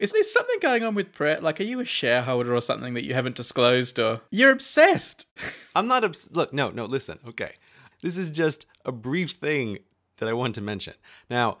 Is 0.00 0.12
there 0.12 0.22
something 0.22 0.56
going 0.60 0.82
on 0.82 0.94
with 0.94 1.12
Pret? 1.12 1.42
Like, 1.42 1.60
are 1.60 1.64
you 1.64 1.78
a 1.80 1.84
shareholder 1.84 2.54
or 2.54 2.62
something 2.62 2.94
that 2.94 3.04
you 3.04 3.12
haven't 3.12 3.36
disclosed, 3.36 3.98
or 3.98 4.22
you're 4.30 4.50
obsessed? 4.50 5.26
I'm 5.76 5.86
not 5.86 6.04
obs- 6.04 6.30
look. 6.32 6.54
No, 6.54 6.70
no. 6.70 6.86
Listen. 6.86 7.18
Okay, 7.28 7.52
this 8.02 8.16
is 8.16 8.30
just 8.30 8.64
a 8.86 8.92
brief 8.92 9.32
thing 9.32 9.78
that 10.16 10.28
I 10.28 10.32
want 10.32 10.54
to 10.54 10.62
mention. 10.62 10.94
Now, 11.28 11.58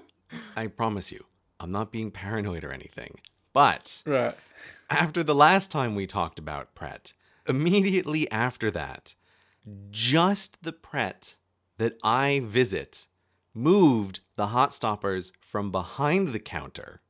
I 0.56 0.68
promise 0.68 1.12
you, 1.12 1.26
I'm 1.60 1.70
not 1.70 1.92
being 1.92 2.10
paranoid 2.10 2.64
or 2.64 2.72
anything. 2.72 3.20
But 3.52 4.02
right. 4.06 4.34
after 4.88 5.22
the 5.22 5.34
last 5.34 5.70
time 5.70 5.94
we 5.94 6.06
talked 6.06 6.38
about 6.38 6.74
Pret, 6.74 7.12
immediately 7.46 8.30
after 8.30 8.70
that, 8.70 9.14
just 9.90 10.62
the 10.62 10.72
Pret 10.72 11.36
that 11.76 11.98
I 12.02 12.40
visit 12.42 13.06
moved 13.52 14.20
the 14.36 14.46
hot 14.46 14.72
stoppers 14.72 15.32
from 15.40 15.70
behind 15.70 16.28
the 16.28 16.40
counter 16.40 17.01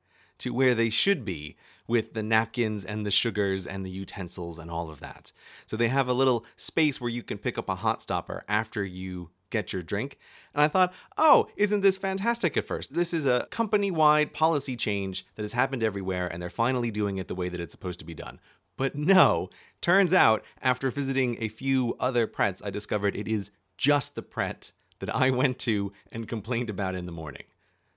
to 0.42 0.54
where 0.54 0.74
they 0.74 0.90
should 0.90 1.24
be 1.24 1.56
with 1.88 2.14
the 2.14 2.22
napkins 2.22 2.84
and 2.84 3.04
the 3.04 3.10
sugars 3.10 3.66
and 3.66 3.84
the 3.84 3.90
utensils 3.90 4.58
and 4.58 4.70
all 4.70 4.90
of 4.90 5.00
that. 5.00 5.32
So 5.66 5.76
they 5.76 5.88
have 5.88 6.08
a 6.08 6.12
little 6.12 6.44
space 6.56 7.00
where 7.00 7.10
you 7.10 7.22
can 7.22 7.38
pick 7.38 7.58
up 7.58 7.68
a 7.68 7.76
hot 7.76 8.02
stopper 8.02 8.44
after 8.48 8.84
you 8.84 9.30
get 9.50 9.72
your 9.72 9.82
drink. 9.82 10.18
And 10.54 10.62
I 10.62 10.68
thought, 10.68 10.92
oh, 11.18 11.48
isn't 11.56 11.82
this 11.82 11.98
fantastic 11.98 12.56
at 12.56 12.66
first? 12.66 12.94
This 12.94 13.12
is 13.12 13.26
a 13.26 13.46
company 13.50 13.90
wide 13.90 14.32
policy 14.32 14.76
change 14.76 15.26
that 15.34 15.42
has 15.42 15.52
happened 15.52 15.82
everywhere, 15.82 16.26
and 16.26 16.42
they're 16.42 16.50
finally 16.50 16.90
doing 16.90 17.18
it 17.18 17.28
the 17.28 17.34
way 17.34 17.48
that 17.48 17.60
it's 17.60 17.72
supposed 17.72 17.98
to 17.98 18.04
be 18.04 18.14
done. 18.14 18.40
But 18.76 18.96
no, 18.96 19.50
turns 19.82 20.14
out, 20.14 20.42
after 20.62 20.90
visiting 20.90 21.36
a 21.40 21.48
few 21.48 21.94
other 22.00 22.26
Prets, 22.26 22.62
I 22.64 22.70
discovered 22.70 23.14
it 23.14 23.28
is 23.28 23.50
just 23.76 24.14
the 24.14 24.22
Pret 24.22 24.72
that 25.00 25.14
I 25.14 25.30
went 25.30 25.58
to 25.60 25.92
and 26.10 26.26
complained 26.26 26.70
about 26.70 26.94
in 26.94 27.06
the 27.06 27.12
morning. 27.12 27.44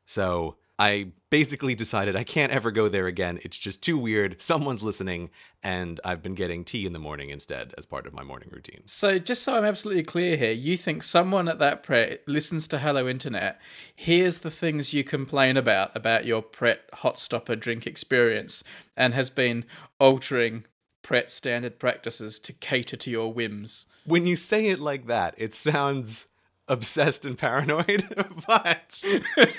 So 0.05 0.57
I 0.77 1.07
basically 1.29 1.73
decided 1.73 2.15
I 2.15 2.23
can't 2.23 2.51
ever 2.51 2.69
go 2.69 2.89
there 2.89 3.07
again. 3.07 3.39
It's 3.43 3.57
just 3.57 3.81
too 3.81 3.97
weird. 3.97 4.41
Someone's 4.41 4.83
listening, 4.83 5.29
and 5.63 5.99
I've 6.03 6.21
been 6.21 6.35
getting 6.35 6.63
tea 6.65 6.85
in 6.85 6.93
the 6.93 6.99
morning 6.99 7.29
instead 7.29 7.73
as 7.77 7.85
part 7.85 8.05
of 8.05 8.13
my 8.13 8.23
morning 8.23 8.49
routine. 8.51 8.81
So, 8.85 9.17
just 9.17 9.43
so 9.43 9.55
I'm 9.55 9.63
absolutely 9.63 10.03
clear 10.03 10.35
here, 10.35 10.51
you 10.51 10.75
think 10.75 11.03
someone 11.03 11.47
at 11.47 11.59
that 11.59 11.83
Pret 11.83 12.27
listens 12.27 12.67
to 12.69 12.79
Hello 12.79 13.07
Internet, 13.07 13.59
hears 13.95 14.39
the 14.39 14.51
things 14.51 14.93
you 14.93 15.03
complain 15.03 15.55
about, 15.55 15.95
about 15.95 16.25
your 16.25 16.41
Pret 16.41 16.81
hot 16.93 17.19
stopper 17.19 17.55
drink 17.55 17.87
experience, 17.87 18.63
and 18.97 19.13
has 19.13 19.29
been 19.29 19.65
altering 19.99 20.65
Pret 21.03 21.31
standard 21.31 21.79
practices 21.79 22.39
to 22.39 22.51
cater 22.51 22.97
to 22.97 23.11
your 23.11 23.31
whims. 23.31 23.85
When 24.05 24.27
you 24.27 24.35
say 24.35 24.67
it 24.67 24.79
like 24.79 25.07
that, 25.07 25.35
it 25.37 25.55
sounds 25.55 26.27
obsessed 26.67 27.25
and 27.25 27.37
paranoid 27.37 28.03
but 28.47 29.03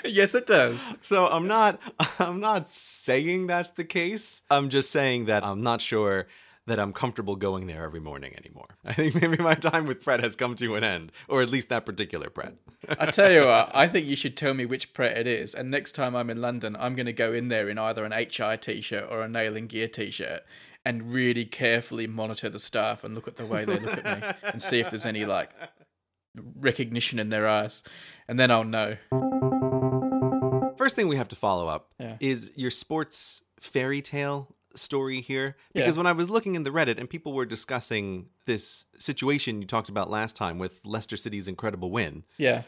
yes 0.03 0.35
it 0.35 0.45
does. 0.47 0.89
So 1.01 1.27
i'm 1.27 1.47
not 1.47 1.79
i'm 2.19 2.39
not 2.39 2.69
saying 2.69 3.47
that's 3.47 3.71
the 3.71 3.85
case. 3.85 4.41
I'm 4.49 4.69
just 4.69 4.91
saying 4.91 5.25
that 5.25 5.43
i'm 5.43 5.61
not 5.61 5.81
sure 5.81 6.27
that 6.65 6.79
i'm 6.79 6.93
comfortable 6.93 7.35
going 7.35 7.67
there 7.67 7.83
every 7.83 8.01
morning 8.01 8.33
anymore. 8.37 8.77
I 8.85 8.93
think 8.93 9.15
maybe 9.21 9.37
my 9.37 9.55
time 9.55 9.85
with 9.87 10.03
Pret 10.03 10.21
has 10.21 10.35
come 10.35 10.55
to 10.57 10.75
an 10.75 10.83
end 10.83 11.11
or 11.27 11.41
at 11.41 11.49
least 11.49 11.69
that 11.69 11.85
particular 11.85 12.29
Pret 12.29 12.53
i 12.99 13.05
tell 13.07 13.31
you 13.31 13.45
what 13.45 13.71
i 13.73 13.87
think 13.87 14.05
you 14.05 14.15
should 14.21 14.37
tell 14.37 14.53
me 14.53 14.65
which 14.65 14.93
Pret 14.93 15.17
it 15.17 15.27
is 15.27 15.55
and 15.55 15.71
next 15.71 15.93
time 15.93 16.15
i'm 16.15 16.29
in 16.29 16.41
london 16.41 16.75
i'm 16.79 16.95
going 16.95 17.05
to 17.05 17.13
go 17.13 17.33
in 17.33 17.47
there 17.47 17.69
in 17.69 17.77
either 17.77 18.05
an 18.05 18.11
hi 18.11 18.55
t-shirt 18.55 19.07
or 19.09 19.21
a 19.21 19.27
nail 19.27 19.57
and 19.57 19.67
gear 19.69 19.87
t-shirt 19.87 20.41
and 20.85 21.11
really 21.11 21.43
carefully 21.43 22.07
monitor 22.07 22.49
the 22.49 22.59
staff 22.59 23.03
and 23.03 23.13
look 23.15 23.27
at 23.27 23.35
the 23.35 23.45
way 23.45 23.65
they 23.65 23.77
look 23.79 23.97
at 23.97 24.21
me 24.21 24.49
and 24.51 24.61
see 24.61 24.79
if 24.79 24.89
there's 24.89 25.05
any 25.05 25.25
like 25.25 25.49
recognition 26.35 27.19
in 27.19 27.29
their 27.29 27.47
eyes, 27.47 27.83
and 28.27 28.37
then 28.37 28.51
I'll 28.51 28.63
know. 28.63 28.97
First 30.77 30.95
thing 30.95 31.07
we 31.07 31.15
have 31.17 31.27
to 31.29 31.35
follow 31.35 31.67
up 31.67 31.89
Yeah. 31.99 32.17
is 32.19 32.51
your 32.55 32.71
sports 32.71 33.43
fairy 33.59 34.01
tale 34.01 34.55
story 34.75 35.21
here. 35.21 35.57
Because 35.73 35.95
Yeah. 35.95 35.99
when 36.01 36.07
I 36.07 36.11
was 36.11 36.29
looking 36.29 36.53
in 36.53 36.63
the 36.63 36.69
Reddit 36.69 36.99
and 36.99 37.09
people 37.09 37.33
were 37.33 37.45
discussing 37.47 38.29
this 38.45 38.85
situation 38.99 39.59
you 39.61 39.67
talked 39.67 39.89
about 39.89 40.09
last 40.09 40.35
time 40.35 40.59
with 40.59 40.85
Leicester 40.85 41.17
City's 41.17 41.47
incredible 41.47 41.89
win, 41.89 42.23
Yeah. 42.37 42.61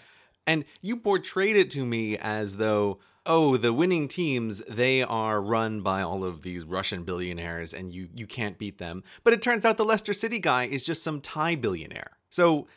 and 0.47 0.65
you 0.81 0.97
portrayed 0.97 1.55
it 1.55 1.69
to 1.71 1.85
me 1.85 2.17
as 2.17 2.57
though, 2.57 2.99
oh, 3.27 3.57
the 3.57 3.71
winning 3.71 4.07
teams, 4.07 4.63
they 4.67 5.03
are 5.03 5.39
run 5.39 5.81
by 5.81 6.01
all 6.01 6.23
of 6.23 6.41
these 6.41 6.63
Russian 6.63 7.03
billionaires 7.03 7.75
and 7.75 7.93
you 7.93 8.09
you 8.15 8.25
can't 8.25 8.57
beat 8.57 8.79
them. 8.79 9.03
But 9.23 9.33
it 9.33 9.43
turns 9.43 9.63
out 9.65 9.77
the 9.77 9.85
Leicester 9.85 10.13
City 10.13 10.39
guy 10.39 10.63
is 10.63 10.83
just 10.83 11.03
some 11.03 11.21
Thai 11.21 11.53
billionaire. 11.55 12.17
So 12.31 12.67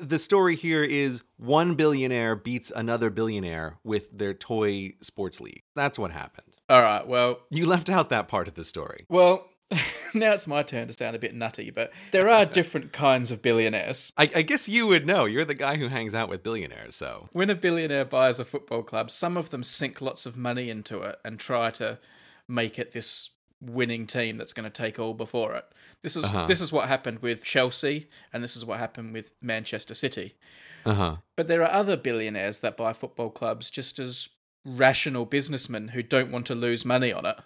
the 0.00 0.18
story 0.18 0.56
here 0.56 0.82
is 0.84 1.22
one 1.36 1.74
billionaire 1.74 2.36
beats 2.36 2.70
another 2.74 3.10
billionaire 3.10 3.78
with 3.84 4.16
their 4.16 4.34
toy 4.34 4.94
sports 5.00 5.40
league. 5.40 5.62
That's 5.74 5.98
what 5.98 6.10
happened. 6.10 6.46
All 6.68 6.82
right. 6.82 7.06
Well, 7.06 7.40
You 7.50 7.66
left 7.66 7.90
out 7.90 8.10
that 8.10 8.28
part 8.28 8.48
of 8.48 8.54
the 8.54 8.64
story. 8.64 9.06
well. 9.08 9.46
now 10.14 10.32
it's 10.32 10.48
my 10.48 10.64
turn 10.64 10.88
to 10.88 10.92
sound 10.92 11.14
a 11.14 11.18
bit 11.20 11.32
nutty, 11.32 11.70
but 11.70 11.92
there 12.10 12.28
are 12.28 12.44
different 12.58 12.92
kinds 12.92 13.30
of 13.30 13.40
billionaires. 13.40 14.12
I, 14.18 14.28
I 14.34 14.42
guess 14.42 14.68
you 14.68 14.88
would 14.88 15.06
know. 15.06 15.26
You're 15.26 15.44
the 15.44 15.54
guy 15.54 15.76
who 15.76 15.86
hangs 15.86 16.12
out 16.12 16.28
with 16.28 16.42
billionaires, 16.42 16.96
so. 16.96 17.28
When 17.30 17.50
a 17.50 17.54
billionaire 17.54 18.04
buys 18.04 18.40
a 18.40 18.44
football 18.44 18.82
club, 18.82 19.12
some 19.12 19.36
of 19.36 19.50
them 19.50 19.62
sink 19.62 20.00
lots 20.00 20.26
of 20.26 20.36
money 20.36 20.70
into 20.70 21.02
it 21.02 21.20
and 21.24 21.38
try 21.38 21.70
to 21.70 22.00
make 22.48 22.80
it 22.80 22.90
this 22.90 23.30
winning 23.60 24.08
team 24.08 24.38
that's 24.38 24.52
going 24.52 24.64
to 24.68 24.70
take 24.70 24.98
all 24.98 25.14
before 25.14 25.54
it. 25.54 25.64
This 26.02 26.16
is 26.16 26.24
Uh-huh. 26.24 26.46
this 26.46 26.60
is 26.60 26.72
what 26.72 26.88
happened 26.88 27.20
with 27.20 27.44
Chelsea 27.44 28.08
and 28.32 28.42
this 28.42 28.56
is 28.56 28.64
what 28.64 28.78
happened 28.78 29.12
with 29.12 29.32
Manchester 29.42 29.94
City. 29.94 30.36
Uh 30.84 30.94
huh. 30.94 31.16
But 31.36 31.46
there 31.48 31.62
are 31.62 31.70
other 31.70 31.96
billionaires 31.96 32.60
that 32.60 32.76
buy 32.76 32.92
football 32.92 33.30
clubs 33.30 33.70
just 33.70 33.98
as 33.98 34.30
rational 34.64 35.24
businessmen 35.24 35.88
who 35.88 36.02
don't 36.02 36.30
want 36.30 36.46
to 36.46 36.54
lose 36.54 36.84
money 36.84 37.12
on 37.12 37.26
it 37.26 37.36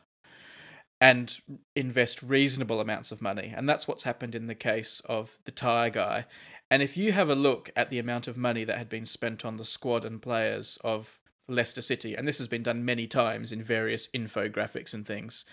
and 1.01 1.39
invest 1.77 2.23
reasonable 2.23 2.81
amounts 2.81 3.13
of 3.13 3.21
money. 3.21 3.53
And 3.55 3.69
that's 3.69 3.87
what's 3.87 4.05
happened 4.05 4.35
in 4.35 4.47
the 4.47 4.55
case 4.55 5.01
of 5.07 5.39
the 5.45 5.51
Thai 5.51 5.91
guy. 5.91 6.27
And 6.71 6.83
if 6.83 6.97
you 6.97 7.13
have 7.13 7.29
a 7.29 7.35
look 7.35 7.71
at 7.77 7.91
the 7.91 7.99
amount 7.99 8.27
of 8.27 8.37
money 8.37 8.65
that 8.65 8.79
had 8.79 8.89
been 8.89 9.07
spent 9.07 9.45
on 9.45 9.57
the 9.57 9.65
squad 9.65 10.05
and 10.05 10.23
players 10.23 10.79
of 10.83 11.19
Leicester 11.47 11.83
City, 11.83 12.15
and 12.15 12.27
this 12.27 12.39
has 12.39 12.49
been 12.49 12.63
done 12.63 12.85
many 12.85 13.07
times 13.07 13.53
in 13.53 13.63
various 13.63 14.09
infographics 14.09 14.95
and 14.95 15.07
things, 15.07 15.45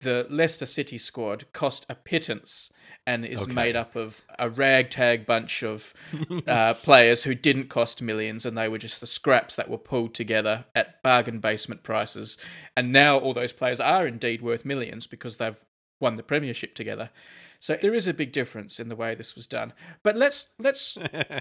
the 0.00 0.26
Leicester 0.30 0.66
City 0.66 0.98
squad 0.98 1.44
cost 1.52 1.86
a 1.88 1.94
pittance 1.94 2.70
and 3.06 3.24
is 3.24 3.42
Okay. 3.42 3.52
made 3.52 3.76
up 3.76 3.96
of 3.96 4.22
a 4.38 4.48
ragtag 4.48 5.26
bunch 5.26 5.62
of 5.62 5.92
uh, 6.46 6.74
players 6.82 7.22
who 7.24 7.34
didn't 7.34 7.68
cost 7.68 8.00
millions 8.02 8.44
and 8.46 8.56
they 8.56 8.68
were 8.68 8.78
just 8.78 9.00
the 9.00 9.06
scraps 9.06 9.56
that 9.56 9.68
were 9.68 9.78
pulled 9.78 10.14
together 10.14 10.64
at 10.74 11.02
bargain 11.02 11.38
basement 11.40 11.82
prices. 11.82 12.38
And 12.76 12.92
now 12.92 13.18
all 13.18 13.32
those 13.34 13.52
players 13.52 13.80
are 13.80 14.06
indeed 14.06 14.42
worth 14.42 14.64
millions 14.64 15.06
because 15.06 15.36
they've 15.36 15.62
won 16.00 16.14
the 16.16 16.22
premiership 16.22 16.74
together. 16.74 17.10
So 17.60 17.76
there 17.76 17.94
is 17.94 18.06
a 18.06 18.14
big 18.14 18.32
difference 18.32 18.80
in 18.80 18.88
the 18.88 18.96
way 18.96 19.14
this 19.14 19.36
was 19.36 19.46
done. 19.46 19.74
But 20.02 20.16
let's 20.16 20.48
let's 20.58 20.96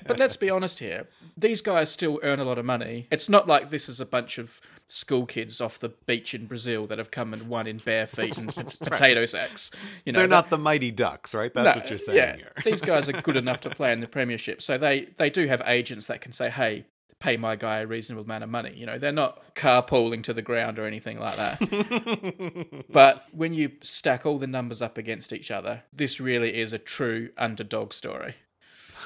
but 0.06 0.19
let's 0.19 0.35
be 0.35 0.50
honest 0.50 0.80
here. 0.80 1.07
These 1.38 1.62
guys 1.62 1.90
still 1.90 2.19
earn 2.24 2.40
a 2.40 2.44
lot 2.44 2.57
of 2.57 2.66
money. 2.66 3.07
It's 3.09 3.30
not 3.30 3.47
like 3.47 3.69
this 3.69 3.88
is 3.88 4.02
a 4.02 4.06
bunch 4.06 4.38
of 4.38 4.59
school 4.88 5.25
kids 5.25 5.62
off 5.62 5.79
the 5.79 5.90
beach 5.90 6.34
in 6.34 6.46
Brazil 6.46 6.88
that 6.88 6.97
have 6.97 7.09
come 7.09 7.34
and 7.34 7.47
won 7.47 7.68
in 7.68 7.78
bare 7.78 8.06
feet 8.06 8.38
and 8.38 8.53
pot- 8.56 8.78
potato 8.81 9.25
sacks. 9.25 9.72
You 10.03 10.12
know, 10.12 10.19
They're 10.19 10.28
not 10.28 10.50
the 10.50 10.58
mighty 10.58 10.91
ducks, 10.91 11.34
right? 11.34 11.53
That's 11.53 11.75
no, 11.75 11.81
what 11.81 11.90
you're 11.90 11.96
uh, 11.96 12.03
saying 12.03 12.18
yeah, 12.18 12.35
here. 12.35 12.52
these 12.66 12.81
guys 12.81 13.08
are 13.08 13.13
good 13.13 13.38
enough 13.44 13.62
to 13.62 13.69
play 13.69 13.94
in 13.94 14.02
the 14.02 14.08
Premiership, 14.08 14.62
so 14.62 14.78
they 14.78 15.08
they 15.18 15.29
do 15.29 15.47
have 15.47 15.62
agents 15.66 16.08
that 16.08 16.19
can 16.19 16.34
say, 16.34 16.50
"Hey, 16.50 16.85
pay 17.19 17.38
my 17.38 17.56
guy 17.56 17.80
a 17.80 17.88
reasonable 17.88 18.24
amount 18.24 18.44
of 18.44 18.50
money." 18.50 18.74
You 18.75 18.85
know, 18.85 18.97
they're 18.97 19.12
not 19.12 19.56
carpooling 19.56 20.24
to 20.24 20.34
the 20.34 20.41
ground 20.41 20.80
or 20.80 20.85
anything 20.85 21.19
like 21.19 21.35
that. 21.38 22.85
but 22.90 23.25
when 23.31 23.53
you 23.53 23.72
stack 23.81 24.25
all 24.25 24.38
the 24.38 24.47
numbers 24.47 24.81
up 24.81 24.97
against 24.97 25.34
each 25.34 25.52
other, 25.52 25.84
this 25.94 26.19
really 26.19 26.59
is 26.59 26.74
a 26.74 26.79
true 26.79 27.29
underdog 27.38 27.94
story. 27.94 28.35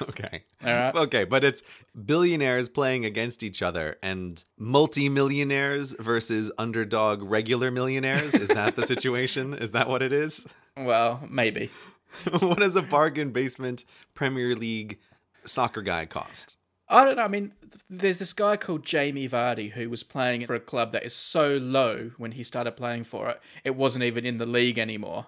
okay. 0.02 0.44
All 0.64 0.72
right. 0.72 0.94
Okay, 0.94 1.24
but 1.24 1.44
it's 1.44 1.62
billionaires 2.04 2.68
playing 2.68 3.04
against 3.04 3.42
each 3.42 3.62
other 3.62 3.96
and 4.02 4.44
multi-millionaires 4.58 5.94
versus 5.98 6.50
underdog 6.58 7.22
regular 7.22 7.70
millionaires. 7.70 8.34
Is 8.34 8.48
that 8.48 8.76
the 8.76 8.86
situation? 8.86 9.54
Is 9.54 9.72
that 9.72 9.88
what 9.88 10.02
it 10.02 10.12
is? 10.12 10.46
Well, 10.76 11.20
maybe. 11.28 11.70
what 12.40 12.58
does 12.58 12.76
a 12.76 12.82
bargain 12.82 13.30
basement 13.30 13.84
Premier 14.14 14.54
League 14.54 14.98
soccer 15.44 15.82
guy 15.82 16.06
cost? 16.06 16.56
I 16.88 17.04
don't 17.04 17.16
know. 17.16 17.22
I 17.22 17.28
mean, 17.28 17.52
there's 17.88 18.18
this 18.18 18.32
guy 18.32 18.56
called 18.56 18.84
Jamie 18.84 19.28
Vardy 19.28 19.72
who 19.72 19.88
was 19.88 20.02
playing 20.02 20.46
for 20.46 20.54
a 20.54 20.60
club 20.60 20.92
that 20.92 21.04
is 21.04 21.14
so 21.14 21.56
low 21.56 22.10
when 22.18 22.32
he 22.32 22.44
started 22.44 22.72
playing 22.72 23.04
for 23.04 23.28
it, 23.30 23.40
it 23.64 23.74
wasn't 23.74 24.04
even 24.04 24.26
in 24.26 24.38
the 24.38 24.46
league 24.46 24.78
anymore. 24.78 25.26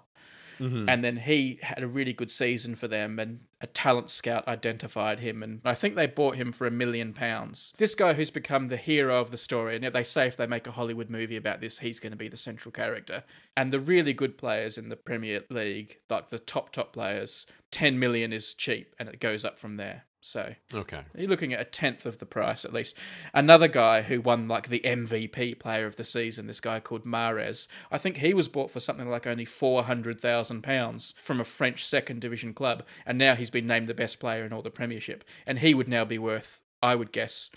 Mm-hmm. 0.60 0.88
And 0.88 1.04
then 1.04 1.16
he 1.18 1.58
had 1.62 1.82
a 1.82 1.86
really 1.86 2.12
good 2.12 2.30
season 2.30 2.76
for 2.76 2.88
them, 2.88 3.18
and 3.18 3.40
a 3.60 3.66
talent 3.66 4.10
scout 4.10 4.48
identified 4.48 5.20
him, 5.20 5.42
and 5.42 5.60
I 5.64 5.74
think 5.74 5.94
they 5.94 6.06
bought 6.06 6.36
him 6.36 6.52
for 6.52 6.66
a 6.66 6.70
million 6.70 7.12
pounds. 7.12 7.74
This 7.76 7.94
guy 7.94 8.14
who's 8.14 8.30
become 8.30 8.68
the 8.68 8.76
hero 8.76 9.20
of 9.20 9.30
the 9.30 9.36
story, 9.36 9.76
and 9.76 9.84
they 9.84 10.02
say 10.02 10.26
if 10.26 10.36
they 10.36 10.46
make 10.46 10.66
a 10.66 10.72
Hollywood 10.72 11.10
movie 11.10 11.36
about 11.36 11.60
this, 11.60 11.78
he's 11.78 12.00
going 12.00 12.12
to 12.12 12.16
be 12.16 12.28
the 12.28 12.36
central 12.36 12.72
character. 12.72 13.24
And 13.56 13.72
the 13.72 13.80
really 13.80 14.12
good 14.12 14.38
players 14.38 14.78
in 14.78 14.88
the 14.88 14.96
Premier 14.96 15.42
League, 15.50 15.98
like 16.08 16.30
the 16.30 16.38
top 16.38 16.72
top 16.72 16.92
players, 16.92 17.46
10 17.70 17.98
million 17.98 18.32
is 18.32 18.54
cheap, 18.54 18.94
and 18.98 19.08
it 19.08 19.20
goes 19.20 19.44
up 19.44 19.58
from 19.58 19.76
there. 19.76 20.04
So 20.26 20.56
Okay. 20.74 21.02
you're 21.16 21.28
looking 21.28 21.52
at 21.52 21.60
a 21.60 21.64
tenth 21.64 22.04
of 22.04 22.18
the 22.18 22.26
price 22.26 22.64
at 22.64 22.72
least. 22.72 22.96
Another 23.32 23.68
guy 23.68 24.02
who 24.02 24.20
won 24.20 24.48
like 24.48 24.68
the 24.68 24.80
MVP 24.80 25.60
player 25.60 25.86
of 25.86 25.96
the 25.96 26.02
season, 26.02 26.48
this 26.48 26.58
guy 26.58 26.80
called 26.80 27.04
Mahrez, 27.04 27.68
I 27.92 27.98
think 27.98 28.16
he 28.16 28.34
was 28.34 28.48
bought 28.48 28.72
for 28.72 28.80
something 28.80 29.08
like 29.08 29.24
only 29.28 29.44
four 29.44 29.84
hundred 29.84 30.20
thousand 30.20 30.62
pounds 30.62 31.14
from 31.16 31.40
a 31.40 31.44
French 31.44 31.86
second 31.86 32.20
division 32.22 32.54
club, 32.54 32.82
and 33.06 33.18
now 33.18 33.36
he's 33.36 33.50
been 33.50 33.68
named 33.68 33.86
the 33.86 33.94
best 33.94 34.18
player 34.18 34.44
in 34.44 34.52
all 34.52 34.62
the 34.62 34.70
Premiership, 34.70 35.22
and 35.46 35.60
he 35.60 35.74
would 35.74 35.88
now 35.88 36.04
be 36.04 36.18
worth, 36.18 36.60
I 36.82 36.96
would 36.96 37.12
guess, 37.12 37.50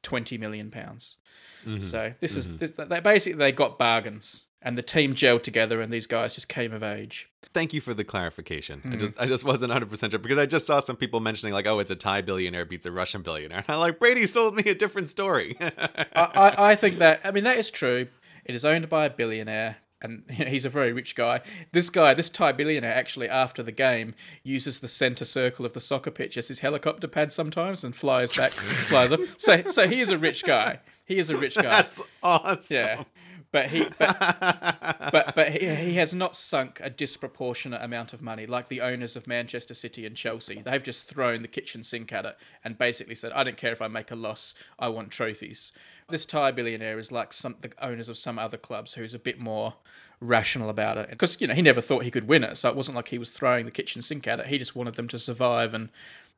twenty 0.00 0.38
million 0.38 0.70
pounds. 0.70 1.18
Mm-hmm. 1.66 1.82
So 1.82 2.14
this 2.20 2.34
is 2.34 2.48
mm-hmm. 2.48 2.56
this, 2.56 2.72
they 2.72 3.00
basically 3.00 3.38
they 3.38 3.52
got 3.52 3.78
bargains, 3.78 4.46
and 4.66 4.76
the 4.76 4.82
team 4.82 5.14
gelled 5.14 5.44
together, 5.44 5.80
and 5.80 5.92
these 5.92 6.08
guys 6.08 6.34
just 6.34 6.48
came 6.48 6.72
of 6.72 6.82
age. 6.82 7.30
Thank 7.54 7.72
you 7.72 7.80
for 7.80 7.94
the 7.94 8.02
clarification. 8.02 8.80
Hmm. 8.80 8.94
I 8.94 8.96
just 8.96 9.20
I 9.20 9.26
just 9.26 9.44
wasn't 9.44 9.72
100% 9.72 10.10
sure 10.10 10.18
because 10.18 10.38
I 10.38 10.44
just 10.44 10.66
saw 10.66 10.80
some 10.80 10.96
people 10.96 11.20
mentioning 11.20 11.54
like 11.54 11.66
oh 11.66 11.78
it's 11.78 11.92
a 11.92 11.96
Thai 11.96 12.22
billionaire 12.22 12.66
beats 12.66 12.84
a 12.84 12.90
Russian 12.90 13.22
billionaire. 13.22 13.58
And 13.58 13.70
I'm 13.70 13.78
like 13.78 14.00
Brady 14.00 14.26
sold 14.26 14.56
me 14.56 14.64
a 14.64 14.74
different 14.74 15.08
story. 15.08 15.56
I, 15.60 15.70
I, 16.16 16.70
I 16.70 16.74
think 16.74 16.98
that 16.98 17.20
I 17.22 17.30
mean 17.30 17.44
that 17.44 17.56
is 17.56 17.70
true. 17.70 18.08
It 18.44 18.56
is 18.56 18.64
owned 18.64 18.88
by 18.88 19.06
a 19.06 19.10
billionaire, 19.10 19.76
and 20.02 20.24
you 20.30 20.44
know, 20.44 20.50
he's 20.50 20.64
a 20.64 20.68
very 20.70 20.92
rich 20.92 21.14
guy. 21.14 21.42
This 21.70 21.88
guy, 21.88 22.12
this 22.14 22.28
Thai 22.28 22.50
billionaire, 22.50 22.94
actually 22.94 23.28
after 23.28 23.62
the 23.62 23.72
game 23.72 24.16
uses 24.42 24.80
the 24.80 24.88
center 24.88 25.24
circle 25.24 25.64
of 25.64 25.74
the 25.74 25.80
soccer 25.80 26.10
pitch 26.10 26.36
as 26.36 26.48
his 26.48 26.58
helicopter 26.58 27.06
pad 27.06 27.32
sometimes, 27.32 27.84
and 27.84 27.94
flies 27.94 28.36
back, 28.36 28.50
flies 28.50 29.12
up. 29.12 29.20
So, 29.38 29.62
so 29.68 29.86
he 29.86 30.00
is 30.00 30.10
a 30.10 30.18
rich 30.18 30.44
guy. 30.44 30.80
He 31.04 31.18
is 31.18 31.30
a 31.30 31.36
rich 31.36 31.54
guy. 31.54 31.62
That's 31.62 32.02
awesome. 32.22 32.76
yeah. 32.76 33.04
But 33.52 33.68
he, 33.68 33.86
but, 33.98 34.18
but, 35.12 35.34
but 35.34 35.52
he, 35.52 35.74
he 35.74 35.94
has 35.94 36.12
not 36.12 36.36
sunk 36.36 36.80
a 36.82 36.90
disproportionate 36.90 37.82
amount 37.82 38.12
of 38.12 38.22
money 38.22 38.46
like 38.46 38.68
the 38.68 38.80
owners 38.80 39.16
of 39.16 39.26
Manchester 39.26 39.74
City 39.74 40.06
and 40.06 40.16
Chelsea. 40.16 40.62
They've 40.62 40.82
just 40.82 41.06
thrown 41.06 41.42
the 41.42 41.48
kitchen 41.48 41.82
sink 41.82 42.12
at 42.12 42.24
it 42.24 42.36
and 42.64 42.76
basically 42.78 43.14
said, 43.14 43.32
"I 43.32 43.44
don't 43.44 43.56
care 43.56 43.72
if 43.72 43.82
I 43.82 43.88
make 43.88 44.10
a 44.10 44.16
loss. 44.16 44.54
I 44.78 44.88
want 44.88 45.10
trophies." 45.10 45.72
This 46.08 46.26
Thai 46.26 46.52
billionaire 46.52 46.98
is 46.98 47.10
like 47.10 47.32
some 47.32 47.56
the 47.60 47.72
owners 47.80 48.08
of 48.08 48.18
some 48.18 48.38
other 48.38 48.56
clubs 48.56 48.94
who's 48.94 49.14
a 49.14 49.18
bit 49.18 49.40
more 49.40 49.74
rational 50.20 50.70
about 50.70 50.96
it 50.96 51.10
because 51.10 51.40
you 51.40 51.46
know 51.46 51.54
he 51.54 51.62
never 51.62 51.80
thought 51.80 52.02
he 52.04 52.10
could 52.10 52.28
win 52.28 52.44
it, 52.44 52.56
so 52.56 52.68
it 52.68 52.76
wasn't 52.76 52.96
like 52.96 53.08
he 53.08 53.18
was 53.18 53.30
throwing 53.30 53.64
the 53.64 53.70
kitchen 53.70 54.02
sink 54.02 54.26
at 54.26 54.40
it. 54.40 54.46
He 54.46 54.58
just 54.58 54.76
wanted 54.76 54.94
them 54.94 55.08
to 55.08 55.18
survive 55.18 55.74
and 55.74 55.88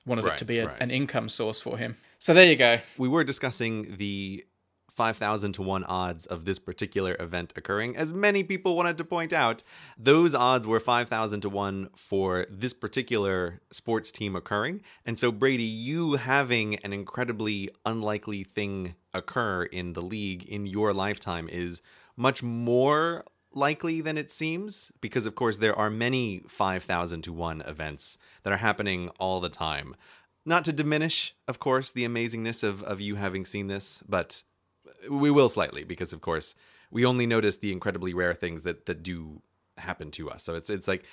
wanted 0.06 0.26
it 0.26 0.38
to 0.38 0.44
be 0.44 0.58
a, 0.58 0.66
right. 0.66 0.76
an 0.80 0.90
income 0.90 1.28
source 1.28 1.60
for 1.60 1.76
him. 1.76 1.96
So 2.18 2.34
there 2.34 2.46
you 2.46 2.56
go. 2.56 2.78
we 2.96 3.08
were 3.08 3.24
discussing 3.24 3.96
the 3.96 4.44
5,000 4.98 5.52
to 5.52 5.62
1 5.62 5.84
odds 5.84 6.26
of 6.26 6.44
this 6.44 6.58
particular 6.58 7.16
event 7.20 7.52
occurring. 7.54 7.96
As 7.96 8.12
many 8.12 8.42
people 8.42 8.74
wanted 8.74 8.98
to 8.98 9.04
point 9.04 9.32
out, 9.32 9.62
those 9.96 10.34
odds 10.34 10.66
were 10.66 10.80
5,000 10.80 11.40
to 11.42 11.48
1 11.48 11.90
for 11.94 12.46
this 12.50 12.72
particular 12.72 13.60
sports 13.70 14.10
team 14.10 14.34
occurring. 14.34 14.82
And 15.06 15.16
so, 15.16 15.30
Brady, 15.30 15.62
you 15.62 16.16
having 16.16 16.74
an 16.78 16.92
incredibly 16.92 17.70
unlikely 17.86 18.42
thing 18.42 18.96
occur 19.14 19.62
in 19.62 19.92
the 19.92 20.02
league 20.02 20.42
in 20.42 20.66
your 20.66 20.92
lifetime 20.92 21.48
is 21.48 21.80
much 22.16 22.42
more 22.42 23.24
likely 23.52 24.00
than 24.00 24.18
it 24.18 24.32
seems 24.32 24.90
because 25.00 25.26
of 25.26 25.36
course 25.36 25.58
there 25.58 25.78
are 25.78 25.90
many 25.90 26.42
5000 26.48 27.22
to 27.22 27.32
1 27.32 27.62
events 27.62 28.18
that 28.42 28.52
are 28.52 28.58
happening 28.58 29.08
all 29.18 29.40
the 29.40 29.48
time 29.48 29.96
not 30.44 30.64
to 30.66 30.72
diminish 30.72 31.34
of 31.48 31.58
course 31.58 31.90
the 31.90 32.04
amazingness 32.04 32.62
of, 32.62 32.82
of 32.82 33.00
you 33.00 33.14
having 33.14 33.46
seen 33.46 33.66
this 33.68 34.02
but 34.06 34.42
we 35.10 35.30
will 35.30 35.48
slightly 35.48 35.84
because 35.84 36.12
of 36.12 36.20
course 36.20 36.54
we 36.90 37.04
only 37.04 37.26
notice 37.26 37.56
the 37.56 37.72
incredibly 37.72 38.14
rare 38.14 38.34
things 38.34 38.62
that 38.62 38.86
that 38.86 39.02
do 39.02 39.42
happen 39.76 40.10
to 40.12 40.30
us. 40.30 40.42
So 40.42 40.54
it's 40.54 40.70
it's 40.70 40.88
like 40.88 41.04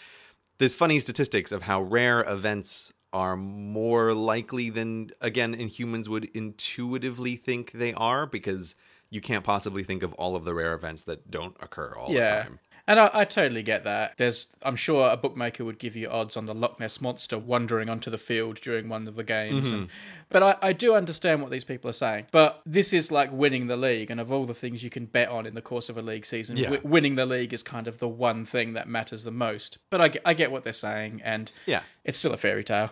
there's 0.57 0.75
funny 0.75 0.99
statistics 0.99 1.51
of 1.51 1.63
how 1.63 1.81
rare 1.81 2.21
events 2.21 2.93
are 3.13 3.35
more 3.35 4.13
likely 4.13 4.69
than 4.69 5.11
again 5.21 5.53
in 5.53 5.67
humans 5.67 6.09
would 6.09 6.25
intuitively 6.33 7.35
think 7.35 7.71
they 7.71 7.93
are 7.93 8.25
because 8.25 8.75
you 9.09 9.21
can't 9.21 9.43
possibly 9.43 9.83
think 9.83 10.03
of 10.03 10.13
all 10.13 10.35
of 10.35 10.43
the 10.43 10.53
rare 10.53 10.73
events 10.73 11.03
that 11.03 11.31
don't 11.31 11.55
occur 11.61 11.93
all 11.95 12.09
the 12.09 12.43
time 12.43 12.59
And 12.87 12.99
I, 12.99 13.09
I 13.13 13.25
totally 13.25 13.63
get 13.63 13.83
that. 13.83 14.13
There's, 14.17 14.45
I'm 14.61 14.75
sure 14.75 15.09
a 15.09 15.17
bookmaker 15.17 15.65
would 15.65 15.79
give 15.79 15.95
you 15.95 16.07
odds 16.07 16.37
on 16.37 16.45
the 16.45 16.53
Loch 16.53 16.79
Ness 16.79 17.01
monster 17.01 17.37
wandering 17.37 17.89
onto 17.89 18.11
the 18.11 18.17
field 18.19 18.61
during 18.61 18.89
one 18.89 19.07
of 19.07 19.15
the 19.15 19.23
games. 19.23 19.67
Mm-hmm. 19.69 19.75
And, 19.75 19.89
but 20.29 20.43
I, 20.43 20.55
I 20.61 20.73
do 20.73 20.93
understand 20.93 21.41
what 21.41 21.49
these 21.49 21.63
people 21.63 21.89
are 21.89 21.93
saying. 21.93 22.27
But 22.31 22.61
this 22.65 22.93
is 22.93 23.11
like 23.11 23.31
winning 23.31 23.65
the 23.67 23.77
league, 23.77 24.11
and 24.11 24.19
of 24.19 24.31
all 24.31 24.45
the 24.45 24.53
things 24.53 24.83
you 24.83 24.91
can 24.91 25.05
bet 25.07 25.29
on 25.29 25.45
in 25.47 25.55
the 25.55 25.61
course 25.63 25.89
of 25.89 25.97
a 25.97 26.01
league 26.03 26.25
season, 26.27 26.57
Yeah. 26.57 26.65
wi- 26.69 26.81
winning 26.87 27.15
the 27.15 27.25
league 27.25 27.53
is 27.53 27.63
kind 27.63 27.87
of 27.87 27.97
the 27.97 28.07
one 28.07 28.45
thing 28.45 28.73
that 28.73 28.87
matters 28.87 29.23
the 29.23 29.31
most. 29.31 29.79
But 29.89 30.01
I 30.01 30.07
get, 30.09 30.21
I 30.23 30.33
get 30.35 30.51
what 30.51 30.63
they're 30.63 30.71
saying, 30.73 31.21
and 31.23 31.51
Yeah. 31.65 31.81
it's 32.03 32.19
still 32.19 32.33
a 32.33 32.37
fairy 32.37 32.63
tale. 32.63 32.91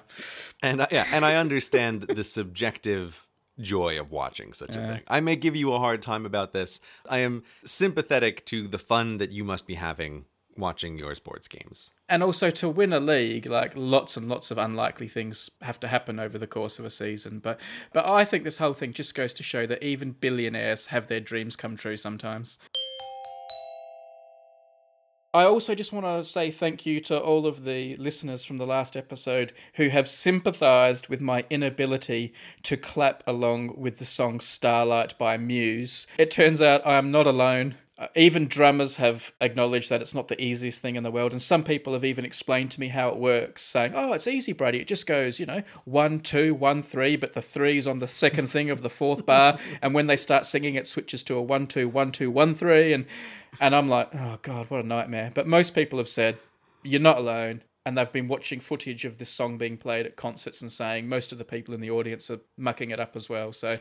And 0.64 0.88
yeah, 0.92 1.06
and 1.12 1.24
I 1.24 1.36
understand 1.36 2.02
the 2.02 2.24
subjective 2.24 3.28
joy 3.60 4.00
of 4.00 4.12
watching 4.12 4.54
such 4.54 4.76
a 4.76 4.80
thing. 4.80 5.02
I 5.08 5.20
may 5.20 5.36
give 5.36 5.56
you 5.56 5.74
a 5.74 5.80
hard 5.80 6.02
time 6.02 6.26
about 6.26 6.54
this. 6.54 6.82
I 7.08 7.20
am 7.20 7.44
sympathetic 7.64 8.46
to 8.48 8.68
the 8.68 8.80
fun 8.80 9.18
that 9.20 9.32
you 9.32 9.44
must 9.44 9.68
be 9.68 9.76
having 9.76 10.26
watching 10.58 10.98
your 10.98 11.16
sports 11.16 11.48
games. 11.48 11.94
And 12.10 12.22
also 12.22 12.50
to 12.52 12.70
win 12.70 12.94
a 12.94 13.00
league, 13.00 13.46
like 13.46 13.74
lots 13.76 14.18
and 14.18 14.30
lots 14.30 14.52
of 14.52 14.58
unlikely 14.58 15.08
things 15.08 15.50
have 15.62 15.80
to 15.82 15.88
happen 15.88 16.20
over 16.20 16.38
the 16.38 16.48
course 16.48 16.80
of 16.80 16.86
a 16.86 16.90
season. 16.90 17.40
But 17.40 17.60
but 17.92 18.06
I 18.06 18.26
think 18.26 18.44
this 18.44 18.58
whole 18.58 18.74
thing 18.74 18.94
just 18.94 19.16
goes 19.16 19.34
to 19.36 19.44
show 19.44 19.66
that 19.68 19.84
even 19.84 20.12
billionaires 20.12 20.88
have 20.88 21.08
their 21.08 21.20
dreams 21.20 21.56
come 21.56 21.76
true 21.76 21.98
sometimes. 21.98 22.58
I 25.36 25.46
also 25.46 25.74
just 25.74 25.92
want 25.92 26.06
to 26.06 26.24
say 26.24 26.52
thank 26.52 26.86
you 26.86 27.00
to 27.02 27.20
all 27.20 27.48
of 27.48 27.64
the 27.64 27.96
listeners 27.98 28.46
from 28.46 28.58
the 28.58 28.68
last 28.68 28.96
episode 28.96 29.52
who 29.74 29.90
have 29.90 30.08
sympathized 30.08 31.08
with 31.08 31.22
my 31.22 31.44
inability 31.50 32.34
to 32.62 32.78
clap 32.78 33.24
along 33.26 33.74
with 33.76 33.98
the 33.98 34.06
song 34.06 34.40
Starlight 34.40 35.18
by 35.18 35.38
Muse. 35.38 36.06
It 36.20 36.30
turns 36.30 36.62
out 36.62 36.86
I 36.86 37.00
am 37.00 37.10
not 37.10 37.26
alone. 37.26 37.78
Uh, 37.96 38.08
even 38.16 38.48
drummers 38.48 38.96
have 38.96 39.32
acknowledged 39.40 39.90
that 39.92 40.02
it's 40.02 40.16
not 40.16 40.28
the 40.28 40.42
easiest 40.42 40.82
thing 40.82 40.96
in 40.96 41.04
the 41.04 41.12
world, 41.12 41.32
and 41.32 41.42
some 41.42 41.64
people 41.64 41.94
have 41.94 42.04
even 42.04 42.26
explained 42.26 42.72
to 42.72 42.80
me 42.80 42.88
how 42.88 43.08
it 43.10 43.18
works, 43.18 43.62
saying, 43.62 43.94
"Oh, 43.96 44.14
it's 44.14 44.26
easy, 44.26 44.52
Brady. 44.52 44.80
It 44.80 44.88
just 44.88 45.06
goes, 45.06 45.40
you 45.40 45.46
know, 45.46 45.62
one, 45.86 46.20
two, 46.20 46.56
one, 46.56 46.82
three, 46.82 47.16
but 47.16 47.34
the 47.34 47.42
three's 47.42 47.86
on 47.86 48.00
the 48.00 48.08
second 48.08 48.48
thing 48.48 48.72
of 48.72 48.82
the 48.82 48.90
fourth 48.90 49.26
bar, 49.28 49.60
and 49.82 49.94
when 49.94 50.08
they 50.08 50.18
start 50.18 50.46
singing, 50.46 50.74
it 50.74 50.88
switches 50.88 51.22
to 51.24 51.36
a 51.36 51.42
one, 51.42 51.68
two, 51.68 51.88
one, 51.88 52.12
two, 52.12 52.32
one, 52.32 52.56
three, 52.56 52.94
and 52.94 53.06
and 53.60 53.76
I'm 53.76 53.90
like, 53.90 54.10
oh 54.16 54.40
god, 54.42 54.72
what 54.72 54.84
a 54.84 54.88
nightmare. 54.88 55.32
But 55.32 55.46
most 55.46 55.76
people 55.76 56.00
have 56.00 56.10
said 56.10 56.40
you're 56.82 57.00
not 57.00 57.20
alone, 57.20 57.62
and 57.86 57.98
they've 57.98 58.12
been 58.12 58.28
watching 58.28 58.60
footage 58.60 59.06
of 59.06 59.18
this 59.18 59.30
song 59.30 59.58
being 59.58 59.78
played 59.78 60.06
at 60.06 60.16
concerts 60.16 60.62
and 60.62 60.72
saying 60.72 61.08
most 61.08 61.32
of 61.32 61.38
the 61.38 61.46
people 61.46 61.74
in 61.74 61.82
the 61.82 61.92
audience 61.92 62.30
are 62.30 62.40
mucking 62.58 62.92
it 62.92 63.00
up 63.00 63.16
as 63.16 63.30
well. 63.30 63.52
So 63.52 63.78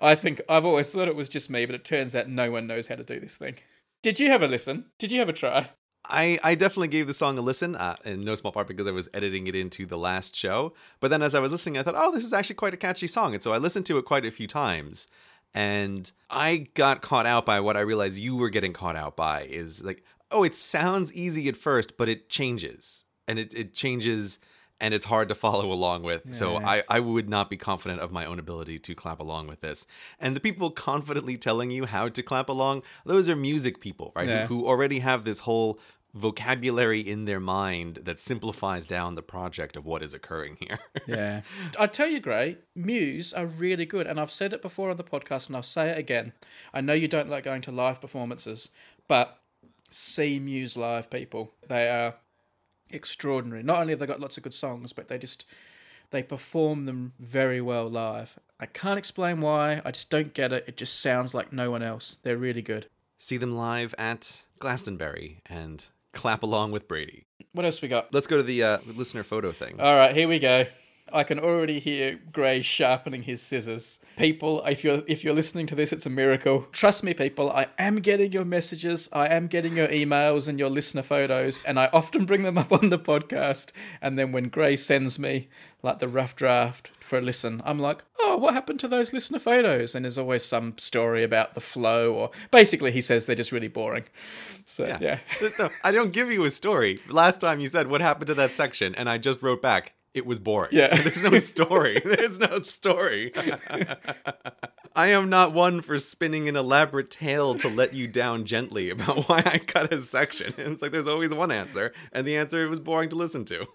I 0.00 0.14
think 0.14 0.40
I've 0.48 0.64
always 0.64 0.90
thought 0.90 1.08
it 1.08 1.16
was 1.16 1.28
just 1.28 1.50
me, 1.50 1.66
but 1.66 1.74
it 1.74 1.84
turns 1.84 2.16
out 2.16 2.28
no 2.28 2.50
one 2.50 2.66
knows 2.66 2.88
how 2.88 2.96
to 2.96 3.04
do 3.04 3.20
this 3.20 3.36
thing. 3.36 3.56
Did 4.02 4.18
you 4.18 4.30
have 4.30 4.42
a 4.42 4.48
listen? 4.48 4.86
Did 4.98 5.12
you 5.12 5.20
have 5.20 5.28
a 5.28 5.32
try? 5.32 5.70
I, 6.06 6.38
I 6.42 6.54
definitely 6.54 6.88
gave 6.88 7.06
the 7.06 7.14
song 7.14 7.38
a 7.38 7.40
listen, 7.40 7.76
uh, 7.76 7.96
in 8.04 8.22
no 8.22 8.34
small 8.34 8.52
part 8.52 8.68
because 8.68 8.86
I 8.86 8.90
was 8.90 9.08
editing 9.14 9.46
it 9.46 9.54
into 9.54 9.86
the 9.86 9.96
last 9.96 10.36
show. 10.36 10.74
But 11.00 11.08
then 11.08 11.22
as 11.22 11.34
I 11.34 11.40
was 11.40 11.52
listening, 11.52 11.78
I 11.78 11.82
thought, 11.82 11.94
oh, 11.96 12.12
this 12.12 12.24
is 12.24 12.34
actually 12.34 12.56
quite 12.56 12.74
a 12.74 12.78
catchy 12.78 13.06
song. 13.06 13.32
And 13.32 13.42
so 13.42 13.52
I 13.52 13.58
listened 13.58 13.86
to 13.86 13.96
it 13.96 14.04
quite 14.04 14.26
a 14.26 14.30
few 14.30 14.46
times. 14.46 15.08
And 15.54 16.10
I 16.28 16.68
got 16.74 17.00
caught 17.00 17.26
out 17.26 17.46
by 17.46 17.60
what 17.60 17.76
I 17.76 17.80
realized 17.80 18.18
you 18.18 18.36
were 18.36 18.50
getting 18.50 18.72
caught 18.72 18.96
out 18.96 19.16
by 19.16 19.44
is 19.44 19.82
like, 19.82 20.04
oh, 20.30 20.42
it 20.42 20.54
sounds 20.54 21.12
easy 21.14 21.48
at 21.48 21.56
first, 21.56 21.96
but 21.96 22.08
it 22.08 22.28
changes. 22.28 23.03
And 23.26 23.38
it, 23.38 23.54
it 23.54 23.74
changes 23.74 24.38
and 24.80 24.92
it's 24.92 25.04
hard 25.06 25.28
to 25.28 25.34
follow 25.34 25.72
along 25.72 26.02
with. 26.02 26.34
So 26.34 26.58
Yeah. 26.58 26.68
I, 26.68 26.82
I 26.88 27.00
would 27.00 27.28
not 27.28 27.48
be 27.48 27.56
confident 27.56 28.00
of 28.00 28.10
my 28.12 28.26
own 28.26 28.38
ability 28.38 28.78
to 28.80 28.94
clap 28.94 29.20
along 29.20 29.46
with 29.46 29.60
this. 29.60 29.86
And 30.18 30.34
the 30.34 30.40
people 30.40 30.70
confidently 30.70 31.36
telling 31.36 31.70
you 31.70 31.86
how 31.86 32.08
to 32.08 32.22
clap 32.22 32.48
along, 32.48 32.82
those 33.04 33.28
are 33.28 33.36
music 33.36 33.80
people, 33.80 34.12
right? 34.16 34.28
Yeah. 34.28 34.46
Who, 34.46 34.60
who 34.60 34.66
already 34.66 34.98
have 34.98 35.24
this 35.24 35.40
whole 35.40 35.78
vocabulary 36.12 37.00
in 37.00 37.24
their 37.24 37.40
mind 37.40 38.00
that 38.04 38.20
simplifies 38.20 38.86
down 38.86 39.16
the 39.16 39.22
project 39.22 39.76
of 39.76 39.84
what 39.84 40.02
is 40.02 40.14
occurring 40.14 40.56
here. 40.60 40.78
Yeah. 41.06 41.42
I 41.78 41.86
tell 41.86 42.08
you, 42.08 42.20
Grey, 42.20 42.58
Muse 42.74 43.32
are 43.32 43.46
really 43.46 43.84
good. 43.84 44.06
And 44.06 44.18
I've 44.20 44.30
said 44.30 44.52
it 44.52 44.62
before 44.62 44.90
on 44.90 44.96
the 44.96 45.04
podcast 45.04 45.48
and 45.48 45.56
I'll 45.56 45.62
say 45.62 45.90
it 45.90 45.98
again. 45.98 46.32
I 46.72 46.80
know 46.80 46.94
you 46.94 47.08
don't 47.08 47.28
like 47.28 47.44
going 47.44 47.62
to 47.62 47.72
live 47.72 48.00
performances, 48.00 48.70
but 49.08 49.38
see 49.90 50.38
Muse 50.38 50.76
live, 50.76 51.10
people. 51.10 51.52
They 51.68 51.88
are 51.88 52.14
extraordinary. 52.94 53.62
Not 53.62 53.80
only 53.80 53.92
have 53.92 54.00
they 54.00 54.06
got 54.06 54.20
lots 54.20 54.36
of 54.36 54.42
good 54.42 54.54
songs, 54.54 54.92
but 54.92 55.08
they 55.08 55.18
just 55.18 55.46
they 56.10 56.22
perform 56.22 56.86
them 56.86 57.12
very 57.18 57.60
well 57.60 57.88
live. 57.88 58.38
I 58.60 58.66
can't 58.66 58.98
explain 58.98 59.40
why. 59.40 59.82
I 59.84 59.90
just 59.90 60.10
don't 60.10 60.32
get 60.32 60.52
it. 60.52 60.64
It 60.66 60.76
just 60.76 61.00
sounds 61.00 61.34
like 61.34 61.52
no 61.52 61.70
one 61.70 61.82
else. 61.82 62.18
They're 62.22 62.36
really 62.36 62.62
good. 62.62 62.86
See 63.18 63.36
them 63.36 63.56
live 63.56 63.94
at 63.98 64.44
Glastonbury 64.58 65.40
and 65.46 65.84
clap 66.12 66.42
along 66.42 66.72
with 66.72 66.86
Brady. 66.86 67.26
What 67.52 67.64
else 67.64 67.82
we 67.82 67.88
got? 67.88 68.12
Let's 68.12 68.26
go 68.26 68.36
to 68.36 68.42
the 68.42 68.62
uh, 68.62 68.78
listener 68.86 69.22
photo 69.22 69.52
thing. 69.52 69.80
All 69.80 69.96
right, 69.96 70.14
here 70.14 70.28
we 70.28 70.38
go. 70.38 70.66
I 71.12 71.22
can 71.22 71.38
already 71.38 71.80
hear 71.80 72.18
Grey 72.32 72.62
sharpening 72.62 73.22
his 73.22 73.42
scissors. 73.42 74.00
People, 74.16 74.64
if 74.64 74.82
you're 74.82 75.02
if 75.06 75.22
you're 75.22 75.34
listening 75.34 75.66
to 75.66 75.74
this, 75.74 75.92
it's 75.92 76.06
a 76.06 76.10
miracle. 76.10 76.66
Trust 76.72 77.04
me, 77.04 77.14
people, 77.14 77.50
I 77.50 77.66
am 77.78 77.96
getting 77.96 78.32
your 78.32 78.44
messages, 78.44 79.08
I 79.12 79.28
am 79.28 79.46
getting 79.46 79.76
your 79.76 79.88
emails 79.88 80.48
and 80.48 80.58
your 80.58 80.70
listener 80.70 81.02
photos, 81.02 81.62
and 81.64 81.78
I 81.78 81.90
often 81.92 82.24
bring 82.24 82.42
them 82.42 82.58
up 82.58 82.72
on 82.82 82.90
the 82.90 82.98
podcast. 82.98 83.70
And 84.00 84.18
then 84.18 84.32
when 84.32 84.48
Grey 84.48 84.76
sends 84.76 85.18
me 85.18 85.48
like 85.82 85.98
the 85.98 86.08
rough 86.08 86.34
draft 86.34 86.90
for 87.00 87.18
a 87.18 87.22
listen, 87.22 87.62
I'm 87.64 87.78
like, 87.78 88.02
oh, 88.20 88.38
what 88.38 88.54
happened 88.54 88.80
to 88.80 88.88
those 88.88 89.12
listener 89.12 89.38
photos? 89.38 89.94
And 89.94 90.04
there's 90.04 90.18
always 90.18 90.44
some 90.44 90.76
story 90.78 91.22
about 91.22 91.54
the 91.54 91.60
flow, 91.60 92.14
or 92.14 92.30
basically 92.50 92.90
he 92.90 93.02
says 93.02 93.26
they're 93.26 93.36
just 93.36 93.52
really 93.52 93.68
boring. 93.68 94.04
So 94.64 94.86
yeah. 95.00 95.18
No, 95.58 95.70
I 95.84 95.92
don't 95.92 96.12
give 96.12 96.32
you 96.32 96.44
a 96.44 96.50
story. 96.50 97.00
Last 97.08 97.40
time 97.40 97.60
you 97.60 97.68
said 97.68 97.86
what 97.88 98.00
happened 98.00 98.28
to 98.28 98.34
that 98.34 98.54
section, 98.54 98.94
and 98.94 99.08
I 99.08 99.18
just 99.18 99.42
wrote 99.42 99.60
back. 99.62 99.92
It 100.14 100.24
was 100.24 100.38
boring. 100.38 100.70
Yeah. 100.72 100.96
There's 101.02 101.22
no 101.22 101.38
story. 101.38 102.00
There's 102.04 102.38
no 102.38 102.60
story. 102.60 103.32
I 104.96 105.08
am 105.08 105.28
not 105.28 105.52
one 105.52 105.82
for 105.82 105.98
spinning 105.98 106.48
an 106.48 106.54
elaborate 106.54 107.10
tale 107.10 107.56
to 107.56 107.68
let 107.68 107.94
you 107.94 108.06
down 108.06 108.44
gently 108.44 108.90
about 108.90 109.28
why 109.28 109.42
I 109.44 109.58
cut 109.58 109.92
a 109.92 110.00
section. 110.00 110.54
It's 110.74 110.80
like 110.82 110.92
there's 110.92 111.08
always 111.08 111.32
one 111.32 111.50
answer, 111.52 111.92
and 112.12 112.26
the 112.26 112.36
answer 112.36 112.68
was 112.68 112.80
boring 112.80 113.08
to 113.10 113.16
listen 113.16 113.44
to. 113.46 113.66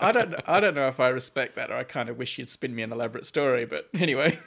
I 0.00 0.12
don't 0.12 0.34
I 0.46 0.60
don't 0.60 0.74
know 0.74 0.88
if 0.88 1.00
I 1.00 1.08
respect 1.08 1.56
that 1.56 1.70
or 1.70 1.76
I 1.76 1.84
kind 1.84 2.08
of 2.08 2.16
wish 2.16 2.38
you'd 2.38 2.50
spin 2.50 2.74
me 2.74 2.82
an 2.82 2.92
elaborate 2.92 3.26
story, 3.26 3.64
but 3.64 3.88
anyway. 3.94 4.38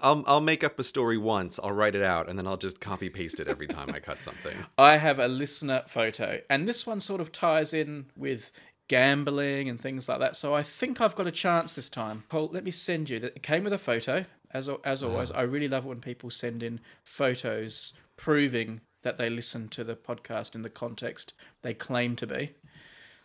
I'll 0.00 0.24
I'll 0.26 0.40
make 0.40 0.64
up 0.64 0.78
a 0.78 0.84
story 0.84 1.18
once, 1.18 1.60
I'll 1.62 1.72
write 1.72 1.94
it 1.94 2.02
out, 2.02 2.28
and 2.28 2.38
then 2.38 2.46
I'll 2.46 2.56
just 2.56 2.80
copy 2.80 3.08
paste 3.08 3.38
it 3.40 3.48
every 3.48 3.68
time 3.68 3.90
I 3.90 4.00
cut 4.00 4.22
something. 4.22 4.56
I 4.76 4.96
have 4.96 5.18
a 5.18 5.28
listener 5.28 5.84
photo, 5.86 6.40
and 6.50 6.66
this 6.66 6.86
one 6.86 7.00
sort 7.00 7.20
of 7.20 7.32
ties 7.32 7.72
in 7.72 8.06
with 8.16 8.50
gambling 8.88 9.68
and 9.68 9.80
things 9.80 10.08
like 10.08 10.18
that. 10.18 10.36
So 10.36 10.54
I 10.54 10.62
think 10.62 11.00
I've 11.00 11.14
got 11.14 11.26
a 11.26 11.32
chance 11.32 11.72
this 11.72 11.88
time. 11.88 12.24
Paul, 12.28 12.50
let 12.52 12.64
me 12.64 12.70
send 12.70 13.10
you. 13.10 13.18
It 13.18 13.42
came 13.42 13.64
with 13.64 13.72
a 13.72 13.78
photo, 13.78 14.24
as 14.52 14.68
as 14.84 15.02
always. 15.02 15.30
I 15.30 15.42
really 15.42 15.68
love 15.68 15.84
it 15.84 15.88
when 15.88 16.00
people 16.00 16.30
send 16.30 16.62
in 16.62 16.80
photos 17.04 17.92
proving 18.16 18.80
that 19.02 19.18
they 19.18 19.28
listen 19.28 19.68
to 19.68 19.84
the 19.84 19.96
podcast 19.96 20.54
in 20.54 20.62
the 20.62 20.70
context 20.70 21.34
they 21.62 21.74
claim 21.74 22.16
to 22.16 22.26
be. 22.26 22.52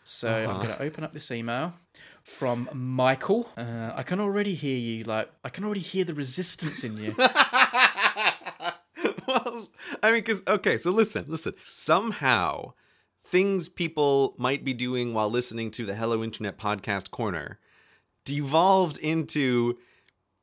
So 0.04 0.32
I'm 0.32 0.64
going 0.64 0.70
to 0.70 0.82
open 0.82 1.04
up 1.04 1.12
this 1.12 1.32
email 1.32 1.74
from 2.24 2.70
Michael. 2.74 3.50
Uh, 3.58 3.92
I 3.94 4.04
can 4.04 4.22
already 4.22 4.56
hear 4.56 4.78
you. 4.78 5.04
Like 5.04 5.30
I 5.44 5.50
can 5.50 5.66
already 5.66 5.82
hear 5.82 6.06
the 6.06 6.14
resistance 6.14 6.86
in 6.86 6.96
you. 6.96 7.14
well, 7.18 7.28
I 10.02 10.12
mean, 10.12 10.22
because 10.22 10.44
okay, 10.48 10.78
so 10.78 10.92
listen, 10.92 11.26
listen. 11.28 11.56
Somehow, 11.66 12.72
things 13.28 13.68
people 13.68 14.34
might 14.38 14.64
be 14.64 14.74
doing 14.74 15.14
while 15.14 15.30
listening 15.30 15.70
to 15.72 15.86
the 15.86 15.96
Hello 15.96 16.24
Internet 16.24 16.58
podcast 16.58 17.12
corner 17.12 17.60
devolved 18.24 18.98
into 19.00 19.78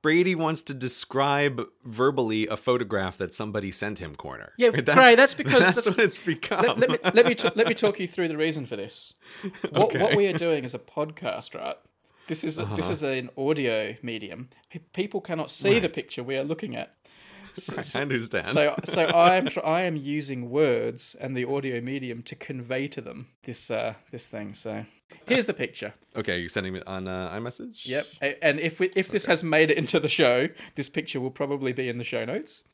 Brady 0.02 0.34
wants 0.34 0.60
to 0.64 0.74
describe 0.74 1.66
verbally 1.82 2.46
a 2.46 2.58
photograph 2.58 3.16
that 3.16 3.34
somebody 3.34 3.70
sent 3.70 4.00
him 4.00 4.14
corner. 4.14 4.52
Yeah, 4.58 4.68
Grey, 4.84 5.14
that's 5.14 5.32
because- 5.32 5.74
that's, 5.74 5.88
what 5.88 5.98
it's 5.98 6.18
become. 6.18 6.62
let, 6.62 6.78
let 6.78 6.90
me 6.90 6.98
let 7.14 7.26
me 7.26 7.34
t- 7.34 7.50
let 7.54 7.66
me 7.66 7.72
talk 7.72 7.98
you 7.98 8.06
through 8.06 8.28
the 8.28 8.36
reason 8.36 8.66
for 8.66 8.76
this. 8.76 9.14
What 9.70 9.98
what 9.98 10.14
we 10.14 10.26
are 10.26 10.36
doing 10.36 10.64
is 10.64 10.74
a 10.74 10.78
podcast, 10.78 11.54
right? 11.54 11.76
This 12.26 12.44
is 12.44 12.56
this 12.56 12.66
uh-huh. 12.66 12.90
is 12.90 13.02
an 13.02 13.30
audio 13.38 13.96
medium. 14.02 14.50
People 14.92 15.22
cannot 15.22 15.50
see 15.50 15.78
the 15.78 15.88
picture 15.88 16.22
we 16.22 16.36
are 16.36 16.44
looking 16.44 16.76
at. 16.76 16.94
So, 17.84 17.98
I 17.98 18.02
understand. 18.02 18.46
so, 18.46 18.74
so 18.84 19.04
I 19.04 19.36
am 19.36 19.46
tr- 19.46 19.64
I 19.64 19.82
am 19.82 19.96
using 19.96 20.50
words 20.50 21.14
and 21.20 21.36
the 21.36 21.44
audio 21.44 21.80
medium 21.80 22.22
to 22.24 22.34
convey 22.34 22.88
to 22.88 23.00
them 23.00 23.28
this 23.44 23.70
uh, 23.70 23.94
this 24.10 24.26
thing. 24.26 24.54
So 24.54 24.84
here's 25.26 25.46
the 25.46 25.54
picture. 25.54 25.94
okay, 26.16 26.38
you're 26.40 26.48
sending 26.48 26.74
it 26.74 26.82
on 26.86 27.06
uh, 27.06 27.30
iMessage. 27.30 27.86
Yep. 27.86 28.06
And 28.42 28.58
if 28.58 28.80
we, 28.80 28.90
if 28.96 29.08
this 29.08 29.26
has 29.26 29.44
made 29.44 29.70
it 29.70 29.78
into 29.78 30.00
the 30.00 30.08
show, 30.08 30.48
this 30.74 30.88
picture 30.88 31.20
will 31.20 31.30
probably 31.30 31.72
be 31.72 31.88
in 31.88 31.98
the 31.98 32.04
show 32.04 32.24
notes. 32.24 32.64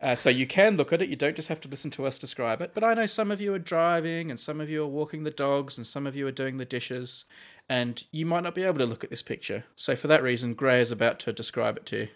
Uh, 0.00 0.14
so 0.14 0.30
you 0.30 0.46
can 0.46 0.76
look 0.76 0.92
at 0.92 1.00
it. 1.00 1.08
You 1.08 1.16
don't 1.16 1.36
just 1.36 1.48
have 1.48 1.60
to 1.62 1.68
listen 1.68 1.90
to 1.92 2.06
us 2.06 2.18
describe 2.18 2.60
it. 2.60 2.72
But 2.74 2.84
I 2.84 2.94
know 2.94 3.06
some 3.06 3.30
of 3.30 3.40
you 3.40 3.54
are 3.54 3.58
driving, 3.58 4.30
and 4.30 4.38
some 4.38 4.60
of 4.60 4.68
you 4.68 4.82
are 4.82 4.88
walking 4.88 5.22
the 5.22 5.30
dogs, 5.30 5.78
and 5.78 5.86
some 5.86 6.06
of 6.06 6.16
you 6.16 6.26
are 6.26 6.32
doing 6.32 6.56
the 6.56 6.64
dishes, 6.64 7.24
and 7.68 8.02
you 8.10 8.26
might 8.26 8.42
not 8.42 8.54
be 8.54 8.64
able 8.64 8.78
to 8.78 8.86
look 8.86 9.04
at 9.04 9.10
this 9.10 9.22
picture. 9.22 9.64
So 9.76 9.94
for 9.96 10.08
that 10.08 10.22
reason, 10.22 10.54
Grey 10.54 10.80
is 10.80 10.90
about 10.90 11.20
to 11.20 11.32
describe 11.32 11.76
it 11.76 11.86
to 11.86 11.96
you. 11.98 12.08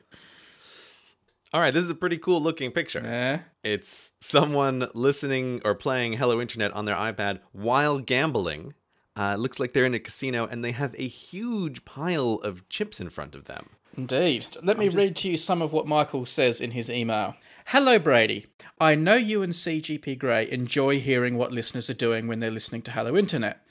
All 1.55 1.63
right, 1.63 1.73
this 1.73 1.83
is 1.83 1.89
a 1.91 1.95
pretty 1.95 2.19
cool 2.19 2.43
looking 2.43 2.71
picture. 2.73 3.01
Yeah. 3.03 3.41
It's 3.65 4.13
someone 4.21 4.89
listening 4.93 5.63
or 5.65 5.75
playing 5.75 6.15
Hello 6.15 6.43
Internet 6.43 6.73
on 6.73 6.85
their 6.85 6.95
iPad 6.95 7.41
while 7.53 8.01
gambling. 8.01 8.75
Uh, 9.17 9.35
looks 9.37 9.59
like 9.59 9.73
they're 9.73 9.87
in 9.87 9.95
a 9.95 9.99
casino 9.99 10.47
and 10.47 10.63
they 10.63 10.73
have 10.73 10.95
a 10.99 11.09
huge 11.09 11.87
pile 11.87 12.35
of 12.45 12.69
chips 12.69 13.01
in 13.01 13.09
front 13.09 13.35
of 13.35 13.47
them. 13.47 13.71
Indeed. 13.97 14.47
Let 14.63 14.79
me 14.79 14.91
read 14.91 15.17
to 15.17 15.31
you 15.31 15.39
some 15.39 15.63
of 15.63 15.73
what 15.73 15.87
Michael 15.87 16.27
says 16.27 16.61
in 16.61 16.73
his 16.73 16.91
email. 16.91 17.35
Hello, 17.67 17.99
Brady. 17.99 18.47
I 18.79 18.95
know 18.95 19.17
you 19.17 19.43
and 19.43 19.55
CGP 19.55 20.19
Grey 20.19 20.49
enjoy 20.51 21.01
hearing 21.01 21.37
what 21.37 21.51
listeners 21.51 21.89
are 21.89 21.95
doing 21.95 22.29
when 22.29 22.41
they're 22.41 22.51
listening 22.51 22.83
to 22.83 22.93
Hello 22.93 23.17
Internet. 23.17 23.65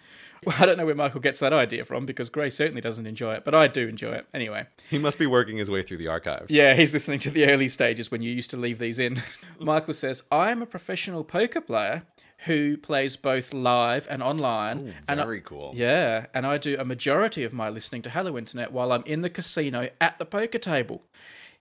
Well, 0.45 0.55
I 0.59 0.65
don't 0.65 0.77
know 0.77 0.85
where 0.85 0.95
Michael 0.95 1.19
gets 1.19 1.39
that 1.39 1.53
idea 1.53 1.83
from 1.85 2.05
because 2.05 2.29
Grey 2.29 2.49
certainly 2.49 2.81
doesn't 2.81 3.05
enjoy 3.07 3.33
it, 3.33 3.43
but 3.45 3.55
I 3.55 3.67
do 3.67 3.87
enjoy 3.87 4.11
it. 4.13 4.27
Anyway, 4.33 4.65
He 4.89 4.97
must 4.99 5.17
be 5.19 5.25
working 5.25 5.57
his 5.57 5.69
way 5.69 5.81
through 5.83 5.97
the 5.97 6.07
archives. 6.07 6.51
yeah, 6.51 6.73
he's 6.75 6.93
listening 6.93 7.19
to 7.19 7.29
the 7.29 7.45
early 7.45 7.69
stages 7.69 8.11
when 8.11 8.21
you 8.21 8.31
used 8.31 8.51
to 8.51 8.57
leave 8.57 8.79
these 8.79 8.99
in. 8.99 9.21
Michael 9.59 9.93
says, 9.93 10.23
I 10.31 10.51
am 10.51 10.61
a 10.61 10.65
professional 10.65 11.23
poker 11.23 11.61
player 11.61 12.03
who 12.45 12.77
plays 12.77 13.17
both 13.17 13.51
live 13.51 14.07
and 14.11 14.21
online. 14.21 14.93
and 15.07 15.19
I- 15.19 15.23
Very 15.23 15.41
cool. 15.41 15.73
yeah, 15.75 16.27
and 16.33 16.45
I 16.45 16.57
do 16.59 16.77
a 16.79 16.85
majority 16.85 17.43
of 17.43 17.51
my 17.51 17.69
listening 17.69 18.03
to 18.03 18.09
Hello 18.11 18.37
Internet 18.37 18.71
while 18.71 18.91
I'm 18.91 19.03
in 19.07 19.21
the 19.21 19.29
casino 19.29 19.89
at 19.99 20.19
the 20.19 20.25
poker 20.25 20.59
table. 20.59 21.01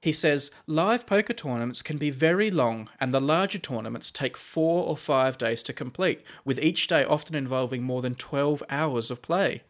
He 0.00 0.12
says 0.12 0.50
live 0.66 1.06
poker 1.06 1.32
tournaments 1.32 1.82
can 1.82 1.96
be 1.96 2.10
very 2.10 2.50
long, 2.50 2.88
and 3.00 3.12
the 3.12 3.20
larger 3.20 3.58
tournaments 3.58 4.10
take 4.10 4.36
four 4.36 4.84
or 4.84 4.96
five 4.96 5.38
days 5.38 5.62
to 5.64 5.72
complete, 5.72 6.22
with 6.44 6.58
each 6.58 6.86
day 6.86 7.04
often 7.04 7.34
involving 7.34 7.82
more 7.82 8.02
than 8.02 8.14
12 8.14 8.62
hours 8.70 9.10
of 9.10 9.22
play. 9.22 9.62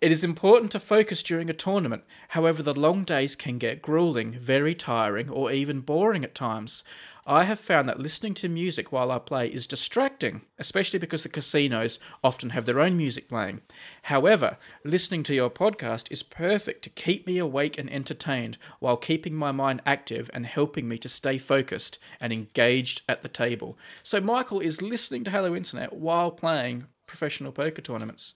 It 0.00 0.12
is 0.12 0.22
important 0.22 0.70
to 0.72 0.80
focus 0.80 1.22
during 1.22 1.48
a 1.48 1.54
tournament, 1.54 2.04
however, 2.28 2.62
the 2.62 2.74
long 2.74 3.04
days 3.04 3.34
can 3.34 3.56
get 3.56 3.80
grueling, 3.80 4.32
very 4.32 4.74
tiring, 4.74 5.30
or 5.30 5.50
even 5.50 5.80
boring 5.80 6.24
at 6.24 6.34
times. 6.34 6.84
I 7.26 7.44
have 7.44 7.58
found 7.58 7.88
that 7.88 7.98
listening 7.98 8.34
to 8.34 8.50
music 8.50 8.92
while 8.92 9.10
I 9.10 9.18
play 9.18 9.48
is 9.48 9.66
distracting, 9.66 10.42
especially 10.58 10.98
because 10.98 11.22
the 11.22 11.30
casinos 11.30 11.98
often 12.22 12.50
have 12.50 12.66
their 12.66 12.80
own 12.80 12.98
music 12.98 13.30
playing. 13.30 13.62
However, 14.02 14.58
listening 14.84 15.22
to 15.24 15.34
your 15.34 15.48
podcast 15.48 16.12
is 16.12 16.22
perfect 16.22 16.82
to 16.84 16.90
keep 16.90 17.26
me 17.26 17.38
awake 17.38 17.78
and 17.78 17.90
entertained 17.90 18.58
while 18.78 18.98
keeping 18.98 19.34
my 19.34 19.52
mind 19.52 19.80
active 19.86 20.30
and 20.34 20.44
helping 20.44 20.86
me 20.86 20.98
to 20.98 21.08
stay 21.08 21.38
focused 21.38 21.98
and 22.20 22.30
engaged 22.30 23.00
at 23.08 23.22
the 23.22 23.30
table. 23.30 23.78
So, 24.02 24.20
Michael 24.20 24.60
is 24.60 24.82
listening 24.82 25.24
to 25.24 25.30
Hello 25.30 25.56
Internet 25.56 25.94
while 25.94 26.30
playing 26.30 26.88
professional 27.06 27.52
poker 27.52 27.80
tournaments. 27.80 28.34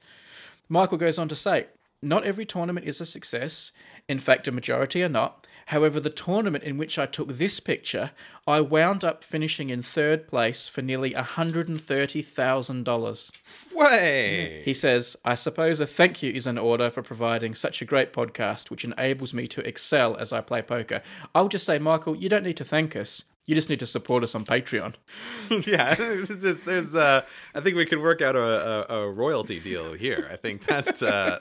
Michael 0.67 0.97
goes 0.97 1.19
on 1.19 1.29
to 1.29 1.37
say, 1.37 1.67
Not 2.01 2.25
every 2.25 2.47
tournament 2.47 2.87
is 2.87 3.03
a 3.03 3.07
success. 3.07 3.71
In 4.09 4.19
fact, 4.19 4.49
a 4.49 4.53
majority 4.53 5.03
are 5.03 5.11
not. 5.11 5.47
However, 5.69 6.01
the 6.01 6.09
tournament 6.11 6.65
in 6.65 6.79
which 6.79 6.99
I 6.99 7.05
took 7.07 7.29
this 7.37 7.61
picture, 7.61 8.11
I 8.47 8.63
wound 8.63 9.05
up 9.05 9.23
finishing 9.23 9.69
in 9.69 9.83
third 9.83 10.27
place 10.27 10.67
for 10.67 10.81
nearly 10.81 11.11
$130,000. 11.13 13.33
Way! 13.75 14.63
He 14.65 14.73
says, 14.75 15.17
I 15.25 15.35
suppose 15.35 15.81
a 15.81 15.87
thank 15.87 16.23
you 16.23 16.31
is 16.33 16.47
in 16.47 16.57
order 16.59 16.89
for 16.91 17.03
providing 17.03 17.55
such 17.55 17.83
a 17.83 17.85
great 17.85 18.13
podcast, 18.15 18.71
which 18.71 18.85
enables 18.85 19.35
me 19.35 19.47
to 19.49 19.61
excel 19.67 20.17
as 20.17 20.33
I 20.33 20.41
play 20.41 20.63
poker. 20.63 21.03
I'll 21.35 21.49
just 21.49 21.67
say, 21.67 21.79
Michael, 21.79 22.17
you 22.17 22.29
don't 22.31 22.45
need 22.45 22.57
to 22.57 22.65
thank 22.65 22.97
us. 22.97 23.25
You 23.47 23.55
just 23.55 23.71
need 23.71 23.81
to 23.81 23.87
support 23.87 24.23
us 24.23 24.35
on 24.35 24.45
Patreon. 24.45 24.95
yeah, 25.67 25.95
just, 25.95 26.67
there's. 26.67 26.95
Uh, 26.95 27.23
I 27.55 27.61
think 27.61 27.77
we 27.77 27.87
could 27.87 28.01
work 28.01 28.21
out 28.21 28.37
a, 28.37 28.93
a, 28.93 29.01
a 29.01 29.11
royalty 29.11 29.59
deal 29.59 29.95
here. 29.95 30.29
I 30.31 30.37
think 30.37 30.67
that 30.67 31.03
uh, 31.03 31.39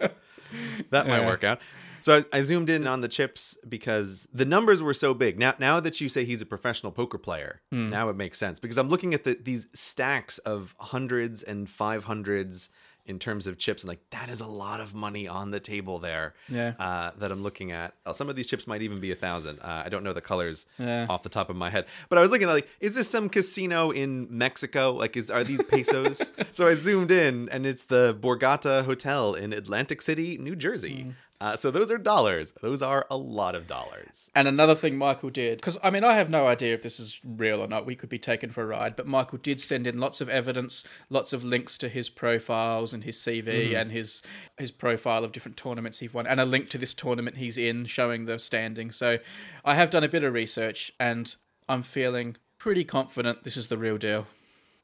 that 0.89 1.05
might 1.07 1.19
Yeah. 1.19 1.27
work 1.27 1.43
out. 1.43 1.59
So 2.07 2.19
I, 2.31 2.37
I 2.37 2.39
zoomed 2.41 2.69
in 2.69 2.87
on 2.87 3.01
the 3.01 3.09
chips 3.09 3.57
because 3.67 4.25
the 4.33 4.45
numbers 4.45 4.81
were 4.81 4.93
so 4.93 5.13
big. 5.13 5.37
Now, 5.37 5.55
now 5.59 5.81
that 5.81 5.99
you 5.99 6.07
say 6.07 6.23
he's 6.23 6.41
a 6.41 6.45
professional 6.45 6.93
poker 6.93 7.17
player, 7.17 7.59
now 7.69 8.07
it 8.07 8.15
makes 8.15 8.37
sense 8.37 8.61
because 8.61 8.77
I'm 8.77 8.87
looking 8.87 9.13
at 9.13 9.25
the 9.25 9.37
these 9.43 9.67
stacks 9.73 10.37
of 10.37 10.73
hundreds 10.79 11.43
and 11.43 11.69
five 11.69 12.05
hundreds 12.05 12.69
in 13.05 13.19
terms 13.19 13.45
of 13.47 13.57
chips, 13.57 13.83
and 13.83 13.89
like 13.89 13.99
that 14.11 14.29
is 14.29 14.39
a 14.39 14.47
lot 14.47 14.79
of 14.79 14.93
money 14.95 15.27
on 15.27 15.51
the 15.51 15.59
table 15.59 15.99
there. 15.99 16.33
Yeah. 16.47 16.73
Uh, 16.79 17.11
that 17.19 17.29
I'm 17.29 17.41
looking 17.43 17.73
at. 17.73 17.93
Uh, 18.05 18.13
some 18.13 18.29
of 18.29 18.37
these 18.37 18.49
chips 18.49 18.67
might 18.67 18.81
even 18.81 18.99
be 19.01 19.11
a 19.11 19.15
thousand. 19.15 19.59
Uh, 19.59 19.83
I 19.85 19.89
don't 19.89 20.03
know 20.05 20.13
the 20.13 20.21
colors 20.21 20.65
Yeah. 20.79 21.07
off 21.09 21.23
the 21.23 21.29
top 21.29 21.49
of 21.49 21.57
my 21.57 21.69
head, 21.69 21.87
but 22.07 22.17
I 22.17 22.21
was 22.21 22.31
looking 22.31 22.47
at 22.47 22.53
like, 22.53 22.69
is 22.79 22.95
this 22.95 23.09
some 23.09 23.27
casino 23.27 23.91
in 23.91 24.27
Mexico? 24.29 24.93
Like, 24.93 25.17
is 25.17 25.29
are 25.29 25.43
these 25.43 25.61
pesos? 25.63 26.31
so 26.51 26.67
I 26.69 26.73
zoomed 26.73 27.11
in, 27.11 27.49
and 27.49 27.65
it's 27.65 27.83
the 27.85 28.17
Borgata 28.17 28.85
Hotel 28.85 29.33
in 29.35 29.51
Atlantic 29.51 30.01
City, 30.01 30.37
New 30.37 30.55
Jersey. 30.55 31.13
Uh, 31.39 31.55
so 31.55 31.69
those 31.69 31.91
are 31.91 31.99
dollars. 31.99 32.53
Those 32.61 32.81
are 32.81 33.05
a 33.11 33.17
lot 33.17 33.53
of 33.53 33.67
dollars. 33.67 34.31
And 34.33 34.47
another 34.47 34.73
thing 34.73 34.97
Michael 34.97 35.29
did, 35.29 35.59
because 35.59 35.77
I 35.83 35.91
mean, 35.91 36.03
I 36.03 36.13
have 36.13 36.29
no 36.31 36.47
idea 36.47 36.73
if 36.73 36.81
this 36.81 36.99
is 36.99 37.19
real 37.23 37.61
or 37.61 37.67
not. 37.67 37.85
We 37.85 37.95
could 37.95 38.09
be 38.09 38.17
taken 38.17 38.49
for 38.49 38.63
a 38.63 38.67
ride, 38.67 38.95
but 38.95 39.05
Michael 39.05 39.37
did 39.37 39.61
send 39.61 39.85
in 39.85 39.99
lots 39.99 40.19
of 40.19 40.29
evidence, 40.29 40.83
lots 41.09 41.33
of 41.33 41.43
links 41.43 41.77
to 41.79 41.89
his 41.89 42.09
profiles 42.09 42.93
and 42.93 43.03
his 43.03 43.17
CV 43.17 43.79
and 43.79 43.91
his 43.91 44.23
his 44.57 44.71
profile 44.71 45.23
of 45.23 45.31
different 45.31 45.57
tournaments 45.57 45.99
he's 45.99 46.13
won, 46.13 46.25
and 46.25 46.39
a 46.39 46.45
link 46.45 46.69
to 46.69 46.77
this 46.79 46.95
tournament 46.95 47.37
he's 47.37 47.57
in, 47.57 47.85
showing 47.85 48.25
the 48.25 48.39
standing. 48.39 48.91
So 48.91 49.19
I 49.63 49.75
have 49.75 49.91
done 49.91 50.03
a 50.03 50.09
bit 50.09 50.23
of 50.23 50.33
research, 50.33 50.91
and 50.99 51.35
I'm 51.69 51.83
feeling 51.83 52.37
pretty 52.57 52.83
confident 52.83 53.43
this 53.43 53.57
is 53.57 53.67
the 53.67 53.77
real 53.77 53.97
deal. 53.97 54.25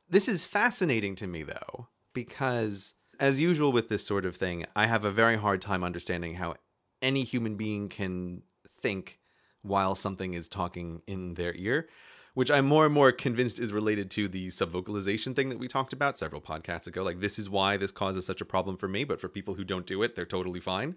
This 0.09 0.27
is 0.27 0.45
fascinating 0.45 1.15
to 1.15 1.27
me, 1.27 1.41
though, 1.41 1.87
because 2.13 2.93
as 3.19 3.39
usual 3.39 3.71
with 3.71 3.89
this 3.89 4.05
sort 4.05 4.25
of 4.25 4.35
thing, 4.35 4.65
I 4.75 4.87
have 4.87 5.05
a 5.05 5.11
very 5.11 5.37
hard 5.37 5.61
time 5.61 5.83
understanding 5.83 6.35
how 6.35 6.55
any 7.01 7.23
human 7.23 7.55
being 7.55 7.89
can 7.89 8.43
think 8.67 9.19
while 9.61 9.95
something 9.95 10.33
is 10.33 10.47
talking 10.47 11.01
in 11.07 11.35
their 11.35 11.53
ear, 11.55 11.87
which 12.33 12.51
I'm 12.51 12.65
more 12.65 12.85
and 12.85 12.93
more 12.93 13.11
convinced 13.11 13.59
is 13.59 13.71
related 13.71 14.09
to 14.11 14.27
the 14.27 14.47
subvocalization 14.47 15.35
thing 15.35 15.49
that 15.49 15.59
we 15.59 15.67
talked 15.67 15.93
about 15.93 16.17
several 16.17 16.41
podcasts 16.41 16.87
ago. 16.87 17.03
Like, 17.03 17.19
this 17.19 17.39
is 17.39 17.49
why 17.49 17.77
this 17.77 17.91
causes 17.91 18.25
such 18.25 18.41
a 18.41 18.45
problem 18.45 18.77
for 18.77 18.87
me, 18.87 19.03
but 19.03 19.21
for 19.21 19.29
people 19.29 19.53
who 19.53 19.63
don't 19.63 19.85
do 19.85 20.03
it, 20.03 20.15
they're 20.15 20.25
totally 20.25 20.59
fine. 20.59 20.95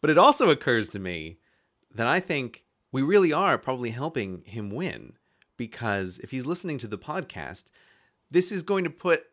But 0.00 0.10
it 0.10 0.18
also 0.18 0.50
occurs 0.50 0.88
to 0.90 0.98
me 0.98 1.38
that 1.94 2.06
I 2.06 2.20
think 2.20 2.64
we 2.92 3.02
really 3.02 3.32
are 3.32 3.58
probably 3.58 3.90
helping 3.90 4.42
him 4.44 4.70
win 4.70 5.14
because 5.56 6.18
if 6.18 6.30
he's 6.30 6.46
listening 6.46 6.78
to 6.78 6.86
the 6.86 6.98
podcast, 6.98 7.64
this 8.30 8.50
is 8.52 8.62
going 8.62 8.84
to 8.84 8.90
put 8.90 9.24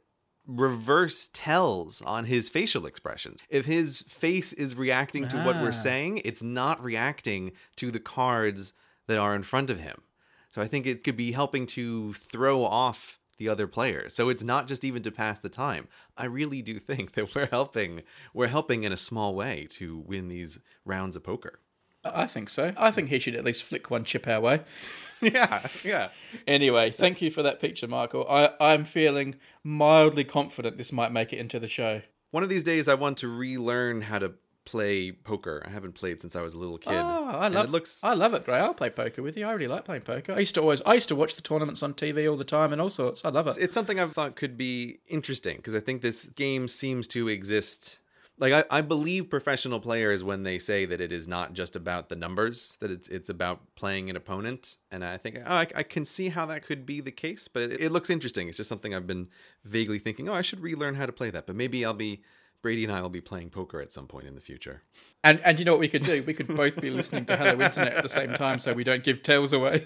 reverse 0.60 1.30
tells 1.34 2.02
on 2.02 2.26
his 2.26 2.50
facial 2.50 2.86
expressions. 2.86 3.40
If 3.50 3.66
his 3.66 4.02
face 4.04 4.54
is 4.54 4.76
reacting 4.76 5.28
to 5.30 5.38
what 5.44 5.56
Ah. 5.58 5.62
we're 5.64 5.72
saying, 5.72 6.22
it's 6.26 6.44
not 6.44 6.84
reacting 6.84 7.52
to 7.78 7.92
the 7.92 8.00
cards 8.00 8.74
that 9.08 9.18
are 9.18 9.36
in 9.36 9.44
front 9.44 9.70
of 9.70 9.80
him. 9.80 10.02
So 10.50 10.62
I 10.62 10.68
think 10.68 10.86
it 10.86 11.04
could 11.04 11.16
be 11.18 11.32
helping 11.32 11.66
to 11.68 12.14
throw 12.14 12.64
off 12.66 13.20
the 13.38 13.48
other 13.50 13.66
players. 13.68 14.14
So 14.14 14.30
it's 14.30 14.44
not 14.44 14.68
just 14.68 14.84
even 14.84 15.02
to 15.04 15.12
pass 15.12 15.40
the 15.40 15.50
time. 15.50 15.88
I 16.18 16.26
really 16.26 16.62
do 16.62 16.78
think 16.80 17.12
that 17.16 17.34
we're 17.34 17.48
helping 17.48 18.04
we're 18.34 18.48
helping 18.48 18.84
in 18.84 18.92
a 18.92 18.98
small 18.98 19.34
way 19.34 19.68
to 19.72 19.98
win 20.00 20.28
these 20.28 20.60
rounds 20.86 21.16
of 21.16 21.24
poker. 21.24 21.60
I 22.04 22.28
think 22.28 22.50
so. 22.50 22.74
I 22.78 22.92
think 22.92 23.10
he 23.10 23.20
should 23.20 23.36
at 23.36 23.44
least 23.44 23.64
flick 23.64 23.90
one 23.92 24.04
chip 24.04 24.28
our 24.28 24.42
way. 24.42 24.62
yeah, 25.22 25.68
yeah. 25.84 26.10
Anyway, 26.48 26.90
thank 26.90 27.22
you 27.22 27.30
for 27.30 27.44
that 27.44 27.60
picture, 27.60 27.88
Michael. 27.88 28.26
I, 28.30 28.50
I'm 28.60 28.86
feeling 28.86 29.36
mildly 29.64 30.24
confident 30.24 30.78
this 30.78 30.92
might 30.92 31.12
make 31.12 31.32
it 31.32 31.38
into 31.38 31.60
the 31.60 31.68
show. 31.68 32.02
One 32.32 32.44
of 32.44 32.50
these 32.50 32.64
days 32.64 32.88
I 32.88 32.96
want 32.96 33.18
to 33.20 33.28
relearn 33.28 34.02
how 34.02 34.20
to 34.20 34.34
play 34.64 35.12
poker. 35.12 35.64
I 35.66 35.70
haven't 35.70 35.94
played 35.94 36.22
since 36.22 36.36
I 36.36 36.42
was 36.42 36.54
a 36.54 36.60
little 36.60 36.78
kid. 36.78 36.94
Oh, 36.94 37.26
I 37.26 37.48
And 37.48 37.56
love 37.56 37.66
it 37.66 37.72
looks 37.72 38.00
I 38.04 38.14
love 38.14 38.34
it, 38.34 38.46
Grey. 38.46 38.60
I'll 38.60 38.74
play 38.74 38.90
poker 38.90 39.22
with 39.24 39.36
you. 39.36 39.46
I 39.46 39.52
really 39.52 39.68
like 39.68 39.86
playing 39.86 40.04
poker. 40.04 40.34
I 40.34 40.40
used 40.40 40.56
to 40.56 40.62
always 40.62 40.82
I 40.86 40.94
used 40.94 41.08
to 41.10 41.16
watch 41.16 41.36
the 41.36 41.42
tournaments 41.42 41.82
on 41.84 41.94
TV 41.94 42.30
all 42.30 42.38
the 42.38 42.44
time 42.44 42.72
and 42.72 42.82
all 42.82 42.90
sorts. 42.92 43.26
I 43.26 43.30
love 43.30 43.48
it. 43.48 43.58
it's 43.60 43.74
something 43.74 44.00
I've 44.00 44.14
thought 44.14 44.36
could 44.36 44.58
be 44.58 45.00
interesting 45.08 45.58
because 45.58 45.76
I 45.76 45.80
think 45.80 46.02
this 46.02 46.26
game 46.26 46.68
seems 46.68 47.08
to 47.10 47.28
exist. 47.28 48.00
Like 48.42 48.54
I, 48.54 48.80
I 48.80 48.82
believe 48.82 49.30
professional 49.30 49.80
players 49.80 50.24
when 50.24 50.42
they 50.42 50.58
say 50.58 50.86
that 50.86 51.00
it 51.00 51.12
is 51.12 51.28
not 51.28 51.54
just 51.54 51.76
about 51.76 52.10
the 52.10 52.16
numbers, 52.16 52.76
that 52.80 52.90
it's 52.90 53.08
it's 53.08 53.30
about 53.30 53.62
playing 53.76 54.10
an 54.10 54.16
opponent, 54.16 54.78
and 54.92 55.06
I 55.06 55.18
think 55.18 55.38
oh, 55.46 55.54
I, 55.54 55.68
I 55.76 55.84
can 55.84 56.06
see 56.06 56.30
how 56.30 56.48
that 56.48 56.64
could 56.64 56.84
be 56.84 57.02
the 57.02 57.12
case. 57.12 57.48
But 57.48 57.64
it, 57.64 57.82
it 57.82 57.92
looks 57.92 58.10
interesting. 58.10 58.48
It's 58.48 58.58
just 58.58 58.68
something 58.68 58.96
I've 58.96 59.06
been 59.06 59.30
vaguely 59.64 60.00
thinking. 60.00 60.28
Oh, 60.28 60.34
I 60.34 60.42
should 60.42 60.60
relearn 60.60 60.96
how 60.96 61.06
to 61.06 61.12
play 61.12 61.30
that. 61.30 61.46
But 61.46 61.56
maybe 61.56 61.86
I'll 61.86 61.94
be 61.94 62.24
Brady 62.64 62.84
and 62.84 62.92
I 62.92 63.02
will 63.02 63.10
be 63.10 63.22
playing 63.22 63.52
poker 63.52 63.80
at 63.80 63.92
some 63.92 64.08
point 64.08 64.26
in 64.26 64.34
the 64.34 64.42
future. 64.42 64.82
And 65.24 65.40
and 65.42 65.60
you 65.60 65.66
know 65.66 65.74
what 65.74 65.80
we 65.80 65.88
could 65.88 66.04
do? 66.04 66.24
We 66.24 66.34
could 66.34 66.48
both 66.48 66.82
be 66.82 66.90
listening 66.90 67.26
to 67.26 67.38
Hello 67.38 67.64
Internet 67.64 67.94
at 67.94 68.02
the 68.02 68.10
same 68.10 68.34
time, 68.34 68.58
so 68.58 68.74
we 68.74 68.84
don't 68.84 69.04
give 69.04 69.22
tails 69.22 69.54
away. 69.54 69.86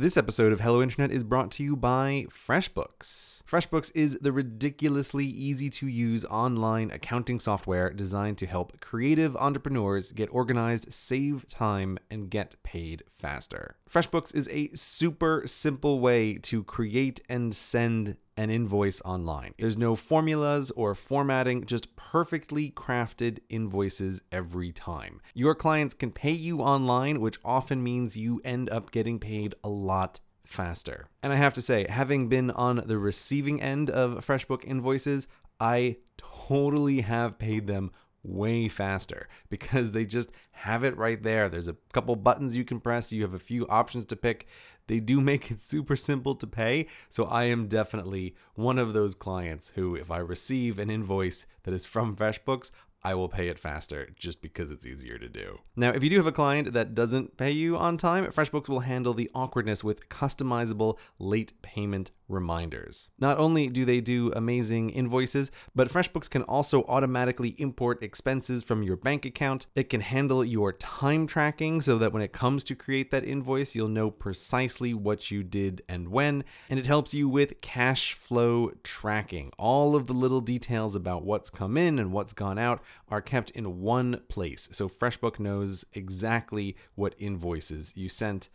This 0.00 0.16
episode 0.16 0.50
of 0.54 0.60
Hello 0.60 0.80
Internet 0.80 1.10
is 1.10 1.22
brought 1.22 1.50
to 1.50 1.62
you 1.62 1.76
by 1.76 2.24
FreshBooks. 2.30 3.42
FreshBooks 3.42 3.92
is 3.94 4.16
the 4.22 4.32
ridiculously 4.32 5.26
easy 5.26 5.68
to 5.68 5.86
use 5.86 6.24
online 6.24 6.90
accounting 6.90 7.38
software 7.38 7.92
designed 7.92 8.38
to 8.38 8.46
help 8.46 8.80
creative 8.80 9.36
entrepreneurs 9.36 10.12
get 10.12 10.30
organized, 10.32 10.90
save 10.90 11.46
time, 11.48 11.98
and 12.10 12.30
get 12.30 12.54
paid 12.62 13.02
faster. 13.18 13.76
FreshBooks 13.90 14.34
is 14.34 14.48
a 14.50 14.70
super 14.72 15.42
simple 15.44 16.00
way 16.00 16.38
to 16.38 16.64
create 16.64 17.20
and 17.28 17.54
send 17.54 18.16
an 18.40 18.48
invoice 18.48 19.02
online. 19.02 19.52
There's 19.58 19.76
no 19.76 19.94
formulas 19.94 20.70
or 20.70 20.94
formatting, 20.94 21.66
just 21.66 21.94
perfectly 21.94 22.70
crafted 22.70 23.40
invoices 23.50 24.22
every 24.32 24.72
time. 24.72 25.20
Your 25.34 25.54
clients 25.54 25.92
can 25.92 26.10
pay 26.10 26.32
you 26.32 26.60
online, 26.60 27.20
which 27.20 27.38
often 27.44 27.82
means 27.82 28.16
you 28.16 28.40
end 28.42 28.70
up 28.70 28.92
getting 28.92 29.18
paid 29.18 29.54
a 29.62 29.68
lot 29.68 30.20
faster. 30.46 31.08
And 31.22 31.34
I 31.34 31.36
have 31.36 31.52
to 31.52 31.62
say, 31.62 31.86
having 31.86 32.30
been 32.30 32.50
on 32.52 32.82
the 32.86 32.96
receiving 32.96 33.60
end 33.60 33.90
of 33.90 34.26
FreshBook 34.26 34.64
invoices, 34.64 35.28
I 35.60 35.98
totally 36.16 37.02
have 37.02 37.38
paid 37.38 37.66
them 37.66 37.90
way 38.22 38.68
faster 38.68 39.28
because 39.50 39.92
they 39.92 40.06
just 40.06 40.30
have 40.52 40.82
it 40.82 40.96
right 40.96 41.22
there. 41.22 41.50
There's 41.50 41.68
a 41.68 41.76
couple 41.92 42.16
buttons 42.16 42.56
you 42.56 42.64
can 42.64 42.80
press, 42.80 43.12
you 43.12 43.20
have 43.20 43.34
a 43.34 43.38
few 43.38 43.66
options 43.68 44.06
to 44.06 44.16
pick. 44.16 44.46
They 44.90 44.98
do 44.98 45.20
make 45.20 45.52
it 45.52 45.62
super 45.62 45.94
simple 45.94 46.34
to 46.34 46.48
pay. 46.48 46.88
So 47.08 47.26
I 47.26 47.44
am 47.44 47.68
definitely 47.68 48.34
one 48.56 48.76
of 48.76 48.92
those 48.92 49.14
clients 49.14 49.68
who, 49.76 49.94
if 49.94 50.10
I 50.10 50.18
receive 50.18 50.80
an 50.80 50.90
invoice 50.90 51.46
that 51.62 51.72
is 51.72 51.86
from 51.86 52.16
FreshBooks, 52.16 52.72
I 53.02 53.14
will 53.14 53.28
pay 53.28 53.48
it 53.48 53.58
faster 53.58 54.10
just 54.16 54.42
because 54.42 54.70
it's 54.70 54.84
easier 54.84 55.18
to 55.18 55.28
do. 55.28 55.60
Now, 55.74 55.90
if 55.90 56.04
you 56.04 56.10
do 56.10 56.16
have 56.16 56.26
a 56.26 56.32
client 56.32 56.72
that 56.74 56.94
doesn't 56.94 57.36
pay 57.36 57.50
you 57.50 57.76
on 57.76 57.96
time, 57.96 58.26
FreshBooks 58.26 58.68
will 58.68 58.80
handle 58.80 59.14
the 59.14 59.30
awkwardness 59.34 59.82
with 59.82 60.08
customizable 60.08 60.98
late 61.18 61.52
payment 61.62 62.10
reminders. 62.28 63.08
Not 63.18 63.38
only 63.38 63.68
do 63.68 63.84
they 63.84 64.00
do 64.00 64.32
amazing 64.36 64.90
invoices, 64.90 65.50
but 65.74 65.88
FreshBooks 65.88 66.30
can 66.30 66.42
also 66.42 66.84
automatically 66.84 67.56
import 67.58 68.02
expenses 68.02 68.62
from 68.62 68.82
your 68.82 68.96
bank 68.96 69.24
account. 69.24 69.66
It 69.74 69.88
can 69.88 70.00
handle 70.00 70.44
your 70.44 70.72
time 70.72 71.26
tracking 71.26 71.80
so 71.80 71.98
that 71.98 72.12
when 72.12 72.22
it 72.22 72.32
comes 72.32 72.64
to 72.64 72.74
create 72.74 73.10
that 73.10 73.24
invoice, 73.24 73.74
you'll 73.74 73.88
know 73.88 74.10
precisely 74.10 74.94
what 74.94 75.30
you 75.30 75.42
did 75.42 75.82
and 75.88 76.08
when. 76.08 76.44
And 76.68 76.78
it 76.78 76.86
helps 76.86 77.14
you 77.14 77.28
with 77.28 77.60
cash 77.60 78.12
flow 78.12 78.72
tracking. 78.84 79.50
All 79.58 79.96
of 79.96 80.06
the 80.06 80.12
little 80.12 80.40
details 80.40 80.94
about 80.94 81.24
what's 81.24 81.50
come 81.50 81.76
in 81.76 81.98
and 81.98 82.12
what's 82.12 82.32
gone 82.32 82.58
out 82.58 82.82
are 83.08 83.20
kept 83.20 83.50
in 83.50 83.80
one 83.80 84.20
place. 84.28 84.68
So 84.72 84.88
FreshBook 84.88 85.38
knows 85.38 85.84
exactly 85.92 86.76
what 86.94 87.14
invoices 87.18 87.92
you 87.94 88.08
sent 88.08 88.48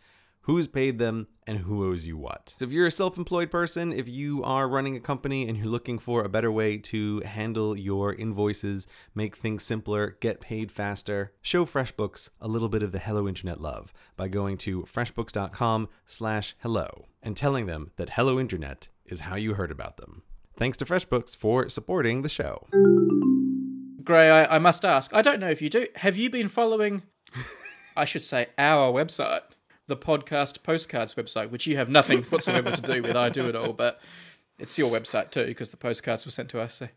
who's 0.46 0.68
paid 0.68 0.98
them, 0.98 1.26
and 1.44 1.58
who 1.58 1.84
owes 1.84 2.06
you 2.06 2.16
what. 2.16 2.54
So 2.58 2.64
if 2.64 2.72
you're 2.72 2.86
a 2.86 2.90
self 2.90 3.18
employed 3.18 3.50
person, 3.50 3.92
if 3.92 4.08
you 4.08 4.42
are 4.44 4.68
running 4.68 4.96
a 4.96 5.00
company 5.00 5.46
and 5.46 5.56
you're 5.56 5.66
looking 5.66 5.98
for 5.98 6.24
a 6.24 6.28
better 6.28 6.50
way 6.50 6.78
to 6.78 7.20
handle 7.20 7.78
your 7.78 8.14
invoices, 8.14 8.86
make 9.14 9.36
things 9.36 9.64
simpler, 9.64 10.16
get 10.20 10.40
paid 10.40 10.72
faster, 10.72 11.32
show 11.42 11.64
FreshBooks 11.64 12.30
a 12.40 12.48
little 12.48 12.68
bit 12.68 12.82
of 12.82 12.92
the 12.92 13.00
Hello 13.00 13.28
Internet 13.28 13.60
love 13.60 13.92
by 14.16 14.28
going 14.28 14.56
to 14.58 14.82
freshbooks.com 14.82 15.88
slash 16.06 16.54
hello 16.60 17.06
and 17.22 17.36
telling 17.36 17.66
them 17.66 17.90
that 17.96 18.10
Hello 18.10 18.38
Internet 18.38 18.88
is 19.04 19.20
how 19.20 19.36
you 19.36 19.54
heard 19.54 19.72
about 19.72 19.96
them. 19.96 20.22
Thanks 20.56 20.78
to 20.78 20.84
FreshBooks 20.84 21.36
for 21.36 21.68
supporting 21.68 22.22
the 22.22 22.28
show. 22.28 22.66
Gray, 24.06 24.30
I, 24.30 24.54
I 24.54 24.58
must 24.60 24.84
ask. 24.84 25.12
I 25.12 25.20
don't 25.20 25.40
know 25.40 25.50
if 25.50 25.60
you 25.60 25.68
do. 25.68 25.88
Have 25.96 26.16
you 26.16 26.30
been 26.30 26.46
following? 26.46 27.02
I 27.96 28.04
should 28.04 28.22
say 28.22 28.46
our 28.56 28.92
website, 28.92 29.40
the 29.88 29.96
podcast 29.96 30.62
postcards 30.62 31.14
website, 31.14 31.50
which 31.50 31.66
you 31.66 31.76
have 31.76 31.88
nothing 31.88 32.22
whatsoever 32.24 32.70
to 32.70 32.80
do 32.80 33.02
with. 33.02 33.16
I 33.16 33.30
do 33.30 33.48
it 33.48 33.56
all, 33.56 33.72
but 33.72 34.00
it's 34.60 34.78
your 34.78 34.90
website 34.90 35.32
too 35.32 35.46
because 35.46 35.70
the 35.70 35.76
postcards 35.76 36.24
were 36.24 36.30
sent 36.30 36.50
to 36.50 36.60
us. 36.60 36.76
So 36.76 36.88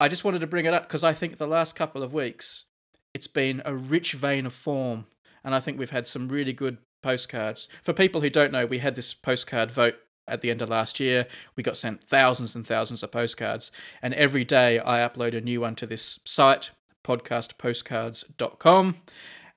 I 0.00 0.08
just 0.08 0.24
wanted 0.24 0.40
to 0.40 0.46
bring 0.46 0.64
it 0.64 0.72
up 0.72 0.88
because 0.88 1.04
I 1.04 1.12
think 1.12 1.36
the 1.36 1.46
last 1.46 1.76
couple 1.76 2.02
of 2.02 2.14
weeks 2.14 2.64
it's 3.12 3.26
been 3.26 3.60
a 3.66 3.74
rich 3.74 4.14
vein 4.14 4.46
of 4.46 4.54
form, 4.54 5.04
and 5.44 5.54
I 5.54 5.60
think 5.60 5.78
we've 5.78 5.90
had 5.90 6.08
some 6.08 6.30
really 6.30 6.54
good 6.54 6.78
postcards. 7.02 7.68
For 7.82 7.92
people 7.92 8.22
who 8.22 8.30
don't 8.30 8.52
know, 8.52 8.64
we 8.64 8.78
had 8.78 8.94
this 8.94 9.12
postcard 9.12 9.70
vote 9.70 9.96
at 10.28 10.40
the 10.40 10.50
end 10.50 10.62
of 10.62 10.68
last 10.68 11.00
year. 11.00 11.26
We 11.56 11.62
got 11.62 11.76
sent 11.76 12.04
thousands 12.04 12.54
and 12.54 12.66
thousands 12.66 13.02
of 13.02 13.12
postcards, 13.12 13.72
and 14.02 14.14
every 14.14 14.44
day 14.44 14.78
I 14.78 14.98
upload 14.98 15.36
a 15.36 15.40
new 15.40 15.60
one 15.60 15.74
to 15.76 15.86
this 15.86 16.20
site, 16.24 16.70
podcastpostcards.com. 17.04 18.96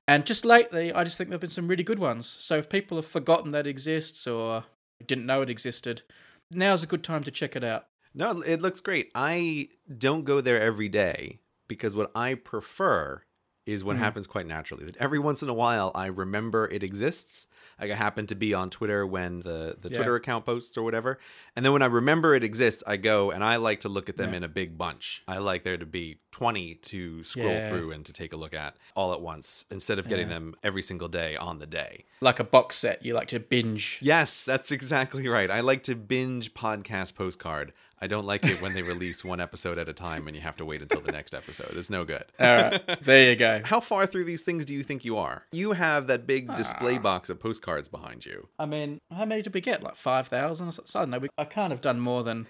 And 0.08 0.26
just 0.26 0.44
lately, 0.44 0.92
I 0.92 1.04
just 1.04 1.16
think 1.16 1.30
there 1.30 1.34
have 1.34 1.40
been 1.40 1.50
some 1.50 1.68
really 1.68 1.84
good 1.84 1.98
ones. 1.98 2.26
So 2.26 2.56
if 2.56 2.68
people 2.68 2.96
have 2.98 3.06
forgotten 3.06 3.52
that 3.52 3.66
exists 3.66 4.26
or 4.26 4.64
didn't 5.06 5.26
know 5.26 5.42
it 5.42 5.50
existed, 5.50 6.02
now's 6.50 6.82
a 6.82 6.88
good 6.88 7.04
time 7.04 7.22
to 7.24 7.30
check 7.30 7.54
it 7.54 7.64
out. 7.64 7.86
No, 8.14 8.40
it 8.42 8.60
looks 8.60 8.80
great. 8.80 9.10
I 9.14 9.68
don't 9.96 10.24
go 10.24 10.40
there 10.40 10.60
every 10.60 10.88
day 10.88 11.38
because 11.68 11.96
what 11.96 12.10
I 12.14 12.34
prefer 12.34 13.22
is 13.66 13.84
what 13.84 13.94
mm-hmm. 13.94 14.04
happens 14.04 14.26
quite 14.26 14.46
naturally. 14.46 14.84
That 14.84 14.96
every 14.96 15.18
once 15.18 15.42
in 15.42 15.48
a 15.48 15.54
while 15.54 15.92
I 15.94 16.06
remember 16.06 16.68
it 16.68 16.82
exists. 16.82 17.46
Like 17.80 17.90
I 17.90 17.94
happen 17.94 18.26
to 18.28 18.34
be 18.34 18.54
on 18.54 18.70
Twitter 18.70 19.06
when 19.06 19.40
the 19.40 19.76
the 19.80 19.88
Yeah. 19.88 19.96
Twitter 19.96 20.14
account 20.16 20.44
posts 20.44 20.76
or 20.76 20.82
whatever, 20.82 21.18
and 21.56 21.64
then 21.64 21.72
when 21.72 21.82
I 21.82 21.86
remember 21.86 22.34
it 22.34 22.44
exists, 22.44 22.82
I 22.86 22.96
go 22.96 23.30
and 23.30 23.42
I 23.42 23.56
like 23.56 23.80
to 23.80 23.88
look 23.88 24.08
at 24.08 24.16
them 24.16 24.30
Yeah. 24.30 24.38
in 24.38 24.44
a 24.44 24.48
big 24.48 24.76
bunch. 24.76 25.22
I 25.26 25.38
like 25.38 25.64
there 25.64 25.76
to 25.76 25.86
be 25.86 26.18
twenty 26.30 26.74
to 26.74 27.22
scroll 27.24 27.48
Yeah. 27.48 27.68
through 27.68 27.92
and 27.92 28.04
to 28.06 28.12
take 28.12 28.32
a 28.32 28.36
look 28.36 28.54
at 28.54 28.76
all 28.94 29.12
at 29.12 29.20
once 29.20 29.64
instead 29.70 29.98
of 29.98 30.08
getting 30.08 30.28
them 30.28 30.54
every 30.62 30.82
single 30.82 31.08
day 31.08 31.36
on 31.36 31.58
the 31.58 31.66
day. 31.66 32.04
Like 32.20 32.38
a 32.38 32.44
box 32.44 32.76
set, 32.76 33.04
you 33.04 33.14
like 33.14 33.28
to 33.28 33.40
binge. 33.40 33.98
Yes, 34.00 34.44
that's 34.44 34.70
exactly 34.70 35.26
right. 35.28 35.50
I 35.50 35.60
like 35.60 35.82
to 35.84 35.94
binge 35.94 36.54
podcast 36.54 37.14
postcard. 37.14 37.72
I 38.02 38.08
don't 38.08 38.26
like 38.26 38.44
it 38.44 38.60
when 38.60 38.74
they 38.74 38.82
release 38.82 39.24
one 39.24 39.40
episode 39.40 39.78
at 39.78 39.88
a 39.88 39.92
time 39.92 40.26
and 40.26 40.34
you 40.34 40.42
have 40.42 40.56
to 40.56 40.64
wait 40.64 40.82
until 40.82 41.00
the 41.00 41.12
next 41.12 41.34
episode. 41.34 41.76
It's 41.76 41.88
no 41.88 42.04
good. 42.04 42.24
All 42.40 42.56
right, 42.56 43.04
there 43.04 43.30
you 43.30 43.36
go. 43.36 43.62
How 43.64 43.78
far 43.78 44.06
through 44.06 44.24
these 44.24 44.42
things 44.42 44.64
do 44.64 44.74
you 44.74 44.82
think 44.82 45.04
you 45.04 45.18
are? 45.18 45.44
You 45.52 45.70
have 45.70 46.08
that 46.08 46.26
big 46.26 46.50
ah. 46.50 46.56
display 46.56 46.98
box 46.98 47.30
of 47.30 47.38
postcards 47.38 47.86
behind 47.86 48.26
you. 48.26 48.48
I 48.58 48.66
mean, 48.66 48.98
how 49.12 49.24
many 49.24 49.42
did 49.42 49.54
we 49.54 49.60
get? 49.60 49.84
Like 49.84 49.94
5,000 49.94 50.66
or? 50.66 50.72
I 50.96 50.98
don't 50.98 51.10
know. 51.10 51.28
I 51.38 51.44
can't 51.44 51.70
have 51.70 51.80
done 51.80 52.00
more 52.00 52.24
than 52.24 52.48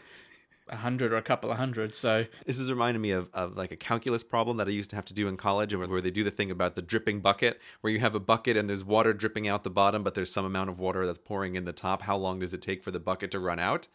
a 0.69 0.77
hundred 0.77 1.12
or 1.12 1.17
a 1.17 1.23
couple 1.23 1.51
of 1.51 1.59
hundred. 1.59 1.95
So, 1.95 2.25
This 2.47 2.59
is 2.59 2.71
reminding 2.71 3.03
me 3.03 3.11
of, 3.11 3.29
of 3.35 3.55
like 3.55 3.73
a 3.73 3.77
calculus 3.77 4.23
problem 4.23 4.57
that 4.57 4.69
I 4.69 4.71
used 4.71 4.88
to 4.91 4.97
have 4.97 5.05
to 5.07 5.15
do 5.15 5.29
in 5.29 5.37
college 5.37 5.75
where, 5.75 5.87
where 5.87 6.01
they 6.01 6.11
do 6.11 6.25
the 6.25 6.31
thing 6.31 6.51
about 6.51 6.77
the 6.77 6.83
dripping 6.83 7.21
bucket, 7.21 7.61
where 7.83 7.93
you 7.93 8.01
have 8.01 8.15
a 8.15 8.21
bucket 8.21 8.57
and 8.57 8.71
there's 8.71 8.85
water 8.85 9.12
dripping 9.12 9.49
out 9.49 9.65
the 9.65 9.71
bottom, 9.71 10.03
but 10.03 10.15
there's 10.15 10.33
some 10.33 10.47
amount 10.47 10.71
of 10.71 10.79
water 10.79 11.05
that's 11.05 11.19
pouring 11.19 11.57
in 11.57 11.67
the 11.67 11.73
top. 11.73 12.03
How 12.03 12.17
long 12.17 12.38
does 12.38 12.55
it 12.55 12.62
take 12.62 12.83
for 12.83 12.91
the 12.91 13.01
bucket 13.01 13.31
to 13.33 13.38
run 13.38 13.59
out? 13.59 13.88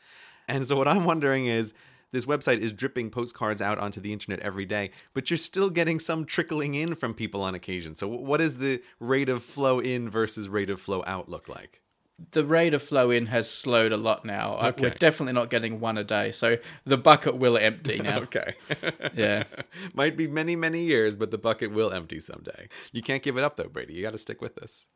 And 0.48 0.68
so 0.68 0.76
what 0.76 0.88
I'm 0.88 1.06
wondering 1.06 1.48
is 1.48 1.74
this 2.12 2.26
website 2.26 2.60
is 2.60 2.72
dripping 2.72 3.10
postcards 3.10 3.62
out 3.62 3.80
onto 3.80 4.00
the 4.00 4.14
internet 4.14 4.40
every 4.40 4.66
day, 4.66 4.92
but 5.14 5.30
you're 5.30 5.38
still 5.38 5.70
getting 5.70 6.00
some 6.00 6.26
trickling 6.26 6.74
in 6.76 6.96
from 6.96 7.14
people 7.14 7.42
on 7.42 7.54
occasion. 7.54 7.96
So 7.96 8.08
what 8.08 8.38
does 8.38 8.58
the 8.58 8.82
rate 9.00 9.28
of 9.30 9.44
flow 9.44 9.80
in 9.80 10.10
versus 10.10 10.48
rate 10.48 10.70
of 10.70 10.80
flow 10.82 11.04
out 11.06 11.30
look 11.30 11.48
like? 11.50 11.82
the 12.32 12.44
rate 12.44 12.74
of 12.74 12.82
flow 12.82 13.12
in 13.12 13.28
has 13.28 13.48
slowed 13.48 13.92
a 13.92 13.98
lot 13.98 14.26
now. 14.26 14.56
I- 14.56 14.74
We're 14.76 14.90
definitely 14.90 15.34
not 15.34 15.52
getting 15.52 15.80
one 15.80 16.00
a 16.00 16.04
day. 16.04 16.32
So, 16.32 16.58
the 16.84 16.98
bucket 16.98 17.36
will 17.38 17.60
empty 17.60 18.00
now. 18.04 18.22
Okay. 18.22 18.56
Yeah. 19.16 19.44
Might 19.94 20.18
be 20.18 20.26
many, 20.28 20.56
many 20.56 20.82
years, 20.82 21.16
but 21.16 21.30
the 21.30 21.38
bucket 21.38 21.72
will 21.72 21.92
empty 21.94 22.20
someday. 22.20 22.70
You 22.92 23.04
can't 23.04 23.22
give 23.22 23.38
it 23.38 23.44
up 23.44 23.56
though, 23.56 23.68
Brady. 23.70 23.94
You 23.94 24.02
got 24.02 24.14
to 24.14 24.18
stick 24.18 24.42
with 24.42 24.56
this. 24.56 24.88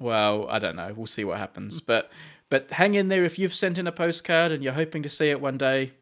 Well, 0.00 0.48
I 0.48 0.58
don't 0.58 0.76
know. 0.76 0.94
We'll 0.96 1.06
see 1.06 1.24
what 1.24 1.36
happens. 1.36 1.82
But 1.82 2.10
but 2.52 2.70
hang 2.72 2.94
in 2.94 3.08
there 3.08 3.24
if 3.24 3.38
you've 3.38 3.54
sent 3.54 3.78
in 3.78 3.86
a 3.86 3.92
postcard 3.92 4.52
and 4.52 4.62
you're 4.62 4.74
hoping 4.74 5.02
to 5.02 5.08
see 5.08 5.30
it 5.30 5.40
one 5.40 5.56
day. 5.56 5.92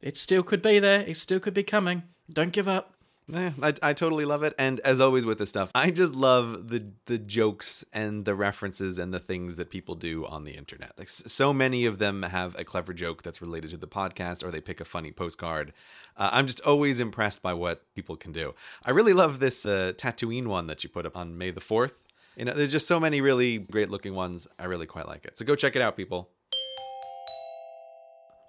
It 0.00 0.16
still 0.16 0.44
could 0.44 0.62
be 0.62 0.78
there. 0.78 1.00
It 1.00 1.16
still 1.16 1.40
could 1.40 1.54
be 1.54 1.64
coming. 1.64 2.04
Don't 2.32 2.52
give 2.52 2.68
up. 2.68 2.94
Eh, 3.34 3.50
I, 3.60 3.74
I 3.82 3.92
totally 3.94 4.24
love 4.24 4.44
it, 4.44 4.54
and 4.60 4.78
as 4.80 5.00
always 5.00 5.26
with 5.26 5.38
this 5.38 5.48
stuff, 5.48 5.72
I 5.74 5.90
just 5.90 6.14
love 6.14 6.68
the 6.68 6.86
the 7.06 7.18
jokes 7.18 7.84
and 7.92 8.24
the 8.24 8.36
references 8.36 8.96
and 8.96 9.12
the 9.12 9.18
things 9.18 9.56
that 9.56 9.70
people 9.70 9.96
do 9.96 10.24
on 10.24 10.44
the 10.44 10.52
internet. 10.52 10.92
Like 10.96 11.08
so 11.08 11.52
many 11.52 11.84
of 11.84 11.98
them 11.98 12.22
have 12.22 12.56
a 12.56 12.64
clever 12.64 12.94
joke 12.94 13.24
that's 13.24 13.42
related 13.42 13.70
to 13.70 13.76
the 13.76 13.88
podcast, 13.88 14.44
or 14.44 14.52
they 14.52 14.60
pick 14.60 14.80
a 14.80 14.84
funny 14.84 15.10
postcard. 15.10 15.72
Uh, 16.16 16.30
I'm 16.32 16.46
just 16.46 16.60
always 16.60 17.00
impressed 17.00 17.42
by 17.42 17.54
what 17.54 17.82
people 17.96 18.16
can 18.16 18.30
do. 18.30 18.54
I 18.84 18.92
really 18.92 19.14
love 19.14 19.40
this 19.40 19.66
uh, 19.66 19.92
Tatooine 19.96 20.46
one 20.46 20.68
that 20.68 20.84
you 20.84 20.90
put 20.90 21.04
up 21.04 21.16
on 21.16 21.36
May 21.36 21.50
the 21.50 21.60
fourth. 21.60 22.04
You 22.38 22.44
know, 22.44 22.52
there's 22.52 22.70
just 22.70 22.86
so 22.86 23.00
many 23.00 23.20
really 23.20 23.58
great 23.58 23.90
looking 23.90 24.14
ones. 24.14 24.46
I 24.60 24.66
really 24.66 24.86
quite 24.86 25.08
like 25.08 25.24
it. 25.24 25.36
So 25.36 25.44
go 25.44 25.56
check 25.56 25.74
it 25.74 25.82
out, 25.82 25.96
people. 25.96 26.30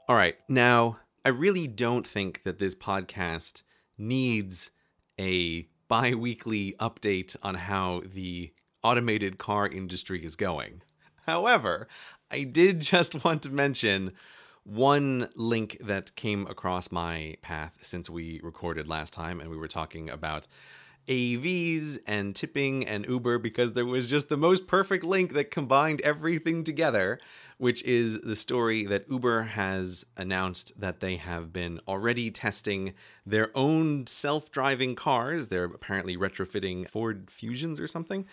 All 0.07 0.15
right. 0.15 0.35
Now, 0.47 0.99
I 1.25 1.29
really 1.29 1.65
don't 1.67 2.05
think 2.05 2.43
that 2.43 2.59
this 2.59 2.75
podcast 2.75 3.63
needs 3.97 4.69
a 5.19 5.67
bi 5.87 6.13
weekly 6.13 6.75
update 6.79 7.35
on 7.41 7.55
how 7.55 8.03
the 8.05 8.53
automated 8.83 9.39
car 9.39 9.67
industry 9.67 10.23
is 10.23 10.35
going. 10.35 10.83
However, 11.25 11.87
I 12.29 12.43
did 12.43 12.81
just 12.81 13.23
want 13.25 13.41
to 13.41 13.49
mention 13.49 14.11
one 14.65 15.29
link 15.35 15.77
that 15.81 16.15
came 16.15 16.45
across 16.45 16.91
my 16.91 17.37
path 17.41 17.79
since 17.81 18.07
we 18.07 18.39
recorded 18.43 18.87
last 18.87 19.13
time 19.13 19.39
and 19.41 19.49
we 19.49 19.57
were 19.57 19.67
talking 19.67 20.11
about 20.11 20.45
AVs 21.09 21.97
and 22.05 22.35
tipping 22.35 22.85
and 22.85 23.05
Uber 23.05 23.39
because 23.39 23.73
there 23.73 23.85
was 23.85 24.09
just 24.09 24.29
the 24.29 24.37
most 24.37 24.67
perfect 24.67 25.03
link 25.03 25.33
that 25.33 25.49
combined 25.49 26.01
everything 26.01 26.63
together, 26.63 27.19
which 27.57 27.81
is 27.83 28.21
the 28.21 28.35
story 28.35 28.85
that 28.85 29.09
Uber 29.09 29.41
has 29.41 30.05
announced 30.15 30.71
that 30.79 30.99
they 30.99 31.15
have 31.15 31.51
been 31.51 31.79
already 31.87 32.29
testing 32.29 32.93
their 33.25 33.49
own 33.55 34.05
self 34.05 34.51
driving 34.51 34.95
cars. 34.95 35.47
They're 35.47 35.65
apparently 35.65 36.15
retrofitting 36.15 36.87
Ford 36.89 37.31
Fusions 37.31 37.79
or 37.79 37.87
something, 37.87 38.25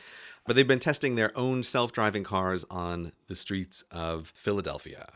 but 0.45 0.55
they've 0.55 0.69
been 0.69 0.79
testing 0.79 1.15
their 1.15 1.37
own 1.37 1.63
self 1.63 1.93
driving 1.93 2.25
cars 2.25 2.67
on 2.71 3.13
the 3.27 3.35
streets 3.35 3.83
of 3.91 4.33
Philadelphia. 4.37 5.09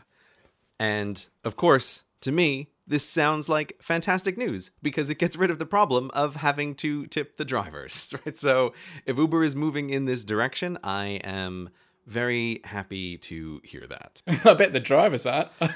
And 0.79 1.27
of 1.45 1.55
course, 1.55 2.05
to 2.21 2.31
me, 2.31 2.69
this 2.91 3.07
sounds 3.07 3.47
like 3.47 3.77
fantastic 3.81 4.37
news 4.37 4.71
because 4.81 5.09
it 5.09 5.17
gets 5.17 5.37
rid 5.37 5.49
of 5.49 5.59
the 5.59 5.65
problem 5.65 6.11
of 6.13 6.35
having 6.35 6.75
to 6.75 7.07
tip 7.07 7.37
the 7.37 7.45
drivers, 7.45 8.13
right? 8.25 8.35
So, 8.35 8.73
if 9.05 9.17
Uber 9.17 9.45
is 9.45 9.55
moving 9.55 9.89
in 9.89 10.05
this 10.05 10.25
direction, 10.25 10.77
I 10.83 11.21
am 11.23 11.69
very 12.05 12.59
happy 12.65 13.17
to 13.17 13.61
hear 13.63 13.87
that. 13.87 14.21
I 14.45 14.53
bet 14.55 14.73
the 14.73 14.79
drivers 14.81 15.25
aren't. 15.25 15.49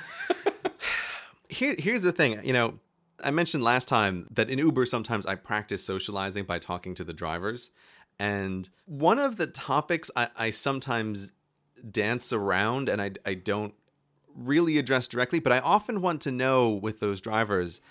Here, 1.47 1.75
here's 1.77 2.01
the 2.01 2.11
thing, 2.11 2.43
you 2.43 2.53
know, 2.53 2.79
I 3.23 3.31
mentioned 3.31 3.63
last 3.63 3.87
time 3.87 4.27
that 4.31 4.49
in 4.49 4.57
Uber 4.59 4.85
sometimes 4.85 5.25
I 5.25 5.35
practice 5.35 5.85
socializing 5.85 6.43
by 6.43 6.59
talking 6.59 6.95
to 6.95 7.03
the 7.03 7.13
drivers. 7.13 7.69
And 8.19 8.67
one 8.85 9.19
of 9.19 9.37
the 9.37 9.47
topics 9.47 10.09
I, 10.15 10.29
I 10.35 10.49
sometimes 10.49 11.31
dance 11.89 12.33
around 12.33 12.89
and 12.89 13.01
I, 13.01 13.11
I 13.25 13.35
don't 13.35 13.75
really 14.35 14.77
address 14.77 15.07
directly, 15.07 15.39
but 15.39 15.51
I 15.51 15.59
often 15.59 16.01
want 16.01 16.21
to 16.21 16.31
know 16.31 16.69
with 16.69 16.99
those 16.99 17.21
drivers 17.21 17.81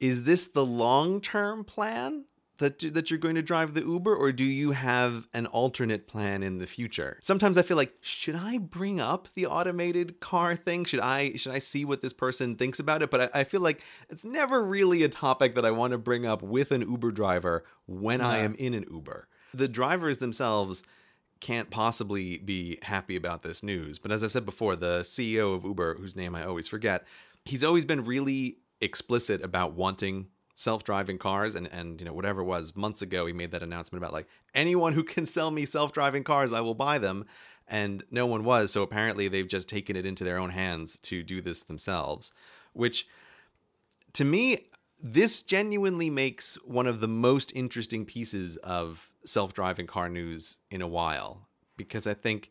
is 0.00 0.24
this 0.24 0.48
the 0.48 0.64
long 0.64 1.20
term 1.20 1.64
plan 1.64 2.24
that, 2.58 2.94
that 2.94 3.10
you're 3.10 3.18
going 3.18 3.34
to 3.34 3.42
drive 3.42 3.74
the 3.74 3.80
Uber, 3.80 4.14
or 4.14 4.30
do 4.30 4.44
you 4.44 4.70
have 4.70 5.28
an 5.34 5.46
alternate 5.46 6.06
plan 6.06 6.42
in 6.42 6.58
the 6.58 6.66
future? 6.66 7.18
Sometimes 7.22 7.58
I 7.58 7.62
feel 7.62 7.76
like, 7.76 7.92
should 8.00 8.36
I 8.36 8.58
bring 8.58 9.00
up 9.00 9.28
the 9.34 9.46
automated 9.46 10.20
car 10.20 10.54
thing? 10.54 10.84
Should 10.84 11.00
I 11.00 11.34
should 11.36 11.52
I 11.52 11.58
see 11.58 11.84
what 11.84 12.02
this 12.02 12.12
person 12.12 12.56
thinks 12.56 12.78
about 12.78 13.02
it? 13.02 13.10
But 13.10 13.34
I, 13.34 13.40
I 13.40 13.44
feel 13.44 13.60
like 13.60 13.82
it's 14.10 14.24
never 14.24 14.64
really 14.64 15.02
a 15.02 15.08
topic 15.08 15.54
that 15.56 15.64
I 15.64 15.70
want 15.72 15.90
to 15.90 15.98
bring 15.98 16.24
up 16.24 16.42
with 16.42 16.70
an 16.70 16.82
Uber 16.82 17.10
driver 17.10 17.64
when 17.86 18.20
I 18.20 18.38
am 18.38 18.54
in 18.54 18.74
an 18.74 18.84
Uber. 18.90 19.28
The 19.54 19.68
drivers 19.68 20.18
themselves 20.18 20.84
can't 21.42 21.70
possibly 21.70 22.38
be 22.38 22.78
happy 22.82 23.16
about 23.16 23.42
this 23.42 23.62
news. 23.62 23.98
But 23.98 24.12
as 24.12 24.24
I've 24.24 24.32
said 24.32 24.46
before, 24.46 24.76
the 24.76 25.00
CEO 25.00 25.54
of 25.54 25.64
Uber, 25.64 25.96
whose 25.96 26.16
name 26.16 26.34
I 26.34 26.44
always 26.44 26.68
forget, 26.68 27.04
he's 27.44 27.64
always 27.64 27.84
been 27.84 28.04
really 28.04 28.58
explicit 28.80 29.42
about 29.42 29.74
wanting 29.74 30.28
self-driving 30.56 31.18
cars. 31.18 31.54
And 31.54 31.66
and 31.66 32.00
you 32.00 32.06
know 32.06 32.12
whatever 32.14 32.40
it 32.40 32.46
was 32.46 32.74
months 32.74 33.02
ago 33.02 33.26
he 33.26 33.32
made 33.32 33.50
that 33.50 33.62
announcement 33.62 34.02
about 34.02 34.14
like 34.14 34.28
anyone 34.54 34.94
who 34.94 35.04
can 35.04 35.26
sell 35.26 35.50
me 35.50 35.66
self-driving 35.66 36.24
cars 36.24 36.52
I 36.52 36.60
will 36.60 36.74
buy 36.74 36.98
them. 36.98 37.26
And 37.68 38.02
no 38.10 38.26
one 38.26 38.44
was. 38.44 38.70
So 38.70 38.82
apparently 38.82 39.28
they've 39.28 39.48
just 39.48 39.68
taken 39.68 39.96
it 39.96 40.06
into 40.06 40.24
their 40.24 40.38
own 40.38 40.50
hands 40.50 40.96
to 41.02 41.22
do 41.22 41.42
this 41.42 41.62
themselves 41.62 42.32
which 42.72 43.06
to 44.14 44.24
me, 44.24 44.66
this 45.02 45.42
genuinely 45.42 46.10
makes 46.10 46.54
one 46.64 46.86
of 46.86 47.00
the 47.00 47.08
most 47.08 47.52
interesting 47.54 48.04
pieces 48.04 48.56
of 48.58 49.10
self 49.24 49.52
driving 49.52 49.86
car 49.86 50.08
news 50.08 50.58
in 50.70 50.82
a 50.82 50.88
while 50.88 51.48
because 51.76 52.06
I 52.06 52.14
think 52.14 52.50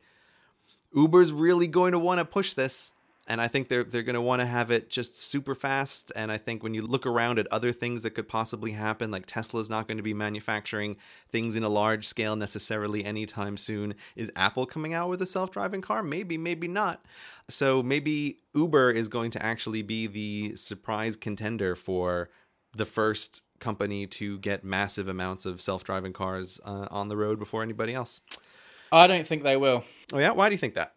Uber's 0.93 1.31
really 1.31 1.67
going 1.67 1.93
to 1.93 1.99
want 1.99 2.19
to 2.19 2.25
push 2.25 2.53
this. 2.53 2.91
And 3.27 3.39
I 3.39 3.47
think 3.47 3.69
they're 3.69 3.83
they're 3.83 4.01
going 4.03 4.15
to 4.15 4.21
want 4.21 4.41
to 4.41 4.47
have 4.47 4.71
it 4.71 4.89
just 4.89 5.17
super 5.17 5.53
fast. 5.53 6.11
And 6.15 6.31
I 6.31 6.37
think 6.37 6.63
when 6.63 6.73
you 6.73 6.81
look 6.81 7.05
around 7.05 7.37
at 7.37 7.47
other 7.51 7.71
things 7.71 8.01
that 8.01 8.09
could 8.11 8.27
possibly 8.27 8.71
happen, 8.71 9.11
like 9.11 9.25
Tesla's 9.27 9.69
not 9.69 9.87
going 9.87 9.97
to 9.97 10.03
be 10.03 10.13
manufacturing 10.13 10.97
things 11.29 11.55
in 11.55 11.63
a 11.63 11.69
large 11.69 12.07
scale 12.07 12.35
necessarily 12.35 13.05
anytime 13.05 13.57
soon. 13.57 13.93
Is 14.15 14.31
Apple 14.35 14.65
coming 14.65 14.93
out 14.93 15.07
with 15.07 15.21
a 15.21 15.27
self 15.27 15.51
driving 15.51 15.81
car? 15.81 16.01
Maybe, 16.01 16.37
maybe 16.37 16.67
not. 16.67 17.05
So 17.47 17.83
maybe 17.83 18.39
Uber 18.55 18.91
is 18.91 19.07
going 19.07 19.31
to 19.31 19.45
actually 19.45 19.83
be 19.83 20.07
the 20.07 20.55
surprise 20.55 21.15
contender 21.15 21.75
for 21.75 22.29
the 22.75 22.85
first 22.85 23.43
company 23.61 24.05
to 24.07 24.37
get 24.39 24.65
massive 24.65 25.07
amounts 25.07 25.45
of 25.45 25.61
self 25.61 25.85
driving 25.85 26.11
cars 26.11 26.59
uh, 26.65 26.87
on 26.91 27.07
the 27.07 27.15
road 27.15 27.39
before 27.39 27.63
anybody 27.63 27.93
else. 27.93 28.19
I 28.91 29.07
don't 29.07 29.25
think 29.25 29.43
they 29.43 29.55
will. 29.55 29.85
Oh, 30.11 30.19
yeah? 30.19 30.31
Why 30.31 30.49
do 30.49 30.53
you 30.53 30.59
think 30.59 30.73
that? 30.75 30.95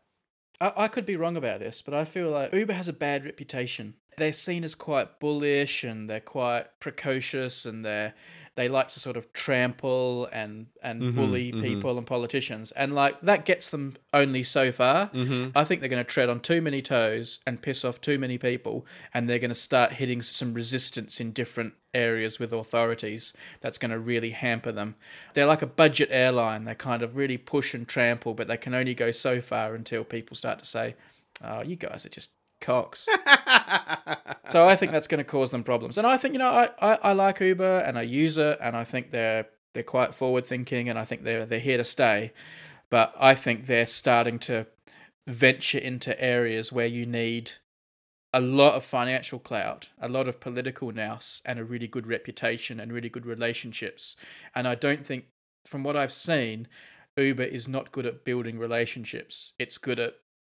I, 0.61 0.72
I 0.77 0.88
could 0.88 1.07
be 1.07 1.16
wrong 1.16 1.37
about 1.37 1.61
this, 1.61 1.81
but 1.83 1.94
I 1.94 2.05
feel 2.05 2.31
like 2.31 2.53
Uber 2.53 2.72
has 2.72 2.88
a 2.88 2.92
bad 2.92 3.24
reputation. 3.24 3.94
they're 4.16 4.33
seen 4.33 4.64
as 4.64 4.74
quite 4.74 5.20
bullish 5.20 5.85
and 5.85 6.09
they're 6.11 6.20
quite 6.20 6.66
precocious 6.81 7.64
and 7.66 7.85
they're 7.85 8.14
they 8.56 8.68
like 8.68 8.88
to 8.90 9.00
sort 9.00 9.16
of 9.16 9.32
trample 9.32 10.28
and 10.32 10.66
and 10.82 11.02
Mm-hmm, 11.02 11.16
bully 11.16 11.52
people 11.52 11.98
and 11.98 12.06
politicians. 12.06 12.70
And 12.72 12.94
like 12.94 13.20
that 13.22 13.44
gets 13.44 13.68
them 13.68 13.96
only 14.12 14.42
so 14.42 14.70
far. 14.70 15.08
Mm-hmm. 15.08 15.56
i 15.56 15.64
think 15.64 15.80
they're 15.80 15.88
going 15.88 16.04
to 16.04 16.10
tread 16.10 16.28
on 16.28 16.40
too 16.40 16.60
many 16.62 16.80
toes 16.82 17.40
and 17.46 17.60
piss 17.60 17.84
off 17.84 18.00
too 18.00 18.18
many 18.18 18.38
people 18.38 18.86
and 19.12 19.28
they're 19.28 19.38
going 19.38 19.50
to 19.50 19.54
start 19.54 19.92
hitting 19.92 20.22
some 20.22 20.54
resistance 20.54 21.20
in 21.20 21.32
different 21.32 21.74
areas 21.92 22.38
with 22.38 22.52
authorities 22.52 23.32
that's 23.60 23.78
going 23.78 23.90
to 23.90 23.98
really 23.98 24.30
hamper 24.30 24.72
them. 24.72 24.94
They're 25.34 25.46
like 25.46 25.62
a 25.62 25.66
budget 25.66 26.08
airline. 26.12 26.64
They 26.64 26.74
kind 26.74 27.02
of 27.02 27.16
really 27.16 27.36
push 27.38 27.74
and 27.74 27.86
trample 27.86 28.34
but 28.34 28.46
they 28.48 28.56
can 28.56 28.74
only 28.74 28.94
go 28.94 29.10
so 29.10 29.40
far 29.40 29.74
until 29.74 30.04
people 30.04 30.36
start 30.36 30.58
to 30.60 30.64
say 30.64 30.94
oh 31.42 31.62
you 31.62 31.76
guys 31.76 32.06
are 32.06 32.10
just 32.10 32.30
cocks 32.64 33.09
so 34.55 34.68
I 34.68 34.77
think 34.77 34.92
that's 34.92 35.09
going 35.09 35.18
to 35.18 35.24
cause 35.24 35.50
them 35.50 35.64
problems. 35.64 35.98
And 35.98 36.07
I 36.07 36.16
think 36.16 36.35
you 36.35 36.38
know 36.38 36.50
I, 36.50 36.68
I, 36.81 36.98
I 37.03 37.12
like 37.12 37.40
Uber 37.40 37.79
and 37.79 37.98
I 37.98 38.03
use 38.03 38.38
it 38.38 38.59
and 38.61 38.77
I 38.77 38.85
think 38.85 39.11
they're 39.11 39.46
they're 39.72 39.83
quite 39.83 40.14
forward 40.14 40.46
thinking 40.46 40.88
and 40.88 40.98
I 40.98 41.05
think 41.05 41.24
they're 41.24 41.44
they're 41.44 41.59
here 41.59 41.79
to 41.79 41.85
stay. 41.85 42.33
But 42.90 43.12
I 43.18 43.35
think 43.35 43.66
they're 43.66 43.87
starting 43.87 44.38
to 44.40 44.66
venture 45.27 45.79
into 45.79 46.20
areas 46.22 46.70
where 46.70 46.87
you 46.87 47.07
need 47.07 47.53
a 48.33 48.40
lot 48.40 48.74
of 48.74 48.85
financial 48.85 49.38
clout, 49.38 49.90
a 50.00 50.09
lot 50.09 50.29
of 50.29 50.40
political 50.40 50.92
nous, 50.92 51.40
and 51.44 51.59
a 51.59 51.64
really 51.64 51.87
good 51.87 52.07
reputation 52.07 52.79
and 52.79 52.92
really 52.92 53.09
good 53.09 53.27
relationships. 53.27 54.16
And 54.55 54.68
I 54.68 54.74
don't 54.74 55.07
think, 55.07 55.27
from 55.64 55.83
what 55.83 55.96
I've 55.96 56.12
seen, 56.12 56.68
Uber 57.16 57.44
is 57.44 57.68
not 57.68 57.92
good 57.92 58.07
at 58.07 58.24
building 58.24 58.59
relationships. 58.59 59.55
It's 59.59 59.79
good 59.79 59.98
at 59.98 60.14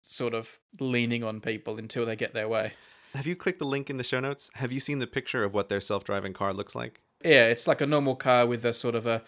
sort 0.08 0.34
of 0.34 0.58
leaning 0.80 1.24
on 1.24 1.42
people 1.42 1.78
until 1.78 2.06
they 2.06 2.16
get 2.16 2.34
their 2.34 2.48
way. 2.48 2.72
Have 3.14 3.28
you 3.28 3.36
clicked 3.36 3.60
the 3.60 3.66
link 3.66 3.90
in 3.90 3.98
the 3.98 4.04
show 4.04 4.20
notes? 4.20 4.50
Have 4.56 4.72
you 4.72 4.80
seen 4.80 5.00
the 5.00 5.08
picture 5.08 5.44
of 5.44 5.54
what 5.54 5.70
their 5.70 5.82
self-driving 5.82 6.34
car 6.34 6.54
looks 6.54 6.76
like? 6.76 7.02
Yeah, 7.24 7.48
it's 7.48 7.68
like 7.68 7.82
a 7.82 7.86
normal 7.86 8.16
car 8.16 8.46
with 8.46 8.64
a 8.64 8.74
sort 8.74 8.96
of 8.96 9.06
a 9.06 9.24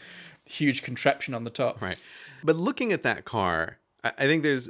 huge 0.48 0.82
contraption 0.82 1.34
on 1.34 1.44
the 1.44 1.50
top. 1.50 1.82
Right. 1.82 2.00
But 2.44 2.56
looking 2.56 2.94
at 2.94 3.04
that 3.04 3.26
car, 3.26 3.80
I 4.04 4.26
think 4.28 4.44
there's 4.44 4.70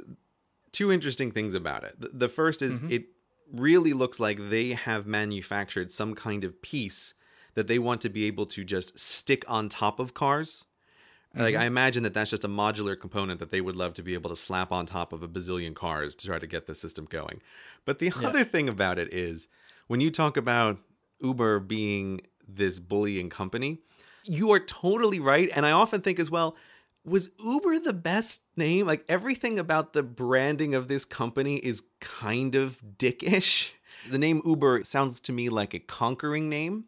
two 0.72 0.90
interesting 0.90 1.30
things 1.30 1.54
about 1.54 1.84
it. 1.84 2.00
The- 2.00 2.10
The 2.12 2.28
first 2.28 2.60
is 2.62 2.80
mm-hmm. 2.80 2.90
it 2.90 3.04
really 3.52 3.92
looks 3.92 4.18
like 4.18 4.50
they 4.50 4.70
have 4.70 5.06
manufactured 5.06 5.90
some 5.90 6.14
kind 6.14 6.42
of 6.42 6.60
piece 6.62 7.14
that 7.54 7.66
they 7.66 7.78
want 7.78 8.00
to 8.00 8.08
be 8.08 8.24
able 8.24 8.46
to 8.46 8.64
just 8.64 8.98
stick 8.98 9.44
on 9.48 9.68
top 9.68 10.00
of 10.00 10.14
cars. 10.14 10.64
Like 11.34 11.54
mm-hmm. 11.54 11.62
I 11.62 11.66
imagine 11.66 12.02
that 12.02 12.14
that's 12.14 12.30
just 12.30 12.44
a 12.44 12.48
modular 12.48 12.98
component 12.98 13.38
that 13.38 13.50
they 13.50 13.60
would 13.60 13.76
love 13.76 13.94
to 13.94 14.02
be 14.02 14.14
able 14.14 14.30
to 14.30 14.36
slap 14.36 14.72
on 14.72 14.86
top 14.86 15.12
of 15.12 15.22
a 15.22 15.28
bazillion 15.28 15.74
cars 15.74 16.14
to 16.16 16.26
try 16.26 16.38
to 16.38 16.46
get 16.46 16.66
the 16.66 16.74
system 16.74 17.04
going. 17.04 17.40
But 17.84 18.00
the 18.00 18.12
other 18.24 18.44
thing 18.44 18.68
about 18.68 18.98
it 18.98 19.14
is 19.14 19.48
when 19.86 20.00
you 20.00 20.10
talk 20.10 20.36
about 20.36 20.78
Uber 21.20 21.60
being 21.60 22.22
this 22.48 22.80
bullying 22.80 23.30
company, 23.30 23.78
you 24.24 24.52
are 24.52 24.60
totally 24.60 25.20
right. 25.20 25.48
And 25.54 25.64
I 25.64 25.70
often 25.70 26.00
think 26.00 26.18
as 26.18 26.30
well, 26.30 26.56
was 27.04 27.30
Uber 27.44 27.78
the 27.78 27.92
best 27.92 28.42
name? 28.56 28.86
Like 28.86 29.04
everything 29.08 29.58
about 29.58 29.92
the 29.92 30.02
branding 30.02 30.74
of 30.74 30.88
this 30.88 31.04
company 31.04 31.56
is 31.56 31.82
kind 32.00 32.54
of 32.54 32.80
dickish. 32.98 33.70
The 34.10 34.18
name 34.18 34.40
Uber 34.44 34.84
sounds 34.84 35.20
to 35.20 35.32
me 35.32 35.48
like 35.48 35.74
a 35.74 35.78
conquering 35.78 36.48
name. 36.48 36.84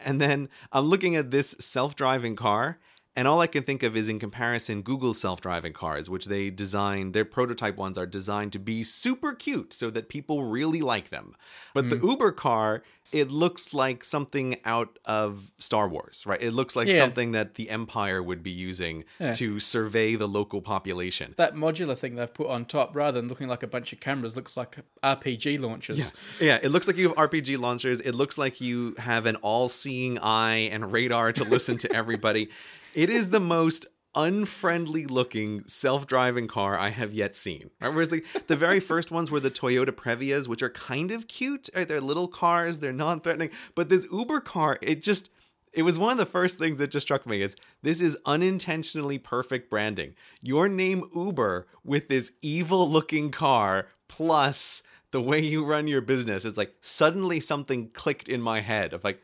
And 0.00 0.20
then 0.20 0.48
I'm 0.72 0.84
looking 0.84 1.16
at 1.16 1.30
this 1.30 1.54
self 1.60 1.94
driving 1.94 2.36
car, 2.36 2.78
and 3.16 3.28
all 3.28 3.40
I 3.40 3.46
can 3.46 3.62
think 3.62 3.82
of 3.82 3.96
is 3.96 4.08
in 4.08 4.18
comparison 4.18 4.82
Google's 4.82 5.20
self 5.20 5.40
driving 5.40 5.72
cars, 5.72 6.10
which 6.10 6.26
they 6.26 6.50
designed, 6.50 7.14
their 7.14 7.24
prototype 7.24 7.76
ones 7.76 7.96
are 7.96 8.06
designed 8.06 8.52
to 8.52 8.58
be 8.58 8.82
super 8.82 9.34
cute 9.34 9.72
so 9.72 9.90
that 9.90 10.08
people 10.08 10.44
really 10.44 10.80
like 10.80 11.10
them. 11.10 11.34
But 11.74 11.90
the 11.90 11.96
mm. 11.96 12.10
Uber 12.10 12.32
car, 12.32 12.82
it 13.12 13.30
looks 13.30 13.72
like 13.72 14.02
something 14.02 14.56
out 14.64 14.98
of 15.04 15.52
Star 15.58 15.88
Wars, 15.88 16.24
right? 16.26 16.42
It 16.42 16.50
looks 16.50 16.74
like 16.74 16.88
Yeah. 16.88 16.98
something 16.98 17.30
that 17.30 17.54
the 17.54 17.70
Empire 17.70 18.20
would 18.20 18.42
be 18.42 18.50
using 18.50 19.04
Yeah. 19.20 19.34
to 19.34 19.60
survey 19.60 20.16
the 20.16 20.26
local 20.26 20.60
population. 20.60 21.34
That 21.36 21.54
modular 21.54 21.96
thing 21.96 22.16
they've 22.16 22.34
put 22.34 22.48
on 22.48 22.64
top, 22.64 22.96
rather 22.96 23.20
than 23.20 23.28
looking 23.28 23.46
like 23.46 23.62
a 23.62 23.68
bunch 23.68 23.92
of 23.92 24.00
cameras, 24.00 24.34
looks 24.34 24.56
like 24.56 24.78
RPG 25.04 25.56
launchers. 25.58 26.12
Yeah, 26.40 26.58
it 26.60 26.70
looks 26.70 26.88
like 26.88 26.96
you 26.96 27.06
have 27.06 27.16
RPG 27.16 27.56
launchers. 27.56 28.00
It 28.00 28.12
looks 28.16 28.36
like 28.36 28.60
you 28.60 28.96
have 28.98 29.26
an 29.26 29.36
all 29.36 29.68
seeing 29.68 30.18
eye 30.18 30.68
and 30.72 30.90
radar 30.90 31.32
to 31.34 31.44
listen 31.44 31.78
to 31.78 31.92
everybody. 31.92 32.48
It 32.94 33.10
is 33.10 33.30
the 33.30 33.40
most 33.40 33.86
unfriendly 34.14 35.06
looking 35.06 35.66
self 35.66 36.06
driving 36.06 36.46
car 36.46 36.78
I 36.78 36.90
have 36.90 37.12
yet 37.12 37.34
seen. 37.34 37.70
Right? 37.80 37.92
Whereas 37.92 38.12
like, 38.12 38.24
the 38.46 38.56
very 38.56 38.80
first 38.80 39.10
ones 39.10 39.30
were 39.30 39.40
the 39.40 39.50
Toyota 39.50 39.90
Previas, 39.90 40.46
which 40.46 40.62
are 40.62 40.70
kind 40.70 41.10
of 41.10 41.26
cute. 41.26 41.68
Right? 41.74 41.88
They're 41.88 42.00
little 42.00 42.28
cars, 42.28 42.78
they're 42.78 42.92
non 42.92 43.20
threatening. 43.20 43.50
But 43.74 43.88
this 43.88 44.06
Uber 44.10 44.40
car, 44.40 44.78
it 44.80 45.02
just. 45.02 45.30
It 45.72 45.82
was 45.82 45.98
one 45.98 46.12
of 46.12 46.18
the 46.18 46.26
first 46.26 46.60
things 46.60 46.78
that 46.78 46.92
just 46.92 47.04
struck 47.04 47.26
me 47.26 47.42
is 47.42 47.56
this 47.82 48.00
is 48.00 48.16
unintentionally 48.26 49.18
perfect 49.18 49.68
branding. 49.68 50.14
Your 50.40 50.68
name 50.68 51.10
Uber 51.16 51.66
with 51.82 52.06
this 52.06 52.30
evil 52.42 52.88
looking 52.88 53.32
car 53.32 53.88
plus 54.06 54.84
the 55.10 55.20
way 55.20 55.40
you 55.40 55.64
run 55.64 55.88
your 55.88 56.00
business 56.00 56.44
it's 56.44 56.56
like 56.56 56.74
suddenly 56.80 57.38
something 57.38 57.88
clicked 57.90 58.28
in 58.28 58.40
my 58.40 58.60
head 58.60 58.92
of 58.92 59.04
like 59.04 59.22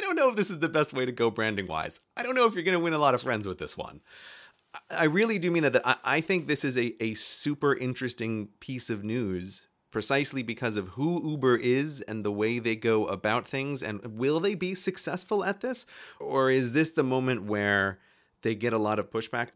i 0.00 0.02
don't 0.02 0.16
know 0.16 0.30
if 0.30 0.36
this 0.36 0.50
is 0.50 0.58
the 0.60 0.68
best 0.68 0.92
way 0.92 1.04
to 1.04 1.12
go 1.12 1.30
branding 1.30 1.66
wise 1.66 2.00
i 2.16 2.22
don't 2.22 2.34
know 2.34 2.46
if 2.46 2.54
you're 2.54 2.64
going 2.64 2.76
to 2.76 2.82
win 2.82 2.94
a 2.94 2.98
lot 2.98 3.14
of 3.14 3.22
friends 3.22 3.46
with 3.46 3.58
this 3.58 3.76
one. 3.76 4.00
I- 4.90 5.04
really 5.04 5.38
do 5.38 5.50
mean 5.50 5.64
that, 5.64 5.72
that 5.74 5.86
I, 5.86 5.96
I 6.04 6.20
think 6.20 6.46
this 6.46 6.64
is 6.64 6.78
a, 6.78 6.94
a 7.02 7.14
super 7.14 7.74
interesting 7.74 8.48
piece 8.60 8.88
of 8.88 9.02
news 9.02 9.66
precisely 9.90 10.42
because 10.42 10.76
of 10.76 10.88
who 10.88 11.30
uber 11.30 11.56
is 11.56 12.00
and 12.02 12.24
the 12.24 12.30
way 12.32 12.58
they 12.58 12.76
go 12.76 13.06
about 13.06 13.46
things 13.46 13.82
and 13.82 14.00
will 14.18 14.40
they 14.40 14.54
be 14.54 14.74
successful 14.74 15.44
at 15.44 15.60
this? 15.60 15.86
Or 16.20 16.50
is 16.50 16.72
this 16.72 16.90
the 16.90 17.02
moment 17.02 17.44
where 17.44 17.98
they 18.42 18.54
get 18.54 18.72
a 18.72 18.78
lot 18.78 18.98
of 18.98 19.10
pushback 19.10 19.48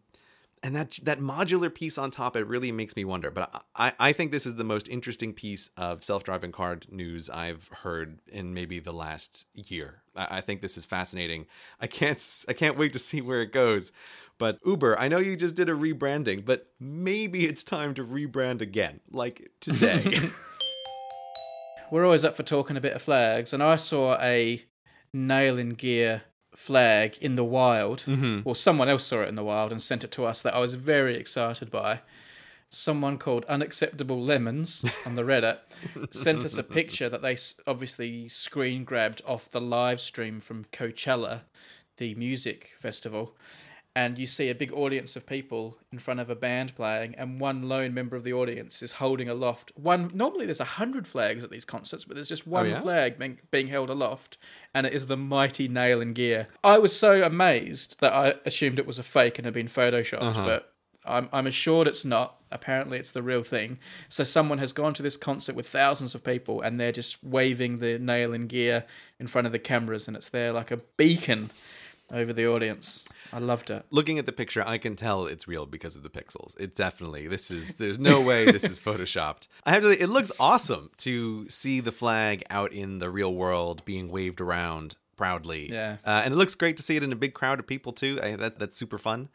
and 0.65 0.75
that 0.75 0.99
that 1.03 1.21
modular 1.21 1.73
piece 1.73 1.99
on 1.99 2.11
top 2.11 2.35
it 2.35 2.47
really 2.47 2.73
makes 2.73 2.97
me 2.97 3.05
wonder 3.05 3.31
but 3.31 3.65
i 3.77 3.93
i 4.01 4.13
think 4.13 4.33
this 4.33 4.47
is 4.47 4.57
the 4.57 4.65
most 4.65 4.89
interesting 4.89 5.33
piece 5.33 5.69
of 5.77 6.03
self-driving 6.03 6.51
car 6.51 6.79
news 6.91 7.29
i've 7.31 7.69
heard 7.69 8.19
in 8.27 8.55
maybe 8.55 8.81
the 8.81 8.93
last 8.93 9.47
year. 9.53 10.03
I, 10.17 10.39
I 10.39 10.41
think 10.41 10.63
this 10.63 10.79
is 10.79 10.87
fascinating. 10.87 11.47
I 11.81 11.87
can't 11.87 12.45
i 12.49 12.53
can't 12.55 12.79
wait 12.79 12.95
to 12.95 12.99
see 12.99 13.21
where 13.21 13.43
it 13.43 13.53
goes. 13.53 13.93
But 14.39 14.59
uber 14.65 14.99
i 14.99 15.07
know 15.07 15.19
you 15.19 15.37
just 15.37 15.55
did 15.55 15.69
a 15.69 15.75
rebranding 15.75 16.45
but 16.45 16.67
maybe 16.81 17.47
it's 17.47 17.63
time 17.63 17.95
to 17.95 18.05
rebrand 18.05 18.63
again 18.63 19.01
like 19.13 19.51
today. 19.61 20.19
We're 21.91 22.05
always 22.05 22.25
up 22.25 22.37
for 22.37 22.43
talking 22.43 22.77
a 22.77 22.81
bit 22.81 22.95
of 22.95 23.03
flags, 23.03 23.53
and 23.53 23.63
I 23.63 23.77
saw 23.77 24.19
a 24.19 24.65
nail 25.13 25.59
and 25.59 25.77
gear 25.77 26.23
flag 26.55 27.17
in 27.21 27.35
the 27.37 27.45
wild, 27.45 28.05
Mm-hmm. 28.07 28.41
or 28.49 28.55
someone 28.57 28.89
else 28.89 29.05
saw 29.07 29.23
it 29.23 29.29
in 29.29 29.35
the 29.35 29.45
wild 29.45 29.73
and 29.73 29.83
sent 29.83 30.05
it 30.05 30.11
to 30.13 30.25
us 30.25 30.43
that 30.43 30.55
I 30.55 30.59
was 30.59 30.75
very 30.75 31.17
excited 31.17 31.71
by. 31.71 32.01
Someone 32.71 33.19
called 33.19 33.45
Unacceptable 33.45 34.21
Lemons 34.21 34.85
on 35.07 35.15
the 35.15 35.23
Reddit 35.23 35.59
sent 36.15 36.45
us 36.45 36.57
a 36.57 36.63
picture 36.65 37.09
that 37.09 37.23
they 37.23 37.37
obviously 37.67 38.29
screen 38.29 38.85
grabbed 38.85 39.23
off 39.27 39.51
the 39.51 39.61
live 39.61 40.01
stream 40.01 40.41
from 40.41 40.65
Coachella, 40.73 41.43
the 41.99 42.17
music 42.17 42.73
festival. 42.79 43.37
And 43.97 44.19
you 44.19 44.27
see 44.27 44.51
a 44.51 44.57
big 44.57 44.73
audience 44.73 45.15
of 45.15 45.25
people 45.25 45.79
in 45.93 46.01
front 46.01 46.19
of 46.19 46.29
a 46.29 46.35
band 46.35 46.75
playing, 46.75 47.15
and 47.15 47.39
one 47.39 47.69
lone 47.69 47.95
member 47.95 48.17
of 48.17 48.25
the 48.25 48.33
audience 48.33 48.83
is 48.83 48.93
holding 48.93 49.29
aloft 49.29 49.71
one. 49.77 50.11
Normally, 50.13 50.47
there's 50.47 50.59
a 50.59 50.65
hundred 50.65 51.07
flags 51.07 51.45
at 51.45 51.51
these 51.51 51.65
concerts, 51.65 52.05
but 52.05 52.17
there's 52.17 52.29
just 52.29 52.43
oh, 52.45 52.51
one 52.51 52.71
yeah? 52.71 52.81
flag 52.81 53.21
being, 53.21 53.39
being 53.53 53.69
held 53.69 53.91
aloft, 53.91 54.37
and 54.75 54.85
it 54.85 54.93
is 54.93 55.07
the 55.07 55.17
mighty 55.17 55.69
nail 55.69 56.01
and 56.01 56.13
gear. 56.13 56.49
I 56.65 56.79
was 56.79 56.97
so 56.99 57.23
amazed 57.23 58.01
that 58.01 58.13
I 58.13 58.35
assumed 58.45 58.81
it 58.81 58.87
was 58.87 58.99
a 58.99 59.05
fake 59.05 59.39
and 59.39 59.45
had 59.45 59.55
been 59.55 59.69
photoshopped, 59.69 60.23
uh-huh. 60.23 60.45
but 60.45 60.75
I'm, 61.05 61.29
I'm 61.33 61.47
assured 61.47 61.87
it's 61.87 62.05
not. 62.05 62.43
Apparently, 62.51 62.99
it's 62.99 63.13
the 63.13 63.23
real 63.23 63.45
thing. 63.45 63.79
So, 64.09 64.25
someone 64.25 64.59
has 64.59 64.73
gone 64.73 64.95
to 64.95 65.05
this 65.05 65.17
concert 65.17 65.55
with 65.55 65.69
thousands 65.69 66.17
of 66.17 66.25
people 66.25 66.63
and 66.63 66.81
they're 66.81 66.91
just 66.91 67.23
waving 67.23 67.79
the 67.79 68.01
nail 68.01 68.35
and 68.35 68.49
gear 68.49 68.87
in 69.21 69.29
front 69.29 69.47
of 69.47 69.53
the 69.53 69.61
cameras, 69.61 70.09
and 70.09 70.17
it's 70.17 70.31
there 70.31 70.53
like 70.53 70.73
a 70.73 70.79
beacon 70.97 71.53
over 72.13 72.33
the 72.33 72.47
audience. 72.47 73.07
I 73.33 73.39
loved 73.39 73.71
it. 73.71 73.85
looking 73.91 74.19
at 74.19 74.27
the 74.27 74.33
picture 74.33 74.63
i 74.67 74.79
can 74.79 74.95
tell 74.95 75.27
it's 75.27 75.49
real 75.49 75.67
because 75.67 75.97
of 75.97 76.03
the 76.03 76.09
pixels 76.11 76.55
it 76.61 76.75
definitely 76.77 77.27
this 77.27 77.51
is 77.51 77.75
there's 77.75 77.99
no 77.99 78.21
way 78.21 78.45
this 78.45 78.63
is 78.65 78.79
photoshopped 78.87 79.49
i 79.65 79.73
have 79.73 79.83
to 79.83 79.93
say, 79.95 80.01
it 80.01 80.09
looks 80.09 80.31
awesome 80.39 80.91
to 80.99 81.49
see 81.49 81.81
the 81.81 81.91
flag 81.93 82.45
out 82.51 82.73
in 82.73 82.99
the 83.01 83.11
real 83.11 83.35
world 83.35 83.85
being 83.85 84.09
waved 84.11 84.41
around 84.41 84.97
proudly 85.17 85.71
Yeah. 85.73 85.97
uh, 86.05 86.23
and 86.25 86.33
it 86.35 86.37
looks 86.37 86.55
great 86.55 86.77
to 86.77 86.83
see 86.83 86.97
it 86.97 87.03
in 87.03 87.13
a 87.13 87.17
big 87.17 87.35
crowd 87.35 87.59
of 87.59 87.67
people 87.67 87.93
too 87.93 88.21
I, 88.23 88.37
that, 88.37 88.59
that's 88.59 88.77
super 88.77 88.99
fun 88.99 89.29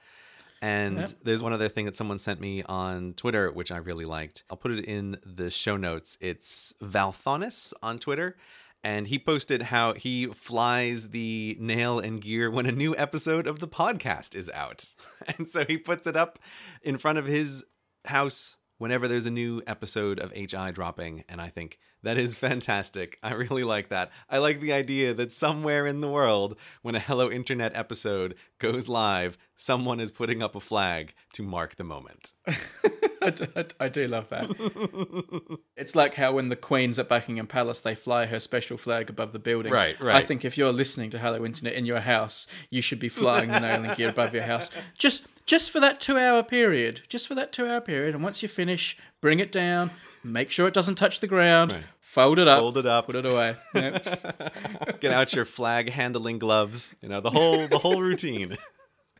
and 0.62 0.98
Yep. 0.98 1.10
there's 1.24 1.42
one 1.42 1.54
other 1.54 1.70
thing 1.70 1.86
that 1.86 1.96
someone 1.96 2.20
sent 2.20 2.42
me 2.42 2.64
on 2.64 3.14
Twitter, 3.14 3.50
which 3.50 3.72
I 3.72 3.78
really 3.78 4.04
liked. 4.04 4.44
I'll 4.50 4.58
put 4.58 4.72
it 4.72 4.84
in 4.84 5.16
the 5.26 5.50
show 5.50 5.78
notes. 5.78 6.18
It's 6.20 6.74
Valthonis 6.84 7.74
on 7.82 7.98
Twitter. 7.98 8.36
And 8.84 9.08
he 9.08 9.20
posted 9.20 9.64
how 9.64 9.94
he 9.94 10.28
flies 10.28 11.10
the 11.10 11.58
nail 11.60 12.00
and 12.00 12.22
gear 12.22 12.50
when 12.50 12.66
a 12.66 12.72
new 12.72 12.96
episode 12.96 13.46
of 13.46 13.60
the 13.60 13.68
podcast 13.68 14.36
is 14.36 14.50
out. 14.52 14.94
And 15.38 15.50
so 15.50 15.66
he 15.66 15.78
puts 15.78 16.08
it 16.08 16.16
up 16.16 16.40
in 16.82 16.98
front 16.98 17.18
of 17.18 17.26
his 17.26 17.66
house 18.06 18.58
whenever 18.78 19.08
there's 19.08 19.26
a 19.26 19.32
new 19.32 19.62
episode 19.68 20.20
of 20.20 20.32
HI 20.32 20.72
dropping. 20.72 21.24
And 21.30 21.40
I 21.42 21.50
think 21.50 21.78
That 22.02 22.18
is 22.18 22.38
fantastic. 22.38 23.20
I 23.22 23.34
really 23.34 23.66
like 23.66 23.90
that. 23.90 24.12
I 24.30 24.38
like 24.38 24.62
the 24.62 24.72
idea 24.72 25.14
that 25.14 25.34
somewhere 25.34 25.86
in 25.86 26.00
the 26.00 26.08
world, 26.08 26.58
when 26.82 26.96
a 26.96 27.00
Hello 27.00 27.30
Internet 27.30 27.76
episode 27.76 28.36
goes 28.58 28.88
live, 28.88 29.38
someone 29.58 30.00
is 30.00 30.10
putting 30.12 30.42
up 30.42 30.56
a 30.56 30.62
flag 30.62 31.14
to 31.34 31.44
mark 31.44 31.76
the 31.76 31.84
moment. 31.84 32.32
I, 33.22 33.30
do, 33.32 33.48
I 33.80 33.90
do 33.90 34.08
love 34.08 34.30
that. 34.30 35.60
it's 35.76 35.96
like 35.96 36.14
how 36.14 36.34
when 36.34 36.50
the 36.50 36.56
Queen's 36.56 37.00
at 37.00 37.10
Buckingham 37.10 37.48
Palace, 37.48 37.80
they 37.82 37.96
fly 37.96 38.26
her 38.26 38.40
special 38.40 38.78
flag 38.78 39.10
above 39.10 39.34
the 39.34 39.40
building. 39.40 39.72
Right, 39.74 40.00
right. 40.00 40.16
I 40.16 40.22
think 40.22 40.46
if 40.46 40.58
you're 40.58 40.72
listening 40.74 41.10
to 41.12 41.20
Hello 41.20 41.46
Internet 41.46 41.74
in 41.74 41.86
your 41.86 42.00
house, 42.00 42.48
you 42.70 42.82
should 42.82 43.00
be 43.00 43.10
flying 43.10 43.50
the 43.50 43.60
nail 43.60 43.84
and 43.84 43.98
gear 43.98 44.10
above 44.10 44.34
your 44.34 44.44
house. 44.44 44.70
Just 44.98 45.26
just 45.46 45.72
for 45.72 45.80
that 45.80 46.00
two 46.00 46.18
hour 46.18 46.44
period. 46.44 47.02
Just 47.10 47.28
for 47.28 47.36
that 47.36 47.52
two 47.52 47.68
hour 47.68 47.82
period. 47.82 48.14
And 48.16 48.24
once 48.24 48.42
you 48.44 48.48
finish, 48.50 48.98
bring 49.20 49.40
it 49.40 49.52
down, 49.52 49.90
make 50.24 50.52
sure 50.52 50.68
it 50.68 50.74
doesn't 50.74 50.96
touch 50.96 51.20
the 51.20 51.28
ground, 51.28 51.72
Right. 51.74 51.84
fold 52.00 52.40
it 52.40 52.48
up, 52.48 52.60
Fold 52.60 52.78
it 52.78 52.86
up. 52.86 53.06
put 53.08 53.16
it 53.16 53.26
away. 53.26 53.56
Yep. 53.74 55.00
Get 55.02 55.12
out 55.12 55.34
your 55.34 55.46
flag 55.46 55.90
handling 55.90 56.40
gloves. 56.40 56.96
You 57.02 57.10
know, 57.10 57.20
the 57.22 57.32
whole 57.32 57.68
the 57.68 57.80
whole 57.80 58.02
routine. 58.02 58.58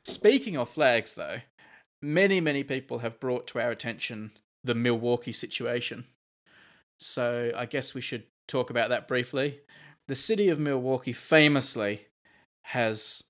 Speaking 0.04 0.56
of 0.56 0.70
flags, 0.70 1.14
though, 1.16 1.38
many, 2.02 2.40
many 2.42 2.64
people 2.64 3.00
have 3.00 3.20
brought 3.20 3.48
to 3.48 3.60
our 3.60 3.72
attention 3.72 4.32
the 4.64 4.76
Milwaukee 4.76 5.32
situation. 5.32 6.06
So 7.00 7.52
I 7.56 7.66
guess 7.66 7.94
we 7.94 8.02
should 8.02 8.24
talk 8.48 8.70
about 8.70 8.90
that 8.90 9.08
briefly. 9.08 9.60
The 10.08 10.16
city 10.16 10.50
of 10.50 10.60
Milwaukee 10.60 11.14
famously 11.14 12.08
has, 12.64 13.24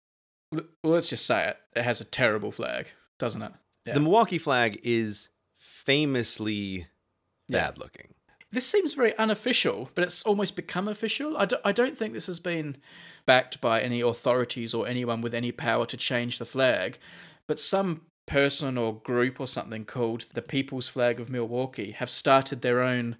well, 0.51 0.63
let's 0.83 1.09
just 1.09 1.25
say 1.25 1.49
it, 1.49 1.57
it 1.75 1.83
has 1.83 2.01
a 2.01 2.05
terrible 2.05 2.51
flag, 2.51 2.87
doesn't 3.19 3.41
it? 3.41 3.51
Yeah. 3.85 3.93
The 3.93 3.99
Milwaukee 3.99 4.37
flag 4.39 4.79
is 4.83 5.29
famously 5.57 6.87
Yeah. 7.47 7.67
bad 7.67 7.77
looking. 7.77 8.13
This 8.51 8.65
seems 8.65 8.95
very 8.95 9.15
unofficial, 9.17 9.91
but 9.93 10.03
it's 10.03 10.23
almost 10.23 10.55
become 10.55 10.87
official. 10.87 11.37
I 11.37 11.71
don't 11.71 11.95
think 11.95 12.13
this 12.13 12.25
has 12.25 12.39
been 12.39 12.77
backed 13.27 13.61
by 13.61 13.81
any 13.81 14.01
authorities 14.01 14.73
or 14.73 14.87
anyone 14.87 15.21
with 15.21 15.35
any 15.35 15.51
power 15.51 15.85
to 15.85 15.95
change 15.97 16.39
the 16.39 16.45
flag, 16.45 16.97
but 17.45 17.59
some 17.59 18.01
person 18.29 18.77
or 18.77 18.93
group 18.93 19.39
or 19.39 19.47
something 19.47 19.83
called 19.85 20.25
the 20.33 20.41
People's 20.41 20.87
Flag 20.87 21.19
of 21.19 21.29
Milwaukee 21.29 21.91
have 21.91 22.09
started 22.09 22.61
their 22.61 22.81
own 22.81 23.17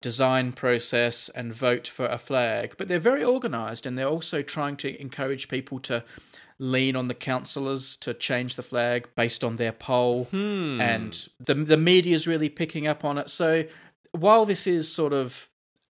design 0.00 0.52
process 0.52 1.30
and 1.34 1.54
vote 1.54 1.86
for 1.86 2.06
a 2.06 2.18
flag. 2.18 2.74
But 2.76 2.88
they're 2.88 2.98
very 2.98 3.24
organized 3.24 3.86
and 3.86 3.96
they're 3.96 4.08
also 4.08 4.42
trying 4.42 4.76
to 4.78 5.00
encourage 5.00 5.48
people 5.48 5.78
to 5.80 6.04
lean 6.58 6.96
on 6.96 7.08
the 7.08 7.14
councillors 7.14 7.96
to 7.96 8.12
change 8.12 8.56
the 8.56 8.62
flag 8.62 9.08
based 9.16 9.42
on 9.42 9.56
their 9.56 9.72
poll 9.72 10.24
Hmm. 10.24 10.80
and 10.80 11.28
the 11.40 11.54
the 11.54 11.76
media 11.76 12.14
is 12.14 12.26
really 12.26 12.48
picking 12.48 12.86
up 12.86 13.04
on 13.04 13.18
it. 13.18 13.30
So 13.30 13.64
while 14.12 14.44
this 14.44 14.66
is 14.66 14.92
sort 14.92 15.12
of 15.12 15.48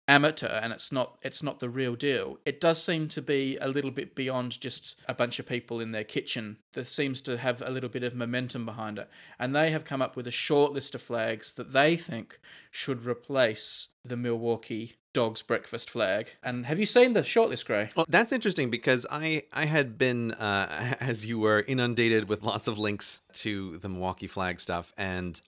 amateur 0.08 0.46
and 0.46 0.72
it's 0.72 0.92
not 0.92 1.18
it's 1.22 1.42
not 1.42 1.58
the 1.58 1.68
real 1.68 1.94
deal, 1.94 2.38
it 2.44 2.60
does 2.60 2.82
seem 2.82 3.08
to 3.08 3.22
be 3.22 3.56
a 3.60 3.68
little 3.68 3.90
bit 3.90 4.14
beyond 4.14 4.60
just 4.60 5.00
a 5.08 5.14
bunch 5.14 5.38
of 5.38 5.46
people 5.46 5.80
in 5.80 5.92
their 5.92 6.04
kitchen. 6.04 6.58
that 6.74 6.86
seems 6.86 7.20
to 7.22 7.36
have 7.38 7.62
a 7.62 7.70
little 7.70 7.88
bit 7.88 8.02
of 8.02 8.14
momentum 8.14 8.64
behind 8.64 8.98
it, 8.98 9.08
and 9.38 9.54
they 9.54 9.70
have 9.70 9.84
come 9.84 10.02
up 10.02 10.16
with 10.16 10.26
a 10.26 10.30
short 10.30 10.72
list 10.72 10.94
of 10.94 11.02
flags 11.02 11.52
that 11.54 11.72
they 11.72 11.96
think 11.96 12.38
should 12.70 13.04
replace 13.04 13.88
the 14.04 14.16
Milwaukee 14.16 14.94
Dogs 15.12 15.40
Breakfast 15.40 15.88
flag. 15.88 16.28
And 16.42 16.66
have 16.66 16.78
you 16.78 16.84
seen 16.84 17.14
the 17.14 17.22
shortlist, 17.22 17.64
Grey? 17.64 17.88
Well, 17.96 18.04
that's 18.06 18.32
interesting 18.32 18.70
because 18.70 19.06
I 19.10 19.44
I 19.52 19.64
had 19.64 19.96
been 19.96 20.32
uh, 20.32 20.94
as 21.00 21.24
you 21.24 21.38
were 21.38 21.64
inundated 21.66 22.28
with 22.28 22.42
lots 22.42 22.68
of 22.68 22.78
links 22.78 23.20
to 23.44 23.78
the 23.78 23.88
Milwaukee 23.88 24.26
flag 24.26 24.60
stuff, 24.60 24.92
and 24.96 25.40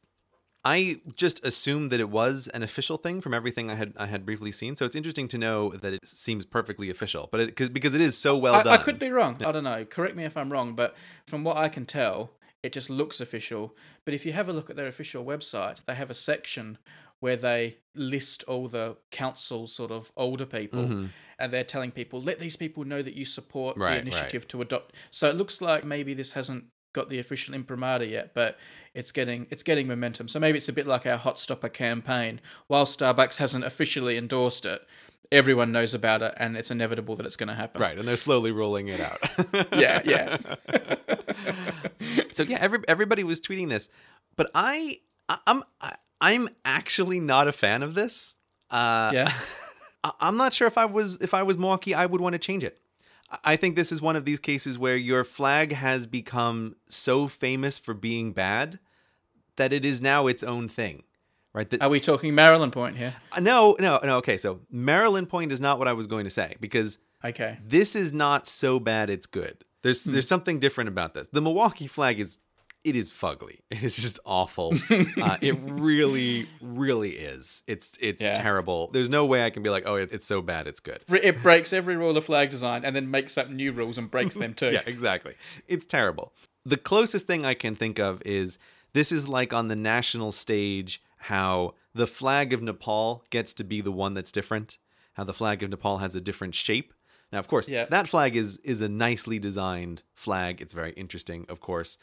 I 0.68 1.00
just 1.14 1.44
assumed 1.46 1.90
that 1.92 2.00
it 2.00 2.10
was 2.10 2.46
an 2.48 2.62
official 2.62 2.98
thing 2.98 3.22
from 3.22 3.32
everything 3.32 3.70
I 3.70 3.74
had 3.74 3.90
I 3.96 4.06
had 4.14 4.26
briefly 4.26 4.52
seen. 4.52 4.76
So 4.76 4.84
it's 4.84 4.96
interesting 5.00 5.28
to 5.28 5.38
know 5.38 5.60
that 5.82 5.92
it 5.94 6.06
seems 6.06 6.44
perfectly 6.44 6.90
official, 6.90 7.28
but 7.32 7.40
it 7.40 7.56
cause, 7.56 7.70
because 7.70 7.94
it 7.94 8.02
is 8.02 8.18
so 8.18 8.36
well 8.36 8.54
I, 8.54 8.62
done. 8.62 8.74
I 8.74 8.82
could 8.86 8.98
be 8.98 9.10
wrong. 9.10 9.42
I 9.42 9.50
don't 9.52 9.64
know. 9.64 9.84
Correct 9.86 10.14
me 10.14 10.24
if 10.24 10.36
I'm 10.36 10.52
wrong, 10.52 10.74
but 10.74 10.94
from 11.26 11.42
what 11.42 11.56
I 11.56 11.68
can 11.70 11.86
tell, 11.86 12.16
it 12.62 12.72
just 12.74 12.90
looks 12.90 13.20
official. 13.20 13.74
But 14.04 14.12
if 14.12 14.26
you 14.26 14.32
have 14.34 14.48
a 14.50 14.52
look 14.52 14.68
at 14.68 14.76
their 14.76 14.88
official 14.88 15.24
website, 15.24 15.78
they 15.86 15.94
have 15.94 16.10
a 16.10 16.14
section 16.14 16.76
where 17.20 17.36
they 17.36 17.78
list 17.94 18.44
all 18.44 18.68
the 18.68 18.96
council 19.10 19.66
sort 19.66 19.90
of 19.90 20.12
older 20.16 20.46
people 20.46 21.08
and 21.40 21.52
they're 21.52 21.64
telling 21.64 21.90
people 21.90 22.20
let 22.20 22.38
these 22.38 22.56
people 22.56 22.84
know 22.84 23.02
that 23.02 23.14
you 23.14 23.24
support 23.24 23.74
Mm-hmm. 23.74 23.82
Right, 23.82 23.90
the 23.90 23.96
right. 23.96 24.06
initiative 24.06 24.46
to 24.48 24.62
adopt 24.62 24.94
so 25.10 25.28
it 25.28 25.34
looks 25.34 25.60
like 25.60 25.84
maybe 25.84 26.14
this 26.14 26.32
hasn't 26.32 26.64
got 26.98 27.08
the 27.08 27.18
official 27.18 27.54
imprimatur 27.54 28.04
yet 28.04 28.32
but 28.34 28.58
it's 28.94 29.12
getting 29.12 29.46
it's 29.50 29.62
getting 29.62 29.86
momentum 29.86 30.28
so 30.28 30.38
maybe 30.38 30.58
it's 30.58 30.68
a 30.68 30.72
bit 30.72 30.86
like 30.86 31.06
our 31.06 31.16
hot 31.16 31.38
stopper 31.38 31.68
campaign 31.68 32.40
while 32.66 32.84
starbucks 32.84 33.38
hasn't 33.38 33.64
officially 33.64 34.16
endorsed 34.16 34.66
it 34.66 34.80
everyone 35.30 35.70
knows 35.72 35.92
about 35.94 36.22
it 36.22 36.32
and 36.38 36.56
it's 36.56 36.70
inevitable 36.70 37.14
that 37.16 37.26
it's 37.26 37.36
going 37.36 37.48
to 37.48 37.54
happen 37.54 37.80
right, 37.80 37.98
and 37.98 38.08
they're 38.08 38.16
slowly 38.16 38.50
rolling 38.50 38.88
it 38.88 39.00
out. 39.00 39.18
yeah 39.72 40.00
yeah 40.04 40.38
so 42.32 42.44
yeah, 42.44 42.58
every, 42.60 42.80
everybody 42.86 43.24
was 43.24 43.40
tweeting 43.40 43.68
this, 43.68 43.88
but 44.36 44.50
I, 44.54 44.98
I'm 45.46 45.62
I, 45.80 45.96
I'm 46.20 46.48
actually 46.64 47.20
not 47.20 47.48
a 47.48 47.52
fan 47.52 47.82
of 47.82 47.94
this. 47.94 48.34
Uh, 48.70 49.10
yeah 49.12 49.32
I'm 50.20 50.36
not 50.36 50.54
sure 50.54 50.68
if 50.68 50.78
I 50.78 50.84
was 50.84 51.18
if 51.20 51.34
I 51.34 51.42
was 51.42 51.58
Milwaukee, 51.58 51.94
I 51.94 52.06
would 52.06 52.20
want 52.20 52.34
to 52.34 52.38
change 52.38 52.62
it. 52.62 52.80
I- 53.44 53.56
think 53.56 53.76
this 53.76 53.92
is 53.92 54.00
one 54.00 54.16
of 54.16 54.24
these 54.24 54.40
cases 54.40 54.78
where 54.78 54.96
your 54.96 55.24
flag 55.24 55.72
has 55.72 56.06
become 56.06 56.76
so 56.88 57.28
famous 57.28 57.78
for 57.78 57.94
being 57.94 58.32
bad 58.32 58.78
that 59.56 59.72
it 59.72 59.84
is 59.84 60.00
now 60.00 60.26
its 60.28 60.42
own 60.42 60.68
thing, 60.68 61.02
right? 61.52 61.68
That, 61.70 61.82
Are 61.82 61.88
we 61.88 62.00
talking 62.00 62.34
Maryland 62.34 62.72
Point 62.72 62.96
here? 62.96 63.14
Uh, 63.32 63.40
no, 63.40 63.76
no, 63.78 63.98
no. 64.02 64.16
Okay, 64.18 64.36
so 64.36 64.60
Maryland 64.70 65.28
Point 65.28 65.52
is 65.52 65.60
not 65.60 65.78
what 65.78 65.88
I 65.88 65.92
was 65.92 66.06
going 66.06 66.24
to 66.24 66.30
say 66.30 66.56
because 66.60 66.98
Okay. 67.24 67.58
this 67.64 67.94
is 67.96 68.12
not 68.12 68.46
so 68.46 68.78
bad 68.80 69.10
it's 69.10 69.26
good. 69.26 69.64
There's 69.82 70.04
Hmm. 70.04 70.12
there's 70.12 70.28
something 70.28 70.58
different 70.60 70.88
about 70.88 71.14
this. 71.14 71.26
The 71.32 71.40
Milwaukee 71.40 71.86
flag 71.86 72.18
is 72.20 72.38
it 72.84 72.96
is 72.96 73.10
fugly. 73.10 73.58
It 73.70 73.82
is 73.82 73.96
just 73.96 74.18
awful. 74.24 74.74
uh, 75.22 75.36
it 75.40 75.56
really, 75.62 76.48
really 76.60 77.10
is. 77.10 77.62
It's 77.66 77.96
it's 78.00 78.20
Yeah. 78.22 78.34
terrible. 78.34 78.88
There's 78.92 79.08
no 79.10 79.26
way 79.26 79.44
I 79.44 79.50
can 79.50 79.62
be 79.62 79.70
like, 79.70 79.84
oh, 79.86 79.96
it, 79.96 80.12
it's 80.12 80.26
so 80.26 80.40
bad, 80.42 80.66
it's 80.66 80.80
good. 80.80 81.00
It 81.08 81.42
breaks 81.42 81.72
every 81.72 81.96
rule 81.96 82.16
of 82.16 82.24
flag 82.24 82.50
design 82.50 82.84
and 82.84 82.94
then 82.96 83.10
makes 83.10 83.36
up 83.38 83.50
new 83.50 83.72
rules 83.72 83.98
and 83.98 84.10
breaks 84.10 84.36
them 84.36 84.54
too. 84.60 84.70
Yeah, 84.70 84.82
exactly. 84.86 85.34
It's 85.66 85.84
terrible. 85.84 86.32
The 86.64 86.76
closest 86.76 87.26
thing 87.26 87.44
I 87.44 87.54
can 87.54 87.76
think 87.76 87.98
of 87.98 88.22
is 88.24 88.58
this 88.92 89.12
is 89.12 89.28
like 89.28 89.52
on 89.52 89.68
the 89.68 89.76
national 89.76 90.32
stage 90.32 91.02
how 91.18 91.74
the 91.94 92.06
flag 92.06 92.52
of 92.52 92.62
Nepal 92.62 93.24
gets 93.30 93.52
to 93.54 93.64
be 93.64 93.80
the 93.80 93.92
one 93.92 94.14
that's 94.14 94.32
different. 94.32 94.78
How 95.14 95.24
the 95.24 95.32
flag 95.34 95.62
of 95.62 95.70
Nepal 95.70 95.98
has 95.98 96.14
a 96.14 96.20
different 96.20 96.54
shape. 96.54 96.92
Now, 97.32 97.38
of 97.40 97.48
course, 97.48 97.68
Yeah. 97.68 97.84
that 97.90 98.08
flag 98.08 98.36
is 98.36 98.56
is 98.58 98.80
a 98.80 98.88
nicely 98.88 99.38
designed 99.38 100.02
flag. 100.14 100.60
It's 100.62 100.72
very 100.72 100.92
interesting, 100.92 101.44
of 101.48 101.60
course. 101.60 101.98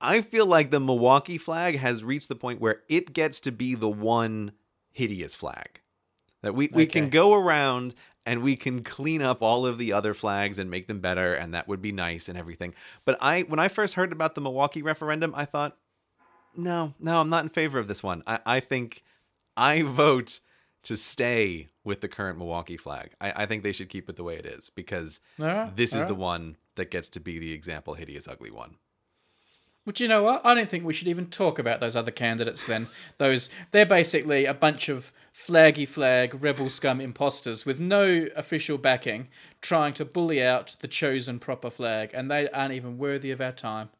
I 0.00 0.20
feel 0.20 0.46
like 0.46 0.70
the 0.70 0.80
Milwaukee 0.80 1.38
flag 1.38 1.78
has 1.78 2.04
reached 2.04 2.28
the 2.28 2.36
point 2.36 2.60
where 2.60 2.82
it 2.88 3.12
gets 3.12 3.40
to 3.40 3.52
be 3.52 3.74
the 3.74 3.88
one 3.88 4.52
hideous 4.92 5.34
flag. 5.34 5.80
That 6.42 6.54
we, 6.54 6.68
we 6.72 6.86
can 6.86 7.08
go 7.08 7.34
around 7.34 7.94
and 8.24 8.42
we 8.42 8.56
can 8.56 8.82
clean 8.82 9.22
up 9.22 9.42
all 9.42 9.66
of 9.66 9.78
the 9.78 9.92
other 9.92 10.14
flags 10.14 10.58
and 10.58 10.70
make 10.70 10.86
them 10.86 11.00
better 11.00 11.34
and 11.34 11.54
that 11.54 11.66
would 11.68 11.80
be 11.80 11.92
nice 11.92 12.28
and 12.28 12.36
everything. 12.36 12.74
But 13.04 13.16
I 13.20 13.42
when 13.42 13.58
I 13.58 13.68
first 13.68 13.94
heard 13.94 14.12
about 14.12 14.34
the 14.34 14.40
Milwaukee 14.40 14.82
referendum, 14.82 15.32
I 15.34 15.44
thought, 15.44 15.76
no, 16.56 16.94
no, 16.98 17.20
I'm 17.20 17.30
not 17.30 17.44
in 17.44 17.50
favor 17.50 17.78
of 17.78 17.88
this 17.88 18.02
one. 18.02 18.22
I, 18.26 18.40
I 18.44 18.60
think 18.60 19.02
I 19.56 19.82
vote 19.82 20.40
to 20.84 20.96
stay 20.96 21.68
with 21.84 22.00
the 22.00 22.08
current 22.08 22.38
Milwaukee 22.38 22.76
flag. 22.76 23.12
I, 23.20 23.42
I 23.42 23.46
think 23.46 23.62
they 23.62 23.72
should 23.72 23.88
keep 23.88 24.08
it 24.08 24.16
the 24.16 24.24
way 24.24 24.36
it 24.36 24.46
is 24.46 24.70
because 24.70 25.20
right, 25.38 25.74
this 25.74 25.94
is 25.94 26.02
all 26.02 26.08
the 26.08 26.14
one 26.14 26.56
that 26.76 26.90
gets 26.90 27.08
to 27.10 27.20
be 27.20 27.38
the 27.38 27.52
example 27.52 27.94
hideous 27.94 28.28
ugly 28.28 28.50
one. 28.50 28.76
But 29.86 30.00
you 30.00 30.08
know 30.08 30.24
what? 30.24 30.44
I 30.44 30.52
don't 30.52 30.68
think 30.68 30.84
we 30.84 30.92
should 30.92 31.06
even 31.06 31.26
talk 31.26 31.60
about 31.60 31.78
those 31.78 31.94
other 31.94 32.10
candidates 32.10 32.66
then. 32.66 32.88
Those 33.18 33.48
they're 33.70 33.86
basically 33.86 34.44
a 34.44 34.52
bunch 34.52 34.88
of 34.88 35.12
flaggy 35.32 35.86
flag 35.86 36.42
rebel 36.42 36.68
scum 36.68 37.00
imposters 37.00 37.64
with 37.64 37.78
no 37.78 38.26
official 38.34 38.78
backing 38.78 39.28
trying 39.60 39.94
to 39.94 40.04
bully 40.04 40.42
out 40.42 40.74
the 40.80 40.88
chosen 40.88 41.38
proper 41.38 41.70
flag 41.70 42.10
and 42.12 42.30
they 42.30 42.48
aren't 42.50 42.74
even 42.74 42.98
worthy 42.98 43.30
of 43.30 43.40
our 43.40 43.52
time. 43.52 43.90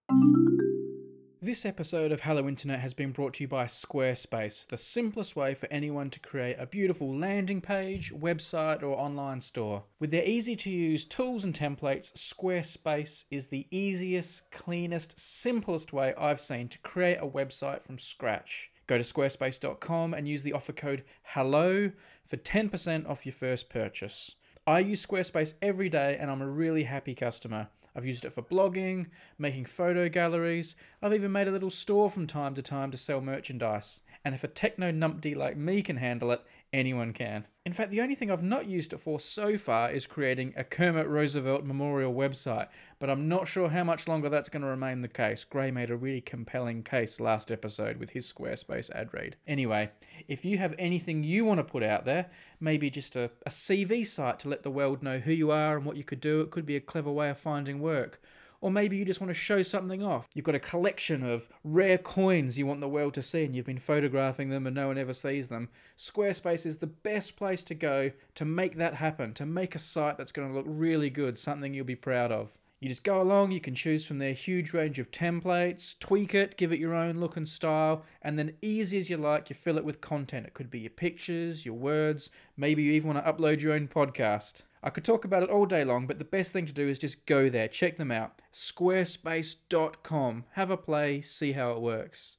This 1.46 1.64
episode 1.64 2.10
of 2.10 2.22
Hello 2.22 2.48
Internet 2.48 2.80
has 2.80 2.92
been 2.92 3.12
brought 3.12 3.34
to 3.34 3.44
you 3.44 3.46
by 3.46 3.66
Squarespace, 3.66 4.66
the 4.66 4.76
simplest 4.76 5.36
way 5.36 5.54
for 5.54 5.68
anyone 5.70 6.10
to 6.10 6.18
create 6.18 6.56
a 6.58 6.66
beautiful 6.66 7.16
landing 7.16 7.60
page, 7.60 8.12
website, 8.12 8.82
or 8.82 8.98
online 8.98 9.40
store. 9.40 9.84
With 10.00 10.10
their 10.10 10.24
easy 10.24 10.56
to 10.56 10.70
use 10.70 11.04
tools 11.04 11.44
and 11.44 11.54
templates, 11.54 12.12
Squarespace 12.14 13.26
is 13.30 13.46
the 13.46 13.68
easiest, 13.70 14.50
cleanest, 14.50 15.20
simplest 15.20 15.92
way 15.92 16.12
I've 16.18 16.40
seen 16.40 16.68
to 16.68 16.80
create 16.80 17.18
a 17.18 17.28
website 17.28 17.80
from 17.80 18.00
scratch. 18.00 18.72
Go 18.88 18.98
to 18.98 19.04
squarespace.com 19.04 20.14
and 20.14 20.26
use 20.26 20.42
the 20.42 20.52
offer 20.52 20.72
code 20.72 21.04
HELLO 21.22 21.92
for 22.26 22.36
10% 22.38 23.08
off 23.08 23.24
your 23.24 23.32
first 23.32 23.70
purchase. 23.70 24.34
I 24.66 24.80
use 24.80 25.06
Squarespace 25.06 25.54
every 25.62 25.88
day 25.88 26.16
and 26.18 26.28
I'm 26.28 26.42
a 26.42 26.50
really 26.50 26.82
happy 26.82 27.14
customer. 27.14 27.68
I've 27.96 28.04
used 28.04 28.26
it 28.26 28.32
for 28.32 28.42
blogging, 28.42 29.06
making 29.38 29.64
photo 29.64 30.10
galleries. 30.10 30.76
I've 31.00 31.14
even 31.14 31.32
made 31.32 31.48
a 31.48 31.50
little 31.50 31.70
store 31.70 32.10
from 32.10 32.26
time 32.26 32.54
to 32.54 32.62
time 32.62 32.90
to 32.90 32.98
sell 32.98 33.22
merchandise. 33.22 34.02
And 34.22 34.34
if 34.34 34.44
a 34.44 34.48
techno 34.48 34.92
numpty 34.92 35.34
like 35.34 35.56
me 35.56 35.80
can 35.80 35.96
handle 35.96 36.30
it, 36.32 36.42
anyone 36.72 37.12
can. 37.12 37.46
In 37.64 37.72
fact, 37.72 37.90
the 37.90 38.00
only 38.00 38.14
thing 38.14 38.30
I've 38.30 38.42
not 38.42 38.68
used 38.68 38.92
it 38.92 39.00
for 39.00 39.18
so 39.18 39.58
far 39.58 39.90
is 39.90 40.06
creating 40.06 40.54
a 40.56 40.62
Kermit 40.62 41.08
Roosevelt 41.08 41.64
memorial 41.64 42.14
website, 42.14 42.68
but 43.00 43.10
I'm 43.10 43.28
not 43.28 43.48
sure 43.48 43.68
how 43.68 43.82
much 43.82 44.06
longer 44.06 44.28
that's 44.28 44.48
going 44.48 44.62
to 44.62 44.68
remain 44.68 45.02
the 45.02 45.08
case. 45.08 45.42
Grey 45.42 45.72
made 45.72 45.90
a 45.90 45.96
really 45.96 46.20
compelling 46.20 46.84
case 46.84 47.18
last 47.18 47.50
episode 47.50 47.96
with 47.96 48.10
his 48.10 48.32
Squarespace 48.32 48.90
ad 48.90 49.12
read. 49.12 49.36
Anyway, 49.48 49.90
if 50.28 50.44
you 50.44 50.58
have 50.58 50.76
anything 50.78 51.24
you 51.24 51.44
want 51.44 51.58
to 51.58 51.64
put 51.64 51.82
out 51.82 52.04
there, 52.04 52.30
maybe 52.60 52.88
just 52.88 53.16
a, 53.16 53.30
a 53.44 53.50
CV 53.50 54.06
site 54.06 54.38
to 54.40 54.48
let 54.48 54.62
the 54.62 54.70
world 54.70 55.02
know 55.02 55.18
who 55.18 55.32
you 55.32 55.50
are 55.50 55.76
and 55.76 55.84
what 55.84 55.96
you 55.96 56.04
could 56.04 56.20
do, 56.20 56.40
it 56.40 56.50
could 56.50 56.66
be 56.66 56.76
a 56.76 56.80
clever 56.80 57.10
way 57.10 57.30
of 57.30 57.38
finding 57.38 57.80
work. 57.80 58.22
Or 58.66 58.72
maybe 58.72 58.96
you 58.96 59.04
just 59.04 59.20
want 59.20 59.30
to 59.30 59.34
show 59.34 59.62
something 59.62 60.02
off. 60.02 60.28
You've 60.34 60.44
got 60.44 60.56
a 60.56 60.58
collection 60.58 61.22
of 61.22 61.48
rare 61.62 61.98
coins 61.98 62.58
you 62.58 62.66
want 62.66 62.80
the 62.80 62.88
world 62.88 63.14
to 63.14 63.22
see 63.22 63.44
and 63.44 63.54
you've 63.54 63.64
been 63.64 63.78
photographing 63.78 64.48
them 64.48 64.66
and 64.66 64.74
no 64.74 64.88
one 64.88 64.98
ever 64.98 65.14
sees 65.14 65.46
them. 65.46 65.68
Squarespace 65.96 66.66
is 66.66 66.78
the 66.78 66.88
best 66.88 67.36
place 67.36 67.62
to 67.62 67.76
go 67.76 68.10
to 68.34 68.44
make 68.44 68.76
that 68.78 68.94
happen, 68.94 69.34
to 69.34 69.46
make 69.46 69.76
a 69.76 69.78
site 69.78 70.18
that's 70.18 70.32
going 70.32 70.48
to 70.48 70.54
look 70.54 70.66
really 70.66 71.10
good, 71.10 71.38
something 71.38 71.74
you'll 71.74 71.84
be 71.84 71.94
proud 71.94 72.32
of. 72.32 72.58
You 72.78 72.90
just 72.90 73.04
go 73.04 73.22
along, 73.22 73.52
you 73.52 73.60
can 73.60 73.74
choose 73.74 74.04
from 74.04 74.18
their 74.18 74.34
huge 74.34 74.74
range 74.74 74.98
of 74.98 75.10
templates, 75.10 75.98
tweak 75.98 76.34
it, 76.34 76.58
give 76.58 76.72
it 76.72 76.78
your 76.78 76.94
own 76.94 77.18
look 77.18 77.38
and 77.38 77.48
style, 77.48 78.04
and 78.20 78.38
then 78.38 78.52
easy 78.60 78.98
as 78.98 79.08
you 79.08 79.16
like, 79.16 79.48
you 79.48 79.56
fill 79.56 79.78
it 79.78 79.84
with 79.84 80.02
content. 80.02 80.46
It 80.46 80.52
could 80.52 80.70
be 80.70 80.80
your 80.80 80.90
pictures, 80.90 81.64
your 81.64 81.74
words, 81.74 82.28
maybe 82.54 82.82
you 82.82 82.92
even 82.92 83.14
want 83.14 83.24
to 83.24 83.32
upload 83.32 83.62
your 83.62 83.72
own 83.72 83.88
podcast. 83.88 84.62
I 84.82 84.90
could 84.90 85.06
talk 85.06 85.24
about 85.24 85.42
it 85.42 85.48
all 85.48 85.64
day 85.64 85.84
long, 85.84 86.06
but 86.06 86.18
the 86.18 86.24
best 86.26 86.52
thing 86.52 86.66
to 86.66 86.72
do 86.72 86.86
is 86.86 86.98
just 86.98 87.24
go 87.24 87.48
there, 87.48 87.66
check 87.66 87.96
them 87.96 88.12
out. 88.12 88.42
Squarespace.com. 88.52 90.44
Have 90.52 90.70
a 90.70 90.76
play, 90.76 91.22
see 91.22 91.52
how 91.52 91.70
it 91.70 91.80
works. 91.80 92.36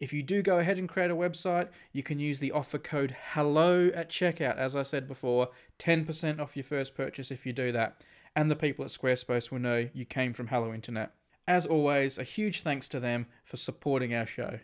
If 0.00 0.12
you 0.12 0.22
do 0.22 0.42
go 0.42 0.58
ahead 0.58 0.76
and 0.76 0.88
create 0.88 1.10
a 1.10 1.16
website, 1.16 1.68
you 1.92 2.02
can 2.02 2.18
use 2.18 2.40
the 2.40 2.52
offer 2.52 2.76
code 2.76 3.12
HELLO 3.12 3.88
at 3.94 4.10
checkout. 4.10 4.58
As 4.58 4.76
I 4.76 4.82
said 4.82 5.08
before, 5.08 5.48
10% 5.78 6.40
off 6.40 6.56
your 6.56 6.64
first 6.64 6.94
purchase 6.94 7.30
if 7.30 7.46
you 7.46 7.54
do 7.54 7.72
that 7.72 8.02
and 8.34 8.50
the 8.50 8.56
people 8.56 8.84
at 8.84 8.90
Squarespace 8.90 9.50
will 9.50 9.58
know 9.58 9.88
you 9.92 10.04
came 10.04 10.32
from 10.32 10.48
Hello 10.48 10.72
Internet. 10.72 11.12
As 11.46 11.66
always, 11.66 12.18
a 12.18 12.24
huge 12.24 12.62
thanks 12.62 12.88
to 12.90 13.00
them 13.00 13.26
for 13.44 13.56
supporting 13.56 14.14
our 14.14 14.26
show. 14.26 14.60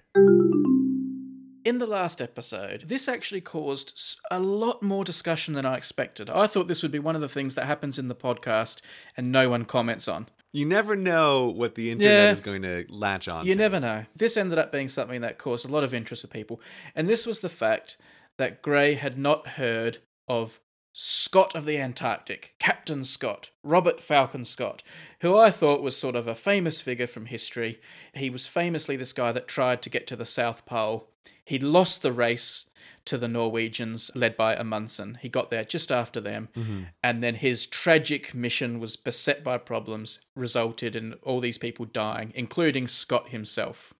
In 1.64 1.78
the 1.78 1.86
last 1.86 2.22
episode, 2.22 2.84
this 2.86 3.08
actually 3.08 3.40
caused 3.40 4.20
a 4.30 4.40
lot 4.40 4.82
more 4.82 5.04
discussion 5.04 5.54
than 5.54 5.66
I 5.66 5.76
expected. 5.76 6.30
I 6.30 6.46
thought 6.46 6.68
this 6.68 6.82
would 6.82 6.92
be 6.92 6.98
one 6.98 7.14
of 7.14 7.20
the 7.20 7.28
things 7.28 7.56
that 7.56 7.66
happens 7.66 7.98
in 7.98 8.08
the 8.08 8.14
podcast 8.14 8.80
and 9.16 9.32
no 9.32 9.50
one 9.50 9.64
comments 9.64 10.08
on. 10.08 10.28
You 10.52 10.64
never 10.64 10.96
know 10.96 11.50
what 11.50 11.74
the 11.74 11.90
internet 11.90 12.12
yeah, 12.12 12.32
is 12.32 12.40
going 12.40 12.62
to 12.62 12.86
latch 12.88 13.28
on. 13.28 13.44
You 13.44 13.52
to. 13.52 13.58
never 13.58 13.80
know. 13.80 14.06
This 14.16 14.38
ended 14.38 14.58
up 14.58 14.72
being 14.72 14.88
something 14.88 15.20
that 15.20 15.36
caused 15.36 15.66
a 15.66 15.68
lot 15.68 15.84
of 15.84 15.92
interest 15.92 16.22
with 16.22 16.32
people, 16.32 16.60
and 16.94 17.06
this 17.06 17.26
was 17.26 17.40
the 17.40 17.50
fact 17.50 17.98
that 18.38 18.62
Grey 18.62 18.94
had 18.94 19.18
not 19.18 19.46
heard 19.46 19.98
of 20.26 20.60
Scott 20.92 21.54
of 21.54 21.64
the 21.64 21.78
Antarctic, 21.78 22.54
Captain 22.58 23.04
Scott, 23.04 23.50
Robert 23.62 24.02
Falcon 24.02 24.44
Scott, 24.44 24.82
who 25.20 25.36
I 25.36 25.50
thought 25.50 25.82
was 25.82 25.96
sort 25.96 26.16
of 26.16 26.26
a 26.26 26.34
famous 26.34 26.80
figure 26.80 27.06
from 27.06 27.26
history. 27.26 27.80
He 28.14 28.30
was 28.30 28.46
famously 28.46 28.96
this 28.96 29.12
guy 29.12 29.32
that 29.32 29.48
tried 29.48 29.82
to 29.82 29.90
get 29.90 30.06
to 30.08 30.16
the 30.16 30.24
South 30.24 30.66
Pole. 30.66 31.10
He'd 31.44 31.62
lost 31.62 32.02
the 32.02 32.12
race 32.12 32.67
to 33.06 33.18
the 33.18 33.28
Norwegians, 33.28 34.10
led 34.14 34.36
by 34.36 34.54
Amundsen. 34.54 35.18
He 35.20 35.28
got 35.28 35.50
there 35.50 35.64
just 35.64 35.90
after 35.90 36.20
them, 36.20 36.48
mm-hmm. 36.56 36.82
and 37.02 37.22
then 37.22 37.36
his 37.36 37.66
tragic 37.66 38.34
mission 38.34 38.80
was 38.80 38.96
beset 38.96 39.42
by 39.42 39.58
problems, 39.58 40.20
resulted 40.34 40.94
in 40.94 41.14
all 41.22 41.40
these 41.40 41.58
people 41.58 41.86
dying, 41.86 42.32
including 42.34 42.88
Scott 42.88 43.30
himself. 43.30 43.94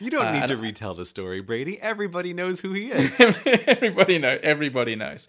You 0.00 0.10
don't 0.10 0.32
need 0.32 0.44
uh, 0.44 0.48
to 0.48 0.56
retell 0.56 0.94
the 0.94 1.06
story, 1.06 1.40
Brady. 1.40 1.80
Everybody 1.80 2.32
knows 2.32 2.60
who 2.60 2.72
he 2.72 2.90
is. 2.90 3.20
everybody 3.66 4.18
know. 4.18 4.38
Everybody 4.42 4.96
knows. 4.96 5.28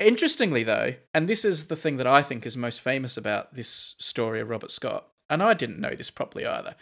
Interestingly, 0.00 0.64
though, 0.64 0.94
and 1.12 1.28
this 1.28 1.44
is 1.44 1.66
the 1.66 1.76
thing 1.76 1.96
that 1.98 2.06
I 2.06 2.22
think 2.22 2.46
is 2.46 2.56
most 2.56 2.80
famous 2.80 3.16
about 3.16 3.54
this 3.54 3.94
story 3.98 4.40
of 4.40 4.48
Robert 4.48 4.70
Scott, 4.70 5.08
and 5.30 5.42
I 5.42 5.54
didn't 5.54 5.80
know 5.80 5.94
this 5.94 6.10
properly 6.10 6.46
either. 6.46 6.74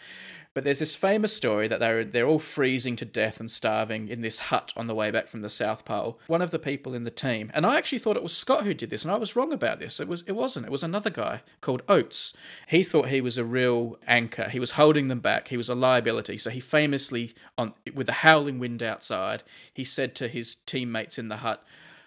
But 0.53 0.63
there's 0.63 0.79
this 0.79 0.93
famous 0.93 1.35
story 1.35 1.67
that 1.67 1.79
they're 1.79 2.03
they're 2.03 2.27
all 2.27 2.39
freezing 2.39 2.95
to 2.97 3.05
death 3.05 3.39
and 3.39 3.49
starving 3.49 4.07
in 4.07 4.21
this 4.21 4.37
hut 4.37 4.71
on 4.77 4.85
the 4.85 4.93
way 4.93 5.09
back 5.09 5.27
from 5.27 5.41
the 5.41 5.49
South 5.49 5.83
Pole. 5.83 6.19
One 6.27 6.43
of 6.43 6.51
the 6.51 6.59
people 6.59 6.93
in 6.93 7.05
the 7.05 7.11
team, 7.11 7.51
and 7.55 7.65
I 7.65 7.77
actually 7.77 7.97
thought 7.99 8.17
it 8.17 8.23
was 8.23 8.37
Scott 8.37 8.63
who 8.63 8.73
did 8.75 8.91
this, 8.91 9.03
and 9.03 9.11
I 9.11 9.17
was 9.17 9.35
wrong 9.35 9.51
about 9.51 9.79
this. 9.79 9.99
It 9.99 10.07
was 10.07 10.23
it 10.27 10.33
wasn't. 10.33 10.67
It 10.67 10.71
was 10.71 10.83
another 10.83 11.09
guy 11.09 11.41
called 11.61 11.81
Oates. 11.89 12.35
He 12.67 12.83
thought 12.83 13.09
he 13.09 13.21
was 13.21 13.37
a 13.37 13.43
real 13.43 13.97
anchor. 14.07 14.47
He 14.49 14.59
was 14.59 14.71
holding 14.71 15.07
them 15.07 15.21
back. 15.21 15.47
He 15.47 15.57
was 15.57 15.69
a 15.69 15.75
liability. 15.75 16.37
So 16.37 16.51
he 16.51 16.59
famously 16.59 17.33
on 17.57 17.73
with 17.93 18.05
the 18.05 18.13
howling 18.13 18.59
wind 18.59 18.83
outside, 18.83 19.43
he 19.73 19.83
said 19.83 20.13
to 20.15 20.27
his 20.27 20.55
teammates 20.55 21.17
in 21.17 21.29
the 21.29 21.37
hut, 21.37 21.63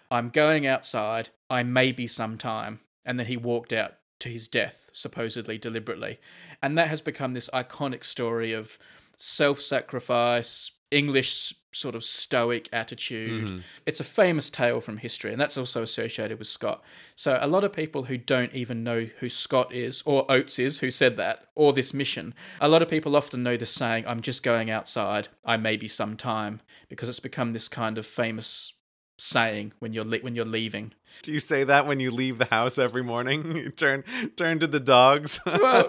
"I'm 0.09 0.29
going 0.29 0.65
outside. 0.65 1.29
I 1.49 1.63
may 1.63 1.91
be 1.91 2.07
some 2.07 2.37
time." 2.37 2.79
And 3.05 3.19
then 3.19 3.27
he 3.27 3.37
walked 3.37 3.73
out 3.73 3.95
to 4.19 4.29
his 4.29 4.47
death, 4.47 4.86
supposedly 4.97 5.57
deliberately. 5.57 6.19
And 6.61 6.77
that 6.77 6.89
has 6.89 7.01
become 7.01 7.33
this 7.33 7.49
iconic 7.53 8.03
story 8.03 8.53
of 8.53 8.77
self 9.17 9.61
sacrifice, 9.61 10.71
English 10.89 11.53
sort 11.71 11.95
of 11.95 12.03
stoic 12.03 12.67
attitude. 12.73 13.45
Mm-hmm. 13.45 13.59
It's 13.85 13.99
a 13.99 14.05
famous 14.05 14.49
tale 14.49 14.81
from 14.81 14.97
history, 14.97 15.31
and 15.31 15.39
that's 15.39 15.57
also 15.57 15.83
associated 15.83 16.39
with 16.39 16.47
Scott. 16.47 16.81
So, 17.15 17.37
a 17.39 17.47
lot 17.47 17.63
of 17.63 17.73
people 17.73 18.03
who 18.03 18.17
don't 18.17 18.53
even 18.53 18.83
know 18.83 19.07
who 19.19 19.29
Scott 19.29 19.73
is, 19.73 20.01
or 20.05 20.29
Oates 20.31 20.59
is, 20.59 20.79
who 20.79 20.89
said 20.89 21.17
that, 21.17 21.47
or 21.55 21.73
this 21.73 21.93
mission, 21.93 22.33
a 22.59 22.67
lot 22.67 22.81
of 22.81 22.89
people 22.89 23.15
often 23.15 23.43
know 23.43 23.57
the 23.57 23.65
saying, 23.65 24.05
I'm 24.07 24.21
just 24.21 24.43
going 24.43 24.71
outside, 24.71 25.27
I 25.45 25.57
may 25.57 25.77
be 25.77 25.87
some 25.87 26.17
time, 26.17 26.61
because 26.89 27.09
it's 27.09 27.19
become 27.19 27.53
this 27.53 27.67
kind 27.67 27.97
of 27.97 28.05
famous 28.05 28.73
saying 29.17 29.73
when 29.79 29.93
you're 29.93 30.05
le- 30.05 30.19
when 30.19 30.35
you're 30.35 30.45
leaving. 30.45 30.93
Do 31.23 31.31
you 31.33 31.39
say 31.39 31.63
that 31.63 31.87
when 31.87 31.99
you 31.99 32.11
leave 32.11 32.37
the 32.37 32.45
house 32.45 32.77
every 32.77 33.03
morning? 33.03 33.55
You 33.57 33.71
turn 33.71 34.03
turn 34.35 34.59
to 34.59 34.67
the 34.67 34.79
dogs. 34.79 35.39
well, 35.45 35.87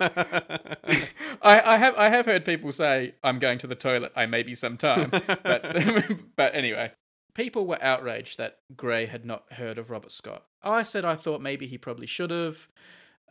I, 1.42 1.60
I 1.64 1.76
have 1.76 1.94
I 1.96 2.08
have 2.08 2.24
heard 2.24 2.44
people 2.44 2.72
say 2.72 3.14
I'm 3.22 3.38
going 3.38 3.58
to 3.58 3.66
the 3.66 3.74
toilet. 3.74 4.12
I 4.16 4.26
may 4.26 4.42
be 4.42 4.54
some 4.54 4.76
time, 4.78 5.10
but 5.10 5.36
but 6.36 6.54
anyway, 6.54 6.92
people 7.34 7.66
were 7.66 7.82
outraged 7.82 8.38
that 8.38 8.58
Grey 8.74 9.06
had 9.06 9.24
not 9.24 9.52
heard 9.52 9.76
of 9.76 9.90
Robert 9.90 10.12
Scott. 10.12 10.44
I 10.62 10.82
said 10.82 11.04
I 11.04 11.14
thought 11.14 11.42
maybe 11.42 11.66
he 11.66 11.76
probably 11.76 12.06
should 12.06 12.30
have. 12.30 12.68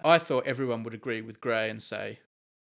I 0.06 0.20
thought 0.20 0.46
everyone 0.46 0.84
would 0.84 0.94
agree 0.94 1.22
with 1.22 1.42
Grey 1.42 1.70
and 1.70 1.82
say, 1.82 2.20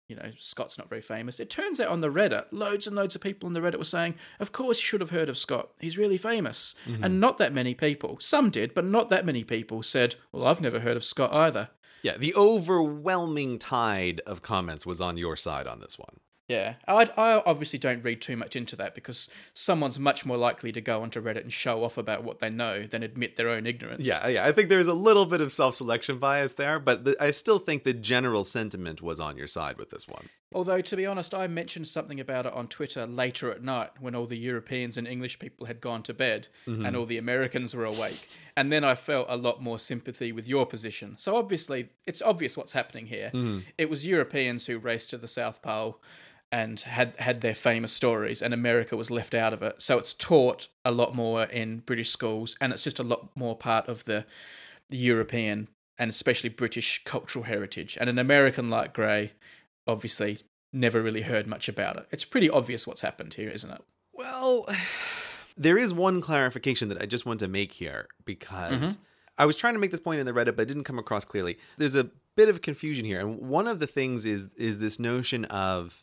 you 0.09 0.17
know, 0.17 0.31
Scott's 0.39 0.79
not 0.79 0.89
very 0.89 1.01
famous. 1.01 1.41
It 1.41 1.51
turns 1.51 1.81
out 1.81 1.89
on 1.89 2.01
the 2.01 2.11
Reddit, 2.11 2.47
loads 2.53 2.87
and 2.87 2.95
loads 2.95 3.15
of 3.15 3.21
people 3.21 3.47
on 3.47 3.53
the 3.53 3.61
Reddit 3.61 3.79
were 3.79 3.85
saying, 3.85 4.15
of 4.39 4.53
course 4.53 4.79
you 4.79 4.85
should 4.85 5.01
have 5.01 5.11
heard 5.11 5.29
of 5.29 5.39
Scott. 5.39 5.71
He's 5.81 5.99
really 5.99 6.17
famous. 6.17 6.75
Mm-hmm. 6.87 7.05
And 7.05 7.21
not 7.21 7.39
that 7.39 7.53
many 7.53 7.75
people, 7.75 8.19
some 8.21 8.51
did, 8.51 8.75
but 8.75 8.85
not 8.85 9.11
that 9.11 9.27
many 9.27 9.43
people 9.43 9.83
said, 9.83 10.15
well, 10.33 10.47
I've 10.47 10.61
never 10.61 10.81
heard 10.81 10.97
of 10.97 11.05
Scott 11.05 11.33
either. 11.33 11.71
Yeah, 12.03 12.17
the 12.17 12.35
overwhelming 12.37 13.59
tide 13.59 14.21
of 14.27 14.43
comments 14.43 14.87
was 14.87 15.01
on 15.01 15.17
your 15.17 15.37
side 15.37 15.67
on 15.67 15.81
this 15.81 15.99
one. 15.99 16.21
Yeah, 16.49 16.75
I, 16.87 17.09
I 17.17 17.43
obviously 17.45 17.81
don't 17.81 18.05
read 18.05 18.23
too 18.23 18.37
much 18.37 18.55
into 18.55 18.77
that 18.77 18.95
because 18.95 19.29
someone's 19.53 19.99
much 19.99 20.25
more 20.25 20.37
likely 20.37 20.71
to 20.73 20.81
go 20.81 21.03
onto 21.03 21.21
Reddit 21.21 21.43
and 21.43 21.53
show 21.53 21.83
off 21.83 21.99
about 21.99 22.23
what 22.23 22.39
they 22.39 22.51
know 22.51 22.87
than 22.87 23.03
admit 23.03 23.37
their 23.37 23.49
own 23.49 23.67
ignorance. 23.67 24.05
Yeah, 24.05 24.29
yeah, 24.29 24.47
I 24.47 24.53
think 24.53 24.69
there's 24.69 24.87
a 24.87 24.95
little 24.95 25.27
bit 25.27 25.41
of 25.41 25.53
self-selection 25.53 26.19
bias 26.19 26.55
there, 26.55 26.79
but 26.79 27.05
the, 27.05 27.17
I 27.21 27.33
still 27.33 27.59
think 27.59 27.83
the 27.83 27.93
general 27.93 28.45
sentiment 28.45 29.03
was 29.03 29.19
on 29.19 29.37
your 29.37 29.49
side 29.49 29.77
with 29.77 29.91
this 29.91 30.07
one. 30.07 30.29
Although, 30.55 30.81
to 30.81 30.97
be 30.97 31.05
honest, 31.05 31.35
I 31.35 31.49
mentioned 31.49 31.89
something 31.89 32.21
about 32.21 32.47
it 32.47 32.53
on 32.53 32.69
Twitter 32.69 33.09
later 33.09 33.51
at 33.51 33.65
night 33.65 33.91
when 33.99 34.15
all 34.15 34.27
the 34.27 34.39
Europeans 34.39 34.97
and 34.97 35.09
English 35.09 35.41
people 35.41 35.67
had 35.67 35.81
gone 35.81 36.05
to 36.05 36.15
bed 36.15 36.47
mm-hmm. 36.67 36.87
and 36.87 36.97
all 36.97 37.07
the 37.07 37.19
Americans 37.19 37.75
were 37.75 37.85
awake. 37.85 38.29
And 38.57 38.73
then 38.73 38.85
I 38.85 38.95
felt 38.95 39.27
a 39.29 39.37
lot 39.37 39.61
more 39.61 39.81
sympathy 39.81 40.31
with 40.31 40.47
your 40.47 40.65
position. 40.65 41.17
So, 41.19 41.37
obviously, 41.37 41.89
it's 42.07 42.23
obvious 42.23 42.57
what's 42.57 42.73
happening 42.73 43.07
here. 43.07 43.33
Mm-hmm. 43.35 43.59
It 43.77 43.91
was 43.91 44.07
Europeans 44.07 44.67
who 44.67 44.79
raced 44.79 45.11
to 45.11 45.19
the 45.19 45.27
South 45.27 45.61
Pole 45.61 46.01
and 46.53 46.81
had 46.81 47.15
had 47.19 47.41
their 47.41 47.55
famous 47.55 47.93
stories, 47.93 48.41
and 48.41 48.55
America 48.55 48.97
was 48.97 49.11
left 49.11 49.35
out 49.35 49.53
of 49.53 49.63
it. 49.63 49.83
So 49.83 49.99
it's 49.99 50.15
taught 50.15 50.69
a 50.85 50.93
lot 50.93 51.15
more 51.15 51.45
in 51.45 51.79
British 51.81 52.11
schools, 52.11 52.57
and 52.61 52.73
it's 52.73 52.85
just 52.85 52.99
a 52.99 53.05
lot 53.05 53.31
more 53.35 53.57
part 53.57 53.89
of 53.89 54.05
the, 54.05 54.25
the 54.89 54.97
European 54.97 55.69
and 55.99 56.11
especially 56.11 56.51
British 56.51 57.03
cultural 57.05 57.45
heritage. 57.45 57.97
And 58.01 58.11
an 58.11 58.19
American 58.19 58.69
like 58.69 58.93
Grey, 58.93 59.33
obviously, 59.87 60.41
never 60.73 61.03
really 61.03 61.23
heard 61.23 61.47
much 61.47 61.69
about 61.69 61.97
it. 61.97 62.07
It's 62.11 62.25
pretty 62.25 62.51
obvious 62.51 62.87
what's 62.87 63.01
happened 63.01 63.35
here, 63.35 63.49
isn't 63.49 63.71
it? 63.71 63.83
Well, 64.13 64.69
there 65.57 65.79
is 65.79 65.95
one 65.95 66.21
clarification 66.21 66.89
that 66.91 67.01
I 67.01 67.07
just 67.07 67.27
want 67.27 67.41
to 67.41 67.49
make 67.49 67.73
here 67.73 68.09
because. 68.25 68.73
Mm-hmm. 68.73 69.03
I 69.39 69.45
was 69.45 69.59
trying 69.59 69.75
to 69.75 69.81
make 69.81 69.91
this 69.91 70.01
point 70.01 70.19
in 70.19 70.25
the 70.25 70.33
Reddit, 70.33 70.57
but 70.57 70.63
it 70.63 70.69
didn't 70.69 70.85
come 70.85 70.99
across 70.99 71.27
clearly. 71.27 71.59
There's 71.77 71.95
a 71.95 72.09
bit 72.37 72.49
of 72.49 72.63
confusion 72.63 73.05
here, 73.05 73.21
and 73.21 73.39
one 73.39 73.67
of 73.67 73.81
the 73.81 73.87
things 73.87 74.25
is 74.25 74.49
is 74.57 74.79
this 74.79 74.99
notion 74.99 75.45
of 75.45 76.03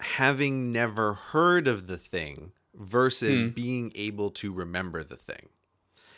having 0.00 0.72
never 0.72 1.14
heard 1.14 1.68
of 1.68 1.86
the 1.86 1.98
thing 1.98 2.52
versus 2.74 3.44
mm. 3.44 3.54
being 3.54 3.92
able 3.94 4.30
to 4.30 4.52
remember 4.52 5.02
the 5.04 5.16
thing. 5.16 5.48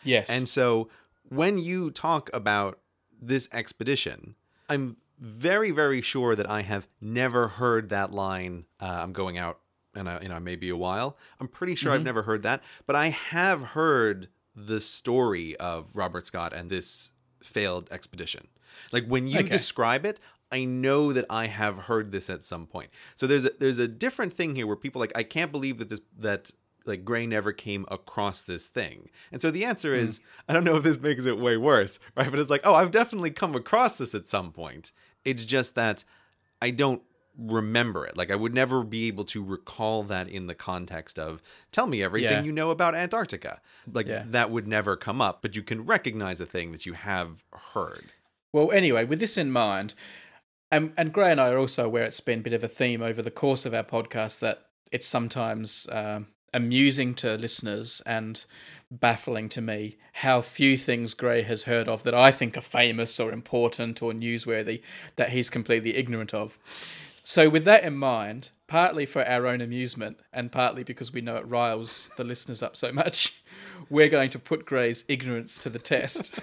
Yes. 0.05 0.29
And 0.29 0.49
so 0.49 0.89
when 1.29 1.59
you 1.59 1.91
talk 1.91 2.31
about 2.35 2.79
this 3.21 3.49
expedition, 3.53 4.35
I'm 4.69 4.97
very, 5.19 5.71
very 5.71 6.03
sure 6.03 6.35
that 6.35 6.49
I 6.49 6.63
have 6.63 6.89
never 7.01 7.49
heard 7.49 7.89
that 7.91 8.13
line, 8.13 8.65
uh, 8.81 9.01
I'm 9.03 9.13
going 9.13 9.39
out 9.39 9.61
and 9.95 10.09
I, 10.09 10.21
you 10.23 10.29
know, 10.29 10.41
maybe 10.41 10.69
a 10.71 10.77
while. 10.77 11.17
I'm 11.39 11.49
pretty 11.49 11.75
sure 11.75 11.91
Mm-hmm. 11.93 12.01
I've 12.01 12.05
never 12.05 12.23
heard 12.23 12.43
that, 12.43 12.63
but 12.87 12.97
I 12.97 13.09
have 13.11 13.63
heard 13.63 14.29
the 14.57 14.81
story 14.81 15.57
of 15.57 15.91
Robert 15.95 16.27
Scott 16.27 16.53
and 16.53 16.71
this 16.71 17.11
failed 17.43 17.89
expedition. 17.91 18.49
Like 18.91 19.07
when 19.07 19.29
you 19.29 19.41
Okay. 19.41 19.49
describe 19.49 20.05
it, 20.07 20.19
I 20.53 20.65
know 20.65 21.13
that 21.13 21.25
I 21.31 21.47
have 21.47 21.79
heard 21.79 22.13
this 22.13 22.29
at 22.29 22.45
some 22.45 22.67
point. 22.67 22.91
So 23.15 23.27
there's 23.27 23.47
a 23.47 23.51
there's 23.59 23.79
a 23.79 23.89
different 23.89 24.35
thing 24.35 24.55
here 24.55 24.67
where 24.67 24.77
people 24.77 25.01
like 25.01 25.13
I 25.17 25.23
can't 25.23 25.51
believe 25.51 25.79
that 25.79 25.89
this 25.89 26.01
that 26.19 26.51
like 26.85 27.05
Grey 27.05 27.27
never 27.27 27.53
came 27.53 27.87
across 27.91 28.43
this 28.43 28.67
thing. 28.67 29.09
And 29.31 29.41
so 29.41 29.51
the 29.51 29.65
answer 29.65 29.97
hmm. 29.97 30.05
is 30.05 30.21
I 30.49 30.53
don't 30.53 30.65
know 30.65 30.77
if 30.77 30.83
this 30.83 31.01
makes 31.01 31.27
it 31.27 31.39
way 31.39 31.57
worse, 31.57 31.99
right? 32.17 32.31
But 32.31 32.39
it's 32.39 32.51
like, 32.51 32.63
oh, 32.65 32.75
I've 32.75 32.91
definitely 32.91 33.31
come 33.31 33.55
across 33.55 33.97
this 33.97 34.15
at 34.15 34.27
some 34.27 34.53
point. 34.53 34.93
It's 35.25 35.45
just 35.45 35.75
that 35.75 36.05
I 36.61 36.71
don't 36.71 37.03
remember 37.39 38.05
it. 38.05 38.17
Like 38.17 38.31
I 38.31 38.37
would 38.37 38.55
never 38.55 38.83
be 38.83 39.09
able 39.09 39.25
to 39.27 39.43
recall 39.43 40.03
that 40.05 40.29
in 40.29 40.47
the 40.47 40.55
context 40.55 41.19
of 41.19 41.43
tell 41.71 41.87
me 41.87 42.03
everything 42.03 42.31
Yeah. 42.31 42.43
you 42.43 42.53
know 42.53 42.71
about 42.71 42.95
Antarctica. 42.95 43.61
Like 43.91 44.07
Yeah. 44.07 44.25
that 44.27 44.51
would 44.51 44.67
never 44.67 44.97
come 44.97 45.21
up, 45.21 45.41
but 45.41 45.57
you 45.57 45.63
can 45.63 45.87
recognize 45.87 46.41
a 46.41 46.47
thing 46.47 46.73
that 46.73 46.85
you 46.85 46.93
have 46.93 47.43
heard. 47.73 48.13
Well, 48.53 48.71
anyway, 48.71 49.05
with 49.07 49.19
this 49.19 49.39
in 49.39 49.51
mind, 49.51 49.95
and, 50.73 50.93
and 50.97 51.13
Grey 51.13 51.31
and 51.31 51.41
I 51.41 51.51
are 51.51 51.59
also 51.59 51.85
aware 51.85 52.03
it's 52.03 52.21
been 52.21 52.41
a 52.41 52.43
bit 52.43 52.55
of 52.55 52.65
a 52.65 52.69
theme 52.69 53.03
over 53.03 53.21
the 53.21 53.31
course 53.31 53.67
of 53.67 53.75
our 53.75 53.85
podcast 53.85 54.39
that 54.39 54.65
it's 54.91 55.07
sometimes 55.07 55.87
um, 55.93 56.29
amusing 56.55 57.15
to 57.17 57.37
listeners 57.37 58.01
and 58.07 58.45
baffling 58.91 59.51
to 59.51 59.61
me 59.61 59.99
how 60.15 60.41
few 60.41 60.79
things 60.79 61.13
Grey 61.13 61.43
has 61.43 61.65
heard 61.65 61.89
of 61.89 62.03
that 62.05 62.15
I 62.15 62.31
think 62.31 62.57
are 62.57 62.63
famous 62.63 63.21
or 63.21 63.33
important 63.33 64.03
or 64.03 64.13
newsworthy 64.13 64.81
that 65.17 65.31
he's 65.31 65.51
completely 65.51 65.95
ignorant 65.95 66.33
of. 66.33 66.59
So, 67.23 67.51
with 67.51 67.65
that 67.67 67.85
in 67.85 67.95
mind, 67.95 68.51
partly 68.73 69.05
for 69.05 69.23
our 69.29 69.47
own 69.47 69.61
amusement 69.61 70.19
and 70.33 70.51
partly 70.51 70.83
because 70.83 71.13
we 71.13 71.21
know 71.21 71.37
it 71.37 71.47
riles 71.47 72.09
the 72.17 72.25
listeners 72.25 72.63
up 72.63 72.75
so 72.75 72.91
much, 72.91 73.39
we're 73.91 74.09
going 74.09 74.31
to 74.31 74.39
put 74.39 74.65
Grey's 74.65 75.05
ignorance 75.09 75.59
to 75.59 75.69
the 75.69 75.79
test. 75.79 76.41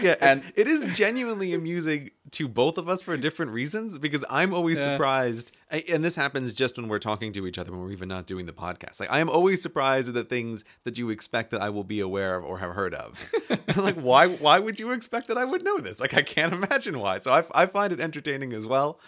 yeah, 0.00 0.14
And- 0.20 0.42
and 0.44 0.52
it 0.54 0.68
is 0.68 0.86
genuinely 0.94 1.54
amusing 1.54 2.10
to 2.32 2.46
both 2.46 2.78
of 2.78 2.88
us 2.88 3.02
for 3.02 3.16
different 3.16 3.50
reasons 3.50 3.98
because 3.98 4.24
I'm 4.30 4.54
always 4.54 4.78
Yeah. 4.78 4.94
surprised, 4.94 5.50
and 5.70 6.04
this 6.04 6.14
happens 6.14 6.52
just 6.52 6.76
when 6.76 6.86
we're 6.86 7.00
talking 7.00 7.32
to 7.32 7.46
each 7.48 7.58
other 7.58 7.72
when 7.72 7.80
we're 7.80 7.90
even 7.90 8.08
not 8.08 8.26
doing 8.26 8.46
the 8.46 8.52
podcast. 8.52 9.00
Like 9.00 9.10
I 9.10 9.18
am 9.18 9.28
always 9.28 9.60
surprised 9.60 10.06
at 10.08 10.14
the 10.14 10.22
things 10.24 10.64
that 10.84 10.98
you 10.98 11.10
expect 11.10 11.50
that 11.50 11.60
I 11.62 11.70
will 11.70 11.82
be 11.84 11.98
aware 11.98 12.36
of 12.36 12.44
or 12.44 12.58
have 12.58 12.72
heard 12.74 12.94
of. 12.94 13.28
like 13.76 13.96
why? 13.96 14.28
Why 14.28 14.60
would 14.60 14.78
you 14.78 14.92
expect 14.92 15.26
that 15.28 15.36
I 15.38 15.44
would 15.44 15.64
know 15.64 15.78
this? 15.78 15.98
Like 15.98 16.14
I 16.14 16.22
can't 16.22 16.52
imagine 16.52 17.00
why. 17.00 17.18
So 17.18 17.32
I, 17.32 17.42
I 17.62 17.66
find 17.66 17.92
it 17.92 17.98
entertaining 17.98 18.52
as 18.52 18.66
well. 18.66 19.00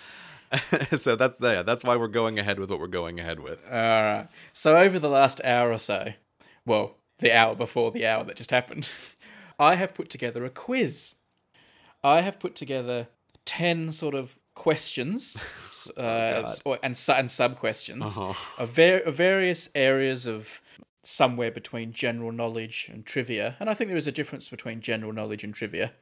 so 0.97 1.17
that's 1.17 1.37
yeah, 1.41 1.63
that's 1.63 1.85
why 1.85 1.97
we're 1.97 2.09
going 2.09 2.39
ahead 2.39 2.59
with 2.59 2.71
what 2.71 2.81
we're 2.81 2.87
going 2.89 3.21
ahead 3.21 3.41
with. 3.41 3.59
All 3.67 3.73
right. 3.77 4.29
So 4.53 4.77
over 4.77 4.99
the 4.99 5.09
last 5.09 5.41
hour 5.45 5.71
or 5.71 5.79
so, 5.79 6.13
well, 6.67 6.97
the 7.21 7.33
hour 7.33 7.55
before 7.55 7.91
the 7.91 8.07
hour 8.07 8.25
that 8.25 8.37
just 8.37 8.51
happened, 8.51 8.89
I 9.59 9.75
have 9.77 9.95
put 9.95 10.11
together 10.11 10.45
a 10.45 10.51
quiz. 10.51 11.15
I 12.03 12.23
have 12.23 12.39
put 12.41 12.55
together 12.57 13.09
ten 13.45 13.93
sort 13.93 14.15
of 14.15 14.39
questions, 14.55 15.43
uh, 15.97 16.43
God. 16.43 16.55
or- 16.65 16.79
and 16.83 16.99
and 17.17 17.31
sub 17.31 17.57
questions 17.57 18.19
Uh-huh. 18.19 18.63
of, 18.63 18.71
var- 18.71 19.01
of 19.07 19.15
various 19.15 19.69
areas 19.75 20.27
of 20.27 20.61
somewhere 21.03 21.51
between 21.51 21.93
general 21.93 22.33
knowledge 22.33 22.91
and 22.93 23.07
trivia. 23.07 23.57
And 23.61 23.71
I 23.71 23.75
think 23.75 23.89
there 23.89 23.97
is 23.97 24.09
a 24.09 24.13
difference 24.13 24.51
between 24.51 24.81
general 24.83 25.13
knowledge 25.13 25.45
and 25.45 25.55
trivia. 25.55 25.93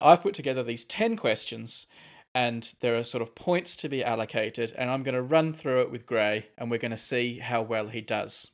I've 0.00 0.22
put 0.22 0.32
together 0.34 0.62
these 0.62 0.84
10 0.86 1.16
questions 1.16 1.86
and 2.34 2.74
there 2.80 2.96
are 2.96 3.04
sort 3.04 3.22
of 3.22 3.34
points 3.34 3.76
to 3.76 3.88
be 3.88 4.02
allocated 4.02 4.72
and 4.76 4.90
I'm 4.90 5.02
going 5.02 5.14
to 5.14 5.22
run 5.22 5.52
through 5.52 5.82
it 5.82 5.90
with 5.90 6.06
Grey 6.06 6.48
and 6.58 6.70
we're 6.70 6.78
going 6.78 6.90
to 6.90 6.96
see 6.96 7.38
how 7.38 7.62
well 7.62 7.88
he 7.88 8.00
does. 8.00 8.50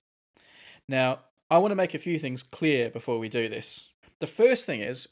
Now, 0.89 1.21
I 1.51 1.59
want 1.59 1.73
to 1.73 1.77
make 1.77 1.95
a 1.95 1.99
few 1.99 2.19
things 2.19 2.43
clear 2.43 2.91
before 2.91 3.19
we 3.19 3.29
do 3.29 3.49
this. 3.49 3.89
The 4.21 4.27
first 4.27 4.67
thing 4.67 4.81
is 4.81 5.09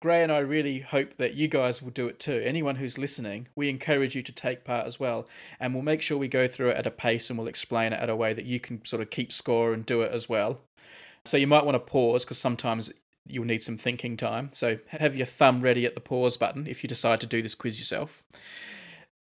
Grey 0.00 0.22
and 0.22 0.30
I 0.30 0.38
really 0.38 0.80
hope 0.80 1.16
that 1.16 1.34
you 1.34 1.48
guys 1.48 1.82
will 1.82 1.90
do 1.90 2.06
it 2.06 2.20
too. 2.20 2.42
Anyone 2.44 2.76
who's 2.76 2.98
listening, 2.98 3.48
we 3.56 3.70
encourage 3.70 4.14
you 4.14 4.22
to 4.22 4.32
take 4.32 4.64
part 4.64 4.86
as 4.86 5.00
well. 5.00 5.26
And 5.58 5.74
we'll 5.74 5.82
make 5.82 6.02
sure 6.02 6.18
we 6.18 6.28
go 6.28 6.46
through 6.46 6.70
it 6.70 6.76
at 6.76 6.86
a 6.86 6.90
pace 6.90 7.28
and 7.28 7.38
we'll 7.38 7.48
explain 7.48 7.92
it 7.92 8.00
at 8.00 8.10
a 8.10 8.16
way 8.16 8.34
that 8.34 8.44
you 8.44 8.60
can 8.60 8.84
sort 8.84 9.02
of 9.02 9.10
keep 9.10 9.32
score 9.32 9.72
and 9.72 9.84
do 9.84 10.02
it 10.02 10.12
as 10.12 10.28
well. 10.28 10.60
So 11.24 11.36
you 11.36 11.46
might 11.46 11.64
want 11.64 11.74
to 11.74 11.80
pause 11.80 12.24
because 12.24 12.38
sometimes 12.38 12.92
you'll 13.28 13.44
need 13.44 13.62
some 13.62 13.76
thinking 13.76 14.16
time. 14.16 14.50
So 14.52 14.78
have 14.88 15.16
your 15.16 15.26
thumb 15.26 15.60
ready 15.62 15.84
at 15.86 15.94
the 15.94 16.00
pause 16.00 16.36
button 16.36 16.66
if 16.66 16.82
you 16.82 16.88
decide 16.88 17.20
to 17.22 17.26
do 17.26 17.42
this 17.42 17.54
quiz 17.54 17.78
yourself. 17.78 18.22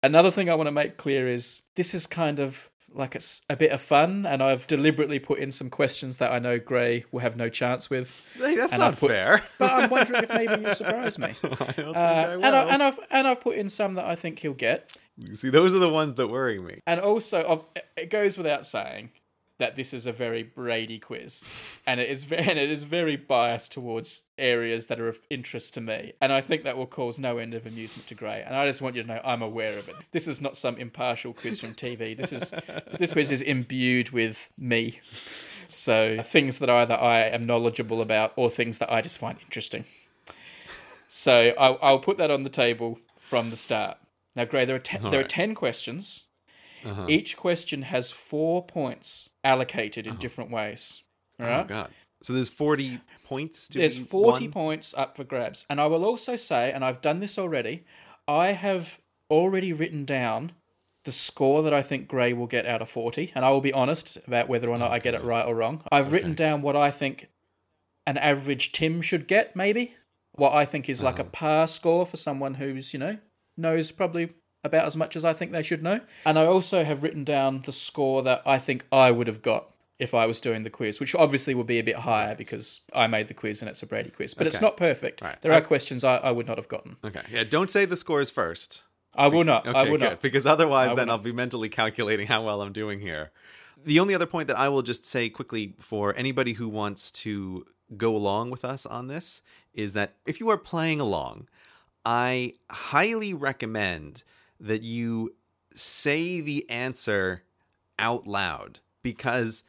Another 0.02 0.30
thing 0.30 0.50
I 0.50 0.54
want 0.54 0.66
to 0.66 0.72
make 0.72 0.96
clear 0.98 1.26
is 1.28 1.62
this 1.76 1.94
is 1.94 2.06
kind 2.06 2.38
of 2.38 2.68
like 2.92 3.16
it's 3.16 3.40
a 3.50 3.56
bit 3.56 3.72
of 3.72 3.80
fun, 3.80 4.24
and 4.24 4.40
I've 4.40 4.66
deliberately 4.68 5.18
put 5.18 5.40
in 5.40 5.50
some 5.50 5.68
questions 5.68 6.18
that 6.18 6.30
I 6.30 6.38
know 6.38 6.60
Grey 6.60 7.04
will 7.10 7.20
have 7.20 7.36
no 7.36 7.48
chance 7.48 7.90
with. 7.90 8.24
Hey, 8.38 8.54
that's 8.54 8.72
And 8.72 8.80
not 8.80 8.92
I've 8.92 9.00
put- 9.00 9.10
fair. 9.10 9.44
But 9.58 9.72
I'm 9.72 9.90
wondering 9.90 10.22
if 10.22 10.28
maybe 10.28 10.62
you'll 10.62 10.74
surprise 10.84 11.18
me. 11.18 11.34
I 11.42 11.48
don't 11.48 11.74
think 11.74 11.78
Uh, 11.96 11.98
I 11.98 12.36
will. 12.36 12.44
and, 12.44 12.54
I, 12.54 12.62
and 12.74 12.82
I've 12.84 12.98
and 13.10 13.26
I've 13.26 13.40
put 13.40 13.56
in 13.56 13.68
some 13.68 13.94
that 13.94 14.04
I 14.04 14.14
think 14.14 14.38
he'll 14.38 14.52
get. 14.52 14.92
See, 15.34 15.48
those 15.50 15.74
are 15.74 15.78
the 15.80 15.88
ones 15.88 16.14
that 16.14 16.28
worry 16.28 16.60
me. 16.60 16.80
And 16.86 17.00
also, 17.00 17.64
it 17.96 18.10
goes 18.10 18.36
without 18.36 18.64
saying 18.66 19.10
that 19.58 19.76
this 19.76 19.92
is 19.92 20.06
a 20.06 20.12
very 20.12 20.42
Brady 20.42 20.98
quiz, 20.98 21.48
and 21.86 22.00
it 22.00 22.10
is 22.10 22.24
very, 22.24 22.42
and 22.42 22.58
it 22.58 22.70
is 22.70 22.82
very 22.82 23.16
biased 23.16 23.72
towards 23.72 24.22
areas 24.36 24.86
that 24.86 24.98
are 24.98 25.08
of 25.08 25.20
interest 25.30 25.74
to 25.74 25.80
me. 25.80 26.12
And 26.20 26.32
I 26.32 26.40
think 26.40 26.64
that 26.64 26.76
will 26.76 26.86
cause 26.86 27.18
no 27.18 27.38
end 27.38 27.54
of 27.54 27.66
amusement 27.66 28.08
to 28.08 28.14
Grey. 28.14 28.42
And 28.44 28.56
I 28.56 28.66
just 28.66 28.82
want 28.82 28.96
you 28.96 29.02
to 29.02 29.08
know 29.08 29.20
I'm 29.24 29.42
aware 29.42 29.78
of 29.78 29.88
it. 29.88 29.94
This 30.10 30.26
is 30.26 30.40
not 30.40 30.56
some 30.56 30.76
impartial 30.76 31.32
quiz 31.32 31.60
from 31.60 31.74
TV. 31.74 32.16
This 32.16 32.32
is 32.32 32.52
this 32.98 33.12
quiz 33.12 33.30
is 33.30 33.42
imbued 33.42 34.10
with 34.10 34.50
me. 34.58 35.00
So 35.68 36.22
things 36.22 36.58
that 36.58 36.68
either 36.68 36.94
I 36.94 37.20
am 37.20 37.46
knowledgeable 37.46 38.00
about 38.00 38.32
or 38.36 38.50
things 38.50 38.78
that 38.78 38.92
I 38.92 39.00
just 39.00 39.18
find 39.18 39.38
interesting. 39.42 39.84
So 41.08 41.52
I'll, 41.58 41.78
I'll 41.80 41.98
put 42.00 42.18
that 42.18 42.30
on 42.30 42.42
the 42.42 42.50
table 42.50 42.98
from 43.18 43.50
the 43.50 43.56
start. 43.56 43.98
Now, 44.36 44.44
Grey, 44.44 44.64
there 44.64 44.76
are 44.76 44.80
ten, 44.80 45.10
there 45.10 45.20
are 45.20 45.24
ten 45.24 45.54
questions. 45.54 46.24
Uh-huh. 46.84 47.06
Each 47.08 47.36
question 47.36 47.82
has 47.82 48.10
four 48.10 48.64
points 48.64 49.30
allocated 49.42 50.06
in 50.06 50.16
different 50.16 50.50
ways. 50.50 51.02
All 51.40 51.46
Oh 51.46 51.48
right. 51.50 51.66
god. 51.66 51.90
So 52.22 52.32
there's 52.32 52.48
40 52.48 53.00
points 53.24 53.68
to 53.68 53.78
There's 53.78 53.98
be 53.98 54.04
40 54.04 54.44
won? 54.44 54.52
points 54.52 54.94
up 54.96 55.16
for 55.16 55.24
grabs. 55.24 55.66
And 55.68 55.80
I 55.80 55.86
will 55.86 56.04
also 56.04 56.36
say, 56.36 56.72
and 56.72 56.82
I've 56.84 57.02
done 57.02 57.18
this 57.18 57.38
already, 57.38 57.84
I 58.26 58.52
have 58.52 58.98
already 59.30 59.72
written 59.72 60.04
down 60.06 60.52
the 61.04 61.12
score 61.12 61.62
that 61.62 61.74
I 61.74 61.82
think 61.82 62.08
Grey 62.08 62.32
will 62.32 62.46
get 62.46 62.64
out 62.64 62.80
of 62.80 62.88
40. 62.88 63.32
And 63.34 63.44
I 63.44 63.50
will 63.50 63.60
be 63.60 63.74
honest 63.74 64.16
about 64.26 64.48
whether 64.48 64.70
or 64.70 64.78
not 64.78 64.90
I 64.90 65.00
get 65.00 65.12
it 65.14 65.22
right 65.22 65.44
or 65.44 65.54
wrong. 65.54 65.82
I've 65.92 66.12
written 66.12 66.32
down 66.34 66.62
what 66.62 66.76
I 66.76 66.90
think 66.90 67.28
an 68.06 68.16
average 68.16 68.72
Tim 68.72 69.02
should 69.02 69.28
get, 69.28 69.54
maybe. 69.54 69.94
What 70.32 70.54
I 70.54 70.64
think 70.64 70.88
is 70.88 71.02
like 71.02 71.18
a 71.18 71.24
par 71.24 71.66
score 71.66 72.06
for 72.06 72.16
someone 72.16 72.54
who's, 72.54 72.92
you 72.94 72.98
know, 72.98 73.18
knows 73.56 73.92
probably 73.92 74.30
about 74.64 74.86
as 74.86 74.96
much 74.96 75.14
as 75.14 75.24
I 75.24 75.32
think 75.32 75.52
they 75.52 75.62
should 75.62 75.82
know. 75.82 76.00
And 76.24 76.38
I 76.38 76.46
also 76.46 76.84
have 76.84 77.02
written 77.02 77.22
down 77.22 77.62
the 77.64 77.72
score 77.72 78.22
that 78.22 78.42
I 78.46 78.58
think 78.58 78.86
I 78.90 79.10
would 79.10 79.26
have 79.26 79.42
got 79.42 79.70
if 79.98 80.12
I 80.14 80.26
was 80.26 80.40
doing 80.40 80.64
the 80.64 80.70
quiz, 80.70 80.98
which 80.98 81.14
obviously 81.14 81.54
will 81.54 81.64
be 81.64 81.78
a 81.78 81.84
bit 81.84 81.96
higher 81.96 82.34
because 82.34 82.80
I 82.92 83.06
made 83.06 83.28
the 83.28 83.34
quiz 83.34 83.62
and 83.62 83.68
it's 83.68 83.82
a 83.82 83.86
Brady 83.86 84.10
quiz. 84.10 84.34
But 84.34 84.46
it's 84.46 84.60
not 84.60 84.76
perfect. 84.76 85.22
Right. 85.22 85.40
There 85.40 85.52
are 85.52 85.58
uh, 85.58 85.60
questions 85.60 86.02
I, 86.02 86.16
I 86.16 86.32
would 86.32 86.46
not 86.46 86.58
have 86.58 86.68
gotten. 86.68 86.96
Okay. 87.04 87.22
Yeah, 87.30 87.44
don't 87.48 87.70
say 87.70 87.84
the 87.84 87.96
scores 87.96 88.30
first. 88.30 88.82
I 89.14 89.28
will 89.28 89.44
not. 89.44 89.66
Okay, 89.66 89.78
I 89.78 89.84
will 89.84 89.92
good. 89.92 90.00
not. 90.00 90.20
Because 90.20 90.46
otherwise, 90.46 90.88
then 90.96 91.06
not. 91.06 91.10
I'll 91.10 91.18
be 91.18 91.32
mentally 91.32 91.68
calculating 91.68 92.26
how 92.26 92.44
well 92.44 92.62
I'm 92.62 92.72
doing 92.72 93.00
here. 93.00 93.30
The 93.84 94.00
only 94.00 94.14
other 94.14 94.26
point 94.26 94.48
that 94.48 94.58
I 94.58 94.68
will 94.68 94.82
just 94.82 95.04
say 95.04 95.28
quickly 95.28 95.74
for 95.78 96.16
anybody 96.16 96.54
who 96.54 96.68
wants 96.68 97.12
to 97.12 97.66
go 97.96 98.16
along 98.16 98.50
with 98.50 98.64
us 98.64 98.86
on 98.86 99.06
this 99.08 99.42
is 99.72 99.92
that 99.92 100.14
if 100.26 100.40
you 100.40 100.48
are 100.48 100.58
playing 100.58 101.00
along, 101.00 101.48
I 102.04 102.54
highly 102.70 103.34
recommend 103.34 104.24
that 104.60 104.82
you 104.82 105.34
say 105.74 106.40
the 106.40 106.68
answer 106.70 107.42
out 107.98 108.26
loud 108.26 108.80
because 109.02 109.64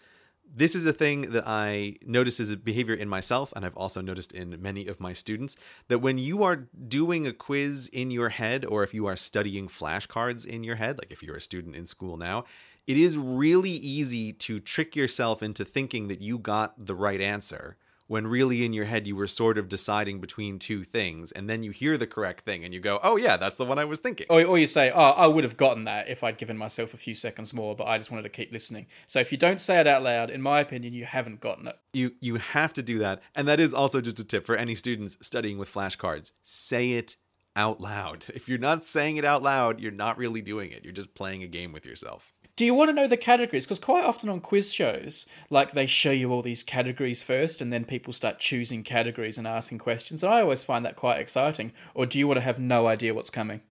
this 0.57 0.75
is 0.75 0.85
a 0.85 0.93
thing 0.93 1.31
that 1.31 1.43
I 1.45 1.95
notice 2.05 2.39
as 2.39 2.49
a 2.49 2.55
behavior 2.55 2.93
in 2.93 3.09
myself, 3.09 3.51
and 3.55 3.65
I've 3.65 3.75
also 3.75 3.99
noticed 3.99 4.31
in 4.31 4.61
many 4.61 4.87
of 4.87 5.01
my 5.01 5.11
students 5.11 5.57
that 5.89 5.99
when 5.99 6.17
you 6.17 6.43
are 6.43 6.67
doing 6.87 7.27
a 7.27 7.33
quiz 7.33 7.89
in 7.91 8.09
your 8.09 8.29
head, 8.29 8.63
or 8.63 8.83
if 8.83 8.93
you 8.93 9.05
are 9.05 9.17
studying 9.17 9.67
flashcards 9.67 10.45
in 10.45 10.63
your 10.63 10.77
head, 10.77 10.97
like 10.97 11.11
if 11.11 11.21
you're 11.21 11.35
a 11.35 11.41
student 11.41 11.75
in 11.75 11.85
school 11.85 12.15
now, 12.15 12.45
it 12.87 12.95
is 12.95 13.17
really 13.17 13.71
easy 13.71 14.31
to 14.31 14.59
trick 14.59 14.95
yourself 14.95 15.43
into 15.43 15.65
thinking 15.65 16.07
that 16.07 16.21
you 16.21 16.37
got 16.37 16.85
the 16.85 16.95
right 16.95 17.19
answer 17.19 17.75
when 18.07 18.27
really 18.27 18.65
in 18.65 18.73
your 18.73 18.85
head 18.85 19.07
you 19.07 19.15
were 19.15 19.27
sort 19.27 19.57
of 19.57 19.67
deciding 19.69 20.19
between 20.21 20.59
two 20.59 20.83
things, 20.83 21.31
and 21.31 21.49
then 21.49 21.63
you 21.63 21.71
hear 21.71 21.97
the 21.97 22.07
correct 22.07 22.45
thing 22.45 22.63
and 22.63 22.73
you 22.73 22.79
go, 22.79 22.99
oh, 23.03 23.17
yeah, 23.17 23.37
that's 23.37 23.57
the 23.57 23.65
one 23.65 23.79
I 23.79 23.85
was 23.85 23.99
thinking. 23.99 24.27
Or, 24.29 24.43
or 24.43 24.57
you 24.57 24.67
say, 24.67 24.91
oh, 24.91 24.99
I 25.11 25.27
would 25.27 25.43
have 25.43 25.57
gotten 25.57 25.85
that 25.85 26.07
if 26.09 26.23
I'd 26.23 26.37
given 26.37 26.57
myself 26.57 26.93
a 26.93 26.97
few 26.97 27.15
seconds 27.15 27.53
more, 27.53 27.75
but 27.75 27.87
I 27.87 27.97
just 27.97 28.11
wanted 28.11 28.23
to 28.23 28.29
keep 28.29 28.51
listening. 28.51 28.87
So 29.07 29.19
if 29.19 29.31
you 29.31 29.37
don't 29.37 29.59
say 29.59 29.79
it 29.79 29.87
out 29.87 30.03
loud, 30.03 30.29
in 30.29 30.41
my 30.41 30.59
opinion, 30.59 30.93
you 30.93 31.05
haven't 31.05 31.39
gotten 31.41 31.67
it. 31.67 31.77
you 31.93 32.11
you 32.21 32.35
have 32.35 32.73
to 32.73 32.83
do 32.83 32.99
that 32.99 33.21
and 33.35 33.47
that 33.47 33.59
is 33.59 33.73
also 33.73 34.01
just 34.01 34.19
a 34.19 34.23
tip 34.23 34.45
for 34.45 34.55
any 34.55 34.75
students 34.75 35.17
studying 35.21 35.57
with 35.57 35.71
flashcards 35.73 36.31
say 36.43 36.93
it 36.93 37.17
out 37.55 37.79
loud 37.81 38.25
if 38.35 38.47
you're 38.49 38.57
not 38.57 38.85
saying 38.85 39.17
it 39.17 39.25
out 39.25 39.41
loud 39.41 39.79
you're 39.79 39.91
not 39.91 40.17
really 40.17 40.41
doing 40.41 40.71
it 40.71 40.83
you're 40.83 40.93
just 40.93 41.15
playing 41.15 41.41
a 41.43 41.47
game 41.47 41.71
with 41.71 41.85
yourself 41.85 42.33
Do 42.57 42.63
you 42.65 42.73
want 42.73 42.89
to 42.89 42.93
know 42.93 43.07
the 43.07 43.17
categories? 43.17 43.65
Because 43.65 43.79
quite 43.79 44.05
often 44.05 44.29
on 44.29 44.39
quiz 44.39 44.73
shows, 44.73 45.25
like 45.49 45.71
they 45.73 45.85
show 45.85 46.11
you 46.11 46.31
all 46.31 46.41
these 46.41 46.63
categories 46.63 47.21
first, 47.21 47.59
and 47.61 47.71
then 47.73 47.83
people 47.83 48.13
start 48.13 48.39
choosing 48.39 48.81
categories 48.81 49.37
and 49.37 49.45
asking 49.45 49.79
questions. 49.79 50.23
And 50.23 50.33
I 50.33 50.39
always 50.41 50.63
find 50.63 50.85
that 50.85 50.95
quite 50.95 51.19
exciting. 51.19 51.73
Or 51.93 52.05
do 52.05 52.17
you 52.17 52.27
want 52.27 52.37
to 52.37 52.41
have 52.45 52.57
no 52.59 52.87
idea 52.87 53.13
what's 53.13 53.29
coming? 53.29 53.61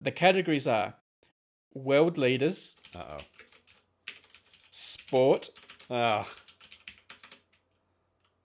The 0.00 0.12
categories 0.12 0.66
are 0.66 0.94
world 1.74 2.16
leaders, 2.16 2.74
Uh 2.94 3.02
oh. 3.10 3.18
sport, 4.70 5.50
Oh. 5.90 6.26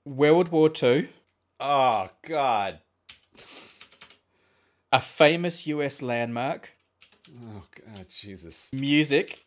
World 0.06 0.50
War 0.50 0.70
Two, 0.70 1.08
Oh 1.60 2.10
God. 2.28 2.80
a 4.92 5.00
famous 5.00 5.66
US 5.68 6.02
landmark, 6.02 6.72
Oh 7.30 7.64
God, 7.96 8.08
Jesus. 8.10 8.70
music, 8.74 9.40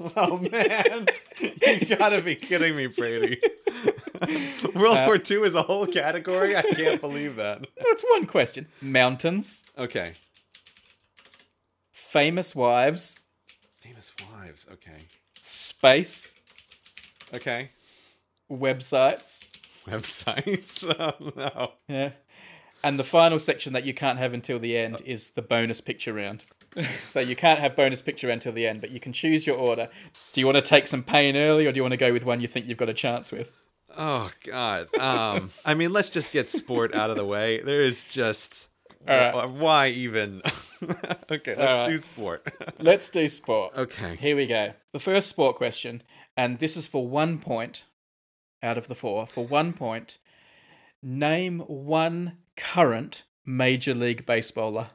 Oh 0.16 0.38
man, 0.38 1.06
you 1.40 1.96
gotta 1.96 2.20
be 2.20 2.34
kidding 2.36 2.76
me, 2.76 2.86
Brady. 2.86 3.40
World 4.74 4.96
Uh, 4.96 5.04
War 5.06 5.16
II 5.16 5.38
is 5.38 5.54
a 5.56 5.62
whole 5.62 5.86
category. 5.88 6.56
I 6.56 6.62
can't 6.62 7.00
believe 7.00 7.36
that. 7.36 7.66
that's 7.76 8.04
one 8.10 8.26
question, 8.26 8.68
mountains, 8.80 9.64
Okay. 9.76 10.12
famous 11.90 12.54
wives, 12.54 13.18
Famous 13.82 14.12
wives. 14.32 14.66
Okay. 14.72 15.06
space, 15.40 16.34
Okay. 17.34 17.70
websites. 18.50 19.44
Websites. 19.86 20.84
Oh 20.98 21.32
no. 21.36 21.72
Yeah. 21.88 22.10
And 22.84 22.98
the 22.98 23.04
final 23.04 23.38
section 23.40 23.72
that 23.72 23.84
you 23.84 23.94
can't 23.94 24.18
have 24.18 24.32
until 24.32 24.58
the 24.60 24.76
end 24.76 25.02
is 25.04 25.30
the 25.30 25.42
bonus 25.42 25.80
picture 25.80 26.12
round. 26.12 26.44
so 27.04 27.20
you 27.20 27.36
can't 27.36 27.60
have 27.60 27.74
bonus 27.76 28.02
picture 28.02 28.30
until 28.30 28.52
the 28.52 28.66
end, 28.66 28.80
but 28.80 28.90
you 28.90 29.00
can 29.00 29.12
choose 29.12 29.46
your 29.46 29.56
order. 29.56 29.88
Do 30.32 30.40
you 30.40 30.46
want 30.46 30.56
to 30.56 30.62
take 30.62 30.86
some 30.86 31.02
pain 31.02 31.36
early 31.36 31.66
or 31.66 31.72
do 31.72 31.78
you 31.78 31.82
want 31.82 31.92
to 31.92 31.98
go 31.98 32.12
with 32.12 32.24
one 32.24 32.40
you 32.40 32.48
think 32.48 32.66
you've 32.66 32.78
got 32.78 32.88
a 32.88 32.94
chance 32.94 33.32
with? 33.32 33.52
Oh 33.96 34.30
God. 34.44 34.94
Um. 34.98 35.50
I 35.64 35.74
mean, 35.74 35.92
let's 35.92 36.10
just 36.10 36.32
get 36.32 36.50
sport 36.50 36.94
out 36.94 37.10
of 37.10 37.16
the 37.16 37.24
way. 37.24 37.60
There 37.62 37.80
is 37.82 38.12
just. 38.12 38.68
Right. 39.06 39.32
wh- 39.32 39.54
Why 39.54 39.88
even? 39.88 40.42
okay, 41.30 41.54
let's 41.56 41.58
right. 41.58 41.86
do 41.86 41.98
sport. 41.98 42.46
Let's 42.80 43.08
do 43.08 43.26
sport. 43.28 43.72
okay. 43.76 44.16
Here 44.16 44.36
we 44.36 44.46
go. 44.46 44.74
The 44.92 44.98
first 44.98 45.28
sport 45.28 45.56
question, 45.56 46.02
and 46.36 46.58
this 46.58 46.76
is 46.76 46.86
for 46.86 47.06
one 47.08 47.38
point 47.38 47.84
out 48.62 48.76
of 48.76 48.88
the 48.88 48.94
four. 48.94 49.26
For 49.26 49.44
one 49.44 49.72
point, 49.72 50.18
name 51.02 51.60
one 51.60 52.38
current 52.56 53.24
Major 53.46 53.94
League 53.94 54.26
Baseballer. 54.26 54.88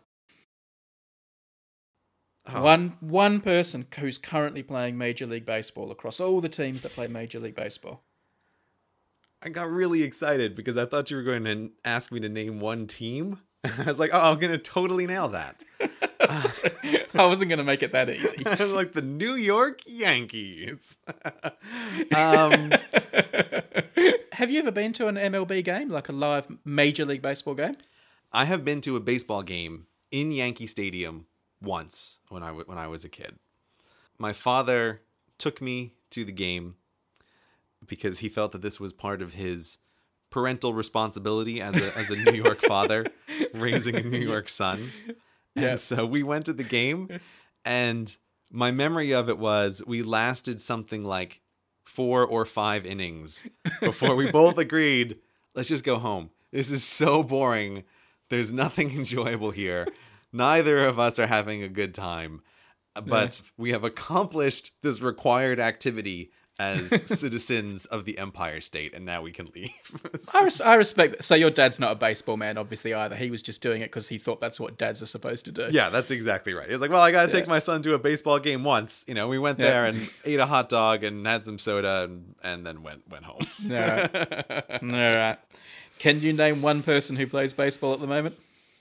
Oh, 2.45 2.61
One 2.61 2.97
one 2.99 3.39
person 3.39 3.85
who's 3.99 4.17
currently 4.17 4.63
playing 4.63 4.97
Major 4.97 5.25
League 5.25 5.45
Baseball 5.45 5.91
across 5.91 6.19
all 6.19 6.41
the 6.41 6.49
teams 6.49 6.81
that 6.81 6.91
play 6.91 7.07
Major 7.07 7.39
League 7.39 7.55
Baseball. 7.55 8.03
I 9.41 9.49
got 9.49 9.69
really 9.69 10.03
excited 10.03 10.55
because 10.55 10.77
I 10.77 10.85
thought 10.85 11.09
you 11.11 11.17
were 11.17 11.23
going 11.23 11.43
to 11.45 11.71
ask 11.83 12.11
me 12.11 12.19
to 12.21 12.29
name 12.29 12.59
one 12.59 12.87
team. 12.87 13.37
I 13.63 13.83
was 13.85 13.99
like, 13.99 14.09
oh, 14.13 14.19
I'm 14.19 14.39
gonna 14.39 14.57
totally 14.57 15.07
nail 15.07 15.29
that. 15.29 15.63
I 17.15 17.25
wasn't 17.25 17.49
going 17.49 17.57
to 17.59 17.63
make 17.63 17.83
it 17.83 17.91
that 17.91 18.09
easy. 18.09 18.43
Like 18.73 18.93
the 18.93 19.01
New 19.01 19.33
York 19.33 19.81
Yankees. 19.85 20.97
um, 22.15 22.71
Have 24.31 24.49
you 24.49 24.59
ever 24.59 24.71
been 24.71 24.93
to 24.93 25.07
an 25.07 25.15
MLB 25.15 25.63
game, 25.63 25.89
like 25.89 26.09
a 26.09 26.13
live 26.13 26.47
Major 26.65 27.05
League 27.05 27.21
Baseball 27.21 27.55
game? 27.55 27.75
I 28.31 28.45
have 28.45 28.65
been 28.65 28.81
to 28.81 28.95
a 28.95 28.99
baseball 28.99 29.43
game 29.43 29.87
in 30.11 30.31
Yankee 30.31 30.65
Stadium 30.67 31.27
once 31.63 32.19
when 32.29 32.43
I 32.43 32.47
w- 32.47 32.65
when 32.65 32.77
I 32.77 32.87
was 32.87 33.05
a 33.05 33.09
kid. 33.09 33.39
My 34.19 34.33
father 34.33 35.01
took 35.37 35.61
me 35.61 35.93
to 36.11 36.23
the 36.23 36.31
game 36.31 36.75
because 37.85 38.19
he 38.19 38.29
felt 38.29 38.51
that 38.51 38.61
this 38.61 38.79
was 38.79 38.93
part 38.93 39.21
of 39.21 39.33
his 39.33 39.77
parental 40.29 40.73
responsibility 40.73 41.61
as 41.61 41.75
a 41.77 41.97
as 41.97 42.09
a 42.09 42.15
New 42.15 42.33
York 42.33 42.61
father 42.67 43.05
raising 43.53 43.95
a 43.95 44.03
New 44.03 44.19
York 44.19 44.49
son. 44.49 44.89
And 45.55 45.79
so 45.79 46.05
we 46.05 46.23
went 46.23 46.45
to 46.45 46.53
the 46.53 46.63
game 46.63 47.19
and 47.65 48.15
my 48.51 48.71
memory 48.71 49.13
of 49.13 49.29
it 49.29 49.37
was 49.39 49.81
we 49.85 50.03
lasted 50.03 50.61
something 50.61 51.03
like 51.03 51.41
four 51.83 52.25
or 52.25 52.45
five 52.45 52.85
innings 52.85 53.45
before 53.81 54.15
we 54.15 54.31
both 54.31 54.57
agreed, 54.67 55.17
let's 55.53 55.69
just 55.69 55.83
go 55.83 55.97
home. 55.97 56.29
This 56.51 56.71
is 56.71 56.83
so 56.83 57.23
boring. 57.23 57.83
There's 58.29 58.53
nothing 58.53 58.91
enjoyable 58.97 59.51
here. 59.51 59.87
Neither 60.33 60.85
of 60.85 60.99
us 60.99 61.19
are 61.19 61.27
having 61.27 61.63
a 61.63 61.69
good 61.69 61.93
time. 61.93 62.41
But 63.05 63.41
we 63.57 63.71
have 63.71 63.83
accomplished 63.83 64.71
this 64.81 64.99
required 65.01 65.59
activity 65.59 66.31
as 66.59 66.89
citizens 67.19 67.87
of 67.87 68.05
the 68.05 68.19
Empire 68.19 68.61
State, 68.61 68.93
and 68.93 69.03
now 69.05 69.23
we 69.23 69.31
can 69.31 69.47
leave. 69.55 69.71
I, 70.35 70.43
res- 70.43 70.61
I 70.61 70.75
respect 70.75 71.13
that. 71.17 71.23
So 71.23 71.33
your 71.33 71.49
dad's 71.49 71.79
not 71.79 71.91
a 71.93 71.95
baseball 71.95 72.37
man, 72.37 72.59
obviously, 72.59 72.93
either. 72.93 73.15
He 73.15 73.31
was 73.31 73.41
just 73.41 73.63
doing 73.63 73.81
it 73.81 73.85
because 73.85 74.07
he 74.09 74.19
thought 74.19 74.39
that's 74.39 74.59
what 74.59 74.77
dads 74.77 75.01
are 75.01 75.07
supposed 75.07 75.45
to 75.45 75.51
do. 75.51 75.69
Yeah, 75.71 75.89
that's 75.89 76.11
exactly 76.11 76.53
right. 76.53 76.69
He's 76.69 76.79
like, 76.81 76.91
well, 76.91 77.01
I 77.01 77.11
got 77.11 77.25
to 77.27 77.31
take 77.35 77.47
my 77.47 77.57
son 77.57 77.81
to 77.81 77.95
a 77.95 77.99
baseball 77.99 78.37
game 78.37 78.63
once. 78.63 79.03
You 79.07 79.15
know, 79.15 79.27
we 79.27 79.39
went 79.39 79.57
Yeah. 79.57 79.69
there 79.71 79.85
and 79.87 80.07
ate 80.25 80.39
a 80.39 80.45
hot 80.45 80.69
dog 80.69 81.03
and 81.03 81.25
had 81.25 81.45
some 81.45 81.57
soda 81.57 82.03
and, 82.03 82.35
and 82.43 82.63
then 82.63 82.83
went 82.83 83.09
went 83.09 83.23
home. 83.25 83.41
All 83.71 83.75
right. 83.75 84.73
All 84.83 84.87
right. 84.89 85.37
Can 85.99 86.21
you 86.21 86.33
name 86.33 86.61
one 86.61 86.83
person 86.83 87.15
who 87.15 87.25
plays 87.25 87.53
baseball 87.53 87.93
at 87.93 87.99
the 88.01 88.07
moment? 88.07 88.37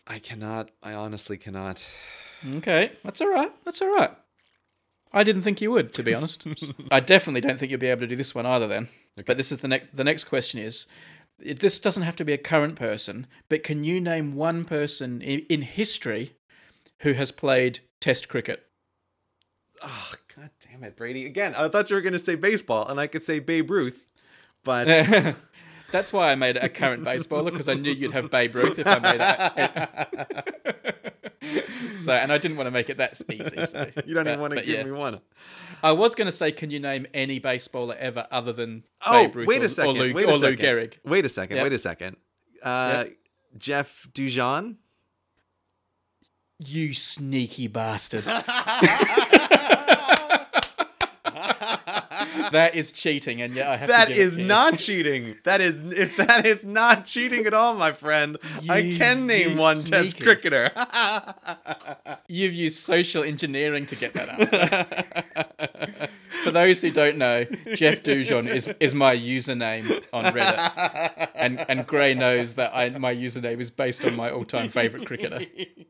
I 0.07 0.19
cannot. 0.19 0.71
I 0.83 0.95
honestly 0.95 1.37
cannot. 1.37 1.85
Okay, 2.57 2.93
that's 3.05 3.21
all 3.21 3.31
right. 3.31 3.53
That's 3.65 3.81
all 3.83 3.95
right. 3.95 4.11
I 5.13 5.23
didn't 5.23 5.43
think 5.43 5.61
you 5.61 5.71
would, 5.71 5.93
to 5.95 6.03
be 6.03 6.15
honest. 6.15 6.47
I 6.91 7.01
definitely 7.01 7.41
don't 7.41 7.59
think 7.59 7.71
you'll 7.71 7.81
be 7.81 7.89
able 7.89 8.01
to 8.01 8.07
do 8.07 8.17
this 8.17 8.35
one 8.35 8.47
either. 8.47 8.67
Then, 8.67 8.89
but 9.27 9.37
this 9.37 9.53
is 9.53 9.59
the 9.59 9.69
next. 9.69 9.95
The 9.95 10.05
next 10.05 10.25
question 10.25 10.61
is: 10.61 10.87
it, 11.41 11.61
this 11.61 11.81
doesn't 11.81 12.03
have 12.03 12.17
to 12.17 12.25
be 12.25 12.33
a 12.33 12.39
current 12.39 12.77
person, 12.77 13.27
but 13.49 13.63
can 13.63 13.85
you 13.85 14.01
name 14.01 14.35
one 14.35 14.65
person 14.65 15.21
in, 15.21 15.41
in 15.49 15.63
history 15.63 16.35
who 17.01 17.13
has 17.13 17.31
played 17.31 17.81
Test 18.01 18.29
cricket? 18.29 18.65
Oh, 19.83 20.13
god 20.37 20.51
damn 20.61 20.85
it, 20.85 20.97
Brady. 20.97 21.27
Again, 21.27 21.55
I 21.55 21.69
thought 21.69 21.91
you 21.91 21.97
were 21.97 22.03
going 22.03 22.13
to 22.13 22.19
say 22.19 22.35
baseball 22.35 22.89
and 22.89 23.01
I 23.01 23.07
could 23.07 23.25
say 23.25 23.41
Babe 23.41 23.71
Ruth, 23.71 24.07
but 24.65 24.87
That's 25.93 26.13
why 26.13 26.33
I 26.33 26.35
made 26.35 26.57
it 26.57 26.65
a 26.65 26.69
current 26.69 27.05
baseballer 27.05 27.53
because 27.53 27.69
I 27.69 27.75
knew 27.75 27.93
you'd 27.93 28.13
have 28.13 28.31
Babe 28.31 28.55
Ruth 28.57 28.79
if 28.79 28.87
I 28.87 28.99
made 28.99 29.21
it. 31.43 31.97
so, 31.97 32.13
and 32.13 32.33
I 32.33 32.39
didn't 32.39 32.57
want 32.57 32.67
to 32.67 32.71
make 32.71 32.89
it 32.91 32.97
that 32.97 33.21
easy. 33.31 33.67
So, 33.67 33.91
you 34.07 34.15
don't 34.15 34.25
but- 34.25 34.31
even 34.31 34.41
want 34.41 34.55
to 34.55 34.63
give 34.63 34.69
yeah. 34.75 34.83
me 34.85 34.91
one. 34.93 35.21
I 35.85 35.93
was 35.93 36.15
going 36.15 36.27
to 36.27 36.33
say, 36.33 36.53
can 36.53 36.71
you 36.71 36.79
name 36.81 37.07
any 37.13 37.41
baseballer 37.41 37.97
ever 37.97 38.27
other 38.31 38.53
than 38.53 38.85
Oh, 39.07 39.27
Babe 39.27 39.37
Ruth 39.37 39.49
wait 39.49 39.63
or, 39.63 39.67
a 39.67 39.69
second. 39.69 39.97
or 39.97 39.99
Lou, 40.01 40.15
wait 40.15 40.27
or 40.27 40.31
a 40.31 40.33
Lou 40.35 40.39
second. 40.39 40.59
Gehrig? 40.65 40.95
Wait 41.05 41.25
a 41.27 41.29
second. 41.29 41.57
Yep. 41.57 41.65
Wait 41.65 41.73
a 41.73 41.79
second. 41.79 42.17
Uh, 42.63 43.05
Jeff 43.59 44.09
Dujon. 44.13 44.77
You 46.59 46.95
sneaky 46.95 47.67
bastard. 47.67 48.25
that 52.53 52.75
is 52.75 52.93
cheating, 52.93 53.43
and 53.43 53.55
yet 53.55 53.69
I 53.69 53.77
have 53.77 53.89
That 53.89 54.09
to 54.09 54.15
is 54.15 54.37
you. 54.37 54.47
not 54.47 54.79
cheating. 54.79 55.37
That 55.45 55.61
is 55.61 55.81
if 55.81 56.17
that 56.17 56.47
is 56.47 56.65
not 56.65 57.07
cheating 57.07 57.47
at 57.47 57.55
all, 57.55 57.75
my 57.75 57.93
friend. 57.93 58.39
I 58.69 58.93
can 58.97 59.27
name 59.27 59.53
you 59.53 59.61
one 59.61 59.83
test 59.83 60.21
cricketer. 60.21 60.71
You've 62.29 62.55
used 62.55 62.79
social 62.79 63.23
engineering 63.23 63.87
to 63.87 63.97
get 63.97 64.15
that 64.15 64.29
answer. 64.29 65.69
For 66.45 66.51
those 66.51 66.81
who 66.81 66.91
don't 66.91 67.19
know, 67.19 67.45
Jeff 67.75 68.03
Dujon 68.03 68.49
is, 68.49 68.69
is 68.81 68.95
my 68.95 69.15
username 69.17 70.03
on 70.13 70.25
Reddit. 70.25 71.29
And 71.35 71.65
and 71.69 71.87
Gray 71.87 72.15
knows 72.15 72.55
that 72.55 72.75
I, 72.75 72.89
my 72.91 73.15
username 73.15 73.61
is 73.61 73.71
based 73.71 74.05
on 74.05 74.17
my 74.17 74.31
all 74.31 74.45
time 74.45 74.69
favourite 74.71 75.07
cricketer. 75.07 75.47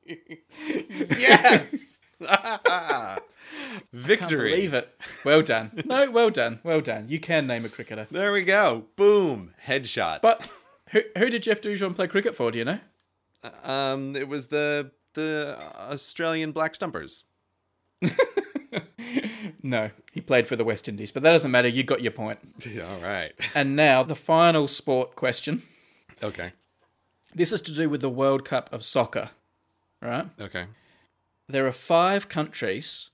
yes. 1.18 2.00
Victory. 3.92 4.50
believe 4.50 4.74
it. 4.74 4.94
Well 5.24 5.42
done. 5.42 5.72
No, 5.86 6.10
well 6.10 6.30
done. 6.30 6.60
Well 6.62 6.80
done. 6.80 7.08
You 7.08 7.20
can 7.20 7.46
name 7.46 7.64
a 7.64 7.68
cricketer. 7.68 8.06
There 8.10 8.32
we 8.32 8.42
go. 8.42 8.84
Boom. 8.96 9.54
Headshot. 9.66 10.20
But 10.22 10.48
who, 10.90 11.00
who 11.18 11.30
did 11.30 11.42
Jeff 11.42 11.60
Dujon 11.60 11.94
play 11.94 12.06
cricket 12.06 12.34
for, 12.34 12.50
do 12.50 12.58
you 12.58 12.64
know? 12.64 12.78
um, 13.64 14.14
it 14.16 14.28
was 14.28 14.46
the 14.48 14.90
the 15.14 15.58
Australian 15.76 16.52
Black 16.52 16.74
Stumpers. 16.74 17.24
No, 19.62 19.90
he 20.12 20.20
played 20.20 20.46
for 20.46 20.56
the 20.56 20.64
West 20.64 20.88
Indies, 20.88 21.10
but 21.12 21.22
that 21.22 21.30
doesn't 21.30 21.50
matter. 21.50 21.68
You 21.68 21.84
got 21.84 22.02
your 22.02 22.10
point. 22.12 22.38
All 22.84 23.00
right. 23.00 23.32
And 23.54 23.76
now 23.76 24.02
the 24.02 24.16
final 24.16 24.66
sport 24.66 25.14
question. 25.14 25.62
Okay. 26.22 26.52
This 27.34 27.52
is 27.52 27.62
to 27.62 27.72
do 27.72 27.88
with 27.88 28.00
the 28.00 28.10
World 28.10 28.44
Cup 28.44 28.72
of 28.72 28.84
Soccer, 28.84 29.30
right? 30.00 30.26
Okay. 30.40 30.64
There 31.48 31.66
are 31.66 31.72
five 31.72 32.28
countries 32.28 33.10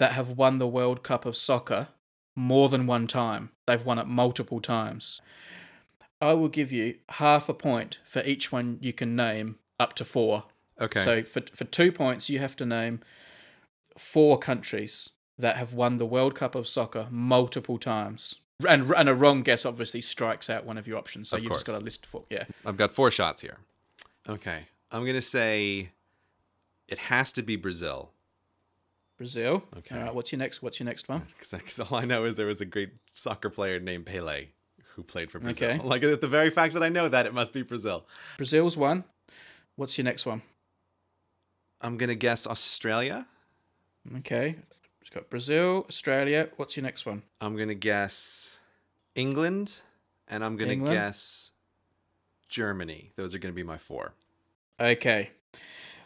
that 0.00 0.12
have 0.12 0.30
won 0.30 0.58
the 0.58 0.66
World 0.66 1.02
Cup 1.02 1.26
of 1.26 1.36
Soccer 1.36 1.88
more 2.34 2.70
than 2.70 2.86
one 2.86 3.06
time. 3.06 3.50
They've 3.66 3.84
won 3.84 3.98
it 3.98 4.06
multiple 4.06 4.58
times. 4.58 5.20
I 6.22 6.32
will 6.32 6.48
give 6.48 6.72
you 6.72 6.96
half 7.10 7.50
a 7.50 7.54
point 7.54 7.98
for 8.02 8.22
each 8.22 8.50
one 8.50 8.78
you 8.80 8.94
can 8.94 9.14
name 9.14 9.56
up 9.78 9.94
to 9.96 10.04
four. 10.06 10.44
Okay. 10.80 11.04
So 11.04 11.22
for 11.22 11.42
for 11.52 11.64
two 11.64 11.92
points, 11.92 12.30
you 12.30 12.38
have 12.38 12.56
to 12.56 12.66
name 12.66 13.00
four 13.98 14.38
countries 14.38 15.10
that 15.38 15.56
have 15.56 15.74
won 15.74 15.98
the 15.98 16.06
World 16.06 16.34
Cup 16.34 16.54
of 16.54 16.66
soccer 16.66 17.06
multiple 17.10 17.76
times. 17.76 18.36
And, 18.66 18.92
and 18.96 19.08
a 19.08 19.14
wrong 19.14 19.42
guess 19.42 19.66
obviously 19.66 20.00
strikes 20.00 20.48
out 20.48 20.64
one 20.64 20.78
of 20.78 20.86
your 20.86 20.96
options. 20.96 21.28
So 21.28 21.36
Of 21.36 21.42
you've 21.42 21.52
just 21.52 21.66
got 21.66 21.80
a 21.80 21.84
list 21.84 22.06
for 22.06 22.24
yeah. 22.30 22.44
I've 22.64 22.78
got 22.78 22.90
four 22.90 23.10
shots 23.10 23.42
here. 23.42 23.58
Okay. 24.26 24.64
I'm 24.92 25.02
going 25.02 25.14
to 25.14 25.22
say 25.22 25.90
it 26.88 26.98
has 26.98 27.32
to 27.32 27.42
be 27.42 27.56
Brazil. 27.56 28.12
Brazil. 29.20 29.62
Okay. 29.76 30.00
Right, 30.00 30.14
what's 30.14 30.32
your 30.32 30.38
next 30.38 30.62
what's 30.62 30.80
your 30.80 30.86
next 30.86 31.06
one? 31.06 31.26
Because 31.38 31.78
all 31.78 31.98
I 31.98 32.06
know 32.06 32.24
is 32.24 32.36
there 32.36 32.46
was 32.46 32.62
a 32.62 32.64
great 32.64 32.88
soccer 33.12 33.50
player 33.50 33.78
named 33.78 34.06
Pele 34.06 34.46
who 34.94 35.02
played 35.02 35.30
for 35.30 35.38
Brazil. 35.38 35.72
Okay. 35.72 35.80
Like, 35.86 36.00
the 36.00 36.26
very 36.26 36.48
fact 36.48 36.72
that 36.72 36.82
I 36.82 36.88
know 36.88 37.06
that, 37.06 37.26
it 37.26 37.34
must 37.34 37.52
be 37.52 37.60
Brazil. 37.60 38.06
Brazil's 38.38 38.78
one. 38.78 39.04
What's 39.76 39.98
your 39.98 40.06
next 40.06 40.24
one? 40.24 40.40
I'm 41.82 41.98
going 41.98 42.08
to 42.08 42.14
guess 42.14 42.46
Australia. 42.46 43.26
Okay. 44.20 44.56
We've 45.02 45.10
got 45.12 45.28
Brazil, 45.28 45.84
Australia. 45.86 46.48
What's 46.56 46.78
your 46.78 46.84
next 46.84 47.04
one? 47.04 47.22
I'm 47.42 47.56
going 47.56 47.68
to 47.68 47.74
guess 47.74 48.58
England. 49.14 49.80
And 50.28 50.42
I'm 50.42 50.56
going 50.56 50.68
to 50.68 50.72
England. 50.76 50.96
guess 50.96 51.52
Germany. 52.48 53.12
Those 53.16 53.34
are 53.34 53.38
going 53.38 53.52
to 53.52 53.56
be 53.56 53.64
my 53.64 53.76
four. 53.76 54.14
Okay. 54.80 55.28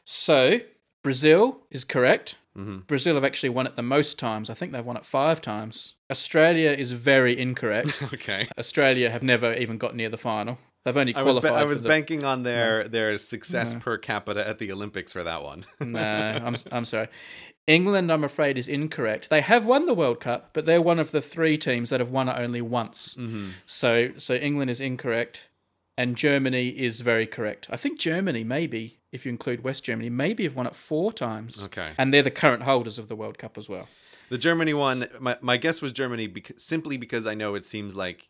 So 0.04 0.58
Brazil 1.04 1.60
is 1.70 1.84
correct. 1.84 2.38
Hmm 2.54 2.78
Brazil 2.86 3.14
have 3.14 3.24
actually 3.24 3.48
won 3.48 3.66
it 3.66 3.76
the 3.76 3.82
most 3.82 4.18
times. 4.18 4.50
I 4.50 4.54
think 4.54 4.72
they've 4.72 4.84
won 4.84 4.96
it 4.96 5.04
five 5.04 5.40
times. 5.40 5.94
Australia 6.10 6.70
is 6.72 6.92
very 6.92 7.38
incorrect. 7.38 8.00
Okay. 8.14 8.48
Australia 8.58 9.10
have 9.10 9.22
never 9.22 9.52
even 9.54 9.76
got 9.78 9.94
near 9.96 10.08
the 10.08 10.16
final. 10.16 10.58
They've 10.84 10.96
only 10.96 11.14
I 11.14 11.22
was, 11.22 11.32
qualified. 11.32 11.52
ba- 11.52 11.58
I 11.58 11.64
was 11.64 11.82
the... 11.82 11.88
banking 11.88 12.24
on 12.24 12.42
their, 12.42 12.86
their 12.86 13.16
success 13.18 13.74
per 13.74 13.96
capita 13.96 14.46
at 14.46 14.58
the 14.58 14.70
Olympics 14.70 15.12
for 15.12 15.22
that 15.24 15.42
one. 15.42 15.64
no, 15.80 16.00
I'm 16.00 16.54
I'm 16.70 16.84
sorry. 16.84 17.08
England, 17.66 18.12
I'm 18.12 18.24
afraid, 18.24 18.58
is 18.58 18.68
incorrect. 18.68 19.30
They 19.30 19.40
have 19.40 19.64
won 19.64 19.86
the 19.86 19.94
World 19.94 20.20
Cup, 20.20 20.50
but 20.52 20.66
they're 20.66 20.82
one 20.82 20.98
of 20.98 21.10
the 21.10 21.22
three 21.22 21.56
teams 21.56 21.88
that 21.90 22.00
have 22.00 22.10
won 22.10 22.28
it 22.28 22.36
only 22.38 22.60
once. 22.60 23.14
hmm 23.14 23.50
So, 23.64 24.10
so 24.18 24.34
England 24.34 24.70
is 24.70 24.80
incorrect, 24.80 25.48
and 25.96 26.16
Germany 26.16 26.68
is 26.68 27.00
very 27.00 27.26
correct. 27.26 27.68
I 27.70 27.76
think 27.76 27.98
Germany, 27.98 28.44
maybe 28.44 28.98
if 29.12 29.24
you 29.24 29.30
include 29.30 29.62
West 29.62 29.84
Germany, 29.84 30.10
maybe 30.10 30.44
have 30.44 30.56
won 30.56 30.66
it 30.66 30.74
four 30.74 31.12
times. 31.12 31.64
Okay. 31.64 31.92
and 31.98 32.12
they're 32.12 32.22
the 32.22 32.30
current 32.30 32.62
holders 32.64 32.98
of 32.98 33.08
the 33.08 33.16
World 33.16 33.38
Cup 33.38 33.56
as 33.56 33.68
well. 33.68 33.88
The 34.30 34.38
Germany 34.38 34.74
one, 34.74 35.06
my, 35.20 35.36
my 35.40 35.56
guess 35.56 35.82
was 35.82 35.92
Germany 35.92 36.26
bec- 36.26 36.58
simply 36.58 36.96
because 36.96 37.26
I 37.26 37.34
know 37.34 37.54
it 37.54 37.66
seems 37.66 37.94
like 37.94 38.28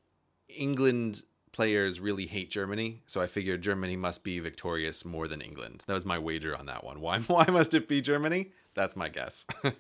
England 0.49 1.23
players 1.53 2.01
really 2.01 2.27
hate 2.27 2.51
Germany, 2.51 3.03
so 3.07 3.23
I 3.23 3.27
figured 3.27 3.62
Germany 3.62 3.97
must 3.97 4.25
be 4.25 4.41
victorious 4.41 5.05
more 5.05 5.29
than 5.29 5.41
England. 5.41 5.85
That 5.87 5.95
was 5.95 6.05
my 6.05 6.19
wager 6.19 6.57
on 6.57 6.67
that 6.67 6.83
one. 6.85 7.01
Why 7.01 7.19
why 7.27 7.47
must 7.47 7.75
it 7.75 7.89
be 7.89 8.01
Germany? 8.01 8.51
That's 8.75 8.97
my 8.97 9.09
guess. 9.09 9.47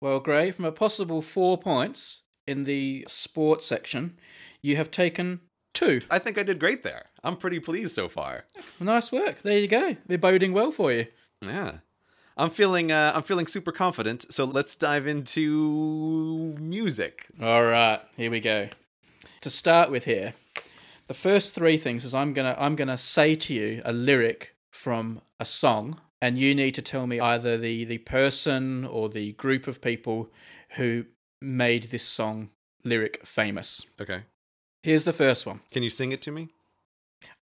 Well, 0.00 0.20
Grey, 0.20 0.50
from 0.50 0.66
a 0.66 0.72
possible 0.72 1.22
four 1.22 1.56
points 1.56 2.22
in 2.46 2.64
the 2.64 3.06
sports 3.08 3.66
section, 3.66 4.18
you 4.60 4.76
have 4.76 4.90
taken 4.90 5.40
two. 5.76 6.00
I 6.10 6.18
think 6.18 6.38
I 6.38 6.42
did 6.42 6.58
great 6.58 6.82
there. 6.82 7.06
I'm 7.22 7.36
pretty 7.36 7.60
pleased 7.60 7.94
so 7.94 8.08
far. 8.08 8.46
Nice 8.80 9.12
work. 9.12 9.42
There 9.42 9.58
you 9.58 9.68
go. 9.68 9.96
They're 10.06 10.18
boding 10.18 10.52
well 10.52 10.72
for 10.72 10.92
you. 10.92 11.06
Yeah. 11.42 11.78
I'm 12.38 12.50
feeling 12.50 12.92
uh, 12.92 13.12
I'm 13.14 13.22
feeling 13.22 13.46
super 13.46 13.72
confident. 13.72 14.32
So 14.32 14.44
let's 14.44 14.76
dive 14.76 15.06
into 15.06 16.54
music. 16.58 17.26
All 17.40 17.64
right, 17.64 18.00
here 18.16 18.30
we 18.30 18.40
go. 18.40 18.68
To 19.40 19.50
start 19.50 19.90
with 19.90 20.04
here, 20.04 20.34
the 21.08 21.14
first 21.14 21.54
three 21.54 21.78
things 21.78 22.04
is 22.04 22.14
I'm 22.14 22.32
gonna 22.34 22.54
I'm 22.58 22.76
gonna 22.76 22.98
say 22.98 23.36
to 23.36 23.54
you 23.54 23.82
a 23.84 23.92
lyric 23.92 24.54
from 24.70 25.22
a 25.40 25.46
song, 25.46 26.00
and 26.20 26.38
you 26.38 26.54
need 26.54 26.74
to 26.74 26.82
tell 26.82 27.06
me 27.06 27.20
either 27.20 27.56
the 27.56 27.84
the 27.84 27.98
person 27.98 28.84
or 28.84 29.08
the 29.08 29.32
group 29.32 29.66
of 29.66 29.80
people 29.80 30.30
who 30.76 31.06
made 31.40 31.84
this 31.84 32.04
song 32.04 32.50
lyric 32.84 33.24
famous. 33.26 33.82
Okay. 33.98 34.22
Here's 34.86 35.02
the 35.02 35.12
first 35.12 35.46
one. 35.46 35.62
Can 35.72 35.82
you 35.82 35.90
sing 35.90 36.12
it 36.12 36.22
to 36.22 36.30
me? 36.30 36.50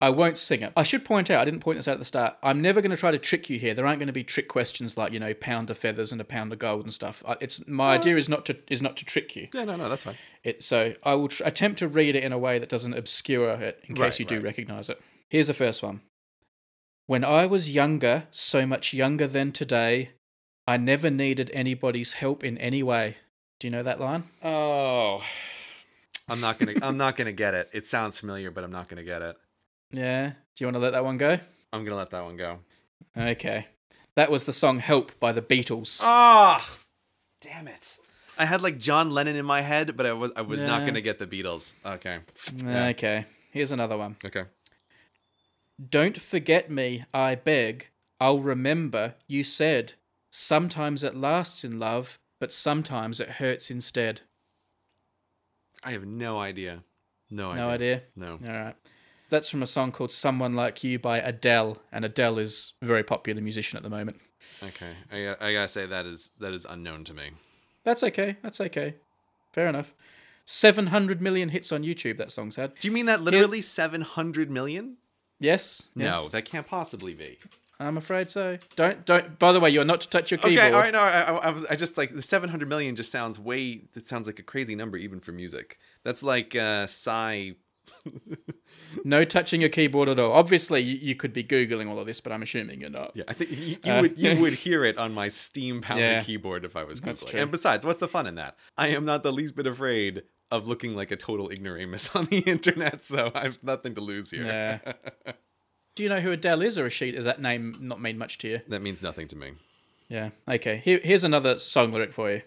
I 0.00 0.08
won't 0.08 0.38
sing 0.38 0.62
it. 0.62 0.72
I 0.78 0.82
should 0.82 1.04
point 1.04 1.30
out, 1.30 1.42
I 1.42 1.44
didn't 1.44 1.60
point 1.60 1.76
this 1.76 1.86
out 1.86 1.92
at 1.92 1.98
the 1.98 2.04
start. 2.06 2.38
I'm 2.42 2.62
never 2.62 2.80
going 2.80 2.90
to 2.90 2.96
try 2.96 3.10
to 3.10 3.18
trick 3.18 3.50
you 3.50 3.58
here. 3.58 3.74
There 3.74 3.86
aren't 3.86 3.98
going 3.98 4.06
to 4.06 4.14
be 4.14 4.24
trick 4.24 4.48
questions 4.48 4.96
like, 4.96 5.12
you 5.12 5.20
know, 5.20 5.34
pound 5.34 5.68
of 5.68 5.76
feathers 5.76 6.10
and 6.10 6.22
a 6.22 6.24
pound 6.24 6.54
of 6.54 6.58
gold 6.58 6.84
and 6.84 6.94
stuff. 6.94 7.22
It's 7.42 7.68
my 7.68 7.96
idea 7.96 8.16
is 8.16 8.30
not 8.30 8.46
to 8.46 8.56
is 8.70 8.80
not 8.80 8.96
to 8.96 9.04
trick 9.04 9.36
you. 9.36 9.48
Yeah, 9.52 9.64
no, 9.64 9.76
no, 9.76 9.90
that's 9.90 10.04
fine. 10.04 10.16
It 10.42 10.64
so 10.64 10.94
I 11.02 11.16
will 11.16 11.28
tr- 11.28 11.42
attempt 11.44 11.80
to 11.80 11.88
read 11.88 12.16
it 12.16 12.24
in 12.24 12.32
a 12.32 12.38
way 12.38 12.58
that 12.58 12.70
doesn't 12.70 12.94
obscure 12.94 13.50
it 13.50 13.78
in 13.86 13.94
case 13.94 14.00
Right, 14.00 14.20
you 14.20 14.24
do 14.24 14.40
recognize 14.40 14.88
it. 14.88 14.98
Here's 15.28 15.48
the 15.48 15.52
first 15.52 15.82
one. 15.82 16.00
When 17.06 17.24
I 17.24 17.44
was 17.44 17.68
younger, 17.68 18.26
so 18.30 18.64
much 18.64 18.94
younger 18.94 19.26
than 19.26 19.52
today, 19.52 20.12
I 20.66 20.78
never 20.78 21.10
needed 21.10 21.50
anybody's 21.52 22.14
help 22.14 22.42
in 22.42 22.56
any 22.56 22.82
way. 22.82 23.18
Do 23.60 23.66
you 23.66 23.70
know 23.70 23.82
that 23.82 24.00
line? 24.00 24.24
Oh. 24.42 25.20
I'm 26.28 26.40
not 26.40 26.58
going 26.58 26.74
to 26.78 26.86
I'm 26.86 26.96
not 26.96 27.16
to 27.16 27.32
get 27.32 27.54
it. 27.54 27.70
It 27.72 27.86
sounds 27.86 28.18
familiar, 28.18 28.50
but 28.50 28.64
I'm 28.64 28.72
not 28.72 28.88
going 28.88 28.98
to 28.98 29.04
get 29.04 29.22
it. 29.22 29.36
Yeah. 29.90 30.30
Do 30.30 30.34
you 30.64 30.66
want 30.66 30.76
to 30.76 30.80
let 30.80 30.92
that 30.92 31.04
one 31.04 31.18
go? 31.18 31.38
I'm 31.72 31.80
going 31.80 31.90
to 31.90 31.96
let 31.96 32.10
that 32.10 32.24
one 32.24 32.36
go. 32.36 32.58
Okay. 33.16 33.66
That 34.16 34.30
was 34.30 34.44
the 34.44 34.52
song 34.52 34.78
Help 34.78 35.18
by 35.18 35.32
the 35.32 35.42
Beatles. 35.42 35.98
Ah, 36.00 36.64
damn 37.40 37.66
it! 37.66 37.98
I 38.38 38.44
had 38.44 38.62
like 38.62 38.78
John 38.78 39.10
Lennon 39.10 39.34
in 39.34 39.44
my 39.44 39.60
head, 39.60 39.96
but 39.96 40.06
I 40.06 40.12
was 40.12 40.30
I 40.36 40.42
was 40.42 40.60
not 40.60 40.86
gonna 40.86 41.00
get 41.00 41.18
the 41.18 41.26
Beatles. 41.26 41.74
Okay, 41.84 42.20
yeah. 42.64 42.88
Okay. 42.88 43.26
Here's 43.50 43.72
another 43.72 43.96
one. 43.96 44.16
okay. 44.24 44.44
Don't 45.88 46.16
forget 46.20 46.70
me, 46.70 47.02
I 47.12 47.34
beg. 47.34 47.88
I'll 48.20 48.38
remember 48.40 49.14
you 49.26 49.42
said. 49.42 49.94
Sometimes 50.30 51.04
it 51.04 51.16
lasts 51.16 51.64
in 51.64 51.78
love, 51.78 52.18
but 52.40 52.52
sometimes 52.52 53.20
it 53.20 53.30
hurts 53.30 53.70
instead. 53.70 54.22
I 55.84 55.92
have 55.92 56.06
no 56.06 56.38
idea. 56.38 56.82
No 57.30 57.50
idea. 57.50 57.62
No 57.62 57.68
idea? 57.68 58.02
No. 58.16 58.32
All 58.46 58.54
right. 58.54 58.76
That's 59.30 59.50
from 59.50 59.62
a 59.62 59.66
song 59.66 59.92
called 59.92 60.12
Someone 60.12 60.52
Like 60.52 60.84
You 60.84 60.98
by 60.98 61.18
Adele, 61.18 61.78
and 61.90 62.04
Adele 62.04 62.38
is 62.38 62.74
a 62.82 62.86
very 62.86 63.02
popular 63.02 63.40
musician 63.40 63.76
at 63.76 63.82
the 63.82 63.90
moment. 63.90 64.20
Okay, 64.62 64.92
I 65.10 65.34
I 65.40 65.52
gotta 65.52 65.68
say 65.68 65.86
that 65.86 66.06
is 66.06 66.30
that 66.40 66.52
is 66.52 66.66
unknown 66.68 67.04
to 67.04 67.14
me. 67.14 67.30
That's 67.84 68.02
okay. 68.02 68.36
That's 68.42 68.60
okay. 68.60 68.94
Fair 69.52 69.66
enough. 69.68 69.94
700 70.46 71.22
million 71.22 71.48
hits 71.48 71.72
on 71.72 71.82
YouTube 71.82 72.18
that 72.18 72.30
song's 72.30 72.56
had. 72.56 72.74
Do 72.78 72.86
you 72.86 72.92
mean 72.92 73.06
that 73.06 73.22
literally 73.22 73.62
seven 73.62 74.02
hundred 74.02 74.50
million? 74.50 74.98
Yes? 75.40 75.84
No, 75.94 76.28
that 76.28 76.44
can't 76.44 76.66
possibly 76.66 77.14
be. 77.14 77.38
I'm 77.80 77.96
afraid 77.96 78.30
so. 78.30 78.58
Don't, 78.76 79.04
don't, 79.04 79.38
by 79.38 79.52
the 79.52 79.60
way, 79.60 79.70
you're 79.70 79.84
not 79.84 80.00
to 80.02 80.08
touch 80.08 80.30
your 80.30 80.38
keyboard. 80.38 80.58
Okay, 80.58 80.72
all 80.72 80.80
right. 80.80 80.92
No, 80.92 81.00
I, 81.00 81.50
I, 81.50 81.64
I, 81.70 81.76
just 81.76 81.98
like 81.98 82.14
the 82.14 82.22
seven 82.22 82.48
hundred 82.48 82.68
million 82.68 82.94
just 82.94 83.10
sounds 83.10 83.38
way. 83.38 83.84
That 83.94 84.06
sounds 84.06 84.26
like 84.26 84.38
a 84.38 84.42
crazy 84.42 84.74
number 84.74 84.96
even 84.96 85.20
for 85.20 85.32
music. 85.32 85.78
That's 86.04 86.22
like 86.22 86.54
uh, 86.54 86.86
Psy. 86.86 87.50
No 89.04 89.24
touching 89.24 89.60
your 89.60 89.70
keyboard 89.70 90.08
at 90.08 90.18
all. 90.18 90.32
Obviously, 90.32 90.80
you, 90.80 90.96
you 90.96 91.14
could 91.14 91.32
be 91.32 91.42
Googling 91.44 91.88
all 91.88 91.98
of 91.98 92.06
this, 92.06 92.20
but 92.20 92.32
I'm 92.32 92.42
assuming 92.42 92.80
you're 92.80 92.90
not. 92.90 93.12
Yeah, 93.14 93.24
I 93.28 93.32
think 93.32 93.50
you, 93.50 93.76
you 93.82 93.92
Uh, 93.92 94.00
would 94.02 94.18
you 94.18 94.36
would 94.40 94.52
hear 94.54 94.84
it 94.84 94.98
on 94.98 95.12
my 95.14 95.28
steam 95.28 95.80
powered 95.80 96.00
Yeah. 96.00 96.22
keyboard 96.22 96.64
if 96.64 96.76
I 96.76 96.84
was 96.84 97.00
googling. 97.00 97.42
And 97.42 97.50
besides, 97.50 97.84
what's 97.84 98.00
the 98.00 98.08
fun 98.08 98.26
in 98.26 98.34
that? 98.36 98.56
I 98.76 98.88
am 98.88 99.04
not 99.04 99.22
the 99.22 99.32
least 99.32 99.56
bit 99.56 99.66
afraid 99.66 100.22
of 100.50 100.68
looking 100.68 100.94
like 100.94 101.10
a 101.10 101.16
total 101.16 101.50
ignoramus 101.50 102.10
on 102.16 102.26
the 102.26 102.38
internet, 102.40 103.04
so 103.04 103.30
I 103.34 103.44
have 103.44 103.58
nothing 103.62 103.94
to 103.94 104.00
lose 104.00 104.30
here. 104.30 104.44
Yeah. 104.44 105.32
Do 105.94 106.02
you 106.02 106.08
know 106.08 106.20
who 106.20 106.32
Adele 106.32 106.62
is, 106.62 106.76
or 106.76 106.86
is 106.86 106.92
she? 106.92 107.10
Is 107.10 107.24
that 107.24 107.40
name 107.40 107.76
not 107.80 108.00
mean 108.00 108.18
much 108.18 108.38
to 108.38 108.48
you? 108.48 108.60
that 108.68 108.82
means 108.82 109.02
nothing 109.02 109.28
to 109.28 109.36
me. 109.36 109.52
Yeah. 110.08 110.30
Okay. 110.48 110.80
Here, 110.84 111.00
here's 111.02 111.24
another 111.24 111.58
song 111.58 111.92
lyric 111.92 112.12
for 112.12 112.30
you. 112.30 112.42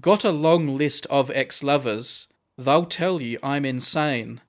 Got 0.00 0.24
a 0.24 0.30
long 0.30 0.76
list 0.76 1.06
of 1.06 1.30
ex-lovers. 1.30 2.28
They'll 2.58 2.86
tell 2.86 3.20
you 3.20 3.38
I'm 3.42 3.64
insane. 3.64 4.40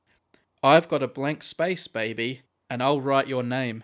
I've 0.62 0.88
got 0.88 1.04
a 1.04 1.08
blank 1.08 1.43
space, 1.43 1.88
baby, 1.88 2.41
and 2.70 2.82
I'll 2.82 3.01
write 3.01 3.28
your 3.28 3.43
name. 3.43 3.84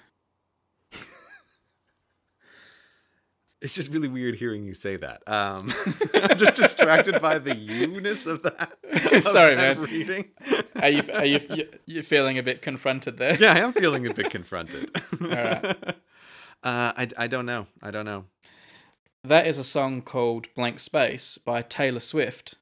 It's 3.62 3.74
just 3.74 3.91
really 3.93 4.07
weird 4.07 4.36
hearing 4.36 4.64
you 4.64 4.74
say 4.74 4.95
that. 4.95 5.22
Um, 5.28 5.74
I'm 6.14 6.38
just 6.38 6.55
distracted 6.55 7.22
by 7.22 7.39
the 7.39 7.53
you-ness 7.55 8.26
of 8.26 8.41
that. 8.43 8.78
of 9.14 9.24
Sorry, 9.24 9.55
that 9.55 9.78
man. 9.78 9.86
Reading. 9.86 10.30
Are 10.82 10.89
you 10.89 11.03
are 11.14 11.26
you 11.26 11.68
you 11.86 12.03
feeling 12.03 12.38
a 12.38 12.43
bit 12.43 12.62
confronted 12.62 13.18
there? 13.18 13.36
Yeah, 13.36 13.53
I 13.53 13.60
am 13.60 13.74
feeling 13.74 14.07
a 14.07 14.14
bit 14.14 14.30
confronted. 14.30 14.89
right. 15.20 15.66
uh, 15.66 15.93
I, 16.64 17.07
I 17.18 17.28
don't 17.28 17.45
know. 17.45 17.68
I 17.84 17.91
don't 17.91 18.05
know. 18.05 18.26
That 19.26 19.45
is 19.45 19.57
a 19.57 19.64
song 19.66 20.01
called 20.03 20.47
Blank 20.55 20.80
Space 20.80 21.38
by 21.38 21.62
Taylor 21.62 21.99
Swift. 21.99 22.55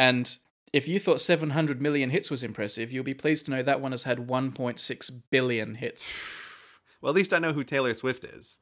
And 0.00 0.36
if 0.72 0.88
you 0.88 0.98
thought 0.98 1.20
700 1.20 1.80
million 1.80 2.10
hits 2.10 2.28
was 2.28 2.42
impressive, 2.42 2.92
you'll 2.92 3.04
be 3.04 3.14
pleased 3.14 3.44
to 3.46 3.52
know 3.52 3.62
that 3.62 3.80
one 3.80 3.92
has 3.92 4.02
had 4.02 4.26
1.6 4.26 5.22
billion 5.30 5.76
hits. 5.76 6.14
Well, 7.00 7.10
at 7.10 7.14
least 7.14 7.32
I 7.32 7.38
know 7.38 7.52
who 7.52 7.62
Taylor 7.62 7.94
Swift 7.94 8.24
is. 8.24 8.58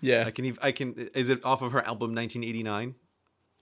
Yeah. 0.00 0.24
I 0.26 0.30
can. 0.30 0.46
ev- 0.46 0.58
I 0.62 0.72
can. 0.72 0.94
Is 1.14 1.28
it 1.30 1.44
off 1.44 1.62
of 1.62 1.72
her 1.72 1.80
album 1.80 2.14
1989? 2.14 2.94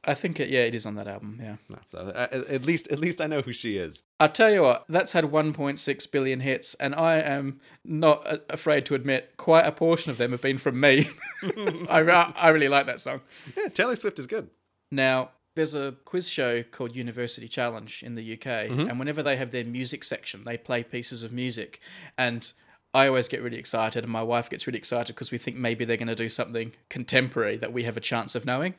I 0.09 0.15
think 0.15 0.39
it. 0.39 0.49
Yeah, 0.51 0.61
it 0.61 0.75
is 0.75 0.87
on 0.87 0.95
that 0.95 1.09
album. 1.09 1.41
Yeah. 1.43 1.57
No, 1.69 1.79
so 1.89 1.99
uh, 1.99 2.29
at 2.49 2.65
least 2.65 2.87
at 2.93 3.01
least 3.01 3.21
I 3.21 3.27
know 3.27 3.41
who 3.43 3.53
she 3.53 3.77
is. 3.77 4.03
I'll 4.21 4.29
tell 4.29 4.51
you 4.53 4.63
what. 4.63 4.85
That's 4.89 5.13
had 5.13 5.25
1.6 5.25 6.11
billion 6.13 6.41
hits, 6.41 6.75
and 6.75 6.95
I 6.95 7.19
am 7.19 7.61
not 7.85 8.25
uh, 8.27 8.37
afraid 8.51 8.87
to 8.87 8.95
admit 8.95 9.33
quite 9.37 9.67
a 9.67 9.73
portion 9.73 10.11
of 10.11 10.19
them 10.19 10.31
have 10.31 10.43
been 10.43 10.59
from 10.59 10.79
me. 10.79 11.11
I 11.89 12.01
I 12.37 12.49
really 12.51 12.69
like 12.69 12.87
that 12.87 13.01
song. 13.01 13.21
Yeah, 13.57 13.69
Taylor 13.69 13.97
Swift 13.97 14.19
is 14.21 14.29
good. 14.29 14.49
Now, 14.93 15.31
there's 15.57 15.75
a 15.75 15.97
quiz 16.05 16.29
show 16.29 16.63
called 16.63 16.95
University 16.95 17.49
Challenge 17.49 18.05
in 18.05 18.15
the 18.15 18.35
UK, 18.35 18.47
and 18.47 18.99
whenever 19.01 19.23
they 19.25 19.37
have 19.37 19.51
their 19.51 19.65
music 19.65 20.05
section, 20.05 20.45
they 20.45 20.57
play 20.57 20.85
pieces 20.85 21.25
of 21.25 21.33
music. 21.33 21.81
And 22.17 22.53
I 22.95 23.09
always 23.09 23.29
get 23.29 23.43
really 23.43 23.59
excited, 23.59 24.05
and 24.05 24.13
my 24.13 24.23
wife 24.23 24.49
gets 24.49 24.67
really 24.67 24.79
excited 24.79 25.15
because 25.15 25.31
we 25.31 25.37
think 25.39 25.57
maybe 25.57 25.85
they're 25.85 25.99
going 25.99 26.09
to 26.09 26.15
do 26.15 26.29
something 26.31 26.73
contemporary 26.89 27.57
that 27.59 27.73
we 27.73 27.83
have 27.85 27.97
a 27.97 28.01
chance 28.01 28.35
of 28.35 28.47
knowing. 28.47 28.75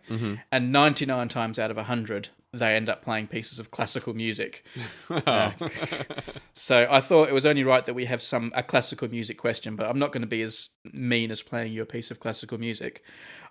And 0.52 0.72
99 0.72 1.28
times 1.30 1.60
out 1.60 1.70
of 1.70 1.78
100, 1.78 2.30
they 2.52 2.76
end 2.76 2.90
up 2.90 3.04
playing 3.04 3.28
pieces 3.28 3.60
of 3.60 3.70
classical 3.72 4.14
music. 4.14 4.66
Uh, 5.28 5.52
so 6.54 6.88
I 6.90 7.02
thought 7.02 7.30
it 7.30 7.34
was 7.34 7.46
only 7.46 7.64
right 7.64 7.86
that 7.86 7.94
we 7.94 8.06
have 8.06 8.22
some 8.22 8.52
a 8.56 8.64
classical 8.64 9.08
music 9.10 9.38
question, 9.38 9.76
but 9.76 9.88
I'm 9.88 10.00
not 10.00 10.12
going 10.12 10.22
to 10.22 10.28
be 10.28 10.42
as 10.42 10.70
mean 10.94 11.32
as 11.32 11.42
playing 11.42 11.74
you 11.74 11.82
a 11.82 11.86
piece 11.86 12.12
of 12.12 12.20
classical 12.20 12.58
music. 12.58 13.04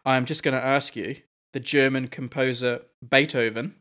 I'm 0.04 0.24
just 0.24 0.42
going 0.42 0.54
to 0.54 0.64
ask 0.64 0.96
you 0.96 1.16
the 1.52 1.60
German 1.60 2.08
composer 2.08 2.82
Beethoven. 3.08 3.74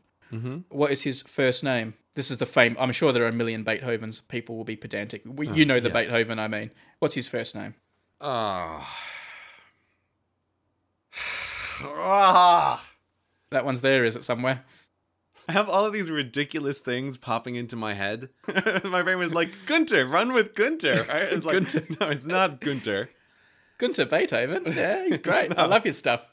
What 0.68 0.90
is 0.90 1.02
his 1.02 1.22
first 1.22 1.64
name? 1.64 1.94
This 2.14 2.30
is 2.30 2.38
the 2.38 2.46
fame. 2.46 2.76
I'm 2.78 2.92
sure 2.92 3.12
there 3.12 3.24
are 3.24 3.28
a 3.28 3.32
million 3.32 3.64
Beethovens. 3.64 4.26
People 4.28 4.56
will 4.56 4.64
be 4.64 4.76
pedantic. 4.76 5.22
We, 5.26 5.48
you 5.48 5.66
know 5.66 5.80
the 5.80 5.90
Beethoven 5.90 6.38
I 6.38 6.48
mean. 6.48 6.70
What's 6.98 7.14
his 7.14 7.28
first 7.28 7.54
name? 7.54 7.74
Oh. 8.20 8.86
Ah. 11.82 12.84
That 13.50 13.64
one's 13.64 13.80
there, 13.80 14.04
is 14.04 14.16
it 14.16 14.24
somewhere? 14.24 14.64
I 15.48 15.52
have 15.52 15.68
all 15.68 15.84
of 15.84 15.92
these 15.92 16.10
ridiculous 16.10 16.80
things 16.80 17.16
popping 17.16 17.54
into 17.54 17.76
my 17.76 17.94
head. 17.94 18.30
my 18.84 19.02
brain 19.02 19.18
was 19.18 19.32
like, 19.32 19.50
Gunter, 19.66 20.04
run 20.04 20.32
with 20.32 20.54
Gunter. 20.54 21.06
Right? 21.08 21.32
It's 21.32 21.46
like, 21.46 21.52
Gunter. 21.52 21.86
No, 22.00 22.08
it's 22.08 22.26
not 22.26 22.60
Gunter. 22.60 23.10
Gunter 23.78 24.04
Beethoven. 24.04 24.64
Yeah, 24.66 25.04
he's 25.04 25.18
great. 25.18 25.56
I 25.58 25.66
love 25.66 25.84
his 25.84 25.96
stuff. 25.96 26.26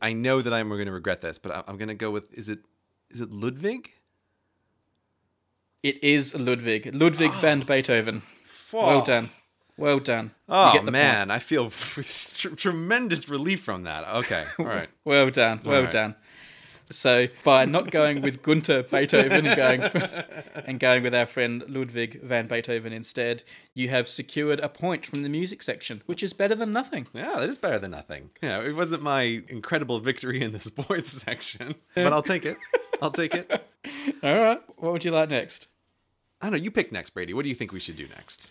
I 0.00 0.12
know 0.12 0.40
that 0.40 0.52
I'm 0.52 0.68
going 0.68 0.86
to 0.86 0.92
regret 0.92 1.20
this, 1.20 1.40
but 1.40 1.64
I'm 1.66 1.76
going 1.76 1.88
to 1.88 1.94
go 1.94 2.12
with 2.12 2.32
is 2.32 2.48
it 2.48 2.60
is 3.10 3.20
it 3.20 3.30
Ludwig? 3.30 3.90
It 5.82 6.02
is 6.04 6.34
Ludwig. 6.34 6.94
Ludwig 6.94 7.30
ah. 7.34 7.40
van 7.40 7.60
Beethoven. 7.60 8.22
Well 8.72 9.02
done. 9.02 9.30
Well 9.76 9.98
done. 9.98 10.26
You 10.46 10.54
Oh 10.54 10.72
get 10.72 10.80
the 10.80 10.86
point. 10.86 10.92
man, 10.92 11.30
I 11.30 11.38
feel 11.38 11.70
tr- 11.70 12.50
tremendous 12.50 13.28
relief 13.28 13.62
from 13.62 13.84
that. 13.84 14.06
Okay, 14.16 14.44
all 14.58 14.66
right. 14.66 14.88
Well 15.04 15.30
done. 15.30 15.60
Well 15.64 15.82
right. 15.82 15.90
done. 15.90 16.14
So 16.90 17.28
by 17.44 17.64
not 17.66 17.90
going 17.90 18.20
with 18.20 18.42
Gunter 18.42 18.82
Beethoven 18.82 19.46
and 19.46 19.56
going 19.56 19.82
and 20.66 20.80
going 20.80 21.02
with 21.02 21.14
our 21.14 21.24
friend 21.24 21.64
Ludwig 21.68 22.20
van 22.20 22.46
Beethoven 22.48 22.92
instead, 22.92 23.44
you 23.74 23.88
have 23.88 24.08
secured 24.08 24.60
a 24.60 24.68
point 24.68 25.06
from 25.06 25.22
the 25.22 25.28
music 25.28 25.62
section, 25.62 26.02
which 26.06 26.22
is 26.22 26.32
better 26.32 26.54
than 26.54 26.72
nothing. 26.72 27.06
Yeah, 27.14 27.36
that 27.38 27.48
is 27.48 27.58
better 27.58 27.78
than 27.78 27.92
nothing. 27.92 28.30
Yeah, 28.42 28.60
it 28.60 28.74
wasn't 28.74 29.02
my 29.02 29.42
incredible 29.48 30.00
victory 30.00 30.42
in 30.42 30.52
the 30.52 30.60
sports 30.60 31.10
section, 31.10 31.76
but 31.94 32.12
I'll 32.12 32.22
take 32.22 32.44
it. 32.44 32.58
I'll 33.02 33.10
take 33.10 33.34
it. 33.34 33.50
All 34.22 34.38
right. 34.38 34.60
What 34.76 34.92
would 34.92 35.04
you 35.04 35.10
like 35.10 35.30
next? 35.30 35.68
I 36.40 36.46
don't 36.46 36.52
know. 36.52 36.64
You 36.64 36.70
pick 36.70 36.92
next, 36.92 37.10
Brady. 37.10 37.32
What 37.34 37.42
do 37.42 37.48
you 37.48 37.54
think 37.54 37.72
we 37.72 37.80
should 37.80 37.96
do 37.96 38.06
next? 38.08 38.50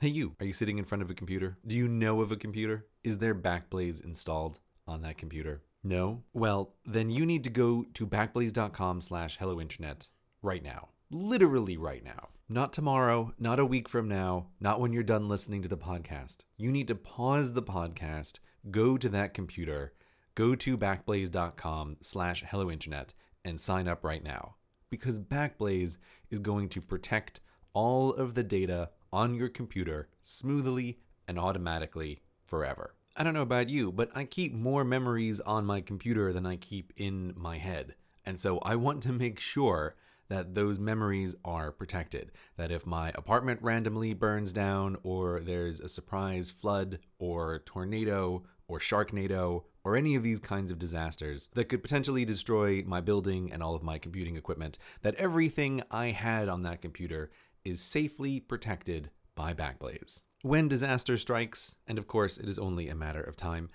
Hey, 0.00 0.08
you. 0.08 0.34
Are 0.40 0.46
you 0.46 0.52
sitting 0.52 0.78
in 0.78 0.84
front 0.84 1.02
of 1.02 1.10
a 1.10 1.14
computer? 1.14 1.58
Do 1.66 1.76
you 1.76 1.88
know 1.88 2.20
of 2.20 2.32
a 2.32 2.36
computer? 2.36 2.86
Is 3.02 3.18
there 3.18 3.34
Backblaze 3.34 4.04
installed 4.04 4.58
on 4.86 5.02
that 5.02 5.18
computer? 5.18 5.62
No? 5.82 6.22
Well, 6.32 6.74
then 6.84 7.10
you 7.10 7.26
need 7.26 7.44
to 7.44 7.50
go 7.50 7.84
to 7.94 8.06
backblaze.com 8.06 9.00
slash 9.00 9.38
hello 9.38 9.60
internet 9.60 10.08
right 10.42 10.62
now. 10.62 10.88
Literally 11.10 11.76
right 11.76 12.04
now. 12.04 12.28
Not 12.48 12.72
tomorrow, 12.72 13.32
not 13.38 13.58
a 13.58 13.64
week 13.64 13.88
from 13.88 14.08
now, 14.08 14.48
not 14.60 14.80
when 14.80 14.92
you're 14.92 15.02
done 15.02 15.28
listening 15.28 15.62
to 15.62 15.68
the 15.68 15.76
podcast. 15.76 16.38
You 16.56 16.72
need 16.72 16.88
to 16.88 16.94
pause 16.94 17.52
the 17.52 17.62
podcast, 17.62 18.38
go 18.70 18.96
to 18.96 19.08
that 19.10 19.34
computer, 19.34 19.92
go 20.40 20.54
to 20.54 20.78
backblaze.com 20.78 21.98
slash 22.00 22.42
hello 22.48 22.70
internet 22.70 23.12
and 23.44 23.60
sign 23.60 23.86
up 23.86 24.02
right 24.02 24.24
now 24.24 24.54
because 24.88 25.20
Backblaze 25.20 25.98
is 26.30 26.38
going 26.38 26.70
to 26.70 26.80
protect 26.80 27.40
all 27.74 28.14
of 28.14 28.34
the 28.34 28.42
data 28.42 28.88
on 29.12 29.34
your 29.34 29.50
computer 29.50 30.08
smoothly 30.22 30.98
and 31.28 31.38
automatically 31.38 32.22
forever. 32.46 32.94
I 33.14 33.22
don't 33.22 33.34
know 33.34 33.42
about 33.42 33.68
you, 33.68 33.92
but 33.92 34.10
I 34.14 34.24
keep 34.24 34.54
more 34.54 34.82
memories 34.82 35.40
on 35.40 35.66
my 35.66 35.82
computer 35.82 36.32
than 36.32 36.46
I 36.46 36.56
keep 36.56 36.94
in 36.96 37.34
my 37.36 37.58
head. 37.58 37.94
And 38.24 38.40
so 38.40 38.60
I 38.60 38.76
want 38.76 39.02
to 39.02 39.12
make 39.12 39.40
sure 39.40 39.94
that 40.30 40.54
those 40.54 40.78
memories 40.78 41.34
are 41.44 41.70
protected. 41.70 42.32
That 42.56 42.72
if 42.72 42.86
my 42.86 43.10
apartment 43.14 43.60
randomly 43.60 44.14
burns 44.14 44.54
down, 44.54 44.96
or 45.02 45.40
there's 45.40 45.80
a 45.80 45.88
surprise 45.88 46.50
flood, 46.50 47.00
or 47.18 47.58
tornado, 47.66 48.44
or 48.68 48.78
sharknado, 48.78 49.64
or 49.84 49.96
any 49.96 50.14
of 50.14 50.22
these 50.22 50.38
kinds 50.38 50.70
of 50.70 50.78
disasters 50.78 51.48
that 51.54 51.68
could 51.68 51.82
potentially 51.82 52.24
destroy 52.24 52.82
my 52.86 53.00
building 53.00 53.50
and 53.52 53.62
all 53.62 53.74
of 53.74 53.82
my 53.82 53.98
computing 53.98 54.36
equipment, 54.36 54.78
that 55.02 55.14
everything 55.14 55.82
I 55.90 56.08
had 56.08 56.48
on 56.48 56.62
that 56.62 56.82
computer 56.82 57.30
is 57.64 57.80
safely 57.80 58.40
protected 58.40 59.10
by 59.34 59.54
Backblaze. 59.54 60.20
When 60.42 60.68
disaster 60.68 61.16
strikes, 61.16 61.76
and 61.86 61.98
of 61.98 62.06
course 62.06 62.38
it 62.38 62.48
is 62.48 62.58
only 62.58 62.88
a 62.88 62.94
matter 62.94 63.22
of 63.22 63.36
time, 63.36 63.68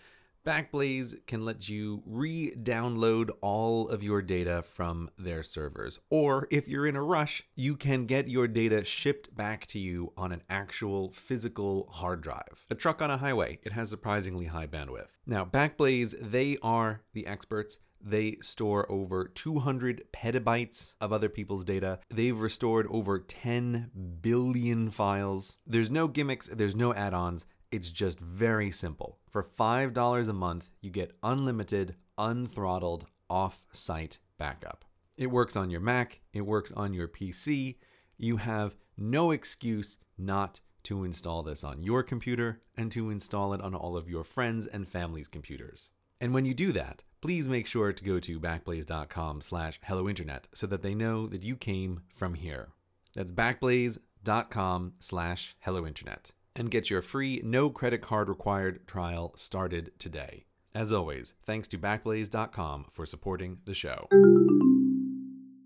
Backblaze 0.46 1.26
can 1.26 1.44
let 1.44 1.68
you 1.70 2.04
re 2.06 2.54
download 2.56 3.32
all 3.42 3.90
of 3.90 4.04
your 4.04 4.22
data 4.22 4.62
from 4.62 5.10
their 5.18 5.42
servers. 5.42 5.98
Or 6.12 6.48
if 6.52 6.68
you're 6.68 6.86
in 6.86 6.96
a 6.96 7.02
rush, 7.02 7.42
you 7.56 7.76
can 7.76 8.06
get 8.06 8.30
your 8.30 8.48
data 8.48 8.86
shipped 8.86 9.36
back 9.36 9.66
to 9.68 9.80
you 9.80 10.14
on 10.16 10.32
an 10.32 10.44
actual 10.48 11.12
physical 11.14 11.90
hard 11.92 12.22
drive. 12.22 12.64
A 12.70 12.76
truck 12.76 13.02
on 13.02 13.10
a 13.10 13.18
highway, 13.18 13.58
it 13.64 13.72
has 13.72 13.90
surprisingly 13.90 14.46
high 14.46 14.68
bandwidth. 14.68 15.18
Now, 15.26 15.46
Backblaze, 15.46 16.14
they 16.22 16.58
are 16.62 17.02
the 17.14 17.26
experts. 17.26 17.80
They 18.00 18.38
store 18.44 18.90
over 18.92 19.26
200 19.26 20.04
petabytes 20.14 20.94
of 21.02 21.12
other 21.12 21.28
people's 21.28 21.64
data. 21.64 22.00
They've 22.14 22.40
restored 22.40 22.86
over 22.92 23.18
10 23.18 24.20
billion 24.22 24.92
files. 24.92 25.58
There's 25.66 25.90
no 25.90 26.08
gimmicks, 26.08 26.48
there's 26.48 26.76
no 26.76 26.94
add 26.94 27.16
ons. 27.16 27.48
It's 27.76 27.92
just 27.92 28.22
very 28.22 28.72
simple. 28.72 29.20
For 29.30 29.44
$5 29.44 30.30
a 30.30 30.34
month, 30.34 30.70
you 30.80 30.90
get 30.90 31.18
unlimited, 31.22 31.96
unthrottled, 32.18 33.04
off 33.30 33.66
site 33.74 34.20
backup. 34.38 34.86
It 35.18 35.28
works 35.28 35.58
on 35.58 35.70
your 35.70 35.82
Mac, 35.82 36.22
it 36.32 36.46
works 36.46 36.72
on 36.72 36.94
your 36.94 37.10
PC. 37.10 37.76
You 38.18 38.38
have 38.38 38.78
no 38.98 39.32
excuse 39.32 39.98
not 40.18 40.62
to 40.84 41.04
install 41.04 41.44
this 41.44 41.66
on 41.66 41.84
your 41.84 42.02
computer 42.02 42.62
and 42.78 42.94
to 42.94 43.10
install 43.10 43.54
it 43.54 43.60
on 43.60 43.76
all 43.76 43.98
of 43.98 44.10
your 44.10 44.24
friends 44.24 44.68
and 44.68 44.88
family's 44.88 45.28
computers. 45.28 45.90
And 46.22 46.34
when 46.34 46.46
you 46.46 46.54
do 46.54 46.72
that, 46.72 47.04
please 47.20 47.50
make 47.50 47.68
sure 47.68 47.92
to 47.92 48.04
go 48.06 48.22
to 48.22 48.40
backblaze.com 48.40 49.42
slash 49.42 49.82
hello 49.84 50.08
internet 50.08 50.48
so 50.54 50.66
that 50.68 50.82
they 50.82 50.96
know 50.96 51.28
that 51.28 51.44
you 51.44 51.58
came 51.58 52.04
from 52.08 52.36
here. 52.36 52.70
That's 53.16 53.34
backblaze.com 53.34 54.94
slash 55.00 55.58
hello 55.60 55.86
internet 55.86 56.32
and 56.56 56.72
get 56.72 56.90
your 56.90 57.02
free 57.02 57.42
no 57.44 57.70
credit 57.70 58.02
card 58.02 58.30
required 58.30 58.88
trial 58.88 59.34
started 59.36 59.92
today. 60.00 60.46
As 60.74 60.92
always, 60.92 61.34
thanks 61.46 61.68
to 61.70 61.78
backblaze.com 61.78 62.88
for 62.92 63.06
supporting 63.06 63.60
the 63.66 63.74
show. 63.74 64.08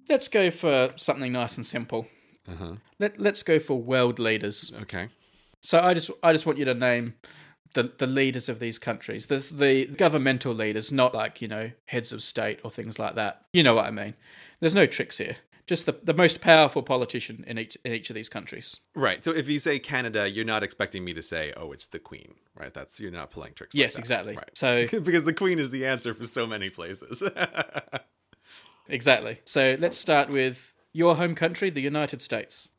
Let's 0.08 0.28
go 0.28 0.52
for 0.52 0.94
something 0.96 1.32
nice 1.32 1.56
and 1.58 1.66
simple. 1.66 2.08
Uh-huh. 2.48 2.74
Let 3.00 3.20
Let's 3.20 3.44
go 3.44 3.60
for 3.60 3.82
world 3.82 4.20
leaders. 4.20 4.72
Okay. 4.82 5.10
So 5.62 5.80
I 5.80 5.94
just 5.94 6.10
I 6.24 6.32
just 6.32 6.46
want 6.46 6.58
you 6.58 6.66
to 6.66 6.74
name 6.74 7.16
the 7.74 7.92
the 7.98 8.08
leaders 8.08 8.50
of 8.50 8.60
these 8.60 8.80
countries. 8.80 9.28
The 9.28 9.38
the 9.38 9.86
governmental 9.86 10.54
leaders, 10.54 10.92
not 10.92 11.14
like 11.14 11.42
you 11.42 11.48
know 11.48 11.72
heads 11.86 12.12
of 12.12 12.24
state 12.24 12.60
or 12.64 12.72
things 12.72 12.98
like 13.00 13.16
that. 13.16 13.46
You 13.54 13.64
know 13.64 13.76
what 13.76 13.86
I 13.86 13.92
mean. 13.92 14.16
There's 14.60 14.76
no 14.76 14.86
tricks 14.86 15.18
here. 15.18 15.38
Just 15.70 15.86
the, 15.86 15.95
the 16.03 16.15
most 16.15 16.41
powerful 16.41 16.82
politician 16.82 17.43
in 17.45 17.59
each 17.59 17.78
in 17.86 17.93
each 17.93 18.09
of 18.09 18.15
these 18.15 18.28
countries. 18.28 18.78
Right. 18.95 19.24
So 19.24 19.32
if 19.32 19.47
you 19.47 19.59
say 19.59 19.78
Canada, 19.78 20.28
you're 20.28 20.43
not 20.43 20.63
expecting 20.63 21.05
me 21.05 21.13
to 21.13 21.22
say, 21.22 21.53
"Oh, 21.55 21.72
it's 21.74 21.86
the 21.86 21.99
Queen," 21.99 22.34
right? 22.59 22.74
That's 22.74 22.99
you're 22.99 23.11
not 23.11 23.30
pulling 23.30 23.53
tricks. 23.53 23.76
like 23.76 23.80
Yes, 23.80 23.93
that. 23.93 23.99
exactly. 23.99 24.36
Right. 24.36 24.49
So 24.57 24.88
because 25.03 25.26
the 25.26 25.34
Queen 25.34 25.59
is 25.59 25.70
the 25.70 25.86
answer 25.86 26.15
for 26.15 26.26
so 26.26 26.47
many 26.47 26.72
places. 26.72 27.22
exactly. 28.88 29.41
So 29.45 29.76
let's 29.80 29.95
start 29.95 30.30
with 30.32 30.74
your 30.91 31.15
home 31.17 31.36
country, 31.36 31.70
the 31.70 31.82
United 31.82 32.20
States. 32.20 32.70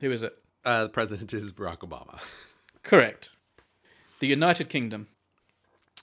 Who 0.00 0.10
is 0.10 0.22
it? 0.22 0.32
uh, 0.64 0.84
the 0.84 0.88
president 0.88 1.34
is 1.34 1.52
Barack 1.52 1.80
Obama. 1.80 2.18
Correct. 2.82 3.30
The 4.20 4.26
United 4.26 4.70
Kingdom. 4.70 5.08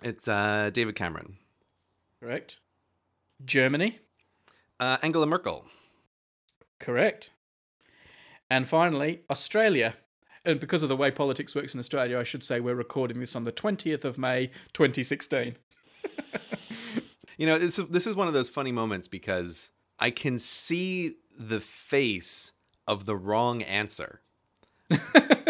It's 0.04 0.28
uh, 0.28 0.70
David 0.72 0.94
Cameron. 0.96 1.38
Correct. 2.20 2.60
Germany. 3.44 3.98
Uh, 4.80 4.98
Angela 5.02 5.26
Merkel. 5.26 5.66
Correct. 6.80 7.32
And 8.50 8.68
finally, 8.68 9.22
Australia. 9.30 9.96
And 10.46 10.60
because 10.60 10.84
of 10.84 10.90
the 10.90 10.98
way 10.98 11.10
politics 11.10 11.56
works 11.56 11.74
in 11.74 11.80
Australia, 11.80 12.20
I 12.20 12.24
should 12.24 12.44
say 12.44 12.60
we're 12.60 12.76
recording 12.76 13.20
this 13.20 13.36
on 13.36 13.46
the 13.46 13.52
20th 13.52 14.04
of 14.04 14.18
May, 14.18 14.48
2016. 14.74 15.56
You 17.38 17.48
know, 17.48 17.58
this 17.58 17.78
this 17.90 18.08
is 18.08 18.16
one 18.16 18.28
of 18.28 18.34
those 18.34 18.50
funny 18.50 18.72
moments 18.72 19.08
because 19.08 19.72
I 20.00 20.12
can 20.12 20.38
see 20.38 21.16
the 21.38 21.60
face 21.60 22.52
of 22.88 23.06
the 23.06 23.16
wrong 23.16 23.64
answer. 23.64 24.22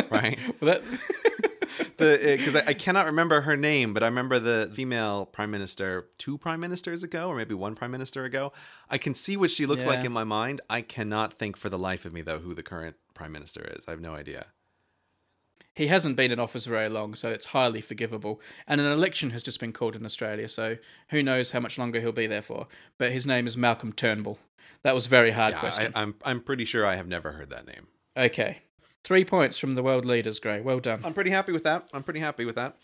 right? 0.09 0.39
Well, 0.61 0.79
that, 0.79 0.83
The 1.97 2.19
eh, 2.21 2.37
because 2.37 2.55
I, 2.55 2.63
I 2.67 2.73
cannot 2.73 3.05
remember 3.05 3.41
her 3.41 3.55
name, 3.55 3.93
but 3.93 4.03
I 4.03 4.07
remember 4.07 4.39
the 4.39 4.71
female 4.73 5.25
prime 5.25 5.51
minister 5.51 6.07
two 6.17 6.37
prime 6.37 6.59
ministers 6.59 7.03
ago, 7.03 7.27
or 7.29 7.35
maybe 7.35 7.53
one 7.53 7.75
prime 7.75 7.91
minister 7.91 8.25
ago. 8.25 8.51
I 8.89 8.97
can 8.97 9.13
see 9.13 9.37
what 9.37 9.51
she 9.51 9.65
looks 9.65 9.85
like 9.85 10.03
in 10.03 10.11
my 10.11 10.23
mind. 10.23 10.61
I 10.69 10.81
cannot 10.81 11.33
think 11.33 11.57
for 11.57 11.69
the 11.69 11.77
life 11.77 12.05
of 12.05 12.13
me 12.13 12.21
though 12.21 12.39
who 12.39 12.53
the 12.53 12.63
current 12.63 12.95
prime 13.13 13.31
minister 13.31 13.61
is. 13.77 13.85
I 13.87 13.91
have 13.91 14.01
no 14.01 14.13
idea. 14.15 14.47
he 15.75 15.87
hasn't 15.87 16.15
been 16.15 16.31
in 16.31 16.39
office 16.39 16.65
very 16.65 16.89
long, 16.89 17.15
so 17.15 17.29
it's 17.29 17.47
highly 17.47 17.81
forgivable. 17.81 18.39
And 18.67 18.79
an 18.79 18.87
election 18.91 19.31
has 19.31 19.41
just 19.43 19.59
been 19.59 19.73
called 19.73 19.95
in 19.95 20.05
Australia, 20.05 20.47
so 20.47 20.77
who 21.09 21.23
knows 21.23 21.51
how 21.51 21.59
much 21.59 21.77
longer 21.77 21.99
he'll 21.99 22.11
be 22.11 22.27
there 22.27 22.43
for. 22.43 22.67
But 22.97 23.11
his 23.11 23.25
name 23.25 23.47
is 23.47 23.57
Malcolm 23.57 23.91
Turnbull. 23.93 24.37
That 24.83 24.93
was 24.93 25.05
a 25.07 25.09
very 25.09 25.31
hard 25.31 25.53
Yeah, 25.53 25.59
question. 25.59 25.91
I, 25.95 26.01
I'm 26.01 26.15
I'm 26.23 26.41
pretty 26.41 26.65
sure 26.65 26.85
I 26.85 26.95
have 26.95 27.07
never 27.07 27.31
heard 27.31 27.49
that 27.49 27.65
name. 27.65 27.87
Okay. 28.15 28.61
Three 29.03 29.25
points 29.25 29.57
from 29.57 29.75
the 29.75 29.83
world 29.83 30.05
leaders, 30.05 30.39
Grey. 30.39 30.61
Well 30.61 30.79
done. 30.79 31.01
I'm 31.03 31.13
pretty 31.13 31.31
happy 31.31 31.51
with 31.51 31.63
that. 31.63 31.89
I'm 31.93 32.03
pretty 32.03 32.21
happy 32.21 32.45
with 32.45 32.55
that. 32.55 32.77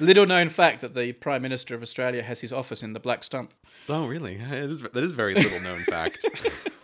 Little 0.00 0.26
known 0.26 0.48
fact 0.48 0.80
that 0.80 0.94
the 0.94 1.12
Prime 1.12 1.42
Minister 1.42 1.74
of 1.74 1.82
Australia 1.82 2.22
has 2.22 2.40
his 2.40 2.52
office 2.52 2.82
in 2.82 2.94
the 2.94 3.00
Black 3.00 3.22
Stump. 3.22 3.52
Oh, 3.88 4.06
really? 4.06 4.36
It 4.36 4.70
is, 4.70 4.80
that 4.80 4.96
is 4.96 5.12
very 5.12 5.34
little 5.34 5.60
known 5.60 5.84
fact. 5.84 6.24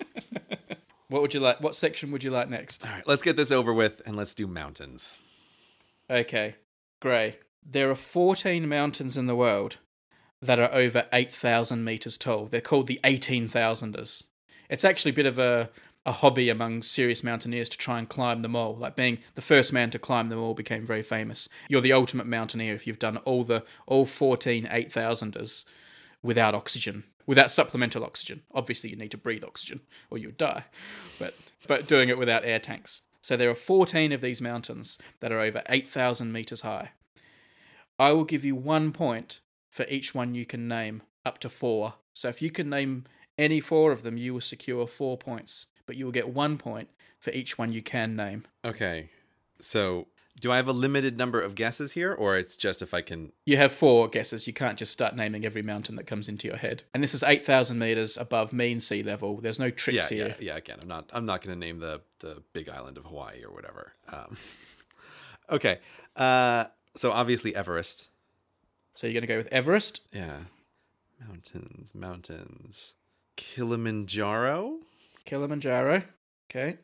What 1.09 1.23
would 1.23 1.35
you 1.35 1.41
like? 1.41 1.61
What 1.61 1.77
section 1.77 2.11
would 2.11 2.25
you 2.25 2.31
like 2.31 2.49
next? 2.49 2.85
All 2.85 2.93
right, 2.93 3.07
let's 3.07 3.23
get 3.23 3.37
this 3.37 3.53
over 3.53 3.73
with 3.73 4.03
and 4.07 4.17
let's 4.17 4.35
do 4.35 4.47
mountains. 4.47 5.17
Okay, 6.11 6.57
Grey. 7.01 7.39
There 7.65 7.91
are 7.91 7.97
14 7.97 8.69
mountains 8.69 9.17
in 9.17 9.27
the 9.27 9.37
world 9.37 9.79
that 10.43 10.61
are 10.61 10.73
over 10.73 11.07
8,000 11.13 11.85
meters 11.85 12.19
tall. 12.19 12.47
They're 12.47 12.61
called 12.61 12.87
the 12.87 13.01
18,000ers. 13.05 14.25
It's 14.69 14.85
actually 14.85 15.13
a 15.13 15.15
bit 15.15 15.27
of 15.27 15.39
a, 15.39 15.71
a 16.07 16.13
hobby 16.13 16.49
among 16.49 16.85
serious 16.85 17.25
mountaineers 17.25 17.69
to 17.69 17.77
try 17.77 17.99
and 17.99 18.09
climb 18.09 18.43
them 18.43 18.55
all. 18.55 18.77
Like 18.77 18.95
being 18.95 19.19
the 19.35 19.43
first 19.43 19.73
man 19.73 19.91
to 19.91 19.99
climb 19.99 20.29
them 20.29 20.39
all 20.39 20.55
became 20.55 20.87
very 20.87 21.03
famous. 21.03 21.49
You're 21.69 21.81
the 21.81 21.93
ultimate 21.93 22.29
mountaineer 22.29 22.75
if 22.75 22.87
you've 22.87 23.01
done 23.01 23.17
all 23.19 23.43
the 23.43 23.65
all 23.87 24.07
14 24.07 24.67
8,000ers 24.67 25.65
without 26.23 26.55
oxygen, 26.55 27.03
without 27.27 27.51
supplemental 27.51 28.05
oxygen. 28.05 28.43
Obviously, 28.55 28.89
you 28.91 28.97
need 28.97 29.11
to 29.11 29.19
breathe 29.19 29.45
oxygen 29.45 29.81
or 30.09 30.17
you 30.17 30.29
would 30.29 30.39
die, 30.39 30.65
but 31.19 31.35
but 31.67 31.89
doing 31.89 32.09
it 32.09 32.19
without 32.19 32.45
air 32.45 32.61
tanks. 32.61 33.03
So 33.21 33.37
there 33.37 33.51
are 33.51 33.57
14 33.57 34.13
of 34.13 34.21
these 34.21 34.41
mountains 34.41 34.99
that 35.19 35.33
are 35.33 35.41
over 35.41 35.65
8,000 35.69 36.33
meters 36.33 36.61
high. 36.61 36.93
I 37.99 38.13
will 38.13 38.23
give 38.25 38.45
you 38.45 38.55
one 38.55 38.93
point 38.93 39.41
for 39.69 39.85
each 39.89 40.15
one 40.15 40.37
you 40.37 40.47
can 40.47 40.69
name, 40.69 41.03
up 41.25 41.39
to 41.39 41.49
four. 41.49 41.95
So 42.15 42.29
if 42.29 42.41
you 42.41 42.53
can 42.53 42.71
name 42.71 43.05
any 43.37 43.59
four 43.59 43.91
of 43.91 44.03
them, 44.03 44.17
you 44.17 44.33
will 44.33 44.41
secure 44.41 44.87
four 44.87 45.19
points, 45.19 45.67
but 45.87 45.97
you 45.97 46.05
will 46.05 46.13
get 46.13 46.29
one 46.29 46.59
point 46.59 46.89
for 47.19 47.31
each 47.31 47.57
one 47.59 47.73
you 47.73 47.83
can 47.83 48.15
name. 48.17 48.45
Okay. 48.65 49.11
So, 49.61 50.07
do 50.39 50.53
I 50.53 50.57
have 50.57 50.69
a 50.69 50.73
limited 50.73 51.17
number 51.17 51.41
of 51.41 51.55
guesses 51.55 51.93
here, 51.93 52.13
or 52.13 52.37
it's 52.37 52.57
just 52.59 52.83
if 52.83 52.93
I 52.93 53.01
can? 53.01 53.33
You 53.47 53.57
have 53.57 53.73
four 53.73 54.07
guesses. 54.09 54.47
You 54.47 54.53
can't 54.53 54.79
just 54.79 54.93
start 54.93 55.17
naming 55.17 55.47
every 55.47 55.63
mountain 55.63 55.97
that 55.97 56.07
comes 56.07 56.29
into 56.29 56.47
your 56.47 56.59
head. 56.59 56.83
And 56.93 57.03
this 57.03 57.15
is 57.15 57.23
8,000 57.23 57.79
meters 57.79 58.19
above 58.19 58.53
mean 58.53 58.79
sea 58.81 59.03
level. 59.03 59.41
There's 59.41 59.59
no 59.59 59.65
Yeah, 59.67 59.71
tricks 59.71 60.11
yeah, 60.11 60.17
here. 60.17 60.37
yeah. 60.39 60.57
Again, 60.57 60.79
I'm 60.83 60.89
not. 60.89 61.09
I'm 61.13 61.25
not 61.25 61.41
going 61.43 61.59
to 61.59 61.67
name 61.67 61.79
the 61.79 62.03
the 62.19 62.43
big 62.53 62.69
island 62.69 62.99
of 62.99 63.07
Hawaii 63.07 63.43
or 63.45 63.53
whatever. 63.55 63.93
Um, 64.13 64.37
okay. 65.51 65.79
Uh, 66.15 66.65
so 66.95 67.13
obviously 67.13 67.55
Everest. 67.57 68.11
So 68.95 69.07
you're 69.07 69.15
going 69.15 69.23
to 69.23 69.27
go 69.27 69.37
with 69.39 69.49
Everest, 69.53 70.01
Yeah. 70.13 70.39
Mountains, 71.27 71.95
mountains. 71.95 72.95
Kilimanjaro. 73.37 74.81
Kilimanjaro. 75.27 76.03
Okay. 76.51 76.79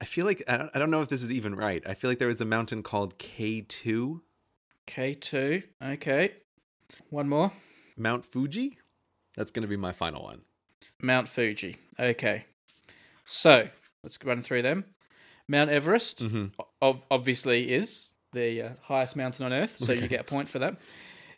I 0.00 0.04
feel 0.06 0.24
like 0.26 0.42
I 0.48 0.56
don't, 0.56 0.70
I 0.74 0.78
don't 0.78 0.90
know 0.90 1.02
if 1.02 1.08
this 1.08 1.22
is 1.22 1.32
even 1.32 1.54
right. 1.54 1.82
I 1.86 1.94
feel 1.94 2.10
like 2.10 2.18
there 2.18 2.28
was 2.28 2.40
a 2.40 2.44
mountain 2.46 2.82
called 2.82 3.18
K2, 3.18 4.20
K2. 4.86 5.62
Okay. 5.82 6.32
One 7.10 7.28
more. 7.28 7.52
Mount 7.96 8.24
Fuji. 8.24 8.78
That's 9.36 9.50
going 9.50 9.62
to 9.62 9.68
be 9.68 9.76
my 9.76 9.92
final 9.92 10.22
one. 10.22 10.42
Mount 11.00 11.28
Fuji. 11.28 11.76
Okay. 11.98 12.44
So 13.24 13.68
let's 14.02 14.18
run 14.24 14.42
through 14.42 14.62
them. 14.62 14.84
Mount 15.48 15.70
Everest, 15.70 16.22
Mhm. 16.24 16.52
ov- 16.80 17.04
obviously, 17.10 17.72
is 17.72 18.10
the 18.32 18.62
uh, 18.62 18.68
highest 18.82 19.16
mountain 19.16 19.44
on 19.44 19.52
Earth, 19.52 19.76
so 19.78 19.92
you 19.92 20.08
get 20.08 20.20
a 20.20 20.24
point 20.24 20.48
for 20.48 20.58
that. 20.58 20.76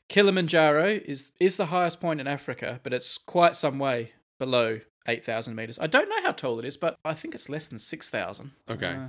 Kilimanjaro 0.08 1.00
is 1.04 1.32
is 1.40 1.56
the 1.56 1.66
highest 1.66 2.00
point 2.00 2.20
in 2.20 2.26
Africa, 2.28 2.80
but 2.82 2.92
it's 2.92 3.18
quite 3.18 3.56
some 3.56 3.78
way 3.78 4.12
below 4.38 4.80
eight 5.08 5.24
thousand 5.24 5.54
meters. 5.54 5.78
I 5.78 5.86
don't 5.86 6.08
know 6.08 6.22
how 6.22 6.32
tall 6.32 6.58
it 6.58 6.64
is, 6.64 6.76
but 6.76 6.98
I 7.04 7.14
think 7.14 7.34
it's 7.34 7.48
less 7.48 7.68
than 7.68 7.78
six 7.78 8.10
thousand. 8.10 8.52
Okay. 8.68 8.94
Uh, 8.94 9.08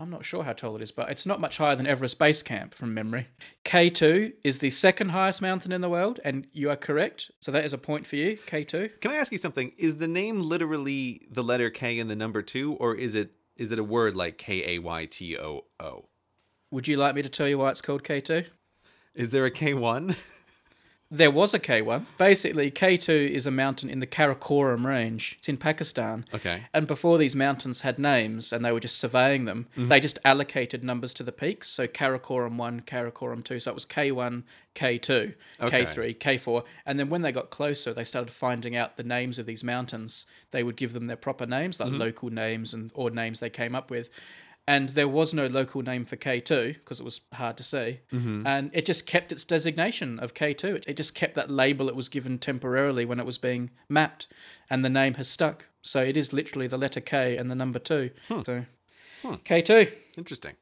I'm 0.00 0.08
not 0.08 0.24
sure 0.24 0.44
how 0.44 0.54
tall 0.54 0.76
it 0.76 0.82
is, 0.82 0.90
but 0.90 1.10
it's 1.10 1.26
not 1.26 1.42
much 1.42 1.58
higher 1.58 1.76
than 1.76 1.86
Everest 1.86 2.18
Base 2.18 2.42
Camp 2.42 2.74
from 2.74 2.94
memory. 2.94 3.26
K2 3.66 4.32
is 4.42 4.58
the 4.58 4.70
second 4.70 5.10
highest 5.10 5.42
mountain 5.42 5.72
in 5.72 5.82
the 5.82 5.90
world, 5.90 6.20
and 6.24 6.46
you 6.54 6.70
are 6.70 6.76
correct. 6.76 7.30
So 7.40 7.52
that 7.52 7.66
is 7.66 7.74
a 7.74 7.78
point 7.78 8.06
for 8.06 8.16
you, 8.16 8.38
K2. 8.46 9.02
Can 9.02 9.10
I 9.10 9.16
ask 9.16 9.30
you 9.30 9.36
something? 9.36 9.72
Is 9.76 9.98
the 9.98 10.08
name 10.08 10.40
literally 10.40 11.26
the 11.30 11.42
letter 11.42 11.68
K 11.68 11.98
and 11.98 12.10
the 12.10 12.16
number 12.16 12.40
two, 12.40 12.76
or 12.76 12.94
is 12.94 13.14
it 13.14 13.32
is 13.56 13.72
it 13.72 13.78
a 13.78 13.84
word 13.84 14.16
like 14.16 14.38
K 14.38 14.76
A 14.76 14.78
Y 14.78 15.04
T 15.04 15.36
O 15.36 15.64
O? 15.78 16.06
Would 16.70 16.88
you 16.88 16.96
like 16.96 17.14
me 17.14 17.20
to 17.20 17.28
tell 17.28 17.46
you 17.46 17.58
why 17.58 17.70
it's 17.70 17.82
called 17.82 18.02
K2? 18.02 18.46
Is 19.14 19.30
there 19.30 19.44
a 19.44 19.50
K 19.50 19.74
one? 19.74 20.16
There 21.12 21.30
was 21.30 21.52
a 21.52 21.58
K1. 21.58 22.06
Basically, 22.18 22.70
K2 22.70 23.30
is 23.30 23.44
a 23.44 23.50
mountain 23.50 23.90
in 23.90 23.98
the 23.98 24.06
Karakoram 24.06 24.86
range. 24.86 25.34
It's 25.38 25.48
in 25.48 25.56
Pakistan. 25.56 26.24
Okay. 26.32 26.62
And 26.72 26.86
before 26.86 27.18
these 27.18 27.34
mountains 27.34 27.80
had 27.80 27.98
names 27.98 28.52
and 28.52 28.64
they 28.64 28.70
were 28.70 28.78
just 28.78 28.96
surveying 28.96 29.44
them, 29.44 29.66
mm-hmm. 29.72 29.88
they 29.88 29.98
just 29.98 30.20
allocated 30.24 30.84
numbers 30.84 31.12
to 31.14 31.24
the 31.24 31.32
peaks. 31.32 31.68
So 31.68 31.88
Karakoram 31.88 32.56
1, 32.56 32.82
Karakoram 32.82 33.42
2. 33.42 33.58
So 33.58 33.72
it 33.72 33.74
was 33.74 33.86
K1, 33.86 34.44
K2, 34.76 35.34
Okay. 35.60 35.84
K3, 35.84 36.16
K4. 36.16 36.62
And 36.86 37.00
then 37.00 37.08
when 37.08 37.22
they 37.22 37.32
got 37.32 37.50
closer, 37.50 37.92
they 37.92 38.04
started 38.04 38.30
finding 38.30 38.76
out 38.76 38.96
the 38.96 39.02
names 39.02 39.40
of 39.40 39.46
these 39.46 39.64
mountains. 39.64 40.26
They 40.52 40.62
would 40.62 40.76
give 40.76 40.92
them 40.92 41.06
their 41.06 41.16
proper 41.16 41.44
names, 41.44 41.80
like 41.80 41.88
mm-hmm. 41.88 41.98
local 41.98 42.30
names 42.30 42.72
and 42.72 42.92
or 42.94 43.10
names 43.10 43.40
they 43.40 43.50
came 43.50 43.74
up 43.74 43.90
with. 43.90 44.10
And 44.70 44.90
there 44.90 45.08
was 45.08 45.34
no 45.34 45.48
local 45.48 45.82
name 45.82 46.04
for 46.04 46.14
K2 46.16 46.74
because 46.74 47.00
it 47.00 47.02
was 47.02 47.22
hard 47.32 47.56
to 47.56 47.64
see. 47.64 47.98
Mm-hmm. 48.12 48.46
And 48.46 48.70
it 48.72 48.86
just 48.86 49.04
kept 49.04 49.32
its 49.32 49.44
designation 49.44 50.20
of 50.20 50.32
K2. 50.32 50.76
It, 50.76 50.84
it 50.86 50.96
just 50.96 51.12
kept 51.12 51.34
that 51.34 51.50
label 51.50 51.88
it 51.88 51.96
was 51.96 52.08
given 52.08 52.38
temporarily 52.38 53.04
when 53.04 53.18
it 53.18 53.26
was 53.26 53.36
being 53.36 53.70
mapped. 53.88 54.28
And 54.70 54.84
the 54.84 54.88
name 54.88 55.14
has 55.14 55.26
stuck. 55.26 55.66
So 55.82 56.00
it 56.04 56.16
is 56.16 56.32
literally 56.32 56.68
the 56.68 56.78
letter 56.78 57.00
K 57.00 57.36
and 57.36 57.50
the 57.50 57.56
number 57.56 57.80
2. 57.80 58.10
So 58.28 58.64
K2. 59.24 59.92
Interesting. 60.16 60.54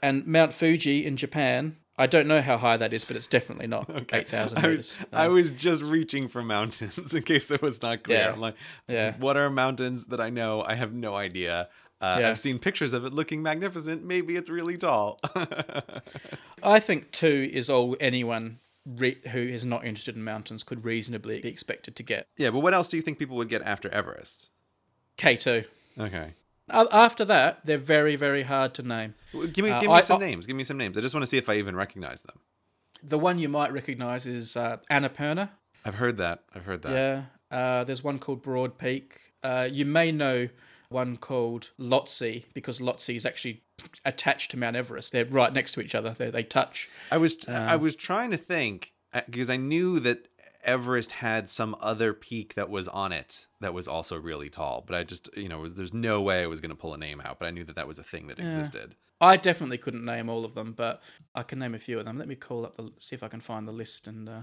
And 0.00 0.24
Mount 0.28 0.52
Fuji 0.52 1.04
in 1.04 1.16
Japan, 1.16 1.74
I 1.98 2.06
don't 2.06 2.28
know 2.28 2.42
how 2.42 2.58
high 2.58 2.76
that 2.76 2.92
is, 2.92 3.04
but 3.04 3.16
it's 3.16 3.26
definitely 3.26 3.66
not 3.66 3.90
8,000 4.12 4.58
I 4.58 4.60
was, 4.60 4.70
meters. 4.70 4.96
I 5.12 5.26
uh, 5.26 5.30
was 5.30 5.50
just 5.50 5.82
reaching 5.82 6.28
for 6.28 6.40
mountains 6.40 7.14
in 7.16 7.22
case 7.24 7.50
it 7.50 7.62
was 7.62 7.82
not 7.82 8.04
clear. 8.04 8.18
Yeah. 8.18 8.32
I'm 8.32 8.40
like, 8.40 8.54
Yeah. 8.86 9.16
what 9.18 9.36
are 9.36 9.50
mountains 9.50 10.04
that 10.06 10.20
I 10.20 10.30
know? 10.30 10.62
I 10.62 10.76
have 10.76 10.92
no 10.92 11.16
idea. 11.16 11.68
Uh, 12.06 12.18
Yeah. 12.20 12.30
I've 12.30 12.38
seen 12.38 12.58
pictures 12.58 12.92
of 12.92 13.04
it 13.04 13.12
looking 13.12 13.42
magnificent. 13.42 14.04
Maybe 14.04 14.36
it's 14.36 14.48
really 14.50 14.76
tall. 14.78 15.18
I 16.62 16.80
think 16.80 17.10
two 17.12 17.50
is 17.52 17.68
all 17.70 17.96
anyone 18.00 18.58
re- 18.84 19.18
who 19.32 19.38
is 19.40 19.64
not 19.64 19.84
interested 19.84 20.16
in 20.16 20.24
mountains 20.24 20.62
could 20.62 20.84
reasonably 20.84 21.40
be 21.40 21.48
expected 21.48 21.96
to 21.96 22.02
get. 22.02 22.26
yeah, 22.36 22.50
but 22.50 22.60
what 22.60 22.74
else 22.74 22.88
do 22.88 22.96
you 22.96 23.02
think 23.02 23.18
people 23.18 23.36
would 23.36 23.48
get 23.48 23.62
after 23.62 23.88
Everest? 23.90 24.50
K2. 25.18 25.64
Okay. 25.98 26.34
After 26.68 27.24
that, 27.24 27.60
they're 27.64 27.78
very, 27.78 28.16
very 28.16 28.42
hard 28.42 28.74
to 28.74 28.82
name. 28.82 29.14
Well, 29.32 29.46
Give 29.46 29.64
me, 29.64 29.70
Uh, 29.70 29.80
give 29.80 29.90
me 29.90 30.02
some 30.02 30.20
I- 30.22 30.26
names. 30.26 30.46
Give 30.46 30.56
me 30.56 30.64
some 30.64 30.76
names. 30.76 30.98
I 30.98 31.00
just 31.00 31.14
want 31.14 31.22
to 31.22 31.26
see 31.26 31.38
if 31.38 31.48
I 31.48 31.54
even 31.56 31.76
recognize 31.76 32.22
them. 32.22 32.38
The 33.02 33.18
one 33.18 33.38
you 33.38 33.48
might 33.48 33.72
recognize 33.72 34.26
is 34.26 34.56
uh, 34.56 34.78
Annapurna. 34.90 35.50
I've 35.84 35.94
heard 35.96 36.16
that. 36.16 36.42
I've 36.54 36.64
heard 36.64 36.82
that. 36.82 36.92
Yeah. 36.92 37.22
Uh, 37.56 37.84
there's 37.84 38.02
one 38.02 38.18
called 38.18 38.42
Broad 38.42 38.78
Peak. 38.78 39.20
Uh, 39.44 39.68
you 39.70 39.84
may 39.84 40.10
know 40.10 40.48
one 40.88 41.16
called 41.16 41.70
Lhotse 41.78 42.44
because 42.54 42.80
Lhotse 42.80 43.14
is 43.14 43.26
actually 43.26 43.62
attached 44.04 44.50
to 44.52 44.56
Mount 44.56 44.76
Everest. 44.76 45.12
They're 45.12 45.24
right 45.24 45.52
next 45.52 45.72
to 45.72 45.80
each 45.80 45.94
other. 45.94 46.14
They, 46.16 46.30
they 46.30 46.42
touch. 46.42 46.88
I 47.10 47.18
was 47.18 47.36
Uh. 47.48 47.52
I 47.52 47.76
was 47.76 47.96
trying 47.96 48.30
to 48.30 48.36
think 48.36 48.92
uh, 49.12 49.22
because 49.28 49.50
I 49.50 49.56
knew 49.56 50.00
that 50.00 50.28
Everest 50.64 51.12
had 51.12 51.48
some 51.48 51.76
other 51.80 52.12
peak 52.12 52.54
that 52.54 52.68
was 52.68 52.88
on 52.88 53.12
it 53.12 53.46
that 53.60 53.72
was 53.72 53.86
also 53.86 54.16
really 54.16 54.48
tall, 54.48 54.82
but 54.86 54.96
I 54.96 55.04
just 55.04 55.28
you 55.36 55.48
know 55.48 55.58
was 55.60 55.74
there's 55.74 55.94
no 55.94 56.20
way 56.20 56.42
I 56.42 56.46
was 56.46 56.60
going 56.60 56.70
to 56.70 56.76
pull 56.76 56.94
a 56.94 56.98
name 56.98 57.20
out, 57.20 57.38
but 57.38 57.46
I 57.46 57.50
knew 57.50 57.64
that 57.64 57.76
that 57.76 57.86
was 57.86 57.98
a 57.98 58.02
thing 58.02 58.26
that 58.28 58.38
existed. 58.38 58.96
I 59.20 59.36
definitely 59.38 59.78
couldn't 59.78 60.04
name 60.04 60.28
all 60.28 60.44
of 60.44 60.54
them, 60.54 60.74
but 60.76 61.00
I 61.34 61.42
can 61.42 61.58
name 61.58 61.74
a 61.74 61.78
few 61.78 61.98
of 61.98 62.04
them. 62.04 62.18
Let 62.18 62.28
me 62.28 62.34
call 62.34 62.66
up 62.66 62.76
the 62.76 62.90
see 63.00 63.14
if 63.14 63.22
I 63.22 63.28
can 63.28 63.40
find 63.40 63.66
the 63.66 63.72
list 63.72 64.06
and 64.06 64.28
uh, 64.28 64.42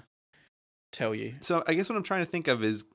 tell 0.91 1.13
you. 1.13 1.35
So 1.41 1.63
I 1.67 1.73
guess 1.73 1.89
what 1.89 1.97
I'm 1.97 2.03
trying 2.03 2.25
to 2.25 2.31
think 2.31 2.47
of 2.47 2.63
is 2.63 2.85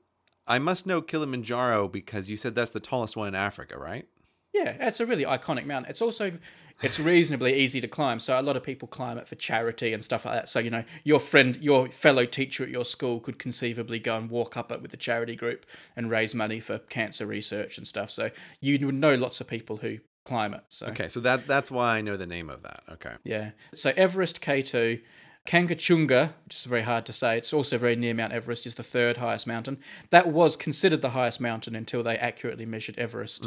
I 0.49 0.59
must 0.59 0.87
know 0.87 1.01
Kilimanjaro 1.01 1.87
because 1.87 2.29
you 2.29 2.35
said 2.35 2.55
that's 2.55 2.71
the 2.71 2.79
tallest 2.79 3.15
one 3.15 3.27
in 3.27 3.35
Africa, 3.35 3.77
right? 3.77 4.07
Yeah, 4.51 4.75
it's 4.79 4.99
a 4.99 5.05
really 5.05 5.23
iconic 5.23 5.65
mountain. 5.65 5.91
It's 5.91 6.01
also 6.01 6.33
it's 6.81 6.99
reasonably 6.99 7.53
easy 7.53 7.79
to 7.81 7.87
climb, 7.87 8.19
so 8.19 8.39
a 8.39 8.41
lot 8.41 8.57
of 8.57 8.63
people 8.63 8.87
climb 8.87 9.19
it 9.19 9.27
for 9.27 9.35
charity 9.35 9.93
and 9.93 10.03
stuff 10.03 10.25
like 10.25 10.33
that. 10.33 10.49
So 10.49 10.59
you 10.59 10.71
know, 10.71 10.83
your 11.03 11.19
friend, 11.19 11.55
your 11.61 11.89
fellow 11.91 12.25
teacher 12.25 12.63
at 12.63 12.69
your 12.69 12.83
school 12.83 13.19
could 13.19 13.37
conceivably 13.37 13.99
go 13.99 14.17
and 14.17 14.29
walk 14.29 14.57
up 14.57 14.71
it 14.71 14.81
with 14.81 14.91
a 14.93 14.97
charity 14.97 15.35
group 15.35 15.67
and 15.95 16.09
raise 16.09 16.33
money 16.33 16.59
for 16.59 16.79
cancer 16.79 17.27
research 17.27 17.77
and 17.77 17.85
stuff. 17.85 18.09
So 18.09 18.31
you 18.59 18.83
would 18.85 18.95
know 18.95 19.13
lots 19.13 19.39
of 19.39 19.47
people 19.47 19.77
who 19.77 19.99
climb 20.25 20.53
it. 20.55 20.63
So 20.69 20.87
Okay, 20.87 21.09
so 21.09 21.19
that 21.19 21.45
that's 21.45 21.69
why 21.69 21.97
I 21.97 22.01
know 22.01 22.17
the 22.17 22.27
name 22.27 22.49
of 22.49 22.63
that. 22.63 22.81
Okay. 22.93 23.13
yeah. 23.23 23.51
So 23.75 23.93
Everest 23.95 24.41
K2, 24.41 25.01
Kangchenjunga, 25.47 26.33
which 26.45 26.55
is 26.55 26.65
very 26.65 26.83
hard 26.83 27.05
to 27.07 27.13
say. 27.13 27.37
It's 27.37 27.53
also 27.53 27.77
very 27.77 27.95
near 27.95 28.13
Mount 28.13 28.33
Everest. 28.33 28.65
Is 28.67 28.75
the 28.75 28.83
third 28.83 29.17
highest 29.17 29.47
mountain. 29.47 29.79
That 30.11 30.27
was 30.27 30.55
considered 30.55 31.01
the 31.01 31.09
highest 31.11 31.41
mountain 31.41 31.75
until 31.75 32.03
they 32.03 32.17
accurately 32.17 32.65
measured 32.65 32.97
Everest. 32.99 33.43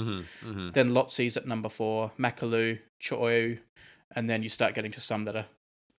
Then 0.73 0.91
Lhotse's 0.95 1.37
at 1.37 1.47
number 1.47 1.69
four, 1.69 2.11
Makalu, 2.19 2.81
Cho 2.99 3.19
Oyu, 3.19 3.59
and 4.17 4.29
then 4.29 4.43
you 4.43 4.49
start 4.49 4.75
getting 4.75 4.91
to 4.93 5.01
some 5.01 5.25
that 5.27 5.37
are 5.37 5.47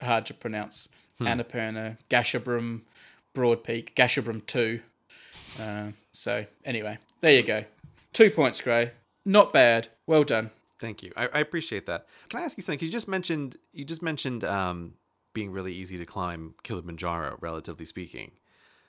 hard 0.02 0.26
to 0.28 0.34
pronounce. 0.34 0.90
Annapurna, 1.22 1.98
Gasherbrum, 2.10 2.82
Broad 3.34 3.64
Peak, 3.64 3.96
Gasherbrum 3.96 4.46
two. 4.46 4.82
Uh, 5.60 5.92
so 6.12 6.46
anyway, 6.66 6.98
there 7.22 7.34
you 7.34 7.44
go. 7.44 7.64
Two 8.12 8.30
points, 8.30 8.60
Grey. 8.60 8.92
Not 9.26 9.54
bad. 9.54 9.88
Well 10.06 10.24
done. 10.26 10.50
Thank 10.82 11.02
you. 11.02 11.14
I, 11.16 11.28
I 11.28 11.40
appreciate 11.40 11.86
that. 11.86 12.08
Can 12.30 12.42
I 12.42 12.44
ask 12.44 12.58
you 12.58 12.62
something? 12.64 12.80
'Cause 12.80 12.88
you 12.88 12.92
just 12.92 13.08
mentioned 13.08 13.56
you 13.72 13.86
just 13.86 14.02
mentioned 14.02 14.44
um, 14.44 14.96
being 15.34 15.52
really 15.52 15.74
easy 15.74 15.98
to 15.98 16.06
climb 16.06 16.56
Kilimanjaro, 16.64 17.38
relatively 17.42 17.86
speaking. 17.86 18.32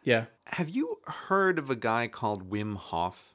Yeah. 0.02 0.26
Have 0.46 0.68
you 0.68 0.98
heard 1.06 1.58
of 1.58 1.70
a 1.70 1.76
guy 1.76 2.08
called 2.08 2.50
Wim 2.50 2.76
Hof? 2.76 3.34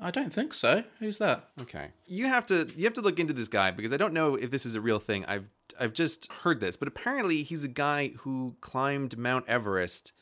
I 0.00 0.10
don't 0.10 0.32
think 0.32 0.54
so. 0.54 0.84
Who's 1.00 1.18
that? 1.18 1.50
Okay. 1.60 1.90
You 2.06 2.26
have 2.26 2.46
to 2.46 2.68
you 2.76 2.84
have 2.84 2.94
to 2.94 3.00
look 3.00 3.18
into 3.18 3.32
this 3.32 3.48
guy 3.48 3.70
because 3.70 3.92
I 3.92 3.96
don't 3.96 4.14
know 4.14 4.34
if 4.36 4.50
this 4.50 4.66
is 4.66 4.74
a 4.74 4.80
real 4.80 4.98
thing. 4.98 5.24
I've 5.26 5.48
I've 5.78 5.92
just 5.92 6.30
heard 6.32 6.60
this, 6.60 6.76
but 6.76 6.88
apparently 6.88 7.42
he's 7.42 7.64
a 7.64 7.68
guy 7.68 8.08
who 8.18 8.56
climbed 8.60 9.16
Mount 9.16 9.48
Everest 9.48 10.12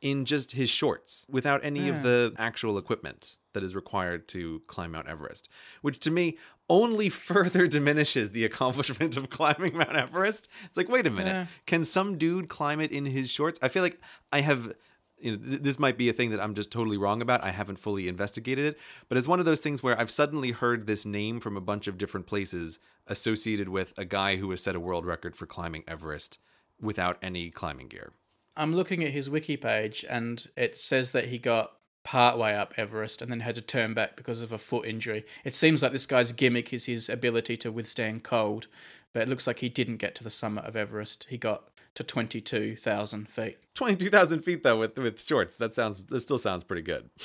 in 0.00 0.24
just 0.24 0.52
his 0.52 0.68
shorts 0.68 1.26
without 1.28 1.64
any 1.64 1.88
of 1.88 1.96
hmm. 1.96 2.02
the 2.02 2.34
actual 2.38 2.76
equipment 2.76 3.36
that 3.54 3.64
is 3.64 3.74
required 3.74 4.28
to 4.28 4.60
climb 4.66 4.92
Mount 4.92 5.08
Everest, 5.08 5.48
which 5.82 5.98
to 6.00 6.10
me 6.10 6.36
only 6.68 7.08
further 7.28 7.66
diminishes 7.66 8.32
the 8.32 8.44
accomplishment 8.44 9.16
of 9.16 9.30
climbing 9.30 9.76
Mount 9.78 9.96
Everest. 9.96 10.48
It's 10.66 10.76
like, 10.76 10.88
wait 10.88 11.06
a 11.06 11.10
minute, 11.10 11.32
Yeah. 11.34 11.46
can 11.66 11.84
some 11.84 12.18
dude 12.18 12.48
climb 12.48 12.80
it 12.80 12.92
in 12.92 13.06
his 13.06 13.30
shorts? 13.30 13.58
I 13.62 13.68
feel 13.68 13.82
like 13.82 13.98
I 14.32 14.40
have 14.42 14.72
you 15.18 15.36
know, 15.36 15.38
th- 15.46 15.62
this 15.62 15.78
might 15.78 15.96
be 15.96 16.08
a 16.08 16.12
thing 16.12 16.30
that 16.32 16.42
I'm 16.42 16.54
just 16.54 16.70
totally 16.70 16.96
wrong 16.98 17.22
about. 17.22 17.42
I 17.44 17.50
haven't 17.52 17.78
fully 17.78 18.08
investigated 18.08 18.64
it, 18.66 18.78
but 19.08 19.16
it's 19.16 19.28
one 19.28 19.38
of 19.38 19.46
those 19.46 19.60
things 19.60 19.82
where 19.82 19.98
I've 19.98 20.10
suddenly 20.10 20.50
heard 20.50 20.86
this 20.86 21.06
name 21.06 21.38
from 21.40 21.56
a 21.56 21.60
bunch 21.62 21.86
of 21.86 21.96
different 21.96 22.26
places 22.26 22.78
associated 23.06 23.68
with 23.68 23.94
a 23.96 24.04
guy 24.04 24.36
who 24.36 24.50
has 24.50 24.62
set 24.62 24.74
a 24.74 24.80
world 24.80 25.06
record 25.06 25.36
for 25.36 25.46
climbing 25.46 25.84
Everest 25.86 26.38
without 26.80 27.16
any 27.22 27.50
climbing 27.50 27.88
gear. 27.88 28.12
I'm 28.56 28.74
looking 28.74 29.02
at 29.04 29.12
his 29.12 29.30
wiki 29.30 29.56
page 29.56 30.04
and 30.08 30.44
it 30.56 30.76
says 30.76 31.12
that 31.12 31.26
he 31.28 31.38
got 31.38 31.72
partway 32.04 32.54
up 32.54 32.74
Everest 32.76 33.20
and 33.22 33.30
then 33.30 33.40
had 33.40 33.54
to 33.56 33.60
turn 33.60 33.94
back 33.94 34.14
because 34.14 34.42
of 34.42 34.52
a 34.52 34.58
foot 34.58 34.86
injury. 34.86 35.24
It 35.44 35.54
seems 35.54 35.82
like 35.82 35.92
this 35.92 36.06
guy's 36.06 36.32
gimmick 36.32 36.72
is 36.72 36.84
his 36.84 37.08
ability 37.08 37.56
to 37.58 37.72
withstand 37.72 38.22
cold, 38.22 38.66
but 39.12 39.22
it 39.22 39.28
looks 39.28 39.46
like 39.46 39.58
he 39.60 39.68
didn't 39.68 39.96
get 39.96 40.14
to 40.16 40.24
the 40.24 40.30
summit 40.30 40.64
of 40.66 40.76
Everest. 40.76 41.26
He 41.30 41.38
got 41.38 41.70
to 41.94 42.04
22,000 42.04 43.28
feet. 43.28 43.58
Twenty-two 43.74 44.10
thousand 44.10 44.42
feet 44.42 44.62
though 44.62 44.78
with 44.78 44.96
with 44.96 45.20
shorts. 45.20 45.56
That 45.56 45.74
sounds 45.74 46.02
that 46.04 46.20
still 46.20 46.38
sounds 46.38 46.62
pretty 46.64 46.82
good. 46.82 47.10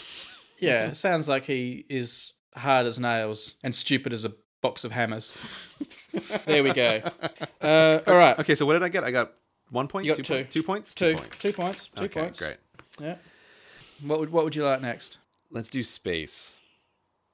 Yeah, 0.61 0.87
it 0.87 0.97
sounds 0.97 1.29
like 1.29 1.45
he 1.45 1.85
is 1.87 2.33
hard 2.53 2.85
as 2.85 2.99
nails 2.99 3.55
and 3.63 3.73
stupid 3.73 4.11
as 4.11 4.25
a 4.25 4.33
box 4.61 4.83
of 4.83 4.91
hammers. 4.91 5.33
there 6.45 6.63
we 6.63 6.73
go. 6.73 7.01
Uh, 7.61 7.99
all 8.07 8.15
right. 8.15 8.37
Okay, 8.39 8.55
so 8.55 8.65
what 8.65 8.73
did 8.73 8.83
I 8.83 8.89
get? 8.89 9.03
I 9.05 9.11
got 9.11 9.31
one 9.69 9.87
point. 9.87 10.05
You 10.05 10.11
got 10.11 10.17
two, 10.17 10.23
two. 10.23 10.33
point- 10.33 10.49
two 10.49 10.63
points. 10.63 10.95
Two, 10.95 11.15
points. 11.15 11.41
two 11.41 11.53
points. 11.53 11.89
Two 11.95 12.03
okay, 12.05 12.19
points. 12.21 12.39
Great. 12.39 12.57
Yeah. 12.99 13.15
What 14.01 14.19
would 14.19 14.31
what 14.31 14.43
would 14.43 14.55
you 14.55 14.65
like 14.65 14.81
next? 14.81 15.19
Let's 15.51 15.69
do 15.69 15.83
space. 15.83 16.57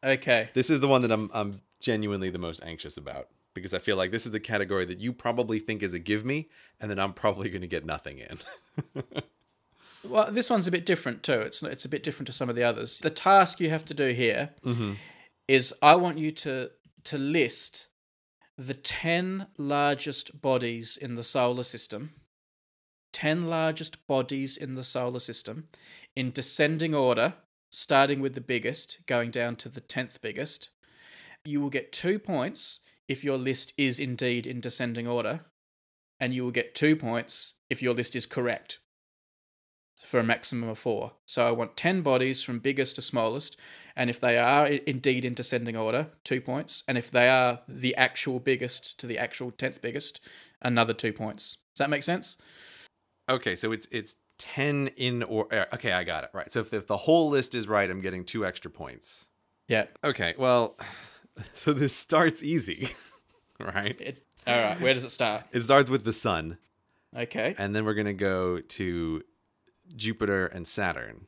Okay. 0.04 0.50
This 0.54 0.70
is 0.70 0.80
the 0.80 0.88
one 0.88 1.02
that 1.02 1.12
I'm 1.12 1.30
I'm 1.34 1.62
genuinely 1.80 2.30
the 2.30 2.40
most 2.40 2.62
anxious 2.64 2.98
about 2.98 3.28
because 3.54 3.74
I 3.74 3.80
feel 3.80 3.96
like 3.96 4.12
this 4.12 4.26
is 4.26 4.32
the 4.32 4.40
category 4.40 4.86
that 4.86 5.00
you 5.00 5.14
probably 5.14 5.60
think 5.60 5.82
is 5.82 5.94
a 5.94 6.00
give 6.00 6.26
me, 6.26 6.50
and 6.80 6.92
then 6.92 7.00
I'm 7.00 7.14
probably 7.14 7.50
going 7.50 7.62
to 7.62 7.68
get 7.68 7.86
nothing 7.86 8.20
in. 8.20 9.04
Well, 10.10 10.32
this 10.32 10.50
one's 10.50 10.68
a 10.68 10.72
bit 10.72 10.86
different 10.86 11.24
too. 11.24 11.40
It's 11.40 11.64
it's 11.64 11.86
a 11.86 11.90
bit 11.90 12.04
different 12.04 12.28
to 12.28 12.34
some 12.34 12.50
of 12.50 12.56
the 12.56 12.64
others. 12.64 13.00
The 13.00 13.10
task 13.10 13.60
you 13.60 13.70
have 13.70 13.86
to 13.86 13.94
do 13.94 14.10
here 14.10 14.52
mm-hmm. 14.64 14.94
is 15.48 15.74
I 15.82 15.96
want 15.96 16.18
you 16.18 16.32
to 16.32 16.72
to 17.06 17.18
list 17.18 17.88
the 18.58 18.74
10 18.74 19.48
largest 19.58 20.42
bodies 20.42 20.98
in 20.98 21.16
the 21.16 21.24
solar 21.24 21.64
system. 21.64 22.14
10 23.14 23.48
largest 23.48 24.06
bodies 24.08 24.58
in 24.58 24.76
the 24.76 24.84
solar 24.84 25.20
system 25.20 25.70
in 26.16 26.32
descending 26.32 26.96
order, 26.96 27.36
starting 27.70 28.20
with 28.20 28.34
the 28.34 28.42
biggest, 28.42 29.00
going 29.06 29.32
down 29.32 29.56
to 29.58 29.70
the 29.70 29.82
10th 29.82 30.22
biggest. 30.22 30.70
You 31.44 31.62
will 31.62 31.70
get 31.70 31.92
2 31.92 32.20
points 32.20 32.80
if 33.08 33.24
your 33.24 33.38
list 33.38 33.74
is 33.78 34.00
indeed 34.00 34.48
in 34.48 34.60
descending 34.62 35.08
order, 35.08 35.42
and 36.20 36.34
you 36.34 36.44
will 36.44 36.52
get 36.52 36.76
2 36.76 36.96
points 36.96 37.56
if 37.70 37.82
your 37.82 37.94
list 37.94 38.16
is 38.16 38.26
correct 38.26 38.80
for 40.04 40.20
a 40.20 40.24
maximum 40.24 40.70
of 40.70 40.78
four. 40.78 41.14
So 41.26 41.48
I 41.48 41.52
want 41.52 41.78
10 41.78 42.02
bodies 42.02 42.44
from 42.44 42.60
biggest 42.60 42.96
to 42.96 43.02
smallest. 43.02 43.58
And 43.96 44.10
if 44.10 44.20
they 44.20 44.38
are 44.38 44.68
indeed 44.68 45.26
in 45.26 45.34
descending 45.34 45.78
order, 45.78 46.08
two 46.24 46.42
points. 46.42 46.84
And 46.88 46.98
if 46.98 47.10
they 47.10 47.30
are 47.30 47.62
the 47.68 47.96
actual 47.96 48.40
biggest 48.40 49.00
to 49.00 49.08
the 49.08 49.18
actual 49.18 49.52
10th 49.52 49.82
biggest, 49.82 50.20
another 50.62 50.94
two 50.94 51.14
points. 51.14 51.58
Does 51.74 51.80
that 51.80 51.90
make 51.90 52.04
sense? 52.04 52.38
okay, 53.30 53.56
so 53.56 53.72
it's 53.72 53.88
it's 53.92 54.16
ten 54.38 54.88
in 54.98 55.24
or 55.24 55.48
okay, 55.74 55.92
I 55.94 56.04
got 56.04 56.24
it 56.24 56.30
right. 56.34 56.52
So 56.52 56.60
if, 56.62 56.74
if 56.74 56.88
the 56.88 56.98
whole 56.98 57.30
list 57.30 57.56
is 57.56 57.68
right, 57.68 57.90
I'm 57.90 58.02
getting 58.02 58.24
two 58.26 58.46
extra 58.46 58.70
points. 58.72 59.28
Yeah. 59.68 59.86
Okay, 60.04 60.36
well, 60.38 60.78
so 61.54 61.74
this 61.74 61.96
starts 61.96 62.44
easy, 62.44 62.90
right? 63.60 64.00
It, 64.00 64.24
all 64.48 64.62
right. 64.62 64.80
Where 64.80 64.94
does 64.94 65.04
it 65.04 65.12
start? 65.12 65.44
It 65.52 65.62
starts 65.62 65.90
with 65.90 66.04
the 66.04 66.14
sun, 66.14 66.58
Okay. 67.16 67.56
and 67.58 67.76
then 67.76 67.86
we're 67.86 67.94
gonna 67.96 68.14
go 68.14 68.60
to 68.60 69.24
Jupiter 69.96 70.48
and 70.48 70.68
Saturn, 70.68 71.28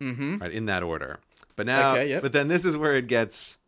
Mm-hmm. 0.00 0.38
right 0.38 0.52
in 0.52 0.66
that 0.66 0.82
order. 0.82 1.18
But 1.56 1.66
now, 1.66 1.90
Okay, 1.92 2.08
yep. 2.10 2.22
but 2.22 2.32
then 2.32 2.46
this 2.48 2.64
is 2.64 2.76
where 2.76 2.96
it 2.96 3.08
gets 3.08 3.58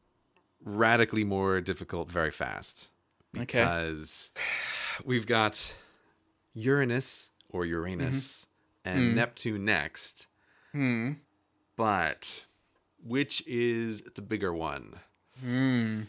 radically 0.64 1.24
more 1.24 1.60
difficult 1.60 2.08
very 2.10 2.30
fast 2.30 2.90
Okay. 3.36 3.44
because 3.60 4.30
we've 5.04 5.26
got 5.26 5.74
Uranus 6.54 7.30
or 7.48 7.64
Uranus 7.64 8.46
and 8.84 9.14
Neptune 9.14 9.64
next. 9.64 10.26
Hmm. 10.72 11.12
But 11.76 12.44
which 13.02 13.46
is 13.46 14.02
the 14.14 14.22
bigger 14.22 14.52
one? 14.52 14.96
Hmm. 15.42 16.02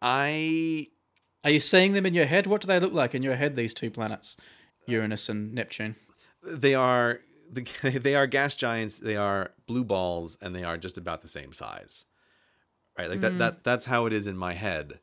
I 0.00 0.86
Are 1.44 1.50
you 1.50 1.60
seeing 1.60 1.92
them 1.92 2.06
in 2.06 2.14
your 2.14 2.26
head? 2.26 2.46
What 2.46 2.60
do 2.60 2.66
they 2.66 2.80
look 2.80 2.92
like 2.92 3.14
in 3.14 3.22
your 3.22 3.36
head, 3.36 3.56
these 3.56 3.74
two 3.74 3.90
planets? 3.90 4.36
Uranus 4.86 5.28
and 5.28 5.54
Neptune. 5.54 5.96
they 6.42 6.74
are 6.74 7.20
they 7.82 8.14
are 8.14 8.26
gas 8.26 8.56
giants, 8.56 8.98
they 8.98 9.16
are 9.16 9.52
blue 9.66 9.84
balls 9.84 10.38
and 10.40 10.54
they 10.54 10.64
are 10.64 10.76
just 10.78 10.98
about 10.98 11.22
the 11.22 11.28
same 11.28 11.52
size. 11.52 12.06
Right? 12.98 13.08
Like 13.08 13.20
that 13.20 13.38
that 13.38 13.64
that's 13.64 13.84
how 13.86 14.06
it 14.06 14.12
is 14.12 14.26
in 14.26 14.36
my 14.36 14.54
head. 14.54 15.00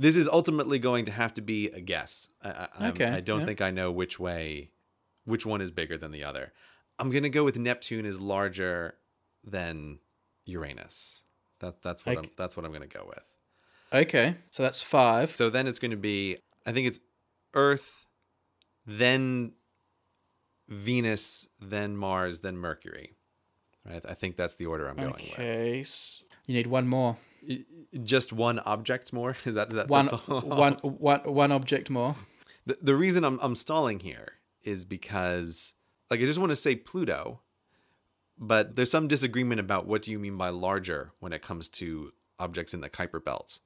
This 0.00 0.16
is 0.16 0.28
ultimately 0.28 0.78
going 0.78 1.04
to 1.04 1.12
have 1.12 1.34
to 1.34 1.42
be 1.42 1.68
a 1.68 1.80
guess. 1.80 2.28
I, 2.42 2.68
I, 2.78 2.88
Okay, 2.88 3.04
I 3.04 3.20
don't 3.20 3.40
yeah. 3.40 3.46
think 3.46 3.60
I 3.60 3.70
know 3.70 3.92
which 3.92 4.18
way 4.18 4.70
which 5.24 5.44
one 5.44 5.60
is 5.60 5.70
bigger 5.70 5.98
than 5.98 6.10
the 6.10 6.24
other. 6.24 6.52
I'm 6.98 7.10
going 7.10 7.22
to 7.22 7.28
go 7.28 7.44
with 7.44 7.58
Neptune 7.58 8.06
is 8.06 8.20
larger 8.20 8.94
than 9.44 9.98
Uranus. 10.46 11.24
That 11.60 11.82
that's 11.82 12.04
what 12.06 12.18
I'm 12.18 12.30
that's 12.36 12.56
what 12.56 12.64
I'm 12.64 12.72
going 12.72 12.88
to 12.88 12.98
go 12.98 13.04
with. 13.06 13.24
Okay. 13.92 14.36
So 14.50 14.62
that's 14.62 14.82
five. 14.82 15.36
So 15.36 15.50
then 15.50 15.66
it's 15.66 15.78
going 15.78 15.90
to 15.90 15.96
be, 15.96 16.38
I 16.64 16.72
think 16.72 16.86
it's 16.86 17.00
Earth, 17.54 18.06
then 18.86 19.52
Venus, 20.68 21.48
then 21.60 21.96
Mars, 21.96 22.40
then 22.40 22.56
Mercury. 22.56 23.14
Right? 23.84 24.02
I 24.08 24.14
think 24.14 24.36
that's 24.36 24.54
the 24.54 24.66
order 24.66 24.88
I'm 24.88 24.96
going 24.96 25.12
with. 25.12 25.32
okay. 25.32 25.84
You 26.46 26.54
need 26.54 26.68
one 26.68 26.86
more. 26.86 27.16
Just 28.02 28.32
one 28.32 28.58
object 28.60 29.12
more? 29.12 29.30
Is 29.44 29.54
that, 29.54 29.70
that 29.70 29.88
One, 29.88 30.06
that's 30.06 30.22
all? 30.28 30.40
one, 30.40 30.74
one, 30.82 31.20
one 31.20 31.52
object 31.52 31.90
more. 31.90 32.16
The, 32.66 32.78
the 32.80 32.94
reason 32.94 33.24
I'm, 33.24 33.38
I'm 33.42 33.56
stalling 33.56 34.00
here 34.00 34.32
is 34.62 34.84
because, 34.84 35.74
like, 36.10 36.20
I 36.20 36.24
just 36.24 36.38
want 36.38 36.50
to 36.50 36.56
say 36.56 36.76
Pluto, 36.76 37.40
but 38.38 38.76
there's 38.76 38.90
some 38.90 39.08
disagreement 39.08 39.60
about 39.60 39.86
what 39.86 40.02
do 40.02 40.10
you 40.10 40.18
mean 40.18 40.36
by 40.36 40.50
larger 40.50 41.12
when 41.20 41.32
it 41.32 41.42
comes 41.42 41.68
to 41.68 42.12
objects 42.38 42.74
in 42.74 42.80
the 42.80 42.90
Kuiper 42.90 43.22
belts. 43.22 43.60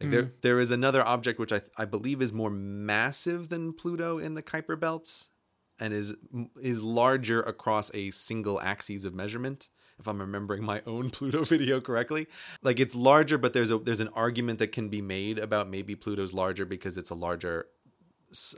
Like 0.00 0.10
there, 0.10 0.22
hmm. 0.22 0.30
there 0.42 0.60
is 0.60 0.70
another 0.70 1.06
object 1.06 1.38
which 1.38 1.52
I, 1.52 1.62
I 1.76 1.84
believe 1.84 2.22
is 2.22 2.32
more 2.32 2.50
massive 2.50 3.48
than 3.48 3.72
Pluto 3.72 4.18
in 4.18 4.34
the 4.34 4.42
Kuiper 4.42 4.78
belts, 4.78 5.28
and 5.78 5.94
is 5.94 6.14
is 6.60 6.82
larger 6.82 7.40
across 7.42 7.90
a 7.94 8.10
single 8.10 8.60
axis 8.60 9.04
of 9.04 9.14
measurement. 9.14 9.68
If 10.02 10.08
I'm 10.08 10.20
remembering 10.20 10.64
my 10.64 10.82
own 10.86 11.10
Pluto 11.16 11.44
video 11.44 11.80
correctly. 11.80 12.26
Like 12.62 12.78
it's 12.80 12.94
larger, 12.94 13.38
but 13.38 13.52
there's 13.52 13.70
a 13.70 13.78
there's 13.78 14.00
an 14.00 14.08
argument 14.08 14.58
that 14.58 14.72
can 14.72 14.88
be 14.88 15.00
made 15.00 15.38
about 15.38 15.70
maybe 15.70 15.94
Pluto's 15.94 16.34
larger 16.34 16.64
because 16.66 16.98
it's 16.98 17.10
a 17.10 17.14
larger 17.14 17.66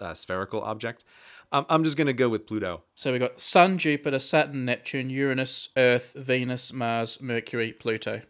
uh, 0.01 0.15
spherical 0.15 0.63
object. 0.63 1.05
Um, 1.53 1.67
I'm 1.69 1.85
just 1.85 1.97
gonna 1.97 2.13
go 2.15 2.29
with 2.29 2.47
Pluto. 2.47 2.83
So 2.95 3.13
we 3.13 3.19
got 3.19 3.41
Sun, 3.41 3.79
Jupiter, 3.79 4.19
Saturn, 4.19 4.65
Neptune, 4.65 5.11
Uranus, 5.11 5.69
Earth, 5.77 6.15
Venus, 6.17 6.73
Mars, 6.73 7.21
Mercury, 7.21 7.73
Pluto. 7.73 8.23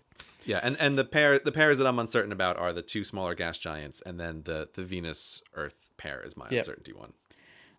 Yeah, 0.44 0.60
and, 0.62 0.76
and 0.78 0.98
the 0.98 1.05
pair 1.05 1.38
the 1.38 1.52
pairs 1.52 1.78
that 1.78 1.86
I'm 1.86 1.98
uncertain 1.98 2.32
about 2.32 2.59
are 2.59 2.72
the 2.72 2.82
two 2.82 3.05
smaller 3.05 3.34
gas 3.34 3.59
giants, 3.59 4.02
and 4.05 4.18
then 4.20 4.43
the 4.44 4.68
the 4.74 4.82
Venus 4.84 5.40
Earth 5.55 5.90
pair 5.97 6.20
is 6.22 6.36
my 6.36 6.47
Yep. 6.51 6.59
uncertainty 6.59 6.93
one. 6.93 7.12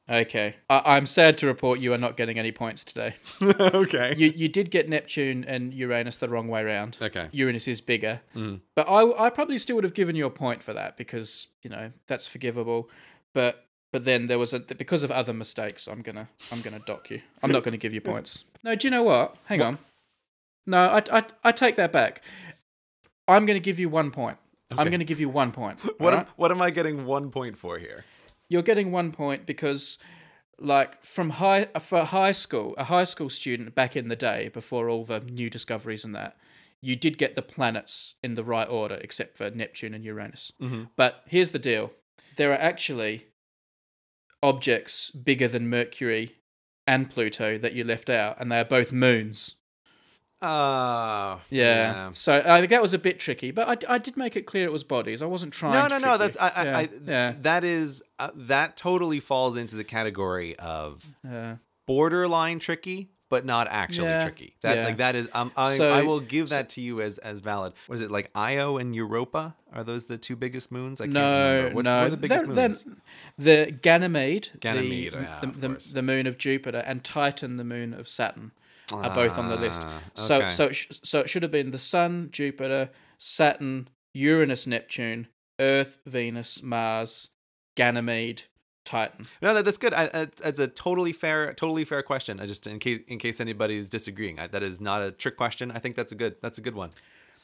Okay, 0.08 0.56
I- 0.70 0.96
I'm 0.96 1.08
sad 1.08 1.38
to 1.40 1.48
report 1.48 1.80
you 1.80 1.92
are 1.94 1.98
not 1.98 2.16
getting 2.16 2.38
any 2.38 2.52
points 2.52 2.84
today. 2.84 3.16
okay. 3.42 4.14
You 4.16 4.32
you 4.36 4.48
did 4.48 4.70
get 4.70 4.88
Neptune 4.88 5.44
and 5.46 5.74
Uranus 5.74 6.20
the 6.20 6.30
wrong 6.30 6.48
way 6.48 6.64
round. 6.64 6.98
Okay. 7.02 7.28
Uranus 7.32 7.68
is 7.68 7.82
bigger, 7.82 8.22
mm. 8.36 8.62
but 8.76 8.88
I 8.88 9.26
I 9.26 9.30
probably 9.32 9.58
still 9.58 9.76
would 9.78 9.84
have 9.84 9.96
given 9.96 10.16
you 10.16 10.26
a 10.26 10.30
point 10.30 10.62
for 10.62 10.74
that 10.74 10.96
because 10.96 11.48
you 11.64 11.70
know 11.72 11.92
that's 12.08 12.28
forgivable. 12.28 12.90
But 13.34 13.66
but 13.92 14.06
then 14.06 14.28
there 14.28 14.38
was 14.38 14.54
a 14.54 14.60
because 14.60 15.02
of 15.02 15.10
other 15.10 15.34
mistakes. 15.34 15.88
I'm 15.88 16.02
gonna 16.02 16.30
I'm 16.52 16.62
gonna 16.62 16.82
dock 16.86 17.10
you. 17.10 17.22
I'm 17.42 17.52
not 17.52 17.64
gonna 17.64 17.78
give 17.78 17.94
you 17.94 18.02
points. 18.02 18.44
No, 18.64 18.76
do 18.76 18.86
you 18.86 18.92
know 18.92 19.04
what? 19.04 19.38
Hang 19.46 19.62
on. 19.62 19.80
No, 20.68 20.88
I 20.88 21.02
I 21.12 21.24
I 21.44 21.52
take 21.52 21.78
that 21.78 21.92
back. 21.92 22.22
I'm 23.28 23.46
gonna 23.46 23.60
give 23.60 23.80
you 23.80 23.90
one 23.90 24.12
point. 24.12 24.38
I'm 24.78 24.90
gonna 24.92 25.04
give 25.04 25.20
you 25.20 25.30
one 25.30 25.52
point. 25.52 25.80
What 25.98 26.14
alright? 26.14 26.28
am, 26.28 26.34
what 26.36 26.52
am 26.52 26.62
I 26.62 26.70
getting 26.72 27.06
one 27.06 27.32
point 27.32 27.58
for 27.58 27.78
here? 27.80 28.04
You're 28.50 28.62
getting 28.62 28.92
one 28.92 29.12
point 29.12 29.46
because 29.46 29.98
like 30.60 31.04
from 31.04 31.32
high 31.32 31.66
for 31.80 32.04
high 32.06 32.32
school 32.32 32.74
a 32.78 32.86
high 32.86 33.04
school 33.04 33.30
student 33.30 33.76
back 33.76 33.96
in 33.96 34.08
the 34.08 34.16
day 34.16 34.50
before 34.54 34.90
all 34.90 35.04
the 35.04 35.20
new 35.20 35.50
discoveries 35.50 36.06
and 36.06 36.16
that 36.16 36.38
you 36.82 36.96
did 36.96 37.18
get 37.18 37.36
the 37.36 37.42
planets 37.42 38.16
in 38.24 38.36
the 38.36 38.44
right 38.44 38.70
order 38.70 38.96
except 39.02 39.38
for 39.38 39.50
neptune 39.50 39.94
and 39.94 40.04
uranus. 40.06 40.52
Mhm. 40.62 40.90
but 40.96 41.24
here's 41.28 41.52
the 41.52 41.60
deal. 41.60 41.92
There 42.38 42.52
are 42.52 42.58
actually 42.62 43.28
objects 44.44 45.10
bigger 45.12 45.48
than 45.48 45.70
mercury 45.70 46.36
and 46.88 47.10
pluto 47.10 47.58
that 47.58 47.74
you 47.74 47.84
left 47.84 48.10
out 48.10 48.38
and 48.40 48.52
they 48.52 48.60
are 48.60 48.66
both 48.66 48.92
moons 48.92 49.56
Uh, 50.46 51.40
yeah, 51.50 52.12
so 52.12 52.42
i 52.46 52.58
think 52.60 52.70
that 52.70 52.82
was 52.82 52.94
a 52.94 53.00
bit 53.00 53.20
tricky 53.20 53.52
but 53.52 53.86
I, 53.90 53.96
I 53.96 53.98
did 53.98 54.16
make 54.18 54.36
it 54.36 54.44
clear 54.46 54.66
it 54.66 54.72
was 54.72 54.84
bodies 54.84 55.22
i 55.22 55.26
wasn't 55.26 55.54
trying 55.54 55.74
No, 55.74 55.98
to 55.98 56.00
no, 56.00 56.12
no. 56.12 56.18
That's. 56.18 56.38
I, 56.38 56.48
I, 56.50 56.64
yeah, 56.64 56.78
I 56.78 56.90
yeah, 57.08 57.34
that 57.42 57.64
is 57.64 58.04
uh, 58.20 58.30
that 58.36 58.78
totally 58.78 59.20
falls 59.20 59.56
into 59.58 59.76
the 59.76 59.84
category 59.84 60.56
of 60.58 61.12
yeah. 61.24 61.56
borderline 61.86 62.60
tricky, 62.60 63.10
but 63.30 63.46
not 63.46 63.68
actually 63.70 64.08
Yeah, 64.10 64.22
tricky. 64.24 64.56
That 64.62 64.78
yeah. 64.78 64.86
like 64.86 64.98
that 64.98 65.16
is 65.16 65.30
um, 65.34 65.52
I, 65.58 65.78
So- 65.78 65.92
I 65.92 66.04
will 66.04 66.20
give 66.20 66.50
that 66.50 66.70
to 66.70 66.82
you 66.82 67.02
as 67.02 67.18
as 67.18 67.40
valid. 67.40 67.74
What 67.88 67.96
is 67.96 68.02
it 68.02 68.12
like 68.12 68.30
Io 68.36 68.78
and 68.78 68.96
Europa? 68.96 69.56
Are 69.74 69.84
those 69.84 70.06
the 70.06 70.18
two 70.18 70.36
biggest 70.36 70.72
moons? 70.72 71.02
I 71.02 71.06
can't 71.06 71.14
No, 71.16 71.56
remember. 71.56 71.76
What, 71.76 71.86
no. 71.86 71.98
what 71.98 72.08
are 72.08 72.10
the 72.12 72.18
biggest 72.18 72.46
They're- 72.46 72.54
they're- 72.56 72.70
moons? 72.70 72.86
the 73.38 73.72
Ganymede, 73.82 74.50
Ganymede, 74.60 75.14
the, 75.14 75.18
yeah, 75.22 75.40
the, 75.42 75.68
the, 75.68 75.92
the 75.96 76.02
moon 76.02 76.28
of 76.28 76.38
Jupiter, 76.38 76.80
and 76.86 77.04
Titan, 77.04 77.58
the 77.58 77.64
moon 77.66 77.94
of 77.94 78.08
Saturn, 78.08 78.52
are 78.94 79.14
both 79.14 79.38
on 79.38 79.50
the 79.50 79.56
list. 79.58 79.82
Ah, 79.84 80.02
So, 80.16 80.38
okay. 80.38 80.50
so, 80.50 80.66
it 80.66 80.74
sh- 80.74 80.88
so 81.04 81.20
it 81.20 81.30
should 81.30 81.44
have 81.44 81.52
been 81.52 81.72
the 81.72 81.78
Sun, 81.80 82.30
Jupiter, 82.32 82.90
Saturn, 83.18 83.90
Uranus, 84.14 84.68
Neptune, 84.68 85.28
Earth, 85.60 86.00
Venus, 86.06 86.62
Mars, 86.62 87.30
Ganymede, 87.76 88.44
Titan. 88.84 89.26
No, 89.42 89.54
that, 89.54 89.66
that's 89.66 89.78
good. 89.78 89.94
I, 89.94 90.10
I, 90.14 90.28
it's 90.44 90.60
a 90.60 90.68
totally 90.68 91.14
fair, 91.14 91.54
totally 91.54 91.86
fair 91.86 92.04
question. 92.04 92.40
I 92.40 92.46
just 92.46 92.68
in 92.68 92.80
case 92.80 93.00
in 93.08 93.18
case 93.20 93.42
anybody's 93.42 93.90
disagreeing, 93.90 94.40
I, 94.40 94.48
that 94.48 94.62
is 94.64 94.80
not 94.80 95.02
a 95.02 95.12
trick 95.12 95.38
question. 95.38 95.72
I 95.72 95.80
think 95.80 95.96
that's 95.96 96.12
a 96.12 96.16
good. 96.16 96.36
That's 96.42 96.58
a 96.58 96.62
good 96.62 96.76
one. 96.76 96.92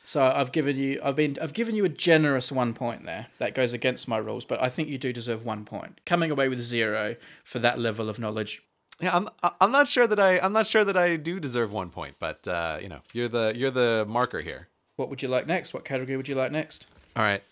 So 0.04 0.24
I've 0.26 0.52
given 0.52 0.78
you, 0.78 1.00
I've 1.04 1.16
been, 1.16 1.38
I've 1.40 1.54
given 1.54 1.76
you 1.76 1.86
a 1.86 1.90
generous 1.90 2.52
one 2.52 2.74
point 2.74 3.06
there. 3.06 3.28
That 3.38 3.54
goes 3.54 3.72
against 3.74 4.08
my 4.08 4.18
rules, 4.18 4.46
but 4.46 4.60
I 4.62 4.68
think 4.68 4.90
you 4.90 4.98
do 4.98 5.14
deserve 5.14 5.46
one 5.46 5.64
point. 5.64 6.02
Coming 6.08 6.32
away 6.32 6.50
with 6.50 6.60
zero 6.60 7.16
for 7.44 7.60
that 7.60 7.78
level 7.78 8.10
of 8.10 8.18
knowledge 8.18 8.64
Yeah, 9.02 9.16
I'm. 9.16 9.28
I'm 9.60 9.72
not 9.72 9.88
sure 9.88 10.06
that 10.08 10.20
I. 10.20 10.40
I'm 10.40 10.54
not 10.54 10.68
sure 10.68 10.84
that 10.84 10.96
I 10.96 11.16
do 11.16 11.40
deserve 11.40 11.72
one 11.74 11.90
point, 11.90 12.16
but 12.20 12.48
uh, 12.48 12.78
you 12.82 12.88
know, 12.90 13.00
you're 13.14 13.28
the 13.28 13.54
you're 13.56 13.72
the 13.72 14.06
marker 14.08 14.42
here. 14.42 14.68
What 14.96 15.10
would 15.10 15.22
you 15.22 15.28
like 15.28 15.48
next? 15.48 15.74
What 15.74 15.86
category 15.86 16.18
would 16.18 16.28
you 16.28 16.36
like 16.36 16.52
next? 16.52 16.88
All 17.16 17.24
right, 17.24 17.44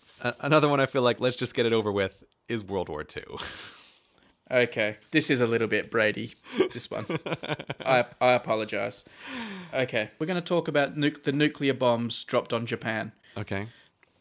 another 0.42 0.68
one. 0.70 0.80
I 0.80 0.86
feel 0.86 1.02
like 1.02 1.20
let's 1.20 1.36
just 1.36 1.56
get 1.56 1.66
it 1.66 1.74
over 1.74 1.92
with. 1.92 2.24
Is 2.48 2.64
World 2.64 2.90
War 2.90 3.04
II. 3.16 3.24
Okay, 4.52 4.98
this 5.12 5.30
is 5.30 5.42
a 5.42 5.46
little 5.46 5.68
bit 5.68 5.92
Brady. 5.92 6.34
This 6.74 6.90
one, 6.90 7.06
I 7.86 8.06
I 8.20 8.32
apologize. 8.34 9.06
Okay, 9.74 10.10
we're 10.18 10.26
going 10.26 10.42
to 10.42 10.48
talk 10.48 10.68
about 10.68 10.96
nuc- 10.98 11.24
the 11.24 11.32
nuclear 11.32 11.74
bombs 11.76 12.24
dropped 12.24 12.52
on 12.54 12.66
Japan. 12.66 13.12
okay. 13.38 13.68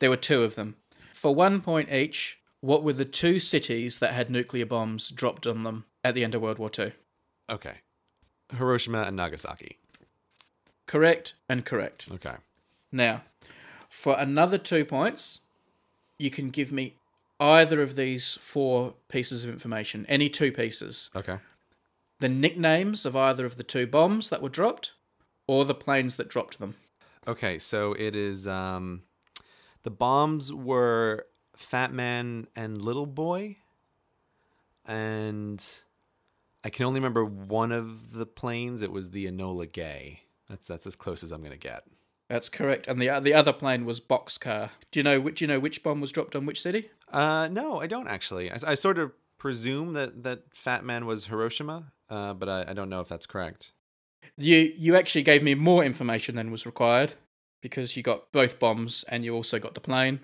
There 0.00 0.10
were 0.10 0.16
two 0.18 0.44
of 0.44 0.54
them. 0.54 0.76
For 1.14 1.34
one 1.34 1.60
point 1.62 1.90
each, 1.90 2.38
what 2.60 2.84
were 2.84 2.92
the 2.92 3.06
two 3.06 3.40
cities 3.40 3.98
that 4.00 4.12
had 4.12 4.30
nuclear 4.30 4.66
bombs 4.66 5.08
dropped 5.08 5.46
on 5.46 5.64
them 5.64 5.86
at 6.04 6.14
the 6.14 6.22
end 6.24 6.34
of 6.34 6.42
World 6.42 6.58
War 6.58 6.68
Two? 6.70 6.92
Okay. 7.50 7.74
Hiroshima 8.56 9.02
and 9.02 9.16
Nagasaki. 9.16 9.78
Correct 10.86 11.34
and 11.48 11.64
correct. 11.64 12.08
Okay. 12.12 12.36
Now, 12.90 13.22
for 13.88 14.18
another 14.18 14.58
two 14.58 14.84
points, 14.84 15.40
you 16.18 16.30
can 16.30 16.50
give 16.50 16.72
me 16.72 16.94
either 17.38 17.82
of 17.82 17.94
these 17.94 18.34
four 18.34 18.94
pieces 19.08 19.44
of 19.44 19.50
information, 19.50 20.06
any 20.08 20.28
two 20.28 20.50
pieces. 20.50 21.10
Okay. 21.14 21.38
The 22.20 22.28
nicknames 22.28 23.06
of 23.06 23.14
either 23.14 23.44
of 23.46 23.56
the 23.56 23.62
two 23.62 23.86
bombs 23.86 24.30
that 24.30 24.42
were 24.42 24.48
dropped, 24.48 24.92
or 25.46 25.64
the 25.64 25.74
planes 25.74 26.16
that 26.16 26.28
dropped 26.28 26.58
them. 26.58 26.74
Okay. 27.26 27.58
So 27.58 27.92
it 27.92 28.16
is. 28.16 28.46
Um, 28.46 29.02
the 29.82 29.90
bombs 29.90 30.52
were 30.52 31.26
Fat 31.56 31.92
Man 31.92 32.48
and 32.56 32.80
Little 32.82 33.06
Boy, 33.06 33.56
and 34.84 35.62
I 36.68 36.70
can 36.70 36.84
only 36.84 37.00
remember 37.00 37.24
one 37.24 37.72
of 37.72 38.12
the 38.12 38.26
planes. 38.26 38.82
It 38.82 38.92
was 38.92 39.08
the 39.08 39.24
Enola 39.24 39.72
Gay. 39.72 40.24
That's 40.50 40.68
that's 40.68 40.86
as 40.86 40.96
close 40.96 41.24
as 41.24 41.32
I'm 41.32 41.42
gonna 41.42 41.56
get. 41.56 41.84
That's 42.28 42.50
correct. 42.50 42.86
And 42.86 43.00
the 43.00 43.18
the 43.20 43.32
other 43.32 43.54
plane 43.54 43.86
was 43.86 44.00
Bockscar. 44.00 44.68
Do 44.90 45.00
you 45.00 45.02
know 45.02 45.18
which? 45.18 45.38
Do 45.38 45.44
you 45.44 45.48
know 45.48 45.60
which 45.60 45.82
bomb 45.82 46.02
was 46.02 46.12
dropped 46.12 46.36
on 46.36 46.44
which 46.44 46.60
city? 46.60 46.90
Uh, 47.10 47.48
no, 47.50 47.80
I 47.80 47.86
don't 47.86 48.06
actually. 48.06 48.52
I, 48.52 48.58
I 48.66 48.74
sort 48.74 48.98
of 48.98 49.12
presume 49.38 49.94
that 49.94 50.24
that 50.24 50.42
Fat 50.52 50.84
Man 50.84 51.06
was 51.06 51.24
Hiroshima, 51.24 51.90
uh, 52.10 52.34
but 52.34 52.50
I, 52.50 52.66
I 52.68 52.72
don't 52.74 52.90
know 52.90 53.00
if 53.00 53.08
that's 53.08 53.24
correct. 53.24 53.72
You 54.36 54.70
you 54.76 54.94
actually 54.94 55.22
gave 55.22 55.42
me 55.42 55.54
more 55.54 55.82
information 55.82 56.36
than 56.36 56.50
was 56.50 56.66
required 56.66 57.14
because 57.62 57.96
you 57.96 58.02
got 58.02 58.30
both 58.30 58.58
bombs 58.58 59.06
and 59.08 59.24
you 59.24 59.34
also 59.34 59.58
got 59.58 59.72
the 59.72 59.80
plane. 59.80 60.20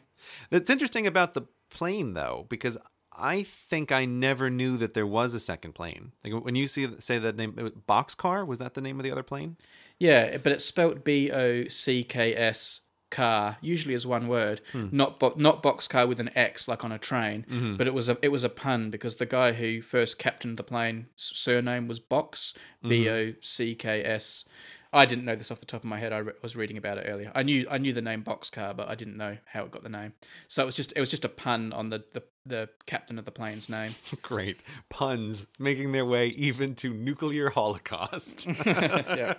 That's 0.50 0.68
interesting 0.68 1.06
about 1.06 1.32
the 1.32 1.46
plane 1.70 2.12
though, 2.12 2.44
because 2.50 2.76
I 3.16 3.42
think 3.44 3.92
I 3.92 4.04
never 4.04 4.50
knew 4.50 4.76
that 4.78 4.94
there 4.94 5.06
was 5.06 5.34
a 5.34 5.40
second 5.40 5.74
plane. 5.74 6.12
Like 6.24 6.44
when 6.44 6.56
you 6.56 6.66
see 6.66 6.88
say 6.98 7.18
that 7.18 7.36
name, 7.36 7.52
Bockscar 7.88 8.46
was 8.46 8.58
that 8.58 8.74
the 8.74 8.80
name 8.80 8.98
of 8.98 9.04
the 9.04 9.10
other 9.10 9.22
plane? 9.22 9.56
Yeah, 9.98 10.38
but 10.38 10.52
it's 10.52 10.64
spelt 10.64 11.04
B 11.04 11.30
O 11.30 11.68
C 11.68 12.04
K 12.04 12.34
S 12.34 12.80
car, 13.10 13.58
usually 13.60 13.94
as 13.94 14.04
one 14.04 14.26
word, 14.26 14.60
hmm. 14.72 14.88
not 14.90 15.20
bo- 15.20 15.34
not 15.36 15.62
boxcar 15.62 16.08
with 16.08 16.18
an 16.18 16.30
X 16.34 16.66
like 16.66 16.84
on 16.84 16.90
a 16.90 16.98
train. 16.98 17.46
Mm-hmm. 17.48 17.76
But 17.76 17.86
it 17.86 17.94
was 17.94 18.08
a 18.08 18.18
it 18.22 18.28
was 18.28 18.42
a 18.42 18.48
pun 18.48 18.90
because 18.90 19.16
the 19.16 19.26
guy 19.26 19.52
who 19.52 19.80
first 19.80 20.18
captained 20.18 20.56
the 20.56 20.64
plane 20.64 21.06
surname 21.16 21.86
was 21.86 22.00
Box 22.00 22.54
mm-hmm. 22.78 22.88
B 22.88 23.08
O 23.08 23.34
C 23.40 23.74
K 23.74 24.02
S. 24.04 24.44
I 24.94 25.04
didn't 25.04 25.24
know 25.24 25.34
this 25.34 25.50
off 25.50 25.60
the 25.60 25.66
top 25.66 25.80
of 25.80 25.84
my 25.84 25.98
head. 25.98 26.12
I 26.12 26.18
re- 26.18 26.32
was 26.40 26.54
reading 26.54 26.76
about 26.76 26.98
it 26.98 27.06
earlier. 27.08 27.32
I 27.34 27.42
knew 27.42 27.66
I 27.70 27.78
knew 27.78 27.92
the 27.92 28.00
name 28.00 28.22
Bockscar, 28.22 28.76
but 28.76 28.88
I 28.88 28.94
didn't 28.94 29.16
know 29.16 29.36
how 29.44 29.64
it 29.64 29.72
got 29.72 29.82
the 29.82 29.88
name. 29.88 30.12
So 30.48 30.62
it 30.62 30.66
was 30.66 30.76
just 30.76 30.92
it 30.94 31.00
was 31.00 31.10
just 31.10 31.24
a 31.24 31.28
pun 31.28 31.72
on 31.72 31.90
the 31.90 32.04
the, 32.12 32.22
the 32.46 32.68
captain 32.86 33.18
of 33.18 33.24
the 33.24 33.32
plane's 33.32 33.68
name. 33.68 33.94
Great 34.22 34.60
puns 34.88 35.48
making 35.58 35.92
their 35.92 36.06
way 36.06 36.28
even 36.28 36.74
to 36.76 36.94
nuclear 36.94 37.50
holocaust. 37.50 38.46
yeah. 38.66 39.34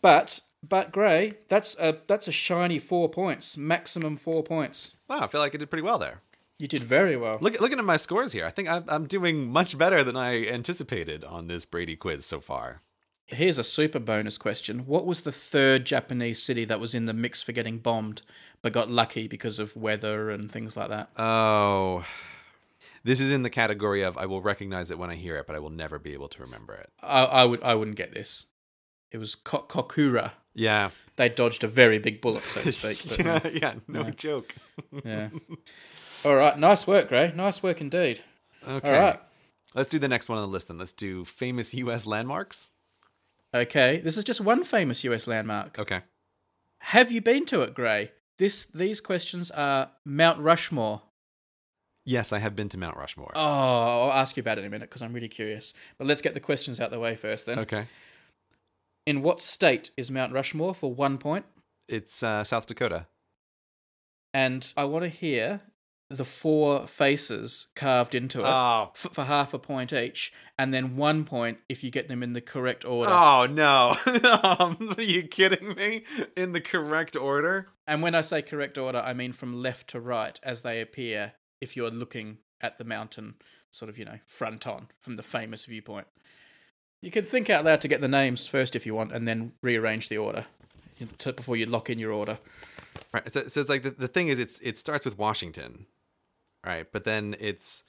But 0.00 0.40
but 0.66 0.92
Grey, 0.92 1.34
that's 1.48 1.76
a 1.78 1.98
that's 2.06 2.28
a 2.28 2.32
shiny 2.32 2.78
four 2.78 3.08
points, 3.08 3.56
maximum 3.56 4.16
four 4.16 4.42
points. 4.42 4.92
wow, 5.08 5.20
I 5.20 5.26
feel 5.26 5.40
like 5.40 5.54
I 5.54 5.58
did 5.58 5.70
pretty 5.70 5.82
well 5.82 5.98
there. 5.98 6.20
You 6.58 6.68
did 6.68 6.84
very 6.84 7.16
well. 7.16 7.38
Look, 7.40 7.60
looking 7.60 7.80
at 7.80 7.84
my 7.84 7.96
scores 7.96 8.30
here, 8.32 8.46
I 8.46 8.50
think 8.50 8.68
I'm, 8.68 8.84
I'm 8.86 9.06
doing 9.06 9.50
much 9.50 9.76
better 9.76 10.04
than 10.04 10.16
I 10.16 10.46
anticipated 10.46 11.24
on 11.24 11.48
this 11.48 11.64
Brady 11.64 11.96
quiz 11.96 12.24
so 12.24 12.40
far. 12.40 12.80
Here's 13.26 13.58
a 13.58 13.64
super 13.64 13.98
bonus 13.98 14.36
question. 14.36 14.80
What 14.86 15.06
was 15.06 15.22
the 15.22 15.32
third 15.32 15.86
Japanese 15.86 16.42
city 16.42 16.64
that 16.66 16.78
was 16.80 16.94
in 16.94 17.06
the 17.06 17.14
mix 17.14 17.42
for 17.42 17.52
getting 17.52 17.78
bombed, 17.78 18.22
but 18.60 18.72
got 18.72 18.90
lucky 18.90 19.28
because 19.28 19.58
of 19.58 19.74
weather 19.76 20.30
and 20.30 20.52
things 20.52 20.76
like 20.76 20.90
that? 20.90 21.08
Oh, 21.18 22.04
this 23.02 23.20
is 23.20 23.30
in 23.30 23.42
the 23.42 23.50
category 23.50 24.02
of 24.02 24.18
I 24.18 24.26
will 24.26 24.42
recognize 24.42 24.90
it 24.90 24.98
when 24.98 25.10
I 25.10 25.14
hear 25.16 25.36
it, 25.36 25.46
but 25.46 25.56
I 25.56 25.58
will 25.58 25.70
never 25.70 25.98
be 25.98 26.12
able 26.12 26.28
to 26.28 26.42
remember 26.42 26.74
it. 26.74 26.90
I, 27.02 27.24
I 27.24 27.44
would 27.44 27.62
I 27.62 27.74
wouldn't 27.74 27.96
get 27.96 28.12
this. 28.12 28.46
It 29.10 29.18
was 29.18 29.34
Ko- 29.34 29.64
Kokura. 29.68 30.32
Yeah, 30.56 30.90
They 31.16 31.28
dodged 31.28 31.64
a 31.64 31.68
very 31.68 31.98
big 31.98 32.20
bullet, 32.20 32.44
so 32.44 32.60
to 32.60 32.72
speak. 32.94 33.02
But, 33.08 33.24
yeah, 33.26 33.34
um, 33.34 33.50
yeah, 33.62 33.74
no 33.88 34.10
joke. 34.10 34.54
yeah. 35.04 35.30
All 36.24 36.34
right. 36.36 36.56
Nice 36.58 36.86
work, 36.86 37.08
Grey. 37.08 37.32
Nice 37.34 37.62
work 37.62 37.80
indeed. 37.80 38.20
Okay, 38.66 38.88
All 38.94 39.00
right. 39.02 39.20
let's 39.74 39.88
do 39.88 39.98
the 39.98 40.08
next 40.08 40.28
one 40.28 40.38
on 40.38 40.46
the 40.46 40.52
list. 40.52 40.68
Then 40.68 40.78
let's 40.78 40.92
do 40.92 41.24
famous 41.24 41.74
U.S. 41.74 42.06
landmarks. 42.06 42.68
Okay, 43.54 44.00
this 44.00 44.16
is 44.16 44.24
just 44.24 44.40
one 44.40 44.64
famous 44.64 45.04
US 45.04 45.26
landmark. 45.26 45.78
Okay. 45.78 46.00
Have 46.80 47.12
you 47.12 47.20
been 47.20 47.46
to 47.46 47.62
it, 47.62 47.72
Grey? 47.72 48.10
This 48.38 48.64
these 48.64 49.00
questions 49.00 49.50
are 49.52 49.90
Mount 50.04 50.40
Rushmore. 50.40 51.02
Yes, 52.04 52.32
I 52.32 52.40
have 52.40 52.54
been 52.56 52.68
to 52.70 52.78
Mount 52.78 52.96
Rushmore. 52.96 53.32
Oh, 53.34 53.40
I'll 54.10 54.12
ask 54.12 54.36
you 54.36 54.42
about 54.42 54.58
it 54.58 54.62
in 54.62 54.66
a 54.66 54.70
minute 54.70 54.90
because 54.90 55.00
I'm 55.00 55.14
really 55.14 55.28
curious. 55.28 55.72
But 55.96 56.06
let's 56.06 56.20
get 56.20 56.34
the 56.34 56.40
questions 56.40 56.80
out 56.80 56.90
the 56.90 56.98
way 56.98 57.16
first 57.16 57.46
then. 57.46 57.60
Okay. 57.60 57.86
In 59.06 59.22
what 59.22 59.40
state 59.40 59.90
is 59.96 60.10
Mount 60.10 60.32
Rushmore 60.32 60.74
for 60.74 60.92
one 60.92 61.16
point? 61.16 61.46
It's 61.88 62.22
uh, 62.22 62.44
South 62.44 62.66
Dakota. 62.66 63.06
And 64.34 64.70
I 64.76 64.84
want 64.84 65.04
to 65.04 65.08
hear 65.08 65.60
the 66.10 66.24
four 66.24 66.86
faces 66.86 67.68
carved 67.74 68.14
into 68.14 68.40
it 68.40 68.46
Oh. 68.46 68.90
f- 68.94 69.08
for 69.12 69.24
half 69.24 69.54
a 69.54 69.58
point 69.58 69.92
each, 69.92 70.32
and 70.58 70.72
then 70.72 70.96
one 70.96 71.24
point 71.24 71.58
if 71.68 71.82
you 71.82 71.90
get 71.90 72.08
them 72.08 72.22
in 72.22 72.34
the 72.34 72.40
correct 72.40 72.84
order. 72.84 73.10
Oh 73.10 73.46
no! 73.46 73.96
Um, 74.42 74.94
are 74.96 75.02
you 75.02 75.22
kidding 75.26 75.74
me? 75.74 76.04
In 76.36 76.52
the 76.52 76.60
correct 76.60 77.16
order? 77.16 77.68
And 77.86 78.02
when 78.02 78.14
I 78.14 78.20
say 78.20 78.42
correct 78.42 78.78
order, 78.78 78.98
I 78.98 79.12
mean 79.14 79.32
from 79.32 79.54
left 79.62 79.88
to 79.90 80.00
right 80.00 80.38
as 80.42 80.60
they 80.60 80.80
appear 80.80 81.32
if 81.60 81.76
you're 81.76 81.90
looking 81.90 82.38
at 82.60 82.78
the 82.78 82.84
mountain, 82.84 83.34
sort 83.70 83.88
of, 83.88 83.98
you 83.98 84.04
know, 84.04 84.18
front 84.26 84.66
on 84.66 84.88
from 84.98 85.16
the 85.16 85.22
famous 85.22 85.64
viewpoint. 85.64 86.06
You 87.02 87.10
can 87.10 87.24
think 87.24 87.50
out 87.50 87.64
loud 87.64 87.80
to 87.82 87.88
get 87.88 88.00
the 88.00 88.08
names 88.08 88.46
first 88.46 88.76
if 88.76 88.86
you 88.86 88.94
want, 88.94 89.12
and 89.12 89.26
then 89.28 89.52
rearrange 89.62 90.08
the 90.08 90.18
order 90.18 90.46
before 91.36 91.56
you 91.56 91.66
lock 91.66 91.90
in 91.90 91.98
your 91.98 92.12
order. 92.12 92.38
Right. 93.12 93.32
So, 93.32 93.46
so 93.48 93.60
it's 93.60 93.70
like 93.70 93.82
the, 93.82 93.90
the 93.90 94.08
thing 94.08 94.28
is, 94.28 94.38
it's 94.38 94.60
it 94.60 94.78
starts 94.78 95.04
with 95.04 95.18
Washington, 95.18 95.86
right? 96.64 96.86
But 96.90 97.04
then 97.04 97.36
it's 97.40 97.84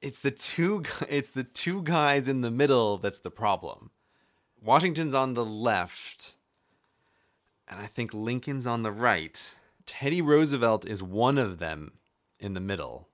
it's 0.00 0.20
the 0.20 0.30
two 0.30 0.84
it's 1.08 1.30
the 1.30 1.44
two 1.44 1.82
guys 1.82 2.28
in 2.28 2.40
the 2.40 2.50
middle 2.50 2.98
that's 2.98 3.18
the 3.20 3.30
problem. 3.30 3.90
Washington's 4.62 5.14
on 5.14 5.34
the 5.34 5.44
left, 5.44 6.34
and 7.68 7.80
I 7.80 7.86
think 7.86 8.12
Lincoln's 8.12 8.66
on 8.66 8.82
the 8.82 8.92
right. 8.92 9.54
Teddy 9.86 10.20
Roosevelt 10.20 10.86
is 10.86 11.02
one 11.02 11.38
of 11.38 11.58
them 11.58 11.92
in 12.38 12.54
the 12.54 12.60
middle. 12.60 13.08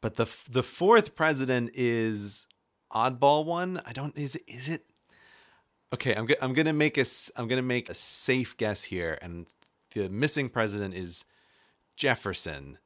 But 0.00 0.16
the 0.16 0.26
the 0.48 0.62
fourth 0.62 1.14
president 1.14 1.70
is 1.74 2.46
oddball 2.92 3.44
one. 3.44 3.80
I 3.86 3.92
don't 3.92 4.16
is 4.16 4.36
is 4.46 4.68
it 4.68 4.89
Okay, 5.92 6.14
I'm 6.14 6.26
go- 6.26 6.34
I'm 6.40 6.52
gonna 6.52 6.72
make 6.72 6.98
a 6.98 7.04
I'm 7.36 7.48
gonna 7.48 7.62
make 7.62 7.88
a 7.88 7.94
safe 7.94 8.56
guess 8.56 8.84
here, 8.84 9.18
and 9.20 9.46
the 9.94 10.08
missing 10.08 10.48
president 10.48 10.94
is 10.94 11.24
Jefferson. 11.96 12.78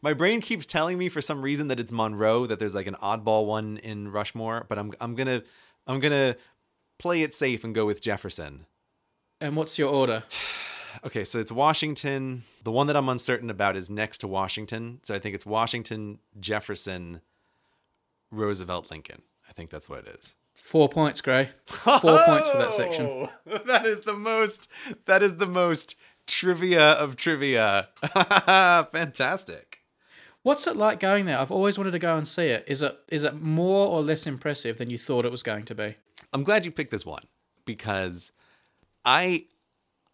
My 0.00 0.14
brain 0.14 0.40
keeps 0.40 0.66
telling 0.66 0.98
me 0.98 1.08
for 1.08 1.20
some 1.20 1.42
reason 1.42 1.68
that 1.68 1.78
it's 1.80 1.92
Monroe, 1.92 2.46
that 2.46 2.58
there's 2.58 2.74
like 2.74 2.86
an 2.86 2.96
oddball 3.02 3.46
one 3.46 3.76
in 3.78 4.10
Rushmore, 4.10 4.66
but 4.68 4.78
I'm 4.78 4.92
I'm 5.00 5.14
gonna 5.14 5.42
I'm 5.86 6.00
gonna 6.00 6.36
play 6.98 7.22
it 7.22 7.34
safe 7.34 7.64
and 7.64 7.74
go 7.74 7.86
with 7.86 8.00
Jefferson. 8.00 8.66
And 9.40 9.56
what's 9.56 9.78
your 9.78 9.90
order? 9.90 10.22
Okay, 11.06 11.24
so 11.24 11.38
it's 11.38 11.50
Washington. 11.50 12.44
The 12.64 12.70
one 12.70 12.86
that 12.88 12.96
I'm 12.96 13.08
uncertain 13.08 13.48
about 13.48 13.76
is 13.78 13.88
next 13.88 14.18
to 14.18 14.28
Washington, 14.28 15.00
so 15.02 15.14
I 15.14 15.18
think 15.18 15.34
it's 15.34 15.46
Washington, 15.46 16.18
Jefferson, 16.38 17.22
Roosevelt, 18.30 18.90
Lincoln. 18.90 19.22
I 19.48 19.54
think 19.54 19.70
that's 19.70 19.88
what 19.88 20.00
it 20.00 20.18
is. 20.18 20.36
Four 20.54 20.88
points, 20.88 21.20
Grey. 21.20 21.50
Four 21.66 21.98
points 22.00 22.48
for 22.48 22.58
that 22.58 22.72
section. 22.72 23.06
Oh, 23.46 23.58
That 23.66 23.84
is 23.86 24.00
the 24.04 24.12
most. 24.14 24.68
That 25.06 25.22
is 25.22 25.36
the 25.36 25.46
most 25.46 25.96
trivia 26.26 26.92
of 26.92 27.16
trivia. 27.16 27.88
Fantastic. 28.92 29.78
What's 30.42 30.66
it 30.66 30.76
like 30.76 30.98
going 30.98 31.26
there? 31.26 31.38
I've 31.38 31.52
always 31.52 31.78
wanted 31.78 31.92
to 31.92 31.98
go 31.98 32.16
and 32.16 32.26
see 32.26 32.46
it. 32.46 32.64
Is 32.66 32.82
it 32.82 32.96
is 33.08 33.24
it 33.24 33.40
more 33.40 33.86
or 33.86 34.02
less 34.02 34.26
impressive 34.26 34.78
than 34.78 34.90
you 34.90 34.98
thought 34.98 35.24
it 35.24 35.30
was 35.30 35.42
going 35.42 35.64
to 35.66 35.74
be? 35.74 35.94
I'm 36.32 36.42
glad 36.44 36.64
you 36.64 36.72
picked 36.72 36.90
this 36.90 37.06
one 37.06 37.22
because 37.64 38.32
I 39.04 39.46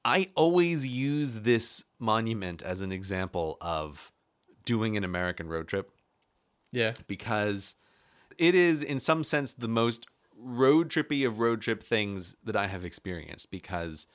I 0.04 0.28
always 0.34 0.86
use 0.86 1.34
this 1.34 1.84
monument 1.98 2.62
as 2.62 2.80
an 2.82 2.92
example 2.92 3.56
of 3.60 4.12
doing 4.66 4.96
an 4.96 5.04
American 5.04 5.48
road 5.48 5.66
trip 5.68 5.90
Yeah. 6.72 6.92
because 7.06 7.74
it 8.36 8.54
is 8.54 8.82
in 8.82 9.00
some 9.00 9.24
sense 9.24 9.52
the 9.54 9.68
most 9.68 10.06
road 10.40 10.88
trippy 10.88 11.26
of 11.26 11.38
road 11.40 11.60
trip 11.60 11.82
things 11.82 12.36
that 12.44 12.56
I 12.56 12.68
have 12.68 12.84
experienced 12.84 13.50
because 13.50 14.06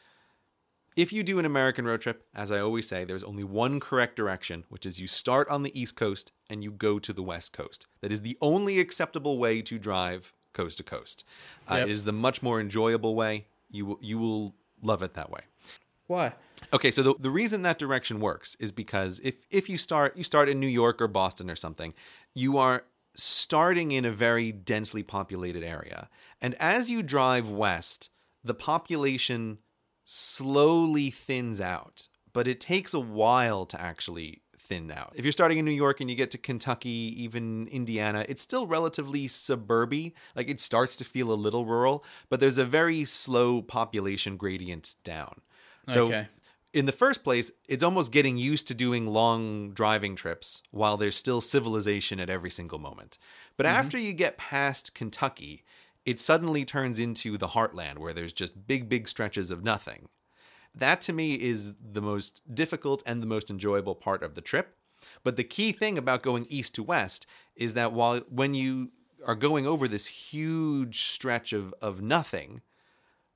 if 0.95 1.11
you 1.11 1.23
do 1.23 1.39
an 1.39 1.45
American 1.45 1.85
road 1.85 2.01
trip, 2.01 2.23
as 2.35 2.51
I 2.51 2.59
always 2.59 2.87
say, 2.87 3.03
there's 3.03 3.23
only 3.23 3.43
one 3.43 3.79
correct 3.79 4.15
direction, 4.15 4.63
which 4.69 4.85
is 4.85 4.99
you 4.99 5.07
start 5.07 5.49
on 5.49 5.63
the 5.63 5.79
East 5.79 5.95
Coast 5.95 6.31
and 6.49 6.63
you 6.63 6.71
go 6.71 6.99
to 6.99 7.11
the 7.11 7.23
West 7.23 7.51
Coast. 7.51 7.87
That 8.01 8.11
is 8.11 8.21
the 8.21 8.37
only 8.41 8.79
acceptable 8.79 9.39
way 9.39 9.61
to 9.63 9.79
drive 9.79 10.33
coast 10.53 10.77
to 10.77 10.83
coast. 10.83 11.23
Uh, 11.69 11.75
Yep. 11.75 11.87
it 11.87 11.91
is 11.91 12.03
the 12.03 12.11
much 12.13 12.43
more 12.43 12.59
enjoyable 12.61 13.15
way. 13.15 13.47
You 13.71 13.87
will 13.87 13.99
you 14.01 14.19
will 14.19 14.53
love 14.83 15.01
it 15.01 15.15
that 15.15 15.31
way. 15.31 15.41
Why? 16.05 16.33
Okay, 16.71 16.91
so 16.91 17.01
the, 17.01 17.15
the 17.19 17.31
reason 17.31 17.63
that 17.63 17.79
direction 17.79 18.19
works 18.19 18.55
is 18.59 18.71
because 18.71 19.19
if 19.23 19.47
if 19.49 19.67
you 19.69 19.79
start 19.79 20.15
you 20.15 20.23
start 20.23 20.47
in 20.47 20.59
New 20.59 20.67
York 20.67 21.01
or 21.01 21.07
Boston 21.07 21.49
or 21.49 21.55
something, 21.55 21.95
you 22.35 22.59
are 22.59 22.83
starting 23.15 23.91
in 23.91 24.05
a 24.05 24.11
very 24.11 24.51
densely 24.51 25.03
populated 25.03 25.63
area. 25.63 26.09
And 26.41 26.55
as 26.55 26.89
you 26.89 27.03
drive 27.03 27.49
west, 27.49 28.09
the 28.43 28.53
population 28.53 29.59
slowly 30.05 31.09
thins 31.11 31.61
out, 31.61 32.07
but 32.33 32.47
it 32.47 32.59
takes 32.59 32.93
a 32.93 32.99
while 32.99 33.65
to 33.67 33.79
actually 33.79 34.41
thin 34.57 34.91
out. 34.91 35.13
If 35.15 35.25
you're 35.25 35.31
starting 35.31 35.57
in 35.57 35.65
New 35.65 35.71
York 35.71 36.01
and 36.01 36.09
you 36.09 36.15
get 36.15 36.31
to 36.31 36.37
Kentucky, 36.37 36.89
even 37.17 37.67
Indiana, 37.67 38.25
it's 38.27 38.41
still 38.41 38.65
relatively 38.65 39.27
suburby. 39.27 40.13
Like 40.35 40.49
it 40.49 40.59
starts 40.59 40.95
to 40.97 41.03
feel 41.05 41.31
a 41.31 41.35
little 41.35 41.65
rural, 41.65 42.03
but 42.29 42.39
there's 42.39 42.57
a 42.57 42.65
very 42.65 43.05
slow 43.05 43.61
population 43.61 44.37
gradient 44.37 44.95
down. 45.03 45.41
So 45.87 46.05
Okay. 46.05 46.27
In 46.73 46.87
the 46.87 46.91
first 46.91 47.23
place, 47.23 47.51
it's 47.67 47.83
almost 47.83 48.11
getting 48.11 48.37
used 48.37 48.67
to 48.67 48.73
doing 48.73 49.07
long 49.07 49.71
driving 49.71 50.15
trips 50.15 50.63
while 50.71 50.97
there's 50.97 51.15
still 51.15 51.39
civilization 51.39 52.19
at 52.19 52.29
every 52.29 52.49
single 52.49 52.79
moment. 52.79 53.19
But 53.55 53.67
mm-hmm. 53.67 53.75
after 53.75 53.97
you 53.97 54.11
get 54.11 54.37
past 54.37 54.95
Kentucky, 54.95 55.63
it 56.05 56.19
suddenly 56.19 56.65
turns 56.65 56.97
into 56.97 57.37
the 57.37 57.49
heartland 57.49 57.99
where 57.99 58.13
there's 58.13 58.33
just 58.33 58.67
big, 58.67 58.89
big 58.89 59.07
stretches 59.07 59.51
of 59.51 59.63
nothing. 59.63 60.09
That 60.75 60.99
to 61.01 61.13
me 61.13 61.35
is 61.35 61.73
the 61.79 62.01
most 62.01 62.41
difficult 62.53 63.03
and 63.05 63.21
the 63.21 63.27
most 63.27 63.51
enjoyable 63.51 63.95
part 63.95 64.23
of 64.23 64.33
the 64.33 64.41
trip. 64.41 64.75
But 65.23 65.35
the 65.35 65.43
key 65.43 65.71
thing 65.73 65.97
about 65.97 66.23
going 66.23 66.47
east 66.49 66.73
to 66.75 66.83
west 66.83 67.27
is 67.55 67.75
that 67.75 67.93
while 67.93 68.21
when 68.29 68.55
you 68.55 68.91
are 69.25 69.35
going 69.35 69.67
over 69.67 69.87
this 69.87 70.07
huge 70.07 71.01
stretch 71.01 71.53
of, 71.53 71.73
of 71.81 72.01
nothing, 72.01 72.61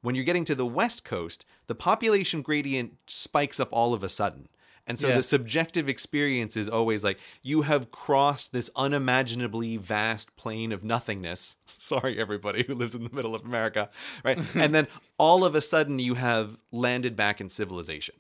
when 0.07 0.15
you're 0.15 0.23
getting 0.23 0.45
to 0.45 0.55
the 0.55 0.65
west 0.65 1.03
coast, 1.03 1.43
the 1.67 1.75
population 1.75 2.41
gradient 2.41 2.93
spikes 3.07 3.59
up 3.59 3.67
all 3.73 3.93
of 3.93 4.03
a 4.05 4.07
sudden. 4.07 4.47
And 4.87 4.97
so 4.97 5.09
Yeah. 5.09 5.17
the 5.17 5.23
subjective 5.23 5.89
experience 5.89 6.55
is 6.55 6.69
always 6.69 7.03
like 7.03 7.19
you 7.43 7.63
have 7.63 7.91
crossed 7.91 8.53
this 8.53 8.69
unimaginably 8.77 9.75
vast 9.75 10.33
plane 10.37 10.71
of 10.71 10.81
nothingness. 10.81 11.57
Sorry, 11.65 12.17
everybody 12.17 12.63
who 12.63 12.73
lives 12.73 12.95
in 12.95 13.03
the 13.03 13.09
middle 13.13 13.35
of 13.35 13.43
America, 13.43 13.89
right? 14.23 14.39
and 14.55 14.73
then 14.73 14.87
all 15.17 15.43
of 15.43 15.55
a 15.55 15.61
sudden 15.61 15.99
you 15.99 16.13
have 16.15 16.57
landed 16.71 17.17
back 17.17 17.41
in 17.41 17.49
civilization. 17.49 18.15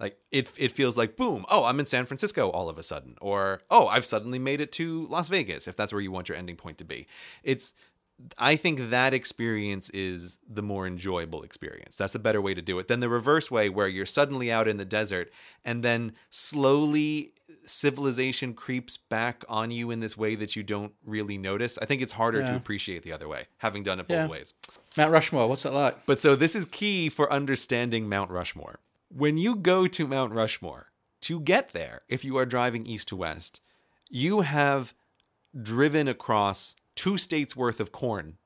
Like 0.00 0.16
it, 0.30 0.48
it 0.56 0.72
feels 0.72 0.96
like 0.96 1.16
boom. 1.16 1.44
Oh, 1.50 1.64
I'm 1.64 1.80
in 1.80 1.84
San 1.86 2.06
Francisco 2.06 2.48
all 2.48 2.70
of 2.70 2.78
a 2.78 2.82
sudden, 2.82 3.16
or 3.20 3.60
oh, 3.70 3.86
I've 3.88 4.06
suddenly 4.06 4.38
made 4.38 4.62
it 4.62 4.72
to 4.72 5.06
Las 5.08 5.28
Vegas 5.28 5.68
if 5.68 5.76
that's 5.76 5.92
where 5.92 6.00
you 6.00 6.10
want 6.10 6.30
your 6.30 6.38
ending 6.38 6.56
point 6.56 6.78
to 6.78 6.84
be. 6.84 7.06
It's 7.42 7.74
I 8.38 8.56
think 8.56 8.90
that 8.90 9.12
experience 9.12 9.90
is 9.90 10.38
the 10.48 10.62
more 10.62 10.86
enjoyable 10.86 11.42
experience. 11.42 11.96
That's 11.96 12.14
a 12.14 12.18
better 12.18 12.40
way 12.40 12.54
to 12.54 12.62
do 12.62 12.78
it 12.78 12.88
than 12.88 13.00
the 13.00 13.08
reverse 13.08 13.50
way 13.50 13.68
where 13.68 13.88
you're 13.88 14.06
suddenly 14.06 14.50
out 14.50 14.68
in 14.68 14.78
the 14.78 14.84
desert 14.86 15.30
and 15.64 15.82
then 15.82 16.12
slowly 16.30 17.32
civilization 17.64 18.54
creeps 18.54 18.96
back 18.96 19.44
on 19.48 19.70
you 19.70 19.90
in 19.90 20.00
this 20.00 20.16
way 20.16 20.34
that 20.36 20.56
you 20.56 20.62
don't 20.62 20.92
really 21.04 21.36
notice. 21.36 21.78
I 21.78 21.84
think 21.84 22.00
it's 22.00 22.12
harder 22.12 22.44
to 22.44 22.54
appreciate 22.56 23.02
the 23.02 23.12
other 23.12 23.28
way, 23.28 23.46
having 23.58 23.82
done 23.82 24.00
it 24.00 24.08
both 24.08 24.14
Yeah. 24.16 24.26
ways. 24.28 24.54
Mount 24.96 25.12
Rushmore, 25.12 25.48
what's 25.48 25.64
it 25.64 25.72
like? 25.72 26.06
But 26.06 26.18
so 26.18 26.36
this 26.36 26.54
is 26.54 26.64
key 26.66 27.08
for 27.08 27.30
understanding 27.32 28.08
Mount 28.08 28.30
Rushmore. 28.30 28.80
When 29.08 29.36
you 29.36 29.56
go 29.56 29.86
to 29.86 30.06
Mount 30.06 30.32
Rushmore, 30.32 30.90
to 31.22 31.40
get 31.40 31.72
there, 31.72 32.02
if 32.08 32.24
you 32.24 32.36
are 32.36 32.46
driving 32.46 32.86
east 32.86 33.08
to 33.08 33.16
west, 33.16 33.60
you 34.08 34.40
have 34.42 34.94
driven 35.60 36.06
across 36.08 36.76
two 36.96 37.16
states 37.16 37.54
worth 37.54 37.78
of 37.78 37.92
corn 37.92 38.38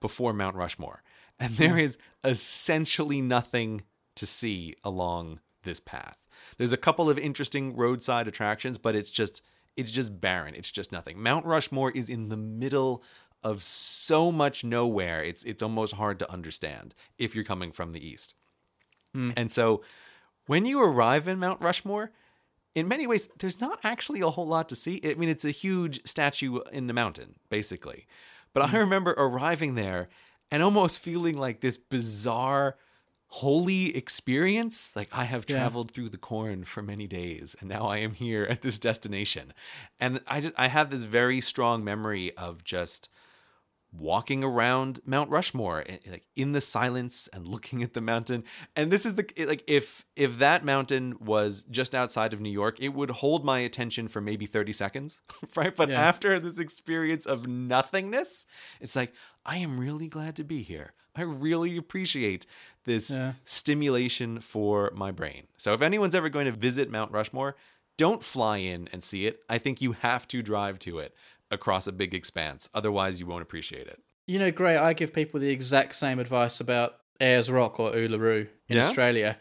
before 0.00 0.32
Mount 0.32 0.56
Rushmore. 0.56 1.02
And 1.38 1.54
hmm. 1.54 1.62
there 1.62 1.78
is 1.78 1.98
essentially 2.24 3.20
nothing 3.20 3.82
to 4.16 4.26
see 4.26 4.74
along 4.82 5.40
this 5.64 5.80
path. 5.80 6.24
There's 6.56 6.72
a 6.72 6.78
couple 6.78 7.10
of 7.10 7.18
interesting 7.18 7.76
roadside 7.76 8.26
attractions, 8.26 8.78
but 8.78 8.94
it's 8.94 9.10
just 9.10 9.42
it's 9.76 9.92
just 9.92 10.20
barren. 10.20 10.54
It's 10.54 10.72
just 10.72 10.90
nothing. 10.90 11.22
Mount 11.22 11.46
Rushmore 11.46 11.92
is 11.92 12.08
in 12.08 12.30
the 12.30 12.36
middle 12.36 13.02
of 13.44 13.62
so 13.62 14.32
much 14.32 14.64
nowhere. 14.64 15.22
It's 15.22 15.44
it's 15.44 15.62
almost 15.62 15.94
hard 15.94 16.18
to 16.20 16.30
understand 16.30 16.94
if 17.18 17.34
you're 17.34 17.44
coming 17.44 17.70
from 17.70 17.92
the 17.92 18.04
east. 18.04 18.34
Hmm. 19.14 19.30
And 19.36 19.52
so 19.52 19.82
when 20.46 20.66
you 20.66 20.80
arrive 20.80 21.28
in 21.28 21.38
Mount 21.38 21.60
Rushmore, 21.60 22.10
in 22.74 22.88
many 22.88 23.06
ways, 23.06 23.28
there's 23.38 23.60
not 23.60 23.80
actually 23.82 24.20
a 24.20 24.30
whole 24.30 24.46
lot 24.46 24.68
to 24.68 24.76
see. 24.76 25.00
I 25.04 25.14
mean, 25.14 25.28
it's 25.28 25.44
a 25.44 25.50
huge 25.50 26.06
statue 26.06 26.60
in 26.72 26.86
the 26.86 26.92
mountain, 26.92 27.34
basically. 27.48 28.06
But 28.52 28.62
I 28.62 28.68
mm. 28.68 28.78
remember 28.78 29.12
arriving 29.12 29.74
there 29.74 30.08
and 30.50 30.62
almost 30.62 31.00
feeling 31.00 31.36
like 31.36 31.60
this 31.60 31.76
bizarre 31.76 32.76
holy 33.28 33.94
experience. 33.96 34.94
Like 34.96 35.08
I 35.12 35.24
have 35.24 35.44
Yeah. 35.48 35.56
traveled 35.56 35.90
through 35.92 36.08
the 36.10 36.18
corn 36.18 36.64
for 36.64 36.82
many 36.82 37.06
days 37.06 37.54
and 37.60 37.68
now 37.68 37.86
I 37.86 37.98
am 37.98 38.14
here 38.14 38.46
at 38.48 38.62
this 38.62 38.78
destination. 38.78 39.52
And 40.00 40.20
I 40.26 40.40
just 40.40 40.54
I 40.56 40.68
have 40.68 40.90
this 40.90 41.02
very 41.02 41.40
strong 41.40 41.84
memory 41.84 42.34
of 42.36 42.64
just 42.64 43.08
walking 43.90 44.44
around 44.44 45.00
Mount 45.06 45.30
Rushmore 45.30 45.82
eh, 45.88 45.96
like 46.10 46.26
in 46.36 46.52
the 46.52 46.60
silence 46.60 47.28
and 47.32 47.48
looking 47.48 47.82
at 47.82 47.94
the 47.94 48.00
mountain. 48.00 48.44
And 48.76 48.90
this 48.90 49.06
is 49.06 49.14
the 49.14 49.26
like 49.46 49.64
if 49.66 50.04
if 50.14 50.38
that 50.38 50.64
mountain 50.64 51.16
was 51.20 51.62
just 51.70 51.94
outside 51.94 52.32
of 52.34 52.40
New 52.40 52.50
York 52.50 52.78
it 52.80 52.90
would 52.90 53.10
hold 53.10 53.44
my 53.44 53.60
attention 53.60 54.08
for 54.08 54.20
maybe 54.20 54.46
30 54.46 54.72
seconds 54.72 55.20
right? 55.56 55.74
But 55.74 55.88
Yeah. 55.90 56.00
after 56.00 56.38
this 56.38 56.58
experience 56.58 57.24
of 57.24 57.46
nothingness 57.46 58.46
it's 58.80 58.94
like 58.94 59.12
I 59.46 59.56
am 59.58 59.80
really 59.80 60.08
glad 60.08 60.36
to 60.36 60.44
be 60.44 60.62
here. 60.62 60.92
I 61.16 61.22
really 61.22 61.76
appreciate 61.78 62.44
this 62.84 63.10
Yeah. 63.10 63.32
stimulation 63.44 64.40
for 64.40 64.92
my 64.94 65.10
brain. 65.10 65.46
So 65.56 65.72
if 65.72 65.80
anyone's 65.80 66.14
ever 66.14 66.28
going 66.28 66.46
to 66.46 66.52
visit 66.52 66.90
Mount 66.90 67.10
Rushmore 67.12 67.56
don't 67.96 68.22
fly 68.22 68.58
in 68.58 68.88
and 68.92 69.02
see 69.02 69.26
it. 69.26 69.40
I 69.48 69.58
think 69.58 69.80
you 69.80 69.90
have 69.92 70.28
to 70.28 70.40
drive 70.40 70.78
to 70.80 71.00
it 71.00 71.14
across 71.50 71.86
a 71.86 71.92
big 71.92 72.14
expanse. 72.14 72.68
Otherwise, 72.74 73.20
you 73.20 73.26
won't 73.26 73.42
appreciate 73.42 73.86
it. 73.86 74.00
You 74.26 74.38
know, 74.38 74.50
Grey, 74.50 74.76
I 74.76 74.92
give 74.92 75.12
people 75.12 75.40
the 75.40 75.48
exact 75.50 75.94
same 75.94 76.18
advice 76.18 76.60
about 76.60 76.96
Ayers 77.20 77.50
Rock 77.50 77.80
or 77.80 77.92
Uluru 77.92 78.46
in 78.68 78.76
Yeah? 78.76 78.84
Australia. 78.86 79.38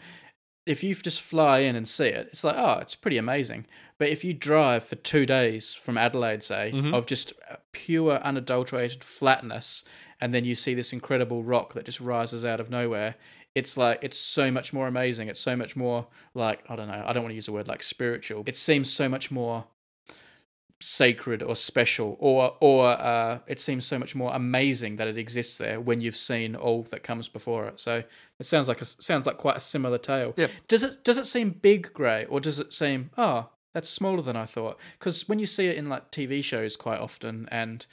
If 0.65 0.84
you 0.84 0.93
just 0.95 1.21
fly 1.21 1.59
in 1.59 1.75
and 1.77 1.88
see 1.88 2.07
it, 2.07 2.27
it's 2.31 2.43
like, 2.43 2.55
oh, 2.57 2.79
it's 2.79 2.95
pretty 2.95 3.17
amazing. 3.17 3.67
But 3.97 4.09
if 4.09 4.23
you 4.25 4.34
drive 4.34 4.84
for 4.84 4.95
two 4.95 5.25
days 5.25 5.73
from 5.73 5.97
Adelaide, 5.97 6.43
say, 6.43 6.71
Mm-hmm. 6.73 6.93
of 6.93 7.05
just 7.05 7.34
pure, 7.71 8.17
unadulterated 8.17 9.03
flatness, 9.03 9.84
and 10.19 10.34
then 10.34 10.43
you 10.45 10.55
see 10.55 10.73
this 10.73 10.91
incredible 10.93 11.43
rock 11.43 11.73
that 11.73 11.85
just 11.85 11.99
rises 12.01 12.43
out 12.43 12.59
of 12.59 12.69
nowhere, 12.69 13.15
it's 13.55 13.77
like, 13.77 13.99
it's 14.01 14.19
so 14.19 14.51
much 14.51 14.71
more 14.73 14.88
amazing. 14.88 15.29
It's 15.29 15.39
so 15.39 15.55
much 15.55 15.75
more 15.75 16.07
like, 16.34 16.63
I 16.69 16.75
don't 16.75 16.88
know, 16.88 17.03
I 17.05 17.13
don't 17.13 17.23
want 17.23 17.31
to 17.31 17.35
use 17.35 17.45
the 17.47 17.53
word 17.53 17.67
like 17.67 17.81
spiritual. 17.81 18.43
It 18.45 18.57
seems 18.57 18.91
so 18.91 19.07
much 19.09 19.31
more 19.31 19.65
sacred 20.80 21.41
or 21.41 21.56
special 21.56 22.16
or 22.20 22.56
or 22.60 22.88
uh, 22.88 23.40
it 23.48 23.60
seems 23.60 23.86
so 23.86 23.98
much 23.98 24.14
more 24.16 24.34
amazing 24.34 24.98
that 24.98 25.08
it 25.08 25.18
exists 25.18 25.58
there 25.58 25.82
when 25.82 26.02
you've 26.02 26.18
seen 26.18 26.56
all 26.56 26.84
that 26.84 27.04
comes 27.04 27.28
before 27.28 27.68
it. 27.68 27.80
So 27.80 28.04
it 28.40 28.45
sounds 28.45 28.68
like 28.68 28.82
a 28.82 28.86
sounds 28.86 29.26
like 29.26 29.38
quite 29.38 29.58
a 29.58 29.62
similar 29.62 29.98
tale. 29.98 30.34
Yep. 30.38 30.52
does 30.68 30.84
it 30.84 31.04
does 31.04 31.18
it 31.18 31.26
seem 31.26 31.49
big 31.49 31.94
Grey 31.94 32.26
or 32.26 32.40
does 32.40 32.60
it 32.60 32.74
seem 32.74 33.10
oh 33.18 33.49
that's 33.74 33.90
smaller 33.90 34.24
than 34.24 34.36
i 34.36 34.45
thought 34.45 34.80
because 34.98 35.30
when 35.30 35.38
you 35.38 35.45
see 35.45 35.68
it 35.68 35.76
in 35.76 35.88
like 35.88 36.10
tv 36.10 36.44
shows 36.44 36.76
quite 36.76 36.99
often 36.99 37.48
and 37.52 37.86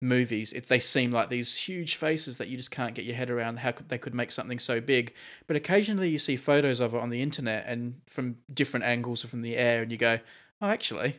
movies 0.00 0.52
it, 0.52 0.68
they 0.68 0.78
seem 0.78 1.10
like 1.10 1.30
these 1.30 1.56
huge 1.56 1.96
faces 1.96 2.36
that 2.36 2.48
you 2.48 2.56
just 2.56 2.70
can't 2.70 2.94
get 2.94 3.04
your 3.04 3.16
head 3.16 3.30
around 3.30 3.58
how 3.58 3.70
could 3.70 3.88
they 3.88 3.98
could 3.98 4.14
make 4.14 4.32
something 4.32 4.58
so 4.58 4.80
big. 4.80 5.14
But 5.46 5.56
occasionally 5.56 6.10
you 6.10 6.18
see 6.18 6.36
photos 6.36 6.80
of 6.80 6.94
it 6.94 7.00
on 7.00 7.10
the 7.10 7.22
internet 7.22 7.64
and 7.66 8.00
from 8.06 8.36
different 8.52 8.84
angles 8.84 9.24
or 9.24 9.28
from 9.28 9.42
the 9.42 9.56
air 9.56 9.82
and 9.82 9.90
you 9.90 9.98
go 9.98 10.18
oh 10.60 10.68
actually 10.68 11.16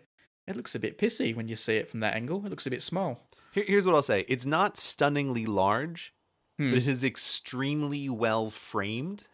it 0.47 0.55
looks 0.55 0.75
a 0.75 0.79
bit 0.79 0.97
pissy 0.97 1.35
when 1.35 1.47
you 1.47 1.55
see 1.55 1.75
it 1.77 1.87
from 1.87 1.99
that 2.01 2.15
angle. 2.15 2.45
It 2.45 2.49
looks 2.49 2.67
a 2.67 2.69
bit 2.71 2.81
small. 2.81 3.27
Here- 3.51 3.65
Here's 3.67 3.85
what 3.85 3.95
I'll 3.95 4.01
say 4.01 4.25
it's 4.27 4.45
not 4.45 4.77
stunningly 4.77 5.45
large, 5.45 6.13
Hmm. 6.57 6.69
but 6.71 6.77
it 6.79 6.87
is 6.87 7.03
extremely 7.03 8.09
well 8.09 8.49
framed. 8.49 9.23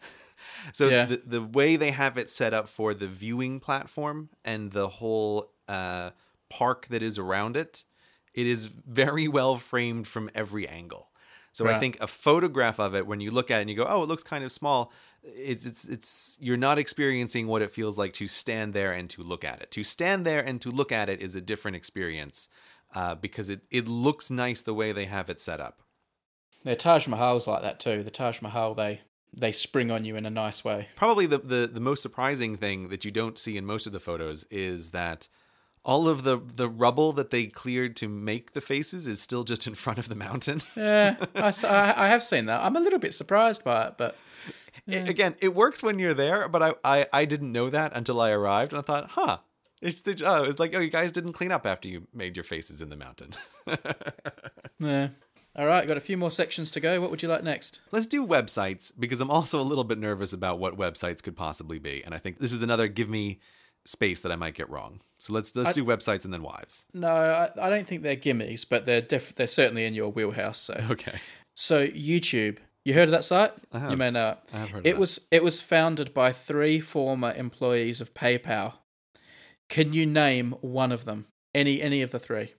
So 0.74 0.88
Yeah. 0.88 1.04
the, 1.06 1.22
the 1.24 1.42
way 1.42 1.76
they 1.76 1.90
have 1.90 2.18
it 2.18 2.28
set 2.28 2.52
up 2.52 2.68
for 2.68 2.92
the 2.92 3.06
viewing 3.06 3.60
platform 3.60 4.28
and 4.44 4.72
the 4.72 4.88
whole 4.88 5.52
uh, 5.68 6.10
park 6.50 6.86
that 6.90 7.02
is 7.02 7.18
around 7.18 7.56
it, 7.56 7.84
it 8.34 8.46
is 8.46 8.66
very 8.66 9.26
well 9.28 9.56
framed 9.56 10.06
from 10.08 10.28
every 10.34 10.66
angle. 10.68 11.08
So 11.52 11.66
I 11.68 11.78
think 11.78 11.98
a 12.00 12.06
photograph 12.06 12.78
of 12.78 12.94
it, 12.94 13.06
when 13.06 13.20
you 13.20 13.30
look 13.30 13.50
at 13.50 13.58
it 13.58 13.60
and 13.62 13.70
you 13.70 13.76
go, 13.76 13.86
"Oh, 13.88 14.02
it 14.02 14.06
looks 14.06 14.22
kind 14.22 14.44
of 14.44 14.52
small," 14.52 14.92
it's 15.22 15.66
it's 15.66 15.84
it's 15.84 16.36
you're 16.40 16.56
not 16.56 16.78
experiencing 16.78 17.46
what 17.46 17.62
it 17.62 17.72
feels 17.72 17.98
like 17.98 18.12
to 18.14 18.26
stand 18.26 18.74
there 18.74 18.92
and 18.92 19.08
to 19.10 19.22
look 19.22 19.44
at 19.44 19.60
it. 19.60 19.70
To 19.72 19.84
stand 19.84 20.24
there 20.24 20.40
and 20.40 20.60
to 20.62 20.70
look 20.70 20.92
at 20.92 21.08
it 21.08 21.20
is 21.20 21.36
a 21.36 21.40
different 21.40 21.76
experience 21.76 22.48
uh, 22.94 23.14
because 23.14 23.50
it 23.50 23.60
it 23.70 23.88
looks 23.88 24.30
nice 24.30 24.62
the 24.62 24.74
way 24.74 24.92
they 24.92 25.06
have 25.06 25.30
it 25.30 25.40
set 25.40 25.60
up. 25.60 25.80
The 26.64 26.76
Taj 26.76 27.06
Mahal's 27.06 27.46
like 27.46 27.62
that 27.62 27.80
too. 27.80 28.02
The 28.02 28.10
Taj 28.10 28.42
Mahal, 28.42 28.74
they 28.74 29.00
they 29.32 29.52
spring 29.52 29.90
on 29.90 30.04
you 30.04 30.16
in 30.16 30.26
a 30.26 30.30
nice 30.30 30.64
way. 30.64 30.88
Probably 30.96 31.26
the, 31.26 31.38
the 31.38 31.70
the 31.72 31.80
most 31.80 32.02
surprising 32.02 32.56
thing 32.56 32.88
that 32.88 33.04
you 33.04 33.10
don't 33.10 33.38
see 33.38 33.56
in 33.56 33.64
most 33.64 33.86
of 33.86 33.92
the 33.92 34.00
photos 34.00 34.44
is 34.50 34.90
that 34.90 35.28
all 35.84 36.08
of 36.08 36.24
the 36.24 36.38
the 36.38 36.68
rubble 36.68 37.12
that 37.12 37.30
they 37.30 37.46
cleared 37.46 37.96
to 37.96 38.08
make 38.08 38.52
the 38.52 38.60
faces 38.60 39.06
is 39.06 39.20
still 39.20 39.44
just 39.44 39.66
in 39.66 39.74
front 39.74 39.98
of 39.98 40.08
the 40.08 40.14
mountain. 40.14 40.60
Yeah, 40.76 41.16
I, 41.34 41.52
I 41.96 42.08
have 42.08 42.24
seen 42.24 42.46
that. 42.46 42.62
I'm 42.62 42.76
a 42.76 42.80
little 42.80 42.98
bit 42.98 43.14
surprised 43.14 43.64
by 43.64 43.86
it, 43.86 43.94
but 43.96 44.16
I- 44.94 45.08
again, 45.08 45.36
it 45.40 45.54
works 45.54 45.82
when 45.82 45.98
you're 45.98 46.14
there, 46.14 46.48
but 46.48 46.62
I, 46.62 46.74
I 46.84 47.06
I 47.12 47.24
didn't 47.24 47.52
know 47.52 47.70
that 47.70 47.96
until 47.96 48.20
I 48.20 48.30
arrived, 48.30 48.72
and 48.72 48.78
I 48.78 48.82
thought, 48.82 49.10
huh. 49.10 49.38
It's 49.82 50.02
the, 50.02 50.14
oh, 50.26 50.44
it's 50.44 50.60
like 50.60 50.74
oh, 50.74 50.80
you 50.80 50.90
guys 50.90 51.10
didn't 51.10 51.32
clean 51.32 51.50
up 51.50 51.64
after 51.64 51.88
you 51.88 52.06
made 52.12 52.36
your 52.36 52.44
faces 52.44 52.82
in 52.82 52.90
the 52.90 52.96
mountain. 52.96 53.30
yeah. 54.78 55.08
All 55.56 55.66
right, 55.66 55.86
got 55.88 55.96
a 55.96 56.00
few 56.00 56.16
more 56.16 56.30
sections 56.30 56.70
to 56.72 56.80
go. 56.80 57.00
What 57.00 57.10
would 57.10 57.22
you 57.22 57.28
like 57.28 57.42
next? 57.42 57.80
Let's 57.90 58.06
do 58.06 58.24
websites 58.26 58.92
because 58.98 59.20
I'm 59.20 59.30
also 59.30 59.60
a 59.60 59.62
little 59.64 59.84
bit 59.84 59.98
nervous 59.98 60.32
about 60.32 60.58
what 60.58 60.76
websites 60.76 61.22
could 61.22 61.36
possibly 61.36 61.78
be, 61.78 62.02
and 62.04 62.14
I 62.14 62.18
think 62.18 62.38
this 62.38 62.52
is 62.52 62.62
another 62.62 62.88
give 62.88 63.08
me 63.08 63.40
space 63.86 64.20
that 64.20 64.30
I 64.30 64.36
might 64.36 64.54
get 64.54 64.68
wrong. 64.70 65.00
So 65.18 65.32
let's 65.32 65.56
let's 65.56 65.70
I- 65.70 65.72
do 65.72 65.84
websites 65.84 66.24
and 66.24 66.32
then 66.32 66.42
wives. 66.42 66.84
No, 66.94 67.08
I, 67.08 67.50
I 67.60 67.68
don't 67.70 67.86
think 67.86 68.02
they're 68.02 68.16
gimmies, 68.16 68.64
but 68.68 68.86
they're 68.86 69.00
def- 69.02 69.34
they're 69.34 69.46
certainly 69.46 69.86
in 69.86 69.94
your 69.94 70.10
wheelhouse. 70.12 70.58
So, 70.58 70.74
Okay, 70.90 71.18
so 71.54 71.86
YouTube. 71.86 72.58
You 72.84 72.94
heard 72.94 73.08
of 73.08 73.12
that 73.12 73.24
site? 73.24 73.52
I 73.72 73.78
have. 73.78 73.90
You 73.90 73.96
may 73.96 74.10
know 74.10 74.30
it. 74.30 74.38
I 74.54 74.58
have 74.58 74.70
heard 74.70 74.78
of 74.80 74.86
It 74.86 74.92
that. 74.94 74.98
was 75.00 75.20
it 75.30 75.42
was 75.44 75.60
founded 75.60 76.14
by 76.14 76.32
three 76.32 76.80
former 76.80 77.32
employees 77.32 78.00
of 78.00 78.14
PayPal. 78.14 78.74
Can 79.68 79.92
you 79.92 80.06
name 80.06 80.52
one 80.62 80.90
of 80.92 81.04
them? 81.04 81.26
Any 81.54 81.80
any 81.82 82.02
of 82.02 82.10
the 82.10 82.18
three? 82.18 82.54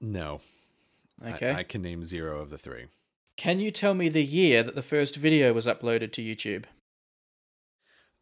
no. 0.00 0.40
I- 1.20 1.32
Okay. 1.32 1.52
I, 1.52 1.62
can 1.64 1.82
name 1.82 2.04
zero 2.04 2.40
of 2.40 2.50
the 2.50 2.58
three. 2.58 2.86
Can 3.36 3.58
you 3.58 3.72
tell 3.72 3.92
me 3.94 4.08
the 4.08 4.24
year 4.24 4.62
that 4.62 4.76
the 4.76 4.82
first 4.82 5.16
video 5.16 5.52
was 5.52 5.66
uploaded 5.66 6.12
to 6.12 6.22
YouTube? 6.22 6.64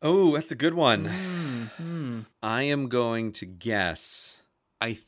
Oh, 0.00 0.34
that's 0.34 0.50
a 0.52 0.54
good 0.56 0.72
one. 0.72 1.04
Hmm, 1.04 1.64
hmm. 1.76 2.20
I 2.42 2.62
am 2.62 2.88
going 2.88 3.32
to 3.32 3.44
guess. 3.46 4.40
I 4.80 4.98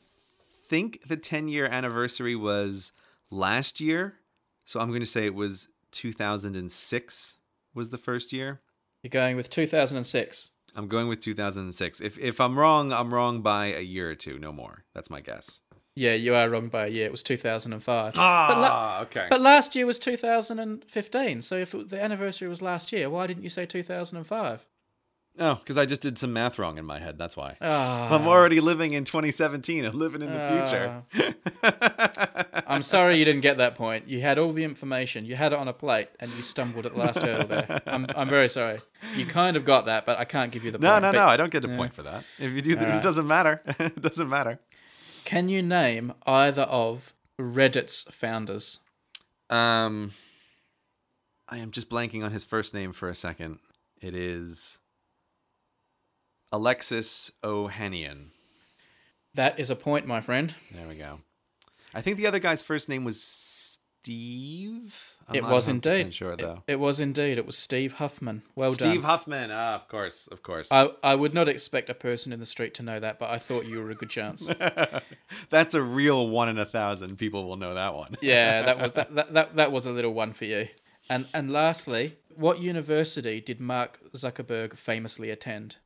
think 0.67 1.07
the 1.07 1.17
10 1.17 1.47
year 1.47 1.65
anniversary 1.65 2.35
was 2.35 2.91
last 3.31 3.79
year. 3.79 4.15
So 4.69 4.79
I'm 4.79 4.89
going 4.89 4.99
to 4.99 5.07
say 5.07 5.25
it 5.25 5.33
was 5.33 5.67
2006 5.93 7.33
was 7.73 7.89
the 7.89 7.97
first 7.97 8.31
year. 8.31 8.61
You're 9.01 9.09
going 9.09 9.35
with 9.35 9.49
2006. 9.49 10.51
I'm 10.75 10.87
going 10.87 11.07
with 11.07 11.21
2006. 11.21 12.01
If 12.01 12.19
if 12.19 12.39
I'm 12.39 12.59
wrong, 12.59 12.93
I'm 12.93 13.11
wrong 13.11 13.41
by 13.41 13.73
a 13.73 13.79
year 13.81 14.11
or 14.11 14.13
two, 14.13 14.37
no 14.37 14.51
more. 14.51 14.83
That's 14.93 15.09
my 15.09 15.21
guess. 15.21 15.61
Yeah, 15.95 16.13
you 16.13 16.35
are 16.35 16.47
wrong 16.47 16.67
by 16.67 16.85
a 16.85 16.89
year. 16.89 17.07
It 17.07 17.11
was 17.11 17.23
2005. 17.23 18.13
Ah, 18.17 19.01
okay. 19.01 19.25
But 19.27 19.41
last 19.41 19.75
year 19.75 19.87
was 19.87 19.97
2015. 19.97 21.41
So 21.41 21.55
if 21.55 21.73
it, 21.73 21.89
the 21.89 21.99
anniversary 21.99 22.47
was 22.47 22.61
last 22.61 22.91
year, 22.91 23.09
why 23.09 23.25
didn't 23.25 23.41
you 23.41 23.49
say 23.49 23.65
2005? 23.65 24.67
Oh, 25.37 25.55
because 25.55 25.77
I 25.77 25.85
just 25.85 26.01
did 26.01 26.17
some 26.17 26.33
math 26.33 26.57
wrong 26.57 26.77
in 26.77 26.85
my 26.85 26.99
head. 26.99 27.17
That's 27.17 27.35
why. 27.37 27.57
Ah, 27.61 28.13
I'm 28.15 28.27
already 28.27 28.59
living 28.61 28.93
in 28.93 29.03
2017. 29.03 29.85
I'm 29.85 29.97
living 29.97 30.21
in 30.21 30.31
the 30.31 30.41
Ah. 30.41 31.01
future. 31.11 32.63
I'm 32.67 32.81
sorry 32.81 33.17
you 33.17 33.25
didn't 33.25 33.41
get 33.41 33.57
that 33.57 33.75
point. 33.75 34.07
You 34.07 34.21
had 34.21 34.37
all 34.39 34.51
the 34.53 34.63
information. 34.63 35.25
You 35.25 35.35
had 35.35 35.53
it 35.53 35.59
on 35.59 35.67
a 35.67 35.73
plate, 35.73 36.09
and 36.19 36.31
you 36.33 36.43
stumbled 36.43 36.85
at 36.85 36.93
the 36.93 36.99
last 36.99 37.19
hurdle 37.19 37.47
there. 37.47 37.81
I'm, 37.87 38.05
I'm 38.15 38.29
very 38.29 38.49
sorry. 38.49 38.77
You 39.15 39.25
kind 39.25 39.55
of 39.57 39.65
got 39.65 39.85
that, 39.85 40.05
but 40.05 40.17
I 40.17 40.25
can't 40.25 40.51
give 40.51 40.63
you 40.63 40.71
the 40.71 40.79
no, 40.79 40.91
point. 40.91 41.01
no, 41.03 41.11
But 41.11 41.17
no. 41.17 41.27
I 41.27 41.37
don't 41.37 41.51
get 41.51 41.65
a 41.65 41.67
yeah. 41.67 41.77
point 41.77 41.93
for 41.93 42.03
that. 42.03 42.23
If 42.37 42.51
you 42.53 42.61
do, 42.61 42.75
th- 42.75 42.95
it 42.95 43.01
doesn't 43.01 43.27
matter. 43.27 43.61
it 43.79 44.01
doesn't 44.01 44.29
matter. 44.29 44.59
Can 45.25 45.49
you 45.49 45.61
name 45.61 46.13
either 46.25 46.63
of 46.63 47.13
Reddit's 47.39 48.03
founders? 48.13 48.79
Um, 49.49 50.13
I 51.47 51.57
am 51.57 51.71
just 51.71 51.89
blanking 51.89 52.23
on 52.23 52.31
his 52.31 52.43
first 52.43 52.73
name 52.73 52.93
for 52.93 53.09
a 53.09 53.15
second. 53.15 53.59
It 54.01 54.15
is 54.15 54.78
Alexis 56.51 57.31
Ohanian. 57.43 58.27
That 59.35 59.59
is 59.59 59.69
a 59.69 59.75
point, 59.75 60.07
my 60.07 60.21
friend. 60.21 60.53
There 60.71 60.87
we 60.87 60.95
go. 60.95 61.19
I 61.93 62.01
think 62.01 62.17
the 62.17 62.27
other 62.27 62.39
guy's 62.39 62.61
first 62.61 62.89
name 62.89 63.03
was 63.03 63.21
Steve. 63.21 64.95
I'm 65.27 65.35
it 65.35 65.41
not 65.43 65.51
was 65.51 65.67
100% 65.67 65.69
indeed. 65.69 66.13
Sure 66.13 66.33
It- 66.33 66.39
though. 66.39 66.63
It, 66.67 66.79
was 66.79 66.99
indeed. 66.99 67.37
It 67.37 67.45
was 67.45 67.57
Steve 67.57 67.93
Huffman. 67.93 68.41
Well 68.55 68.73
Steve 68.73 68.79
done. 68.83 68.91
Steve 68.93 69.03
Huffman. 69.03 69.51
Ah, 69.53 69.75
of 69.75 69.87
course, 69.87 70.27
of 70.27 70.41
course. 70.41 70.71
I, 70.71 70.89
I 71.03 71.13
would 71.15 71.33
not 71.35 71.47
expect 71.47 71.89
a 71.89 71.93
person 71.93 72.33
in 72.33 72.39
the 72.39 72.45
street 72.45 72.73
to 72.75 72.83
know 72.83 72.99
that, 72.99 73.19
but 73.19 73.29
I 73.29 73.37
thought 73.37 73.65
you 73.65 73.81
were 73.81 73.91
a 73.91 73.95
good 73.95 74.09
chance. 74.09 74.51
That's 75.49 75.75
a 75.75 75.81
real 75.81 76.29
one 76.29 76.49
in 76.49 76.57
a 76.57 76.65
thousand. 76.65 77.17
People 77.17 77.45
will 77.47 77.57
know 77.57 77.75
that 77.75 77.93
one. 77.93 78.15
Yeah, 78.21 78.63
that 78.63 78.79
was 78.79 78.91
that, 78.93 79.15
that, 79.15 79.33
that, 79.33 79.55
that 79.57 79.71
was 79.71 79.85
a 79.85 79.91
little 79.91 80.13
one 80.13 80.33
for 80.33 80.45
you. 80.45 80.67
And 81.09 81.27
and 81.33 81.51
lastly, 81.51 82.17
what 82.35 82.59
university 82.59 83.41
did 83.41 83.59
Mark 83.59 83.99
Zuckerberg 84.15 84.75
famously 84.75 85.29
attend? 85.29 85.77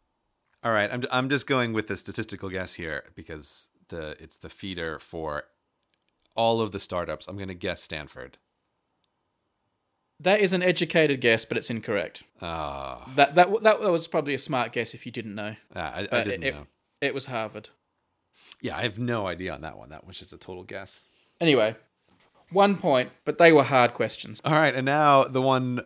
All 0.63 0.71
right, 0.71 0.89
I'm 0.91 1.03
I'm 1.11 1.29
just 1.29 1.45
going 1.47 1.73
with 1.73 1.87
the 1.87 1.97
statistical 1.97 2.49
guess 2.49 2.73
here 2.75 3.03
because 3.15 3.69
the 3.89 4.15
it's 4.19 4.37
the 4.37 4.49
feeder 4.49 4.97
for 4.99 5.43
all 6.35 6.61
of 6.61 6.71
the 6.71 6.79
startups. 6.79 7.27
I'm 7.27 7.35
going 7.35 7.49
to 7.49 7.53
guess 7.53 7.81
Stanford. 7.83 8.37
That 10.19 10.39
is 10.39 10.53
an 10.53 10.63
educated 10.63 11.19
guess, 11.19 11.43
but 11.43 11.57
it's 11.57 11.69
incorrect. 11.69 12.23
Ah, 12.41 13.09
That 13.15 13.35
that 13.35 13.63
that 13.63 13.79
was 13.81 14.07
probably 14.07 14.33
a 14.33 14.39
smart 14.39 14.71
guess 14.71 14.93
if 14.93 15.05
you 15.05 15.11
didn't 15.11 15.35
know. 15.35 15.55
ah, 15.75 15.91
I, 15.95 16.07
I 16.11 16.23
didn't 16.23 16.43
it, 16.43 16.53
know. 16.53 16.67
it 17.01 17.13
was 17.13 17.25
Harvard. 17.25 17.69
Yeah, 18.61 18.77
I 18.77 18.83
have 18.83 18.97
no 18.99 19.27
idea 19.27 19.53
on 19.53 19.61
that 19.61 19.77
one. 19.77 19.89
That 19.89 20.07
was 20.07 20.17
just 20.17 20.31
a 20.31 20.37
total 20.37 20.63
guess. 20.63 21.03
Anyway, 21.41 21.75
one 22.51 22.77
point, 22.77 23.09
but 23.25 23.37
they 23.37 23.51
were 23.51 23.63
hard 23.63 23.93
questions. 23.93 24.39
All 24.45 24.53
right, 24.53 24.73
and 24.73 24.85
now 24.85 25.23
the 25.23 25.41
one 25.41 25.83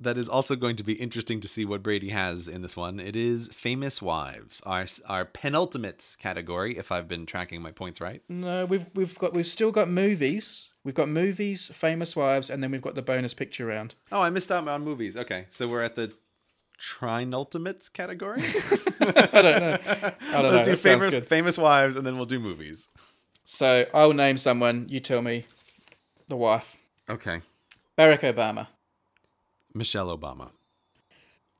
that 0.00 0.18
is 0.18 0.28
also 0.28 0.56
going 0.56 0.76
to 0.76 0.82
be 0.82 0.94
interesting 0.94 1.40
to 1.40 1.48
see 1.48 1.64
what 1.64 1.82
Brady 1.82 2.10
has 2.10 2.48
in 2.48 2.62
this 2.62 2.76
one. 2.76 3.00
It 3.00 3.16
is 3.16 3.48
famous 3.48 4.02
wives, 4.02 4.60
our 4.64 4.86
our 5.06 5.24
penultimate 5.24 6.16
category. 6.18 6.76
If 6.76 6.92
I've 6.92 7.08
been 7.08 7.26
tracking 7.26 7.62
my 7.62 7.70
points 7.70 8.00
right. 8.00 8.22
No, 8.28 8.64
we've 8.66 8.86
we've 8.94 9.16
got 9.18 9.32
we've 9.32 9.46
still 9.46 9.70
got 9.70 9.88
movies. 9.88 10.70
We've 10.84 10.94
got 10.94 11.08
movies, 11.08 11.70
famous 11.74 12.14
wives, 12.14 12.50
and 12.50 12.62
then 12.62 12.70
we've 12.70 12.82
got 12.82 12.94
the 12.94 13.02
bonus 13.02 13.34
picture 13.34 13.66
round. 13.66 13.94
Oh, 14.12 14.20
I 14.20 14.30
missed 14.30 14.52
out 14.52 14.68
on 14.68 14.84
movies. 14.84 15.16
Okay, 15.16 15.46
so 15.50 15.66
we're 15.66 15.82
at 15.82 15.96
the 15.96 16.12
trinultimate 16.78 17.92
category. 17.92 18.42
I 19.00 19.42
don't 19.42 19.60
know. 19.60 19.78
I 20.32 20.42
don't. 20.42 20.54
Let's 20.54 20.68
do 20.68 20.76
famous 20.76 21.26
famous 21.26 21.58
wives, 21.58 21.96
and 21.96 22.06
then 22.06 22.16
we'll 22.16 22.26
do 22.26 22.38
movies. 22.38 22.88
So 23.44 23.86
I'll 23.94 24.12
name 24.12 24.36
someone. 24.36 24.86
You 24.88 25.00
tell 25.00 25.22
me 25.22 25.46
the 26.28 26.36
wife. 26.36 26.78
Okay, 27.08 27.42
Barack 27.98 28.20
Obama. 28.20 28.68
Michelle 29.76 30.16
Obama. 30.16 30.50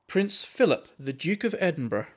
Prince 0.06 0.44
Philip, 0.44 0.88
the 0.98 1.12
Duke 1.12 1.44
of 1.44 1.54
Edinburgh. 1.58 2.06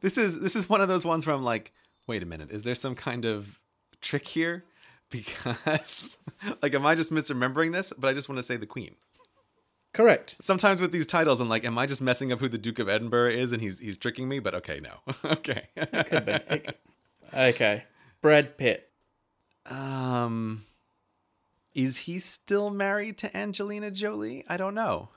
This 0.00 0.16
is 0.16 0.40
this 0.40 0.56
is 0.56 0.66
one 0.66 0.80
of 0.80 0.88
those 0.88 1.04
ones 1.04 1.26
where 1.26 1.36
I'm 1.36 1.44
like, 1.44 1.72
wait 2.06 2.22
a 2.22 2.26
minute, 2.26 2.50
is 2.50 2.62
there 2.62 2.74
some 2.74 2.94
kind 2.94 3.26
of 3.26 3.60
trick 4.00 4.26
here? 4.28 4.64
Because 5.10 6.18
like, 6.62 6.74
am 6.74 6.84
I 6.86 6.94
just 6.94 7.10
misremembering 7.10 7.72
this? 7.72 7.92
But 7.98 8.08
I 8.08 8.12
just 8.14 8.28
want 8.28 8.38
to 8.38 8.42
say 8.42 8.56
the 8.58 8.66
Queen. 8.66 8.94
Correct. 9.94 10.36
Sometimes 10.42 10.80
with 10.82 10.92
these 10.92 11.06
titles, 11.06 11.40
I'm 11.40 11.48
like, 11.48 11.64
am 11.64 11.78
I 11.78 11.86
just 11.86 12.00
messing 12.02 12.30
up 12.30 12.40
who 12.40 12.48
the 12.48 12.58
Duke 12.58 12.78
of 12.78 12.88
Edinburgh 12.90 13.30
is, 13.30 13.52
and 13.54 13.60
he's 13.62 13.78
he's 13.78 13.96
tricking 13.98 14.28
me? 14.28 14.38
But 14.38 14.54
okay, 14.56 14.80
no, 14.80 14.94
okay. 15.24 15.68
Could 16.06 16.26
be. 16.26 16.32
It- 16.32 16.78
okay. 17.34 17.84
Brad 18.22 18.56
Pitt. 18.58 18.90
um, 19.66 20.64
is 21.78 21.98
he 21.98 22.18
still 22.18 22.70
married 22.70 23.16
to 23.18 23.36
Angelina 23.36 23.92
Jolie? 23.92 24.44
I 24.48 24.56
don't 24.56 24.74
know. 24.74 25.10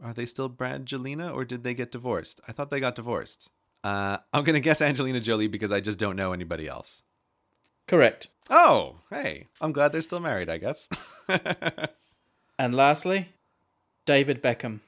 Are 0.00 0.14
they 0.14 0.24
still 0.24 0.48
Brad 0.48 0.86
Bradgelina, 0.86 1.34
or 1.34 1.44
did 1.44 1.64
they 1.64 1.74
get 1.74 1.90
divorced? 1.90 2.40
I 2.46 2.52
thought 2.52 2.70
they 2.70 2.78
got 2.78 2.94
divorced. 2.94 3.50
Uh, 3.82 4.18
I'm 4.32 4.44
gonna 4.44 4.60
guess 4.60 4.80
Angelina 4.80 5.18
Jolie 5.18 5.48
because 5.48 5.72
I 5.72 5.80
just 5.80 5.98
don't 5.98 6.14
know 6.14 6.32
anybody 6.32 6.68
else. 6.68 7.02
Correct. 7.88 8.28
Oh, 8.48 8.98
hey, 9.10 9.48
I'm 9.60 9.72
glad 9.72 9.90
they're 9.90 10.00
still 10.00 10.20
married. 10.20 10.48
I 10.48 10.58
guess. 10.58 10.88
And 12.60 12.74
lastly, 12.74 13.28
David 14.04 14.42
Beckham. 14.42 14.80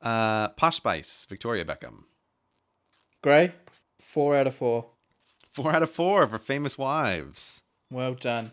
uh, 0.00 0.48
Posh 0.48 0.76
Spice, 0.76 1.26
Victoria 1.28 1.62
Beckham. 1.62 2.04
Grey, 3.20 3.52
four 4.00 4.34
out 4.34 4.46
of 4.46 4.54
four. 4.54 4.86
Four 5.52 5.72
out 5.72 5.82
of 5.82 5.90
four 5.90 6.26
for 6.26 6.38
famous 6.38 6.78
wives. 6.78 7.62
Well 7.90 8.14
done. 8.14 8.52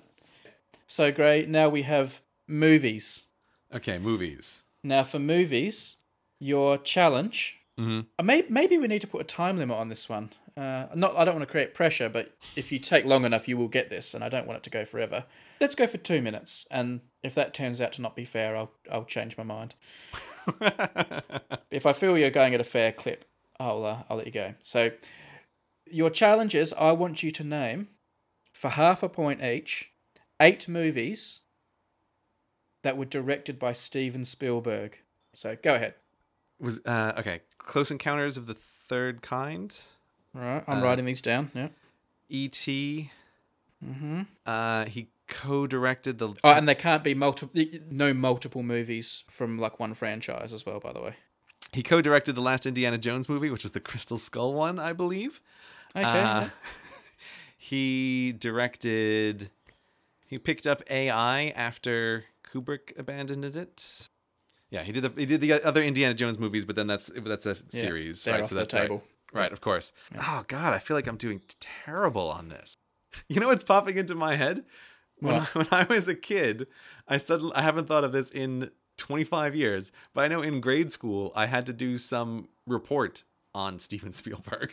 So, 0.91 1.09
Grey, 1.09 1.45
now 1.45 1.69
we 1.69 1.83
have 1.83 2.19
movies. 2.49 3.23
Okay, 3.73 3.97
movies. 3.97 4.63
Now, 4.83 5.03
for 5.03 5.19
movies, 5.19 5.95
your 6.37 6.77
challenge. 6.77 7.55
Mhm. 7.79 8.07
Uh, 8.19 8.23
may- 8.23 8.45
maybe 8.49 8.77
we 8.77 8.89
need 8.89 8.99
to 8.99 9.07
put 9.07 9.21
a 9.21 9.23
time 9.23 9.57
limit 9.57 9.77
on 9.77 9.87
this 9.87 10.09
one. 10.09 10.31
Uh, 10.57 10.87
not, 10.93 11.15
I 11.15 11.23
don't 11.23 11.35
want 11.35 11.47
to 11.47 11.51
create 11.51 11.73
pressure, 11.73 12.09
but 12.09 12.35
if 12.57 12.73
you 12.73 12.77
take 12.79 13.05
long 13.05 13.23
enough, 13.23 13.47
you 13.47 13.55
will 13.55 13.69
get 13.69 13.89
this, 13.89 14.13
and 14.13 14.21
I 14.21 14.27
don't 14.27 14.45
want 14.45 14.57
it 14.57 14.63
to 14.63 14.69
go 14.69 14.83
forever. 14.83 15.23
Let's 15.61 15.75
go 15.75 15.87
for 15.87 15.97
two 15.97 16.21
minutes, 16.21 16.67
and 16.69 16.99
if 17.23 17.33
that 17.35 17.53
turns 17.53 17.79
out 17.79 17.93
to 17.93 18.01
not 18.01 18.13
be 18.13 18.25
fair, 18.25 18.57
I'll 18.57 18.73
I'll 18.91 19.05
change 19.05 19.37
my 19.37 19.43
mind. 19.43 19.75
If 21.71 21.85
I 21.85 21.93
feel 21.93 22.17
you're 22.17 22.29
going 22.31 22.53
at 22.53 22.59
a 22.59 22.65
fair 22.65 22.91
clip, 22.91 23.23
I'll 23.61 23.85
uh, 23.85 24.03
I'll 24.09 24.17
let 24.17 24.25
you 24.25 24.33
go. 24.33 24.55
So, 24.59 24.91
your 25.89 26.09
challenge 26.09 26.53
is 26.53 26.73
I 26.73 26.91
want 26.91 27.23
you 27.23 27.31
to 27.31 27.45
name, 27.45 27.87
for 28.51 28.67
half 28.71 29.03
a 29.03 29.07
point 29.07 29.41
each, 29.41 29.90
eight 30.41 30.67
movies 30.67 31.41
that 32.83 32.97
were 32.97 33.05
directed 33.05 33.59
by 33.59 33.73
Steven 33.73 34.25
Spielberg. 34.25 34.99
So 35.33 35.55
go 35.61 35.75
ahead. 35.75 35.93
Was 36.59 36.79
uh, 36.85 37.13
okay. 37.17 37.41
Close 37.57 37.91
Encounters 37.91 38.37
of 38.37 38.47
the 38.47 38.55
Third 38.87 39.21
Kind. 39.21 39.77
All 40.35 40.41
right, 40.41 40.63
I'm 40.67 40.79
Uh, 40.79 40.83
writing 40.83 41.05
these 41.05 41.21
down. 41.21 41.51
Yeah. 41.53 41.69
E.T. 42.29 43.11
Mm-hmm. 43.85 44.21
Uh, 44.45 44.85
he 44.85 45.09
co-directed 45.27 46.17
the. 46.19 46.29
Oh, 46.43 46.51
and 46.51 46.67
there 46.67 46.75
can't 46.75 47.03
be 47.03 47.13
multiple, 47.13 47.63
no 47.89 48.13
multiple 48.13 48.63
movies 48.63 49.23
from 49.29 49.57
like 49.57 49.79
one 49.79 49.93
franchise 49.93 50.53
as 50.53 50.65
well. 50.65 50.79
By 50.79 50.93
the 50.93 51.01
way. 51.01 51.15
he 51.73 51.83
co-directed 51.83 52.35
the 52.35 52.41
last 52.41 52.65
Indiana 52.65 52.97
Jones 52.97 53.27
movie, 53.29 53.49
which 53.49 53.63
was 53.63 53.71
the 53.73 53.79
Crystal 53.79 54.17
Skull 54.17 54.53
one, 54.53 54.79
I 54.79 54.93
believe. 54.93 55.41
Okay. 55.95 56.05
Uh, 56.05 56.13
yeah. 56.13 56.49
he 57.57 58.31
directed. 58.33 59.49
He 60.31 60.39
picked 60.39 60.65
up 60.65 60.81
AI 60.89 61.49
after 61.49 62.23
Kubrick 62.47 62.97
abandoned 62.97 63.43
it. 63.43 64.07
Yeah, 64.69 64.81
he 64.83 64.93
did 64.93 65.03
the 65.03 65.11
he 65.19 65.25
did 65.25 65.41
the 65.41 65.61
other 65.61 65.83
Indiana 65.83 66.13
Jones 66.13 66.39
movies, 66.39 66.63
but 66.63 66.77
then 66.77 66.87
that's 66.87 67.11
that's 67.13 67.45
a 67.45 67.57
series, 67.67 68.23
they're 68.23 68.35
right? 68.35 68.43
off 68.43 68.47
so 68.47 68.55
the 68.55 68.61
that's 68.61 68.73
table. 68.73 69.03
Right, 69.33 69.51
of 69.51 69.59
course. 69.59 69.91
Oh 70.17 70.45
God, 70.47 70.73
I 70.73 70.79
feel 70.79 70.95
like 70.95 71.07
I'm 71.07 71.17
doing 71.17 71.41
terrible 71.59 72.29
on 72.31 72.47
this. 72.47 72.73
You 73.27 73.41
know 73.41 73.47
what's 73.47 73.65
popping 73.65 73.97
into 73.97 74.15
my 74.15 74.37
head? 74.37 74.63
When 75.19 75.35
I, 75.35 75.39
when 75.51 75.67
I 75.69 75.83
was 75.83 76.07
a 76.07 76.15
kid, 76.15 76.69
I 77.09 77.17
suddenly 77.17 77.53
I 77.53 77.61
haven't 77.61 77.89
thought 77.89 78.05
of 78.05 78.13
this 78.13 78.29
in 78.29 78.71
25 78.99 79.53
years, 79.53 79.91
but 80.13 80.21
I 80.21 80.29
know 80.29 80.41
in 80.41 80.61
grade 80.61 80.91
school 80.91 81.33
I 81.35 81.47
had 81.47 81.65
to 81.65 81.73
do 81.73 81.97
some 81.97 82.47
report 82.65 83.25
on 83.53 83.79
Steven 83.79 84.11
Spielberg. 84.13 84.71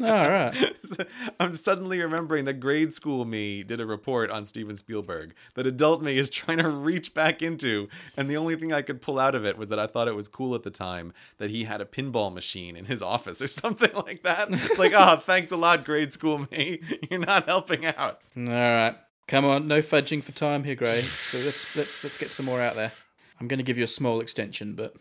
All 0.00 0.30
right. 0.30 0.54
So 0.86 1.04
I'm 1.40 1.56
suddenly 1.56 1.98
remembering 2.00 2.44
that 2.44 2.60
grade 2.60 2.92
school 2.92 3.24
me 3.24 3.64
did 3.64 3.80
a 3.80 3.86
report 3.86 4.30
on 4.30 4.44
Steven 4.44 4.76
Spielberg 4.76 5.34
that 5.54 5.66
adult 5.66 6.00
me 6.00 6.16
is 6.16 6.30
trying 6.30 6.58
to 6.58 6.68
reach 6.68 7.12
back 7.12 7.42
into. 7.42 7.88
And 8.16 8.30
the 8.30 8.36
only 8.36 8.54
thing 8.54 8.72
I 8.72 8.82
could 8.82 9.02
pull 9.02 9.18
out 9.18 9.34
of 9.34 9.44
it 9.44 9.58
was 9.58 9.66
that 9.68 9.80
I 9.80 9.88
thought 9.88 10.06
it 10.06 10.14
was 10.14 10.28
cool 10.28 10.54
at 10.54 10.62
the 10.62 10.70
time 10.70 11.12
that 11.38 11.50
he 11.50 11.64
had 11.64 11.80
a 11.80 11.84
pinball 11.84 12.32
machine 12.32 12.76
in 12.76 12.84
his 12.84 13.02
office 13.16 13.42
or 13.42 13.48
something 13.48 13.90
like 13.94 14.22
that. 14.22 14.48
like, 14.78 14.92
oh, 14.94 15.16
thanks 15.26 15.50
a 15.50 15.56
lot, 15.56 15.84
grade 15.84 16.12
school 16.12 16.46
me. 16.52 16.80
You're 17.10 17.20
not 17.20 17.46
helping 17.46 17.84
out. 17.84 18.20
All 18.36 18.44
right. 18.44 18.96
Come 19.26 19.44
on, 19.44 19.66
no 19.66 19.82
fudging 19.82 20.22
for 20.22 20.30
time 20.30 20.62
here, 20.62 20.76
Grey. 20.76 21.00
So 21.00 21.38
let's 21.38 21.74
let's 21.74 22.04
let's 22.04 22.16
get 22.16 22.30
some 22.30 22.46
more 22.46 22.60
out 22.60 22.76
there. 22.76 22.92
I'm 23.40 23.48
going 23.48 23.58
to 23.58 23.64
give 23.64 23.76
you 23.76 23.84
a 23.84 23.88
small 23.88 24.20
extension, 24.20 24.74
but 24.74 24.94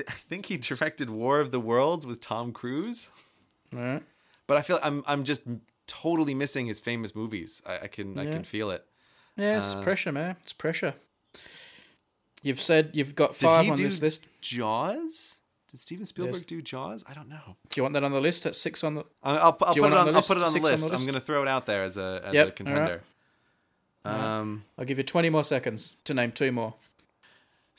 th- 0.00 0.08
I 0.08 0.12
think 0.12 0.46
he 0.46 0.56
directed 0.56 1.08
War 1.10 1.40
of 1.40 1.50
the 1.50 1.60
Worlds 1.60 2.04
with 2.06 2.20
Tom 2.20 2.52
Cruise. 2.52 3.10
right. 3.72 4.02
But 4.46 4.56
I 4.56 4.62
feel 4.62 4.78
I'm 4.82 5.02
I'm 5.06 5.22
just 5.24 5.42
totally 5.86 6.34
missing 6.34 6.66
his 6.66 6.80
famous 6.80 7.14
movies. 7.14 7.62
I, 7.66 7.80
I 7.80 7.86
can 7.86 8.18
I 8.18 8.24
can 8.30 8.44
feel 8.44 8.70
it. 8.70 8.84
Yeah, 9.36 9.58
it's 9.58 9.74
Uh, 9.74 9.82
pressure, 9.82 10.12
man. 10.12 10.36
It's 10.42 10.52
pressure. 10.52 10.94
You've 12.42 12.60
said 12.60 12.90
you've 12.94 13.14
got 13.14 13.34
five 13.36 13.68
on 13.70 13.76
this 13.76 14.00
list. 14.02 14.22
Jaws? 14.40 15.38
Did 15.70 15.78
Steven 15.80 16.04
Spielberg 16.06 16.34
Yes. 16.34 16.42
do 16.42 16.60
Jaws? 16.62 17.04
I 17.08 17.12
don't 17.14 17.28
know. 17.28 17.56
Do 17.68 17.78
you 17.78 17.82
want 17.84 17.94
that 17.94 18.02
on 18.02 18.10
the 18.12 18.20
list? 18.20 18.44
At 18.46 18.56
six 18.56 18.82
on 18.82 18.94
the. 18.96 19.04
I'll, 19.22 19.36
I'll, 19.36 19.42
I'll 19.42 19.74
put 19.74 19.84
on. 19.84 19.92
on 19.92 20.06
the 20.06 20.12
I'll 20.14 20.22
put 20.22 20.36
it 20.36 20.40
list? 20.40 20.46
on 20.56 20.60
the 20.62 20.68
Six 20.68 20.82
on 20.82 20.88
list. 20.90 20.94
I'm 20.94 21.06
gonna 21.06 21.20
throw 21.20 21.42
it 21.42 21.48
out 21.48 21.66
there 21.66 21.84
as 21.84 21.96
a 21.96 22.20
as 22.24 22.34
Yep, 22.34 22.48
a 22.48 22.50
contender. 22.52 23.02
Um, 24.04 24.64
I'll 24.78 24.84
give 24.86 24.96
you 24.98 25.04
20 25.04 25.28
more 25.30 25.44
seconds 25.44 25.94
to 26.04 26.14
name 26.14 26.32
two 26.32 26.50
more. 26.50 26.74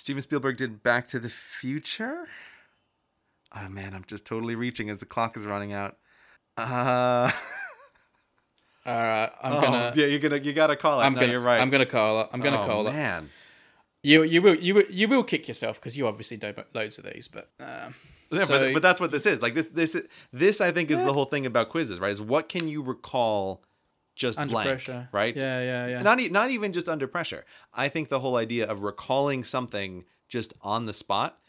Steven 0.02 0.24
Spielberg 0.24 0.58
did 0.58 0.82
Back 0.82 1.08
to 1.10 1.20
the 1.20 1.30
Future. 1.30 2.28
Oh 3.56 3.70
man, 3.70 3.94
I'm 3.94 4.04
just 4.08 4.26
totally 4.26 4.56
reaching 4.56 4.90
as 4.90 4.98
the 4.98 5.06
clock 5.06 5.38
is 5.38 5.46
running 5.46 5.74
out. 5.74 5.98
Uh, 6.58 7.32
All 8.88 8.96
right, 8.96 9.30
I'm 9.44 9.54
oh, 9.54 9.62
gonna. 9.62 9.92
yeah, 9.94 10.08
you're 10.08 10.18
gonna 10.18 10.38
you 10.38 10.54
gotta 10.54 10.76
call 10.76 11.00
it. 11.00 11.04
I'm 11.04 11.14
no, 11.14 11.20
gonna. 11.20 11.34
you're 11.34 11.40
right. 11.40 11.62
I'm 11.62 11.70
gonna 11.70 11.86
call 11.86 12.22
it. 12.22 12.30
I'm 12.34 12.42
gonna 12.42 12.62
oh, 12.62 12.66
call 12.66 12.88
it. 12.88 12.94
man. 12.94 13.30
You 14.02 14.24
you 14.24 14.42
will 14.42 14.56
you 14.56 14.74
will 14.74 14.86
you 14.90 15.08
will 15.08 15.24
kick 15.24 15.48
yourself 15.48 15.80
because 15.80 15.96
you 15.96 16.08
obviously 16.08 16.38
know 16.38 16.52
loads 16.74 16.98
of 16.98 17.04
these, 17.04 17.28
but 17.28 17.52
um, 17.60 17.94
Yeah, 18.32 18.46
so, 18.46 18.58
but, 18.58 18.74
but 18.74 18.82
that's 18.82 19.00
what 19.00 19.12
this 19.12 19.28
is. 19.28 19.44
Like 19.44 19.54
this 19.54 19.68
this 19.68 19.96
this 20.34 20.62
I 20.62 20.72
think 20.72 20.90
is 20.90 20.98
the 20.98 21.14
whole 21.14 21.26
thing 21.26 21.46
about 21.46 21.70
quizzes, 21.70 22.00
right? 22.00 22.10
Is 22.10 22.20
what 22.20 22.50
can 22.50 22.68
you 22.68 22.82
recall 22.82 23.62
just 24.22 24.40
under 24.40 24.52
blank, 24.54 24.70
pressure, 24.70 25.10
right? 25.12 25.36
Yeah, 25.36 25.62
yeah, 25.62 25.88
yeah. 25.88 26.02
Not 26.02 26.20
e- 26.20 26.30
not 26.30 26.50
even 26.52 26.72
just 26.74 26.88
under 26.88 27.08
pressure. 27.08 27.44
I 27.74 27.90
think 27.90 28.10
the 28.10 28.20
whole 28.20 28.36
idea 28.38 28.66
of 28.72 28.84
recalling 28.84 29.44
something 29.44 30.06
just 30.30 30.54
on 30.62 30.86
the 30.86 30.94
spot 30.94 31.40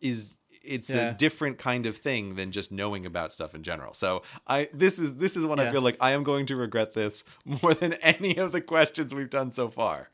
is 0.00 0.36
it's 0.62 0.90
Yeah. 0.90 1.10
a 1.10 1.14
different 1.14 1.56
kind 1.58 1.86
of 1.86 1.96
thing 1.96 2.34
than 2.36 2.52
just 2.52 2.70
knowing 2.70 3.06
about 3.06 3.32
stuff 3.32 3.54
in 3.54 3.62
general. 3.62 3.94
So 3.94 4.22
I 4.46 4.68
this 4.72 4.98
is 4.98 5.14
this 5.16 5.36
is 5.36 5.44
when 5.46 5.58
I 5.60 5.70
feel 5.72 5.80
like 5.88 5.96
I 6.00 6.10
am 6.12 6.22
going 6.24 6.46
to 6.46 6.56
regret 6.56 6.92
this 6.92 7.24
more 7.62 7.74
than 7.74 7.94
any 7.94 8.36
of 8.36 8.52
the 8.52 8.60
questions 8.60 9.14
we've 9.14 9.30
done 9.30 9.50
so 9.52 9.70
far. 9.70 10.10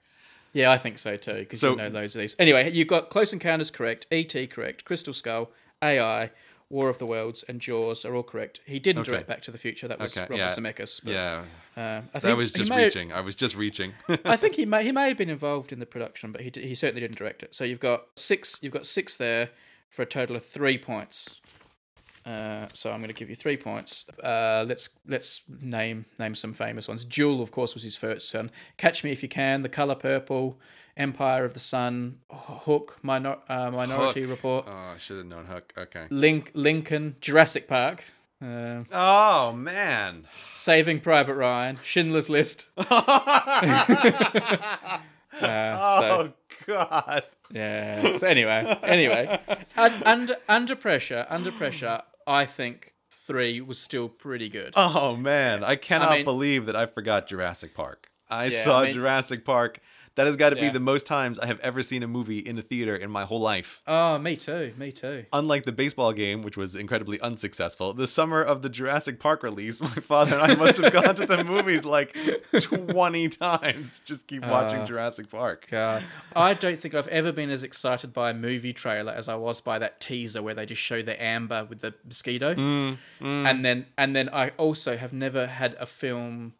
Yeah, 0.52 0.70
I 0.70 0.78
think 0.78 0.98
so 0.98 1.16
too, 1.16 1.34
because 1.40 1.58
So- 1.60 1.70
you 1.72 1.76
know 1.76 1.88
loads 1.88 2.14
of 2.14 2.20
these. 2.20 2.36
Anyway, 2.38 2.70
you've 2.70 2.86
got 2.96 3.10
Close 3.10 3.32
Encounters 3.32 3.70
correct, 3.72 4.06
E.T. 4.12 4.46
correct, 4.46 4.84
Crystal 4.84 5.12
Skull, 5.12 5.50
AI, 5.82 6.30
War 6.70 6.88
of 6.88 6.98
the 6.98 7.06
Worlds, 7.06 7.44
and 7.48 7.60
Jaws 7.60 8.04
are 8.04 8.14
all 8.16 8.22
correct. 8.22 8.60
He 8.66 8.78
didn't 8.78 9.02
Okay. 9.02 9.12
direct 9.12 9.28
Back 9.28 9.42
to 9.42 9.50
the 9.50 9.58
Future. 9.58 9.86
That 9.86 9.98
was 10.00 10.16
Okay, 10.16 10.22
Robert 10.22 10.36
yeah. 10.36 10.48
Zemeckis. 10.50 11.00
But, 11.04 11.12
Yeah, 11.12 11.44
uh, 11.76 11.80
I 11.80 12.18
think 12.18 12.22
that 12.22 12.36
was 12.36 12.52
just 12.52 12.70
reaching. 12.70 13.12
I 13.12 13.20
was 13.20 13.34
just 13.36 13.54
reaching. 13.54 13.92
I 14.24 14.36
think 14.36 14.54
he 14.56 14.64
may 14.66 14.82
he 14.84 14.90
may 14.92 15.08
have 15.08 15.18
been 15.18 15.30
involved 15.38 15.72
in 15.72 15.78
the 15.78 15.86
production, 15.86 16.32
but 16.32 16.40
he 16.40 16.50
d- 16.50 16.66
he 16.66 16.74
certainly 16.74 17.00
didn't 17.00 17.16
direct 17.18 17.42
it. 17.42 17.54
So 17.54 17.64
you've 17.64 17.80
got 17.80 18.06
six 18.16 18.58
you've 18.62 18.72
got 18.72 18.86
six 18.86 19.16
there 19.16 19.50
for 19.90 20.02
a 20.02 20.06
total 20.06 20.34
of 20.36 20.44
three 20.44 20.78
points. 20.78 21.40
Uh, 22.26 22.66
so 22.72 22.90
I'm 22.90 23.00
going 23.00 23.08
to 23.08 23.14
give 23.14 23.28
you 23.28 23.36
three 23.36 23.58
points. 23.58 24.06
Uh, 24.22 24.64
let's 24.66 24.88
let's 25.06 25.42
name 25.60 26.06
name 26.18 26.34
some 26.34 26.54
famous 26.54 26.88
ones. 26.88 27.04
Duel, 27.04 27.42
of 27.42 27.50
course, 27.50 27.74
was 27.74 27.82
his 27.82 27.96
first 27.96 28.32
one. 28.34 28.50
Catch 28.78 29.04
Me 29.04 29.12
If 29.12 29.22
You 29.22 29.28
Can, 29.28 29.62
The 29.62 29.68
Color 29.68 29.94
Purple, 29.96 30.58
Empire 30.96 31.44
of 31.44 31.54
the 31.54 31.60
Sun, 31.60 32.18
Hook, 32.30 32.98
Minor, 33.02 33.38
uh, 33.48 33.70
Minority 33.70 34.22
Hook. 34.22 34.30
Report, 34.30 34.64
oh, 34.68 34.72
I 34.94 34.98
should 34.98 35.16
have 35.18 35.26
known 35.26 35.46
Hook. 35.46 35.72
Okay. 35.76 36.06
Link, 36.10 36.50
Lincoln, 36.54 37.16
Jurassic 37.20 37.66
Park, 37.68 38.04
uh, 38.42 38.84
Oh 38.92 39.52
man. 39.52 40.26
Saving 40.52 41.00
Private 41.00 41.34
Ryan, 41.34 41.78
Schindler's 41.82 42.28
List. 42.30 42.70
Uh, 45.40 46.00
so- 46.00 46.08
oh 46.10 46.32
god. 46.66 47.24
Yeah. 47.50 48.16
So 48.18 48.26
anyway, 48.28 48.78
anyway, 48.84 49.40
un- 49.76 50.02
under 50.06 50.36
under 50.48 50.76
pressure, 50.76 51.26
under 51.28 51.50
pressure, 51.50 52.02
I 52.26 52.46
think 52.46 52.94
three 53.10 53.60
was 53.60 53.80
still 53.80 54.08
pretty 54.08 54.48
good. 54.48 54.74
Oh 54.76 55.16
man, 55.16 55.64
I 55.64 55.74
cannot 55.74 56.12
mean- 56.12 56.24
believe 56.24 56.66
that 56.66 56.76
I 56.76 56.86
forgot 56.86 57.26
Jurassic 57.26 57.74
Park. 57.74 58.10
I 58.30 58.44
Yeah, 58.46 58.62
saw 58.62 58.80
I 58.82 58.84
mean- 58.84 58.94
Jurassic 58.94 59.44
Park. 59.44 59.80
That 60.16 60.26
has 60.28 60.36
got 60.36 60.50
to 60.50 60.56
be 60.56 60.68
the 60.68 60.78
most 60.80 61.06
times 61.06 61.40
I 61.40 61.46
have 61.46 61.58
ever 61.60 61.82
seen 61.82 62.04
a 62.04 62.06
movie 62.06 62.38
in 62.38 62.54
the 62.54 62.62
theater 62.62 62.94
in 62.94 63.10
my 63.10 63.24
whole 63.24 63.40
life. 63.40 63.82
Oh, 63.86 64.16
me 64.18 64.36
too. 64.36 64.72
Me 64.78 64.92
too. 64.92 65.26
Unlike 65.32 65.64
the 65.64 65.72
baseball 65.72 66.12
game, 66.12 66.42
which 66.42 66.56
was 66.56 66.76
incredibly 66.76 67.20
unsuccessful, 67.20 67.94
the 67.94 68.06
summer 68.06 68.40
of 68.40 68.62
the 68.62 68.68
Jurassic 68.68 69.18
Park 69.18 69.42
release, 69.42 69.80
my 69.80 69.88
father 69.88 70.38
and 70.38 70.52
I 70.52 70.54
must 70.54 70.80
have 70.80 70.92
gone 70.92 71.16
to 71.16 71.26
the 71.26 71.42
movies 71.54 71.84
like 71.84 72.16
20 72.52 73.28
times. 73.30 74.00
Just 74.04 74.26
keep 74.28 74.46
watching 74.46 74.80
Uh, 74.80 74.86
Jurassic 74.86 75.30
Park. 75.30 75.66
God, 75.70 76.04
I 76.36 76.54
don't 76.54 76.78
think 76.78 76.94
I've 76.94 77.08
ever 77.08 77.32
been 77.32 77.50
as 77.50 77.62
excited 77.64 78.12
by 78.12 78.30
a 78.30 78.34
movie 78.34 78.72
trailer 78.72 79.12
as 79.12 79.28
I 79.28 79.34
was 79.34 79.60
by 79.60 79.78
that 79.80 80.00
teaser 80.00 80.42
where 80.42 80.54
they 80.54 80.66
just 80.66 80.80
show 80.82 81.02
the 81.02 81.20
amber 81.20 81.64
with 81.64 81.80
the 81.80 81.92
mosquito, 82.06 82.54
Mm, 82.54 82.98
and 83.20 83.64
then 83.64 83.86
and 83.98 84.14
then 84.14 84.28
I 84.32 84.50
also 84.58 84.96
have 84.96 85.12
never 85.12 85.46
had 85.46 85.74
a 85.80 85.86
film 85.86 86.54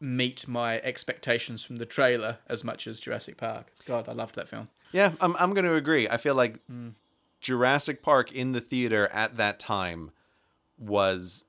meet 0.00 0.48
my 0.48 0.78
expectations 0.80 1.62
from 1.62 1.76
the 1.76 1.86
trailer 1.86 2.38
as 2.48 2.64
much 2.64 2.86
as 2.86 3.00
Jurassic 3.00 3.36
Park. 3.36 3.70
God, 3.86 4.08
I 4.08 4.12
loved 4.12 4.34
that 4.36 4.48
film. 4.48 4.68
Yeah, 4.92 5.12
I'm, 5.20 5.36
I'm 5.38 5.52
going 5.54 5.66
to 5.66 5.74
agree. 5.74 6.08
I 6.08 6.16
feel 6.16 6.34
like 6.34 6.58
Hmm. 6.66 6.90
Jurassic 7.40 8.02
Park 8.02 8.32
in 8.32 8.52
the 8.52 8.60
theater 8.60 9.08
at 9.12 9.36
that 9.36 9.58
time 9.58 10.10
was 10.78 11.44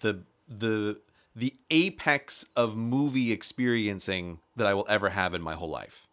the 0.00 0.22
the 0.48 1.00
the 1.34 1.54
apex 1.70 2.44
of 2.54 2.76
movie 2.76 3.32
experiencing 3.32 4.38
that 4.54 4.66
I 4.66 4.74
will 4.74 4.86
ever 4.88 5.08
have 5.10 5.32
in 5.34 5.40
my 5.42 5.54
whole 5.54 5.70
life. 5.70 6.06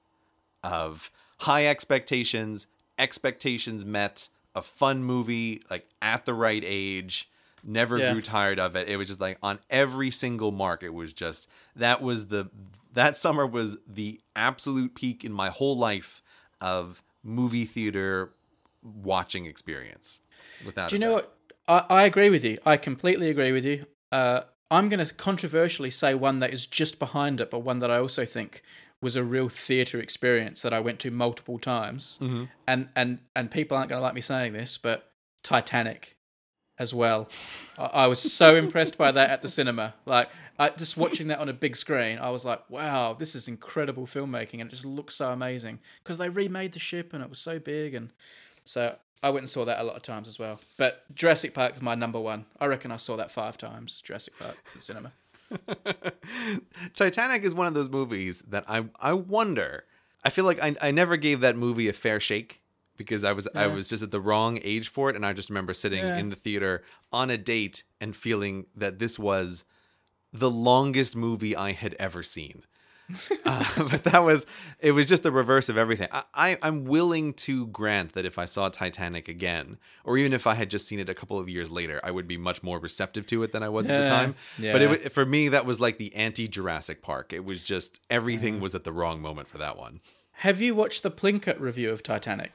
Of 0.63 1.11
high 1.39 1.65
expectations, 1.67 2.67
expectations 2.97 3.83
met, 3.85 4.29
a 4.55 4.61
fun 4.61 5.03
movie 5.03 5.61
like 5.69 5.87
at 6.01 6.25
the 6.25 6.33
right 6.33 6.63
age, 6.65 7.29
never 7.63 7.97
Yeah. 7.97 8.13
grew 8.13 8.21
tired 8.21 8.59
of 8.59 8.75
it. 8.75 8.89
It 8.89 8.97
was 8.97 9.07
just 9.07 9.21
like 9.21 9.37
on 9.41 9.59
every 9.69 10.11
single 10.11 10.51
mark 10.51 10.83
it 10.83 10.93
was 10.93 11.13
just 11.13 11.47
that 11.75 12.01
was 12.01 12.27
the 12.27 12.49
that 12.93 13.17
summer 13.17 13.45
was 13.45 13.77
the 13.87 14.19
absolute 14.35 14.95
peak 14.95 15.23
in 15.23 15.31
my 15.31 15.49
whole 15.49 15.77
life 15.77 16.21
of 16.59 17.03
movie 17.23 17.65
theater 17.65 18.33
watching 18.81 19.45
experience. 19.45 20.21
Without 20.65 20.89
Do 20.89 20.95
you 20.95 20.99
know 20.99 21.13
what? 21.13 21.35
I, 21.67 21.85
I 21.89 22.03
agree 22.03 22.29
with 22.29 22.43
you. 22.43 22.57
I 22.65 22.77
completely 22.77 23.29
agree 23.29 23.51
with 23.51 23.63
you. 23.63 23.85
Uh, 24.11 24.41
I'm 24.71 24.89
going 24.89 25.03
to 25.05 25.13
controversially 25.13 25.89
say 25.89 26.13
one 26.13 26.39
that 26.39 26.53
is 26.53 26.67
just 26.67 26.99
behind 26.99 27.41
it, 27.41 27.49
but 27.49 27.59
one 27.59 27.79
that 27.79 27.89
I 27.91 27.97
also 27.97 28.25
think 28.25 28.61
was 29.01 29.15
a 29.15 29.23
real 29.23 29.49
theatre 29.49 29.99
experience 29.99 30.61
that 30.61 30.73
I 30.73 30.79
went 30.79 30.99
to 30.99 31.11
multiple 31.11 31.57
times. 31.57 32.17
Mm-hmm. 32.21 32.45
And 32.67 32.89
and 32.95 33.19
and 33.35 33.49
people 33.49 33.77
aren't 33.77 33.89
going 33.89 33.99
to 33.99 34.03
like 34.03 34.13
me 34.13 34.21
saying 34.21 34.53
this, 34.53 34.77
but 34.77 35.11
Titanic 35.43 36.15
as 36.79 36.93
well. 36.93 37.29
I, 37.77 37.85
I 37.85 38.07
was 38.07 38.19
so 38.19 38.55
impressed 38.63 38.97
by 38.97 39.11
that 39.11 39.29
at 39.29 39.41
the 39.41 39.49
cinema. 39.49 39.93
Like 40.05 40.29
I, 40.57 40.69
just 40.69 40.97
watching 40.97 41.27
that 41.27 41.39
on 41.39 41.49
a 41.49 41.53
big 41.53 41.75
screen, 41.75 42.17
I 42.17 42.29
was 42.31 42.45
like, 42.45 42.67
"Wow, 42.69 43.13
this 43.13 43.35
is 43.35 43.47
incredible 43.47 44.07
filmmaking!" 44.07 44.61
And 44.61 44.63
it 44.63 44.69
just 44.69 44.85
looks 44.85 45.15
so 45.15 45.31
amazing 45.31 45.79
because 46.03 46.17
they 46.17 46.29
remade 46.29 46.71
the 46.71 46.79
ship 46.79 47.13
and 47.13 47.23
it 47.23 47.29
was 47.29 47.39
so 47.39 47.59
big, 47.59 47.93
and 47.93 48.09
so 48.63 48.95
I 49.21 49.29
went 49.29 49.43
and 49.43 49.49
saw 49.49 49.65
that 49.65 49.79
a 49.79 49.83
lot 49.83 49.95
of 49.95 50.01
times 50.01 50.27
as 50.27 50.39
well. 50.39 50.59
But 50.77 51.03
Jurassic 51.13 51.53
Park 51.53 51.75
is 51.75 51.81
my 51.81 51.95
number 51.95 52.19
one. 52.19 52.45
I 52.59 52.65
reckon 52.65 52.91
I 52.91 52.97
saw 52.97 53.17
that 53.17 53.29
five 53.29 53.57
times. 53.57 54.01
Jurassic 54.03 54.33
Park 54.39 54.57
the 54.73 54.81
cinema. 54.81 55.11
Titanic 56.95 57.43
is 57.43 57.55
one 57.55 57.67
of 57.67 57.73
those 57.73 57.89
movies 57.89 58.41
that 58.47 58.63
I 58.67 58.85
I 58.99 59.13
wonder. 59.13 59.85
I 60.23 60.29
feel 60.29 60.45
like 60.45 60.61
I 60.63 60.75
I 60.81 60.91
never 60.91 61.17
gave 61.17 61.41
that 61.41 61.55
movie 61.55 61.89
a 61.89 61.93
fair 61.93 62.19
shake 62.19 62.61
because 62.99 63.23
I 63.23 63.31
was 63.31 63.47
I 63.55 63.65
was 63.65 63.87
just 63.89 64.03
at 64.03 64.11
the 64.11 64.21
wrong 64.21 64.59
age 64.63 64.89
for 64.89 65.09
it, 65.09 65.15
and 65.15 65.25
I 65.25 65.33
just 65.33 65.49
remember 65.49 65.73
sitting 65.73 66.03
Yeah. 66.05 66.17
in 66.17 66.29
the 66.29 66.35
theater 66.35 66.83
on 67.11 67.31
a 67.31 67.37
date 67.37 67.81
and 67.99 68.15
feeling 68.15 68.67
that 68.75 68.99
this 68.99 69.17
was 69.17 69.63
the 70.31 70.51
longest 70.51 71.15
movie 71.15 71.55
I 71.55 71.71
had 71.71 71.95
ever 71.97 72.21
seen. 72.21 72.63
uh, 73.45 73.65
but 73.89 74.03
that 74.03 74.23
was 74.23 74.45
it 74.79 74.91
was 74.91 75.07
just 75.07 75.23
the 75.23 75.31
reverse 75.31 75.67
of 75.67 75.77
everything. 75.77 76.07
I, 76.11 76.23
I 76.35 76.57
I'm 76.61 76.85
willing 76.85 77.33
to 77.45 77.65
grant 77.65 78.13
that 78.13 78.23
if 78.23 78.37
I 78.37 78.45
saw 78.45 78.69
Titanic 78.69 79.27
again, 79.27 79.79
or 80.03 80.15
even 80.19 80.31
if 80.31 80.45
I 80.45 80.53
had 80.53 80.69
just 80.69 80.87
seen 80.87 80.99
it 80.99 81.09
a 81.09 81.15
couple 81.15 81.39
of 81.39 81.49
years 81.49 81.71
later, 81.71 81.99
I 82.03 82.11
would 82.11 82.27
be 82.27 82.37
much 82.37 82.61
more 82.61 82.77
receptive 82.77 83.25
to 83.27 83.41
it 83.41 83.51
than 83.51 83.63
I 83.63 83.69
was 83.69 83.89
at 83.89 83.97
the 83.97 84.03
Yeah, 84.03 84.09
time. 84.09 84.35
But 84.61 84.81
it, 84.83 85.11
for 85.11 85.25
me, 85.25 85.49
that 85.49 85.65
was 85.65 85.81
like 85.81 85.97
the 85.97 86.13
anti 86.15 86.47
Jurassic 86.47 87.01
Park. 87.01 87.33
It 87.33 87.43
was 87.43 87.61
just 87.61 87.99
everything 88.11 88.59
was 88.59 88.75
at 88.75 88.83
the 88.83 88.93
wrong 88.93 89.19
moment 89.23 89.47
for 89.47 89.57
that 89.57 89.75
one. 89.75 90.01
Have 90.43 90.61
you 90.61 90.75
watched 90.75 91.01
the 91.01 91.09
Plinkett 91.11 91.59
review 91.59 91.89
of 91.89 92.03
Titanic? 92.03 92.51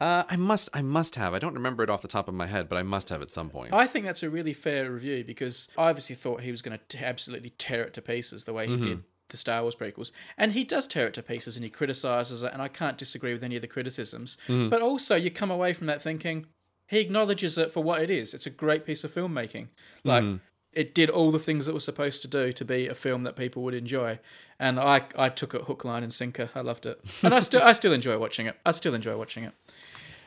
Uh, 0.00 0.22
I 0.28 0.36
must 0.36 0.68
I 0.72 0.82
must 0.82 1.16
have. 1.16 1.34
I 1.34 1.38
don't 1.38 1.54
remember 1.54 1.82
it 1.82 1.90
off 1.90 2.02
the 2.02 2.08
top 2.08 2.28
of 2.28 2.34
my 2.34 2.46
head, 2.46 2.68
but 2.68 2.76
I 2.76 2.82
must 2.82 3.08
have 3.08 3.20
at 3.20 3.32
some 3.32 3.50
point. 3.50 3.72
I 3.72 3.86
think 3.86 4.04
that's 4.04 4.22
a 4.22 4.30
really 4.30 4.52
fair 4.52 4.90
review 4.90 5.24
because 5.24 5.68
I 5.76 5.88
obviously 5.88 6.14
thought 6.14 6.40
he 6.40 6.50
was 6.50 6.62
going 6.62 6.78
to 6.88 7.04
absolutely 7.04 7.50
tear 7.58 7.82
it 7.82 7.94
to 7.94 8.02
pieces 8.02 8.44
the 8.44 8.52
way 8.52 8.68
he 8.68 8.76
did 8.76 8.98
mm-hmm. 8.98 9.06
the 9.28 9.36
Star 9.36 9.62
Wars 9.62 9.74
prequels. 9.74 10.12
And 10.36 10.52
he 10.52 10.62
does 10.62 10.86
tear 10.86 11.08
it 11.08 11.14
to 11.14 11.22
pieces 11.22 11.56
and 11.56 11.64
he 11.64 11.70
criticizes 11.70 12.42
it, 12.42 12.52
and 12.52 12.62
I 12.62 12.68
can't 12.68 12.96
disagree 12.96 13.32
with 13.32 13.42
any 13.42 13.56
of 13.56 13.62
the 13.62 13.68
criticisms. 13.68 14.36
Mm-hmm. 14.46 14.68
But 14.68 14.82
also, 14.82 15.16
you 15.16 15.30
come 15.30 15.50
away 15.50 15.72
from 15.72 15.88
that 15.88 16.00
thinking 16.00 16.46
he 16.88 17.00
acknowledges 17.00 17.58
it 17.58 17.70
for 17.70 17.82
what 17.82 18.00
it 18.00 18.10
is. 18.10 18.32
It's 18.32 18.46
a 18.46 18.50
great 18.50 18.86
piece 18.86 19.04
of 19.04 19.14
filmmaking. 19.14 19.68
Like, 20.04 20.24
mm-hmm. 20.24 20.36
It 20.72 20.94
did 20.94 21.10
all 21.10 21.30
the 21.30 21.38
things 21.38 21.66
it 21.66 21.74
was 21.74 21.84
supposed 21.84 22.22
to 22.22 22.28
do 22.28 22.52
to 22.52 22.64
be 22.64 22.86
a 22.86 22.94
film 22.94 23.24
that 23.24 23.36
people 23.36 23.62
would 23.62 23.74
enjoy. 23.74 24.18
And 24.58 24.78
I, 24.78 25.02
I 25.16 25.28
took 25.28 25.54
it 25.54 25.62
hook, 25.62 25.84
line, 25.84 26.02
and 26.02 26.12
sinker. 26.12 26.50
I 26.54 26.60
loved 26.60 26.86
it. 26.86 27.00
And 27.22 27.34
I 27.34 27.40
still, 27.40 27.62
I 27.62 27.72
still 27.72 27.92
enjoy 27.92 28.18
watching 28.18 28.46
it. 28.46 28.56
I 28.66 28.72
still 28.72 28.94
enjoy 28.94 29.16
watching 29.16 29.44
it. 29.44 29.52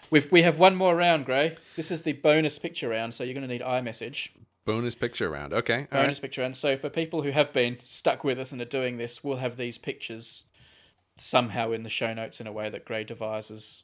We've, 0.10 0.30
we 0.32 0.42
have 0.42 0.60
one 0.60 0.76
more 0.76 0.96
round, 0.96 1.26
Grey. 1.26 1.56
This 1.76 1.90
is 1.90 2.02
the 2.02 2.14
bonus 2.14 2.60
picture 2.60 2.90
round, 2.90 3.14
so 3.14 3.24
you're 3.24 3.34
going 3.34 3.48
to 3.48 3.54
need 3.54 3.62
iMessage. 3.62 4.30
Bonus 4.66 4.94
picture 4.94 5.30
round. 5.30 5.54
Okay. 5.54 5.88
Bonus 5.90 6.18
right. 6.18 6.22
picture 6.22 6.42
round. 6.42 6.58
So 6.58 6.76
for 6.76 6.90
people 6.90 7.24
who 7.24 7.32
have 7.32 7.54
been 7.54 7.78
stuck 7.82 8.24
with 8.24 8.38
us 8.38 8.52
and 8.52 8.62
are 8.62 8.66
doing 8.66 8.98
this, 8.98 9.24
we'll 9.24 9.38
have 9.38 9.58
these 9.58 9.78
pictures 9.78 10.46
somehow 11.16 11.72
in 11.72 11.84
the 11.84 11.90
show 11.90 12.14
notes 12.14 12.42
in 12.42 12.48
a 12.48 12.52
way 12.52 12.70
that 12.70 12.86
Grey 12.86 13.04
devises 13.04 13.84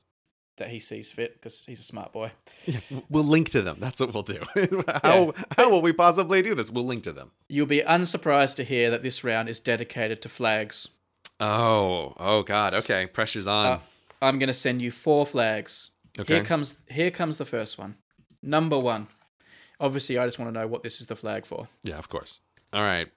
that 0.58 0.70
he 0.70 0.80
sees 0.80 1.10
fit 1.10 1.36
because 1.36 1.64
he's 1.66 1.80
a 1.80 1.84
smart 1.84 2.12
boy. 2.12 2.32
We'll 3.10 3.24
link 3.24 3.50
to 3.52 3.62
them. 3.62 3.78
That's 3.80 4.00
what 4.00 4.14
we'll 4.14 4.24
do. 4.24 4.42
how 5.04 5.34
how 5.56 5.70
will 5.70 5.82
we 5.82 5.94
possibly 5.94 6.42
do 6.42 6.56
this? 6.56 6.70
We'll 6.70 6.86
link 6.86 7.04
to 7.04 7.14
them. 7.14 7.32
You'll 7.48 7.66
be 7.68 7.82
unsurprised 7.82 8.58
to 8.58 8.64
hear 8.64 8.90
that 8.92 9.04
this 9.04 9.24
round 9.24 9.50
is 9.50 9.60
dedicated 9.60 10.22
to 10.24 10.30
flags. 10.30 10.88
Oh, 11.40 12.14
oh 12.18 12.44
God. 12.44 12.74
Okay, 12.74 13.06
pressure's 13.08 13.48
on. 13.48 13.66
Uh, 13.66 13.80
I'm 14.22 14.40
going 14.40 14.48
to 14.48 14.54
send 14.54 14.82
you 14.82 14.92
four 14.92 15.26
flags. 15.26 15.92
Okay. 16.20 16.36
Here 16.36 16.44
comes 16.44 16.76
here 16.90 17.12
comes 17.12 17.38
the 17.38 17.46
first 17.46 17.78
one. 17.78 17.96
Number 18.42 18.78
one. 18.78 19.08
Obviously, 19.80 20.18
I 20.18 20.26
just 20.26 20.40
want 20.40 20.52
to 20.54 20.60
know 20.60 20.66
what 20.66 20.82
this 20.82 21.00
is 21.00 21.06
the 21.06 21.16
flag 21.16 21.46
for. 21.46 21.68
yeah, 21.84 21.98
of 21.98 22.10
course. 22.10 22.42
All 22.74 22.82
right. 22.82 23.08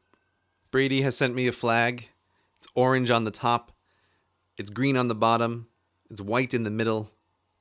Brady 0.70 1.00
has 1.02 1.16
sent 1.16 1.34
me 1.34 1.46
a 1.46 1.52
flag. 1.52 2.10
It's 2.58 2.68
orange 2.74 3.10
on 3.10 3.24
the 3.24 3.30
top. 3.30 3.72
It's 4.58 4.68
green 4.68 4.98
on 4.98 5.08
the 5.08 5.14
bottom. 5.14 5.68
It's 6.10 6.20
white 6.20 6.52
in 6.52 6.64
the 6.64 6.70
middle, 6.70 7.10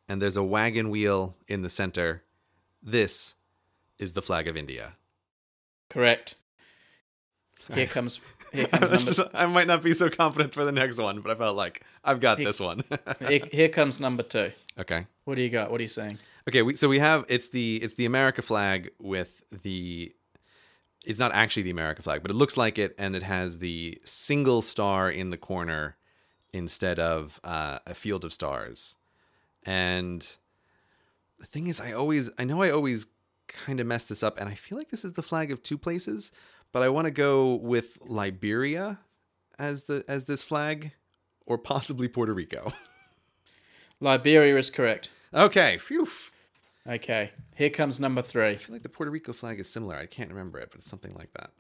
and 0.09 0.21
there's 0.21 0.35
a 0.35 0.43
wagon 0.43 0.89
wheel 0.89 1.35
in 1.47 1.61
the 1.61 1.69
center. 1.69 2.23
This 2.81 3.35
is 3.99 4.13
the 4.13 4.21
flag 4.21 4.47
of 4.47 4.57
India. 4.57 4.95
Correct. 5.89 6.35
Here 7.73 7.85
comes 7.85 8.19
here 8.51 8.65
comes 8.65 9.17
number 9.17 9.29
I 9.35 9.45
might 9.45 9.67
not 9.67 9.83
be 9.83 9.93
so 9.93 10.09
confident 10.09 10.55
for 10.55 10.65
the 10.65 10.71
next 10.71 10.97
one, 10.97 11.21
but 11.21 11.31
I 11.31 11.35
felt 11.35 11.55
like 11.55 11.83
I've 12.03 12.19
got 12.19 12.39
this 12.39 12.59
one. 12.59 12.83
here, 13.27 13.41
here 13.51 13.69
comes 13.69 13.99
number 13.99 14.23
two. 14.23 14.51
okay. 14.77 15.05
What 15.25 15.35
do 15.35 15.41
you 15.43 15.49
got? 15.49 15.69
What 15.71 15.79
are 15.79 15.83
you 15.83 15.87
saying? 15.87 16.17
Okay, 16.47 16.63
we, 16.63 16.75
so 16.75 16.89
we 16.89 16.97
have 16.99 17.25
it's 17.29 17.49
the 17.49 17.77
it's 17.77 17.93
the 17.93 18.05
America 18.05 18.41
flag 18.41 18.89
with 18.99 19.43
the 19.63 20.11
it's 21.05 21.19
not 21.19 21.31
actually 21.33 21.63
the 21.63 21.69
America 21.69 22.01
flag, 22.01 22.23
but 22.23 22.31
it 22.31 22.33
looks 22.33 22.57
like 22.57 22.77
it, 22.77 22.95
and 22.97 23.15
it 23.15 23.23
has 23.23 23.59
the 23.59 24.01
single 24.03 24.61
star 24.61 25.09
in 25.09 25.29
the 25.29 25.37
corner 25.37 25.95
instead 26.51 26.99
of 26.99 27.39
uh, 27.43 27.79
a 27.85 27.93
field 27.93 28.25
of 28.25 28.33
stars. 28.33 28.95
And 29.65 30.21
the 31.39 31.45
thing 31.45 31.67
is, 31.67 31.79
I 31.79 31.93
always, 31.93 32.29
I 32.37 32.43
know 32.43 32.61
I 32.61 32.71
always 32.71 33.07
kind 33.47 33.79
of 33.79 33.87
mess 33.87 34.05
this 34.05 34.23
up, 34.23 34.39
and 34.39 34.47
I 34.47 34.55
feel 34.55 34.77
like 34.77 34.89
this 34.89 35.03
is 35.03 35.13
the 35.13 35.23
flag 35.23 35.51
of 35.51 35.63
two 35.63 35.77
places, 35.77 36.31
but 36.71 36.83
I 36.83 36.89
want 36.89 37.05
to 37.05 37.11
go 37.11 37.55
with 37.55 37.97
Liberia 38.01 38.99
as 39.57 39.83
the 39.83 40.05
as 40.07 40.25
this 40.25 40.41
flag, 40.41 40.93
or 41.45 41.57
possibly 41.57 42.07
Puerto 42.07 42.33
Rico. 42.33 42.71
Liberia 43.99 44.57
is 44.57 44.69
correct. 44.69 45.09
okay, 45.33 45.77
phew. 45.77 46.07
Okay, 46.87 47.31
here 47.55 47.69
comes 47.69 47.99
number 47.99 48.21
three. 48.21 48.47
I 48.47 48.55
feel 48.55 48.73
like 48.73 48.83
the 48.83 48.89
Puerto 48.89 49.11
Rico 49.11 49.33
flag 49.33 49.59
is 49.59 49.69
similar. 49.69 49.95
I 49.95 50.05
can't 50.05 50.29
remember 50.29 50.59
it, 50.59 50.69
but 50.71 50.79
it's 50.79 50.89
something 50.89 51.13
like 51.15 51.33
that. 51.33 51.51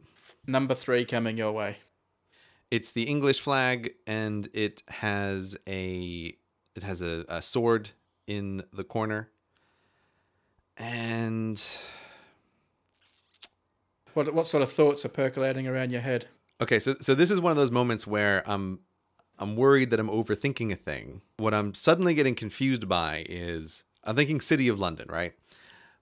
Number 0.47 0.73
three 0.73 1.05
coming 1.05 1.37
your 1.37 1.51
way. 1.51 1.77
It's 2.71 2.91
the 2.91 3.03
English 3.03 3.41
flag, 3.41 3.93
and 4.07 4.47
it 4.53 4.83
has 4.87 5.57
a 5.67 6.35
it 6.79 6.83
has 6.83 7.01
a, 7.01 7.25
a 7.27 7.41
sword 7.41 7.89
in 8.25 8.63
the 8.73 8.83
corner, 8.83 9.29
and 10.77 11.61
What 14.13 14.33
what 14.33 14.47
sort 14.47 14.63
of 14.63 14.71
thoughts 14.71 15.05
are 15.05 15.09
percolating 15.09 15.67
around 15.67 15.91
your 15.91 16.01
head? 16.01 16.27
Okay, 16.61 16.79
so 16.79 16.95
so 16.99 17.15
this 17.15 17.31
is 17.31 17.39
one 17.39 17.51
of 17.51 17.57
those 17.57 17.71
moments 17.71 18.07
where 18.07 18.43
I'm 18.49 18.79
I'm 19.37 19.55
worried 19.55 19.91
that 19.91 19.99
I'm 19.99 20.09
overthinking 20.09 20.71
a 20.71 20.75
thing. 20.75 21.21
What 21.37 21.53
I'm 21.53 21.73
suddenly 21.73 22.13
getting 22.13 22.35
confused 22.35 22.89
by 22.89 23.25
is 23.29 23.83
I'm 24.03 24.15
thinking 24.15 24.41
City 24.41 24.67
of 24.67 24.79
London, 24.79 25.07
right? 25.09 25.33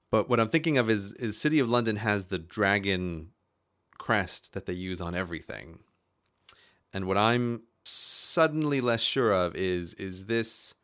But 0.09 0.29
what 0.29 0.39
I'm 0.39 0.49
thinking 0.49 0.77
of 0.77 0.89
is 0.89 1.13
is 1.13 1.37
City 1.37 1.59
of 1.59 1.69
London 1.69 1.97
has 1.97 2.25
the 2.25 2.39
dragon 2.39 3.31
crest 3.97 4.53
that 4.53 4.65
they 4.65 4.73
use 4.73 5.01
on 5.01 5.13
everything. 5.13 5.79
And 6.93 7.05
what 7.05 7.17
I'm 7.17 7.63
suddenly 7.87 8.81
less 8.81 9.01
sure 9.01 9.31
of 9.31 9.55
is 9.55 9.93
is 9.95 10.25
this 10.25 10.75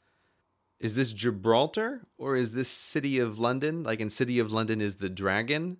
is 0.79 0.95
this 0.95 1.13
Gibraltar 1.13 2.01
or 2.17 2.35
is 2.35 2.51
this 2.51 2.67
City 2.67 3.19
of 3.19 3.39
London? 3.39 3.83
Like 3.83 3.99
in 3.99 4.09
City 4.09 4.39
of 4.39 4.51
London 4.51 4.81
is 4.81 4.95
the 4.95 5.09
dragon 5.09 5.77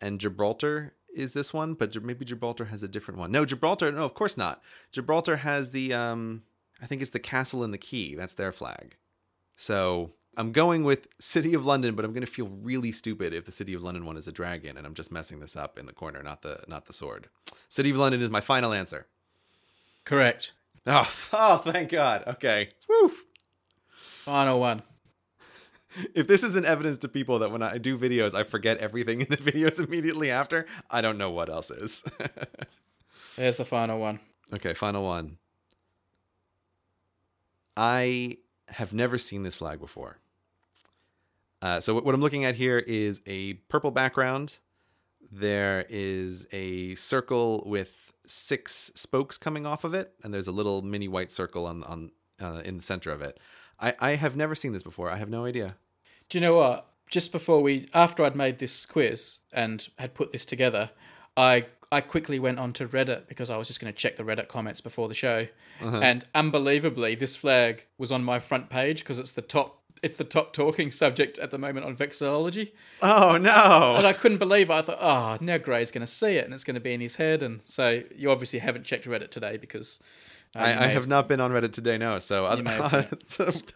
and 0.00 0.20
Gibraltar 0.20 0.94
is 1.14 1.32
this 1.32 1.52
one, 1.52 1.74
but 1.74 2.02
maybe 2.02 2.24
Gibraltar 2.24 2.66
has 2.66 2.82
a 2.82 2.88
different 2.88 3.18
one. 3.18 3.30
No, 3.30 3.44
Gibraltar, 3.44 3.90
no, 3.92 4.04
of 4.04 4.14
course 4.14 4.36
not. 4.36 4.62
Gibraltar 4.92 5.36
has 5.36 5.70
the 5.70 5.92
um 5.92 6.42
I 6.82 6.86
think 6.86 7.02
it's 7.02 7.10
the 7.10 7.18
castle 7.18 7.62
and 7.62 7.74
the 7.74 7.78
key. 7.78 8.14
That's 8.14 8.34
their 8.34 8.52
flag. 8.52 8.96
So 9.56 10.12
I'm 10.36 10.52
going 10.52 10.84
with 10.84 11.08
City 11.18 11.54
of 11.54 11.66
London, 11.66 11.94
but 11.94 12.04
I'm 12.04 12.12
going 12.12 12.24
to 12.24 12.32
feel 12.32 12.46
really 12.48 12.92
stupid 12.92 13.34
if 13.34 13.44
the 13.44 13.52
City 13.52 13.74
of 13.74 13.82
London 13.82 14.06
one 14.06 14.16
is 14.16 14.28
a 14.28 14.32
dragon, 14.32 14.78
and 14.78 14.86
I'm 14.86 14.94
just 14.94 15.12
messing 15.12 15.40
this 15.40 15.56
up 15.56 15.78
in 15.78 15.86
the 15.86 15.92
corner, 15.92 16.22
not 16.22 16.42
the 16.42 16.60
not 16.68 16.86
the 16.86 16.92
sword. 16.92 17.28
City 17.68 17.90
of 17.90 17.98
London 17.98 18.22
is 18.22 18.30
my 18.30 18.40
final 18.40 18.72
answer. 18.72 19.06
Correct. 20.04 20.52
Oh, 20.86 21.10
oh, 21.32 21.56
thank 21.58 21.90
God. 21.90 22.24
Okay. 22.26 22.68
Woo. 22.88 23.12
Final 24.24 24.60
one. 24.60 24.82
If 26.14 26.28
this 26.28 26.44
isn't 26.44 26.64
evidence 26.64 26.98
to 26.98 27.08
people 27.08 27.40
that 27.40 27.50
when 27.50 27.62
I 27.62 27.78
do 27.78 27.98
videos, 27.98 28.32
I 28.34 28.44
forget 28.44 28.78
everything 28.78 29.20
in 29.22 29.26
the 29.28 29.36
videos 29.38 29.84
immediately 29.84 30.30
after, 30.30 30.66
I 30.88 31.00
don't 31.00 31.18
know 31.18 31.30
what 31.30 31.50
else 31.50 31.70
is. 31.70 32.04
There's 33.36 33.56
the 33.56 33.64
final 33.64 33.98
one. 33.98 34.20
okay, 34.52 34.74
final 34.74 35.04
one. 35.04 35.38
I 37.76 38.38
have 38.68 38.92
never 38.92 39.18
seen 39.18 39.42
this 39.42 39.56
flag 39.56 39.80
before. 39.80 40.18
Uh, 41.62 41.80
so 41.80 41.94
what 41.94 42.04
what 42.04 42.14
I'm 42.14 42.20
looking 42.20 42.44
at 42.44 42.54
here 42.54 42.78
is 42.78 43.20
a 43.26 43.54
purple 43.68 43.90
background. 43.90 44.58
There 45.30 45.84
is 45.88 46.46
a 46.52 46.94
circle 46.94 47.62
with 47.66 48.09
six 48.30 48.90
spokes 48.94 49.36
coming 49.36 49.66
off 49.66 49.84
of 49.84 49.94
it, 49.94 50.12
and 50.22 50.32
there's 50.32 50.46
a 50.46 50.52
little 50.52 50.82
mini 50.82 51.08
white 51.08 51.30
circle 51.30 51.66
on 51.66 51.82
on 51.84 52.10
uh, 52.40 52.62
in 52.64 52.76
the 52.76 52.82
center 52.82 53.10
of 53.10 53.20
it. 53.20 53.38
I, 53.78 53.94
I 53.98 54.10
have 54.16 54.36
never 54.36 54.54
seen 54.54 54.72
this 54.72 54.82
before. 54.82 55.10
I 55.10 55.16
have 55.16 55.30
no 55.30 55.44
idea. 55.44 55.76
Do 56.28 56.38
you 56.38 56.42
know 56.42 56.56
what? 56.56 56.86
Just 57.10 57.32
before 57.32 57.60
we, 57.60 57.88
after 57.92 58.22
I'd 58.24 58.36
made 58.36 58.58
this 58.58 58.86
quiz 58.86 59.40
and 59.52 59.86
had 59.98 60.14
put 60.14 60.30
this 60.30 60.44
together, 60.46 60.90
I 61.36 61.66
I 61.90 62.00
quickly 62.00 62.38
went 62.38 62.60
on 62.60 62.72
to 62.74 62.86
Reddit 62.86 63.26
because 63.26 63.50
I 63.50 63.56
was 63.56 63.66
just 63.66 63.80
going 63.80 63.92
to 63.92 63.98
check 63.98 64.16
the 64.16 64.22
Reddit 64.22 64.46
comments 64.46 64.80
before 64.80 65.08
the 65.08 65.14
show, 65.14 65.46
and 65.80 66.24
unbelievably, 66.34 67.16
this 67.16 67.34
flag 67.34 67.84
was 67.98 68.12
on 68.12 68.22
my 68.22 68.38
front 68.38 68.70
page 68.70 69.00
because 69.00 69.18
it's 69.18 69.32
the 69.32 69.42
top. 69.42 69.79
It's 70.02 70.16
the 70.16 70.24
top 70.24 70.52
talking 70.54 70.90
subject 70.90 71.38
at 71.38 71.50
the 71.50 71.58
moment 71.58 71.84
on 71.84 71.94
vexillology, 71.96 72.72
Oh 73.02 73.36
no! 73.36 73.96
and 73.98 74.06
I 74.06 74.12
couldn't 74.14 74.38
believe 74.38 74.70
it. 74.70 74.72
I 74.72 74.82
thought, 74.82 74.98
oh, 75.00 75.44
now 75.44 75.58
Grey's 75.58 75.90
going 75.90 76.00
to 76.06 76.10
see 76.10 76.36
it, 76.36 76.44
and 76.46 76.54
it's 76.54 76.64
going 76.64 76.74
to 76.74 76.80
be 76.80 76.94
in 76.94 77.00
his 77.02 77.16
head. 77.16 77.42
And 77.42 77.60
so 77.66 78.02
you 78.16 78.30
obviously 78.30 78.60
haven't 78.60 78.84
checked 78.84 79.04
Reddit 79.04 79.30
today 79.30 79.58
because 79.58 80.00
uh, 80.56 80.60
I, 80.60 80.84
I 80.84 80.86
have 80.88 81.06
not 81.06 81.28
been 81.28 81.38
on 81.38 81.50
Reddit 81.52 81.72
today, 81.72 81.98
no. 81.98 82.18
So, 82.18 82.50
You 82.54 82.62
may 82.62 82.78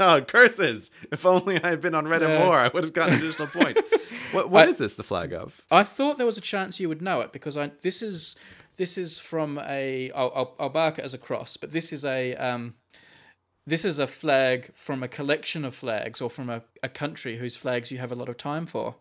oh, 0.00 0.20
curses! 0.22 0.90
If 1.12 1.26
only 1.26 1.62
I 1.62 1.68
had 1.70 1.80
been 1.80 1.94
on 1.94 2.06
Reddit 2.06 2.28
Yeah. 2.28 2.38
more, 2.44 2.56
I 2.58 2.68
would 2.68 2.84
have 2.84 2.92
gotten 2.94 3.14
an 3.14 3.20
additional 3.20 3.48
point. 3.48 3.78
What 4.32 4.50
what 4.50 4.66
I- 4.66 4.70
is 4.70 4.76
this 4.78 4.94
the 4.94 5.02
flag 5.04 5.32
of? 5.32 5.60
I 5.70 5.84
thought 5.84 6.16
there 6.16 6.26
was 6.26 6.38
a 6.38 6.40
chance 6.40 6.80
you 6.80 6.88
would 6.88 7.00
know 7.02 7.20
it 7.20 7.32
because 7.32 7.56
I 7.56 7.70
this 7.82 8.02
is 8.02 8.34
this 8.78 8.98
is 8.98 9.16
from 9.18 9.58
a 9.60 10.10
I'll, 10.12 10.32
I'll, 10.34 10.54
I'll 10.58 10.70
mark 10.70 10.98
it 10.98 11.04
as 11.04 11.14
a 11.14 11.18
cross, 11.18 11.56
but 11.56 11.70
this 11.72 11.92
is 11.92 12.04
a 12.04 12.34
um, 12.34 12.74
this 13.66 13.84
is 13.84 13.98
a 13.98 14.06
flag 14.06 14.70
from 14.74 15.02
a 15.02 15.08
collection 15.08 15.64
of 15.64 15.74
flags 15.74 16.20
or 16.20 16.28
from 16.30 16.50
a, 16.50 16.62
a 16.82 16.88
country 16.88 17.38
whose 17.38 17.56
flags 17.56 17.90
you 17.90 17.98
have 17.98 18.12
a 18.12 18.14
lot 18.14 18.28
of 18.28 18.36
time 18.36 18.66
for. 18.66 18.96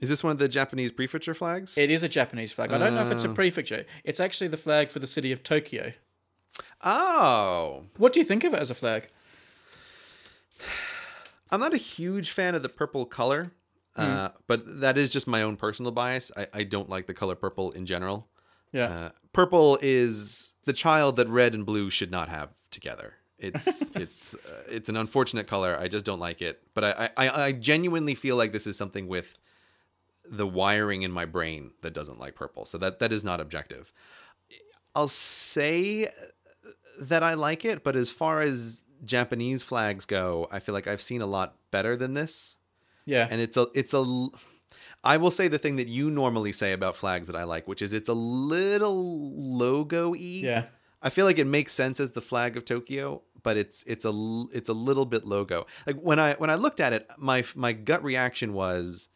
Is 0.00 0.08
this 0.08 0.22
one 0.22 0.30
of 0.30 0.38
the 0.38 0.48
Japanese 0.48 0.92
prefecture 0.92 1.34
flags? 1.34 1.76
It 1.76 1.90
is 1.90 2.02
a 2.02 2.08
Japanese 2.08 2.52
flag. 2.52 2.72
I 2.72 2.78
don't 2.78 2.94
know 2.94 3.04
if 3.04 3.10
it's 3.12 3.24
a 3.24 3.28
prefecture. 3.28 3.84
It's 4.04 4.20
actually 4.20 4.48
the 4.48 4.56
flag 4.56 4.90
for 4.90 5.00
the 5.00 5.06
city 5.08 5.32
of 5.32 5.42
Tokyo. 5.42 5.92
oh, 6.84 7.84
What 7.96 8.12
do 8.12 8.20
you 8.20 8.24
think 8.24 8.44
of 8.44 8.54
it 8.54 8.60
as 8.60 8.70
a 8.70 8.74
flag? 8.74 9.10
I'm 11.50 11.60
not 11.60 11.74
a 11.74 11.78
huge 11.78 12.30
fan 12.30 12.54
of 12.54 12.62
the 12.62 12.68
purple 12.68 13.06
color, 13.06 13.52
uh, 13.96 14.28
but 14.46 14.80
that 14.80 14.96
is 14.96 15.10
just 15.10 15.26
my 15.26 15.42
own 15.42 15.56
personal 15.56 15.90
bias. 15.90 16.30
I, 16.36 16.46
I 16.52 16.62
don't 16.62 16.88
like 16.88 17.06
the 17.06 17.14
color 17.14 17.34
purple 17.34 17.72
in 17.72 17.84
general. 17.86 18.28
Yeah. 18.72 18.84
Uh, 18.86 19.10
purple 19.32 19.78
is 19.82 20.52
the 20.64 20.72
child 20.72 21.16
that 21.16 21.28
red 21.28 21.54
and 21.54 21.64
blue 21.66 21.90
should 21.90 22.10
not 22.10 22.28
have 22.28 22.50
together. 22.70 23.14
It's 23.38 23.82
it's 23.94 24.34
uh, 24.34 24.62
it's 24.68 24.88
an 24.88 24.96
unfortunate 24.96 25.46
color. 25.46 25.78
I 25.78 25.88
just 25.88 26.04
don't 26.04 26.20
like 26.20 26.42
it. 26.42 26.60
But 26.74 26.84
I, 26.84 27.10
I 27.16 27.42
I 27.46 27.52
genuinely 27.52 28.14
feel 28.14 28.36
like 28.36 28.52
this 28.52 28.66
is 28.66 28.76
something 28.76 29.08
with 29.08 29.38
the 30.28 30.46
wiring 30.46 31.02
in 31.02 31.10
my 31.10 31.24
brain 31.24 31.70
that 31.82 31.94
doesn't 31.94 32.18
like 32.18 32.34
purple. 32.34 32.64
So 32.64 32.78
that 32.78 32.98
that 32.98 33.12
is 33.12 33.24
not 33.24 33.40
objective. 33.40 33.92
I'll 34.94 35.08
say 35.08 36.10
that 37.00 37.22
I 37.22 37.34
like 37.34 37.64
it, 37.64 37.84
but 37.84 37.94
as 37.94 38.10
far 38.10 38.40
as 38.40 38.80
Japanese 39.04 39.62
flags 39.62 40.04
go, 40.04 40.48
I 40.50 40.58
feel 40.58 40.74
like 40.74 40.88
I've 40.88 41.02
seen 41.02 41.22
a 41.22 41.26
lot 41.26 41.54
better 41.70 41.96
than 41.96 42.14
this 42.14 42.56
yeah. 43.08 43.26
and 43.30 43.40
it's 43.40 43.56
a 43.56 43.66
it's 43.74 43.94
a 43.94 44.28
I 45.02 45.16
will 45.16 45.30
say 45.30 45.48
the 45.48 45.58
thing 45.58 45.76
that 45.76 45.88
you 45.88 46.10
normally 46.10 46.52
say 46.52 46.72
about 46.72 46.94
flags 46.96 47.28
that 47.28 47.36
I 47.36 47.44
like, 47.44 47.66
which 47.66 47.80
is 47.80 47.92
it's 47.92 48.08
a 48.08 48.14
little 48.14 49.32
logo-y. 49.56 50.18
yeah. 50.18 50.64
I 51.00 51.10
feel 51.10 51.24
like 51.24 51.38
it 51.38 51.46
makes 51.46 51.72
sense 51.72 52.00
as 52.00 52.10
the 52.10 52.20
flag 52.20 52.56
of 52.56 52.64
Tokyo, 52.64 53.22
but 53.48 53.56
it's 53.56 53.82
it's 53.86 54.04
a 54.04 54.44
it's 54.52 54.68
a 54.68 54.74
little 54.74 55.06
bit 55.06 55.26
logo. 55.26 55.66
Like 55.86 55.98
when 56.00 56.18
I 56.18 56.34
when 56.34 56.50
I 56.50 56.54
looked 56.56 56.80
at 56.80 56.92
it, 56.92 57.08
my 57.16 57.42
my 57.54 57.72
gut 57.72 58.04
reaction 58.04 58.52
was 58.52 59.08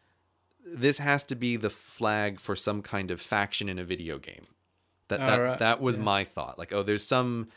this 0.65 0.97
has 0.97 1.23
to 1.25 1.35
be 1.35 1.55
the 1.55 1.69
flag 1.69 2.39
for 2.39 2.55
some 2.55 2.81
kind 2.81 3.11
of 3.11 3.21
faction 3.21 3.69
in 3.69 3.77
a 3.77 3.83
video 3.83 4.17
game. 4.17 4.47
That 5.09 5.19
that 5.19 5.39
Alright, 5.39 5.59
that 5.59 5.81
was 5.81 5.97
yeah. 5.97 6.01
my 6.01 6.23
thought. 6.23 6.57
Like, 6.57 6.73
oh, 6.73 6.81
there's 6.81 7.05
some 7.05 7.49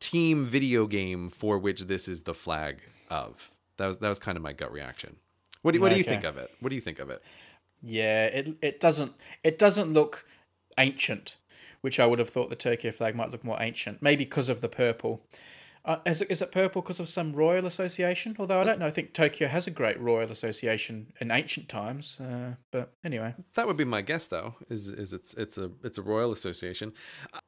team 0.00 0.46
video 0.46 0.86
game 0.86 1.28
for 1.28 1.58
which 1.58 1.82
this 1.82 2.08
is 2.08 2.22
the 2.22 2.32
flag 2.32 2.80
of. 3.10 3.50
That 3.76 3.88
was 3.88 3.98
that 3.98 4.08
was 4.08 4.18
kind 4.18 4.38
of 4.38 4.42
my 4.42 4.54
gut 4.54 4.72
reaction. 4.72 5.16
What 5.60 5.72
do 5.72 5.80
what 5.82 5.92
do 5.92 5.98
you 5.98 6.04
think 6.04 6.24
of 6.24 6.38
it? 6.38 6.50
What 6.60 6.70
do 6.70 6.74
you 6.74 6.80
think 6.80 7.00
of 7.00 7.10
it? 7.10 7.22
Yeah, 7.82 8.24
it 8.28 8.56
it 8.62 8.80
doesn't 8.80 9.12
it 9.44 9.58
doesn't 9.58 9.92
look 9.92 10.24
ancient, 10.78 11.36
which 11.82 12.00
I 12.00 12.06
would 12.06 12.18
have 12.18 12.30
thought 12.30 12.48
the 12.48 12.56
Tokyo 12.56 12.92
flag 12.92 13.14
might 13.14 13.30
look 13.30 13.44
more 13.44 13.60
ancient. 13.60 14.00
Maybe 14.00 14.24
because 14.24 14.48
of 14.48 14.62
the 14.62 14.70
purple. 14.70 15.20
Uh, 15.84 15.98
is 16.04 16.20
it 16.22 16.30
is 16.30 16.42
it 16.42 16.52
purple 16.52 16.82
because 16.82 17.00
of 17.00 17.08
some 17.08 17.32
royal 17.32 17.66
association? 17.66 18.36
Although 18.38 18.60
I 18.60 18.64
don't 18.64 18.78
know. 18.78 18.86
I 18.86 18.90
think 18.90 19.14
Tokyo 19.14 19.48
has 19.48 19.66
a 19.66 19.70
great 19.70 19.98
royal 20.00 20.30
association 20.30 21.12
in 21.20 21.30
ancient 21.30 21.68
times. 21.68 22.20
Uh, 22.20 22.54
but 22.70 22.92
anyway, 23.04 23.34
That 23.54 23.66
would 23.66 23.76
be 23.76 23.84
my 23.84 24.02
guess, 24.02 24.26
though. 24.26 24.54
Is 24.68 24.88
is 24.88 25.12
it's 25.12 25.34
it's 25.34 25.56
a 25.56 25.70
it's 25.82 25.98
a 25.98 26.02
royal 26.02 26.32
association. 26.32 26.92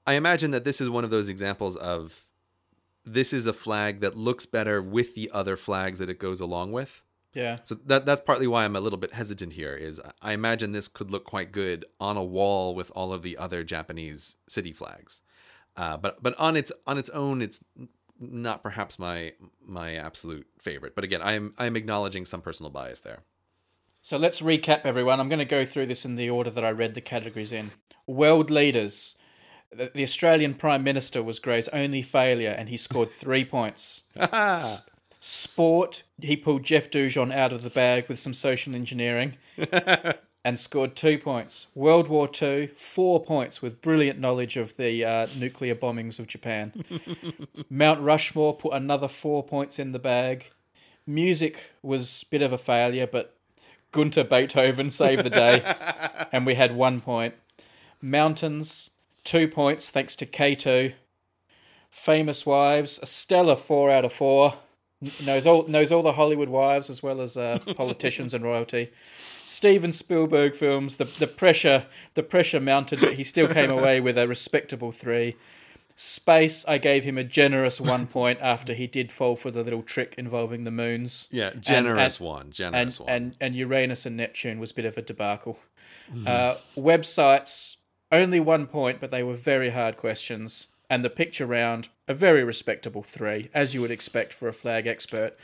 I 0.06 0.14
imagine 0.14 0.50
that 0.52 0.64
this 0.64 0.80
is 0.80 0.88
one 0.88 1.04
of 1.04 1.10
those 1.10 1.28
examples 1.28 1.76
of 1.76 2.26
this 3.04 3.32
is 3.32 3.46
a 3.46 3.52
flag 3.52 4.00
that 4.00 4.16
looks 4.16 4.46
better 4.46 4.82
with 4.82 5.14
the 5.14 5.30
other 5.32 5.56
flags 5.56 5.98
that 5.98 6.08
it 6.10 6.18
goes 6.18 6.38
along 6.40 6.70
with. 6.72 7.02
yeah, 7.34 7.58
So 7.64 7.74
that 7.86 8.06
that's 8.06 8.20
partly 8.20 8.46
why 8.46 8.64
I'm 8.64 8.76
a 8.76 8.80
little 8.80 8.98
bit 8.98 9.12
hesitant 9.14 9.54
here. 9.54 9.74
Is 9.74 10.00
I 10.22 10.32
imagine 10.32 10.72
this 10.72 10.88
could 10.88 11.10
look 11.10 11.24
quite 11.24 11.52
good 11.52 11.84
on 11.98 12.16
a 12.16 12.24
wall 12.24 12.74
with 12.74 12.90
all 12.94 13.12
of 13.12 13.22
the 13.22 13.36
other 13.36 13.64
Japanese 13.64 14.36
city 14.48 14.72
flags, 14.72 15.22
uh, 15.76 15.96
but 15.96 16.22
but 16.22 16.38
on 16.38 16.56
its 16.56 16.70
on 16.86 16.98
its 16.98 17.10
own, 17.10 17.40
it's 17.42 17.64
not 18.20 18.62
perhaps 18.62 18.98
my 18.98 19.32
my 19.64 19.94
absolute 19.96 20.46
favorite. 20.60 20.94
But 20.94 21.04
again, 21.04 21.22
I'm 21.22 21.54
I'm 21.58 21.76
acknowledging 21.76 22.24
some 22.24 22.42
personal 22.42 22.70
bias 22.70 23.00
there. 23.00 23.20
So 24.02 24.16
let's 24.16 24.40
recap, 24.40 24.82
everyone. 24.84 25.20
I'm 25.20 25.28
going 25.28 25.40
to 25.40 25.44
go 25.44 25.64
through 25.66 25.86
this 25.86 26.04
in 26.04 26.16
the 26.16 26.30
order 26.30 26.50
that 26.50 26.64
I 26.64 26.70
read 26.70 26.94
the 26.94 27.02
categories 27.02 27.52
in. 27.52 27.70
World 28.06 28.50
leaders. 28.50 29.16
The, 29.70 29.90
the 29.94 30.02
Australian 30.02 30.54
Prime 30.54 30.82
Minister 30.82 31.22
was 31.22 31.38
Grey's 31.38 31.68
only 31.68 32.02
failure, 32.02 32.50
and 32.50 32.68
he 32.70 32.76
scored 32.76 33.10
three 33.10 33.44
points. 33.44 34.04
S- 34.16 34.88
Sport, 35.20 36.02
he 36.18 36.34
pulled 36.34 36.64
Jeff 36.64 36.90
Dujon 36.90 37.32
out 37.32 37.52
of 37.52 37.60
the 37.60 37.68
bag 37.68 38.08
with 38.08 38.18
some 38.18 38.32
social 38.32 38.74
engineering 38.74 39.36
and 40.44 40.58
scored 40.58 40.96
two 40.96 41.18
points. 41.18 41.66
World 41.74 42.08
War 42.08 42.28
II, 42.40 42.68
four 42.68 43.22
points 43.22 43.60
with 43.60 43.82
brilliant 43.82 44.18
knowledge 44.18 44.56
of 44.56 44.76
the 44.76 45.04
uh, 45.04 45.26
nuclear 45.38 45.74
bombings 45.74 46.18
of 46.18 46.26
Japan. 46.26 46.72
Mount 47.70 48.00
Rushmore 48.00 48.56
put 48.56 48.72
another 48.72 49.08
four 49.08 49.42
points 49.42 49.78
in 49.78 49.92
the 49.92 49.98
bag. 49.98 50.50
Music 51.06 51.72
was 51.82 52.22
a 52.22 52.26
bit 52.30 52.42
of 52.42 52.52
a 52.52 52.58
failure, 52.58 53.06
but 53.06 53.36
Gunter 53.92 54.24
Beethoven 54.24 54.88
saved 54.90 55.24
the 55.24 55.30
day, 55.30 55.62
and 56.32 56.46
we 56.46 56.54
had 56.54 56.74
one 56.74 57.00
point. 57.00 57.34
Mountains, 58.00 58.90
two 59.24 59.46
points 59.46 59.90
thanks 59.90 60.16
to 60.16 60.26
K2. 60.26 60.94
Famous 61.90 62.46
Wives, 62.46 63.00
a 63.02 63.06
stellar 63.06 63.56
four 63.56 63.90
out 63.90 64.04
of 64.04 64.12
four. 64.12 64.54
Knows 65.24 65.46
all 65.46 65.66
knows 65.66 65.90
all 65.92 66.02
the 66.02 66.12
Hollywood 66.12 66.50
wives 66.50 66.90
as 66.90 67.02
well 67.02 67.20
as 67.22 67.36
uh, 67.36 67.58
politicians 67.76 68.34
and 68.34 68.44
royalty. 68.44 68.90
Steven 69.44 69.92
Spielberg 69.92 70.54
films, 70.54 70.96
the 70.96 71.04
the 71.06 71.26
pressure 71.26 71.86
the 72.14 72.22
pressure 72.22 72.60
mounted, 72.60 73.00
but 73.00 73.14
he 73.14 73.24
still 73.24 73.48
came 73.48 73.70
away 73.70 74.00
with 74.00 74.18
a 74.18 74.28
respectable 74.28 74.92
three. 74.92 75.36
Space, 75.96 76.64
I 76.66 76.78
gave 76.78 77.04
him 77.04 77.18
a 77.18 77.24
generous 77.24 77.78
one 77.80 78.06
point 78.06 78.38
after 78.40 78.72
he 78.72 78.86
did 78.86 79.12
fall 79.12 79.36
for 79.36 79.50
the 79.50 79.62
little 79.62 79.82
trick 79.82 80.14
involving 80.16 80.64
the 80.64 80.70
moons. 80.70 81.28
Yeah, 81.30 81.50
generous 81.60 82.16
and- 82.16 82.26
one. 82.26 82.40
And, 82.46 82.54
Generous 82.54 83.00
one. 83.00 83.08
and 83.10 83.36
and 83.40 83.54
Uranus 83.56 84.04
and 84.06 84.16
Neptune 84.16 84.58
was 84.58 84.70
a 84.70 84.74
bit 84.74 84.84
of 84.84 84.98
a 84.98 85.02
debacle. 85.02 85.58
Uh, 86.26 86.56
websites 86.76 87.76
only 88.12 88.40
one 88.40 88.66
point, 88.66 89.00
but 89.00 89.10
they 89.10 89.22
were 89.22 89.34
very 89.34 89.70
hard 89.70 89.96
questions. 89.96 90.68
And 90.90 91.04
the 91.04 91.08
picture 91.10 91.46
round 91.46 91.88
a 92.08 92.14
very 92.14 92.42
respectable 92.42 93.02
three, 93.04 93.48
as 93.54 93.74
you 93.74 93.80
would 93.80 93.92
expect 93.92 94.34
for 94.34 94.48
a 94.48 94.52
flag 94.52 94.86
expert, 94.88 95.36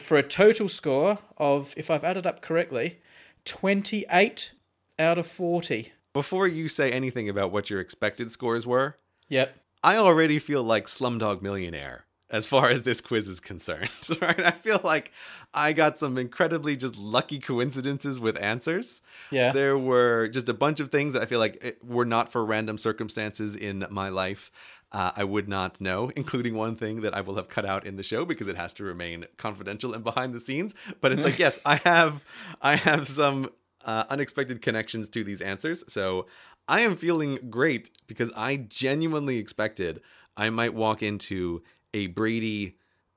for 0.00 0.16
a 0.16 0.22
total 0.22 0.68
score 0.68 1.18
of, 1.36 1.74
if 1.76 1.90
I've 1.90 2.04
added 2.04 2.26
up 2.26 2.40
correctly, 2.40 2.98
twenty 3.44 4.06
eight 4.10 4.52
out 4.98 5.18
of 5.18 5.26
forty. 5.26 5.92
Before 6.14 6.46
you 6.48 6.68
say 6.68 6.90
anything 6.90 7.28
about 7.28 7.52
what 7.52 7.68
your 7.68 7.80
expected 7.80 8.30
scores 8.30 8.66
were, 8.66 8.96
Yep. 9.28 9.54
I 9.82 9.96
already 9.96 10.38
feel 10.38 10.62
like 10.62 10.86
Slumdog 10.86 11.42
Millionaire 11.42 12.06
as 12.30 12.46
far 12.46 12.68
as 12.68 12.82
this 12.82 13.00
quiz 13.00 13.28
is 13.28 13.38
concerned. 13.40 13.90
Right? 14.20 14.40
I 14.40 14.50
feel 14.52 14.80
like 14.82 15.12
I 15.52 15.72
got 15.72 15.98
some 15.98 16.16
incredibly 16.18 16.76
just 16.76 16.96
lucky 16.96 17.38
coincidences 17.38 18.18
with 18.18 18.40
answers. 18.42 19.02
Yeah. 19.30 19.52
There 19.52 19.76
were 19.76 20.28
just 20.28 20.48
a 20.48 20.54
bunch 20.54 20.80
of 20.80 20.90
things 20.90 21.12
that 21.12 21.22
I 21.22 21.26
feel 21.26 21.38
like 21.38 21.78
were 21.82 22.04
not 22.06 22.32
for 22.32 22.44
random 22.44 22.78
circumstances 22.78 23.54
in 23.54 23.84
my 23.90 24.08
life. 24.08 24.50
Uh, 24.94 25.10
I 25.16 25.24
would 25.24 25.48
not 25.48 25.80
know, 25.80 26.12
including 26.14 26.54
one 26.54 26.76
thing 26.76 27.00
that 27.00 27.14
I 27.14 27.20
will 27.20 27.34
have 27.34 27.48
cut 27.48 27.66
out 27.66 27.84
in 27.84 27.96
the 27.96 28.04
show 28.04 28.24
because 28.24 28.46
it 28.46 28.56
has 28.56 28.72
to 28.74 28.84
remain 28.84 29.26
confidential 29.36 29.92
and 29.92 30.04
behind 30.04 30.32
the 30.32 30.38
scenes. 30.38 30.72
But 31.00 31.10
it's 31.10 31.24
like, 31.24 31.38
yes, 31.46 31.58
I 31.66 31.76
have, 31.76 32.24
I 32.62 32.76
have 32.76 33.08
some 33.08 33.50
uh, 33.84 34.04
unexpected 34.08 34.62
connections 34.62 35.08
to 35.08 35.24
these 35.24 35.40
answers. 35.40 35.82
So 35.88 36.26
I 36.68 36.80
am 36.80 36.96
feeling 36.96 37.50
great 37.50 37.90
because 38.06 38.30
I 38.36 38.56
genuinely 38.56 39.38
expected 39.38 40.00
I 40.36 40.50
might 40.50 40.74
walk 40.74 41.02
into 41.02 41.62
a 41.92 42.06
Brady 42.06 42.76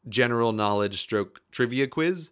general 0.09 0.53
knowledge 0.53 1.01
stroke 1.01 1.41
trivia 1.51 1.87
quiz 1.87 2.31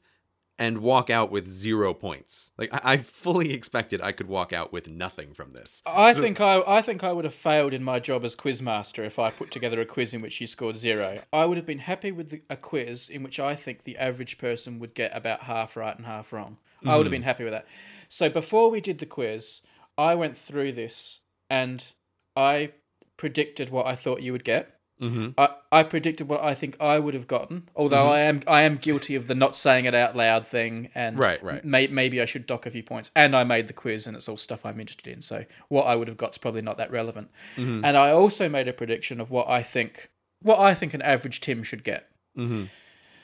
and 0.57 0.77
walk 0.77 1.09
out 1.09 1.31
with 1.31 1.47
zero 1.47 1.93
points. 1.93 2.51
Like 2.57 2.73
I, 2.73 2.93
I 2.93 2.97
fully 2.97 3.53
expected 3.53 4.01
I 4.01 4.11
could 4.11 4.27
walk 4.27 4.53
out 4.53 4.71
with 4.71 4.87
nothing 4.87 5.33
from 5.33 5.51
this. 5.51 5.81
I 5.85 6.13
So- 6.13 6.21
think 6.21 6.39
I, 6.39 6.61
I 6.65 6.81
think 6.81 7.03
I 7.03 7.11
would 7.11 7.25
have 7.25 7.33
failed 7.33 7.73
in 7.73 7.83
my 7.83 7.99
job 7.99 8.23
as 8.23 8.35
quizmaster 8.35 9.05
if 9.05 9.19
I 9.19 9.31
put 9.31 9.51
together 9.51 9.81
a 9.81 9.85
quiz 9.85 10.13
in 10.13 10.21
which 10.21 10.39
you 10.39 10.47
scored 10.47 10.77
zero. 10.77 11.19
I 11.33 11.45
would 11.45 11.57
have 11.57 11.65
been 11.65 11.79
happy 11.79 12.11
with 12.11 12.29
the, 12.29 12.41
a 12.49 12.55
quiz 12.55 13.09
in 13.09 13.23
which 13.23 13.39
I 13.39 13.55
think 13.55 13.83
the 13.83 13.97
average 13.97 14.37
person 14.37 14.79
would 14.79 14.93
get 14.93 15.15
about 15.15 15.41
half 15.41 15.75
right 15.75 15.95
and 15.95 16.05
half 16.05 16.31
wrong. 16.31 16.57
I 16.85 16.95
would 16.95 17.05
have 17.05 17.11
been 17.11 17.21
hmm. 17.21 17.27
happy 17.27 17.43
with 17.43 17.53
that. 17.53 17.65
So 18.09 18.29
before 18.29 18.69
we 18.69 18.79
did 18.79 18.99
the 18.99 19.05
quiz, 19.05 19.61
I 19.97 20.13
went 20.13 20.37
through 20.37 20.73
this 20.73 21.19
and 21.49 21.93
I 22.35 22.73
predicted 23.17 23.69
what 23.69 23.87
I 23.87 23.95
thought 23.95 24.21
you 24.21 24.31
would 24.31 24.43
get. 24.43 24.74
Mm-hmm. 25.01 25.31
I, 25.37 25.49
I 25.71 25.83
predicted 25.83 26.29
what 26.29 26.41
I 26.41 26.53
think 26.53 26.77
I 26.79 26.99
would 26.99 27.13
have 27.13 27.27
gotten, 27.27 27.69
although 27.75 28.07
I 28.07 28.21
am 28.21 28.41
I 28.47 28.61
am 28.61 28.77
guilty 28.77 29.15
of 29.15 29.27
the 29.27 29.35
not 29.35 29.55
saying 29.55 29.85
it 29.85 29.93
out 29.93 30.15
loud 30.15 30.47
thing, 30.47 30.89
and 30.95 31.19
Right, 31.19 31.43
right. 31.43 31.65
May, 31.65 31.87
maybe 31.87 32.21
I 32.21 32.25
should 32.25 32.47
dock 32.47 32.65
a 32.65 32.69
few 32.69 32.81
points. 32.83 33.11
And 33.13 33.35
I 33.35 33.43
made 33.43 33.67
the 33.67 33.73
quiz, 33.73 34.07
and 34.07 34.15
it's 34.15 34.29
all 34.29 34.37
stuff 34.37 34.65
I'm 34.65 34.79
interested 34.79 35.11
in, 35.11 35.21
so 35.21 35.43
what 35.67 35.83
I 35.83 35.95
would 35.95 36.07
have 36.07 36.15
got's 36.15 36.37
probably 36.37 36.61
not 36.61 36.77
that 36.77 36.91
relevant. 36.91 37.29
Mm-hmm. 37.57 37.83
And 37.83 37.97
I 37.97 38.11
also 38.11 38.47
made 38.47 38.69
a 38.69 38.73
prediction 38.73 39.19
of 39.19 39.29
what 39.29 39.49
I 39.49 39.63
think 39.63 40.09
what 40.41 40.59
I 40.59 40.73
think 40.73 40.93
an 40.93 41.01
average 41.01 41.41
Tim 41.41 41.63
should 41.63 41.83
get. 41.83 42.09
Mm-hmm. 42.37 42.65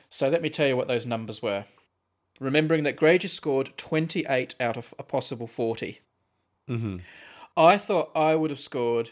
So 0.09 0.27
let 0.27 0.41
me 0.41 0.49
tell 0.49 0.67
you 0.67 0.75
what 0.75 0.87
those 0.87 1.05
numbers 1.05 1.41
were. 1.41 1.65
Remembering 2.39 2.83
that 2.83 2.99
just 3.19 3.35
scored 3.35 3.71
28 3.77 4.55
out 4.59 4.75
of 4.75 4.93
a 4.97 5.03
possible 5.03 5.47
40. 5.47 5.99
Mm-hmm. 6.69 6.97
I 7.55 7.77
thought 7.77 8.11
I 8.15 8.35
would 8.35 8.49
have 8.49 8.59
scored. 8.59 9.11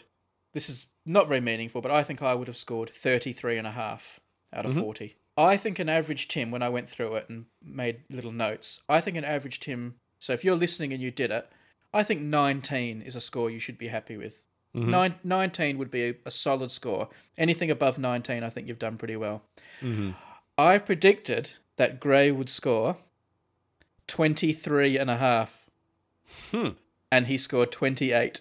This 0.52 0.68
is 0.68 0.86
not 1.06 1.28
very 1.28 1.40
meaningful, 1.40 1.80
but 1.80 1.92
I 1.92 2.02
think 2.02 2.22
I 2.22 2.34
would 2.34 2.48
have 2.48 2.56
scored 2.56 2.90
33 2.90 3.58
and 3.58 3.66
a 3.66 3.72
half 3.72 4.20
out 4.52 4.66
of 4.66 4.74
40. 4.74 5.16
I 5.36 5.56
think 5.56 5.78
an 5.78 5.88
average 5.88 6.28
Tim, 6.28 6.50
when 6.50 6.62
I 6.62 6.68
went 6.68 6.88
through 6.88 7.14
it 7.14 7.28
and 7.28 7.46
made 7.64 8.00
little 8.10 8.32
notes, 8.32 8.80
I 8.88 9.00
think 9.00 9.16
an 9.16 9.24
average 9.24 9.60
Tim. 9.60 9.94
So 10.18 10.32
if 10.32 10.44
you're 10.44 10.56
listening 10.56 10.92
and 10.92 11.00
you 11.00 11.10
did 11.10 11.30
it, 11.30 11.48
I 11.94 12.02
think 12.02 12.20
19 12.20 13.02
is 13.02 13.16
a 13.16 13.20
score 13.20 13.50
you 13.50 13.58
should 13.58 13.78
be 13.78 13.88
happy 13.88 14.16
with. 14.16 14.44
Nine, 14.72 15.14
19 15.24 15.78
would 15.78 15.90
be 15.90 16.04
a, 16.04 16.14
a 16.26 16.30
solid 16.30 16.70
score. 16.70 17.08
Anything 17.36 17.70
above 17.70 17.98
19, 17.98 18.44
I 18.44 18.50
think 18.50 18.68
you've 18.68 18.78
done 18.78 18.98
pretty 18.98 19.16
well. 19.16 19.42
Mm-hmm. 19.80 20.10
I 20.56 20.78
predicted 20.78 21.52
that 21.76 21.98
Grey 21.98 22.30
would 22.30 22.50
score 22.50 22.98
23 24.06 24.98
and 24.98 25.10
a 25.10 25.16
half. 25.16 25.70
Hmm. 26.50 26.70
And 27.10 27.26
he 27.26 27.36
scored 27.36 27.72
28. 27.72 28.40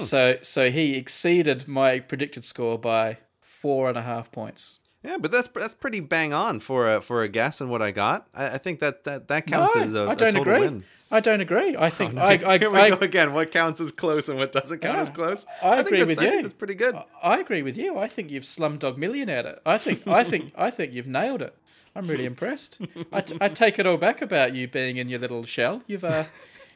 So 0.00 0.36
so 0.42 0.70
he 0.70 0.96
exceeded 0.96 1.66
my 1.68 1.98
predicted 2.00 2.44
score 2.44 2.78
by 2.78 3.18
four 3.40 3.88
and 3.88 3.96
a 3.98 4.02
half 4.02 4.30
points. 4.30 4.78
Yeah, 5.02 5.16
but 5.18 5.30
that's 5.30 5.48
that's 5.48 5.74
pretty 5.74 6.00
bang 6.00 6.32
on 6.32 6.60
for 6.60 6.88
a 6.96 7.00
for 7.00 7.22
a 7.22 7.28
guess 7.28 7.60
and 7.60 7.70
what 7.70 7.80
I 7.82 7.90
got. 7.92 8.28
I, 8.34 8.50
I 8.54 8.58
think 8.58 8.80
that 8.80 9.04
that, 9.04 9.28
that 9.28 9.46
counts 9.46 9.74
No, 9.76 9.82
as 9.82 9.94
a, 9.94 10.00
I 10.00 10.12
a 10.12 10.16
don't 10.16 10.30
total 10.32 10.40
agree. 10.42 10.60
win. 10.60 10.84
I 11.10 11.20
don't 11.20 11.40
agree. 11.40 11.74
I 11.78 11.88
think 11.88 12.18
I 12.18 12.32
I, 12.46 12.58
Here 12.58 12.70
we 12.70 12.78
I, 12.78 12.90
go 12.90 12.96
again. 12.98 13.32
What 13.32 13.50
counts 13.50 13.80
as 13.80 13.92
close 13.92 14.28
and 14.28 14.38
what 14.38 14.52
doesn't 14.52 14.80
count 14.80 14.96
Yeah, 14.96 15.02
as 15.02 15.10
close? 15.10 15.46
I 15.62 15.76
think 15.76 15.86
agree 15.86 16.04
with 16.04 16.18
I 16.18 16.22
think 16.22 16.34
you. 16.34 16.42
that's 16.42 16.54
pretty 16.54 16.74
good. 16.74 16.96
I 17.22 17.38
agree 17.38 17.62
with 17.62 17.78
you. 17.78 17.96
I 17.96 18.08
think 18.08 18.30
you've 18.30 18.44
slumdog 18.44 18.98
millionaire 18.98 19.46
it. 19.46 19.62
I 19.64 19.78
think 19.78 20.06
I 20.06 20.22
think 20.24 20.52
I 20.58 20.70
think 20.70 20.92
you've 20.92 21.06
nailed 21.08 21.40
it. 21.42 21.56
I'm 21.96 22.06
really 22.06 22.26
impressed. 22.26 22.80
I, 23.12 23.22
t- 23.22 23.38
I 23.40 23.48
take 23.48 23.78
it 23.78 23.86
all 23.86 23.96
back 23.96 24.20
about 24.20 24.54
you 24.54 24.68
being 24.68 24.98
in 24.98 25.08
your 25.08 25.18
little 25.18 25.44
shell. 25.44 25.82
You've 25.86 26.04
uh, 26.04 26.24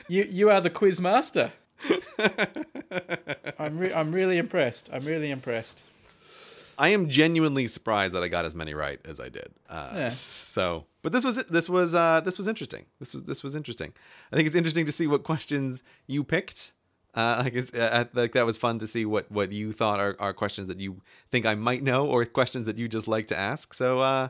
you 0.09 0.24
you 0.30 0.48
are 0.48 0.60
the 0.60 0.70
quiz 0.70 1.01
master. 1.01 1.52
I'm 3.59 3.78
re- 3.78 3.92
I'm 3.92 4.12
really 4.12 4.38
impressed. 4.38 4.90
I'm 4.92 5.04
really 5.04 5.30
impressed. 5.30 5.84
I 6.78 6.88
am 6.88 7.09
genuinely 7.09 7.66
surprised 7.68 8.14
that 8.14 8.22
I 8.22 8.28
got 8.28 8.44
as 8.44 8.54
many 8.54 8.74
right 8.74 8.98
as 9.04 9.20
I 9.20 9.28
did. 9.28 9.52
Uh, 9.68 9.90
Yeah. 9.94 10.09
So, 10.52 10.84
but 11.02 11.12
this 11.12 11.24
was 11.24 11.36
this 11.46 11.68
was 11.68 11.94
uh, 11.94 12.20
this 12.20 12.38
was 12.38 12.46
interesting. 12.46 12.86
This 12.98 13.14
was 13.14 13.22
this 13.24 13.42
was 13.42 13.54
interesting. 13.54 13.92
I 14.32 14.36
think 14.36 14.46
it's 14.46 14.56
interesting 14.56 14.86
to 14.86 14.92
see 14.92 15.06
what 15.06 15.22
questions 15.22 15.82
you 16.06 16.24
picked. 16.24 16.72
Uh, 17.14 17.42
like, 17.44 17.54
it's, 17.54 17.74
uh, 17.74 17.90
I 17.92 18.04
think 18.04 18.32
that 18.32 18.46
was 18.46 18.56
fun 18.56 18.78
to 18.78 18.86
see 18.86 19.04
what 19.04 19.30
what 19.30 19.52
you 19.52 19.72
thought 19.72 20.00
are, 20.00 20.16
are 20.18 20.32
questions 20.32 20.68
that 20.68 20.80
you 20.80 21.02
think 21.30 21.44
I 21.46 21.54
might 21.54 21.82
know 21.82 22.06
or 22.06 22.24
questions 22.24 22.66
that 22.66 22.78
you 22.78 22.88
just 22.88 23.06
like 23.09 23.26
to 23.28 23.38
ask. 23.38 23.74
So, 23.74 24.00
uh, 24.00 24.28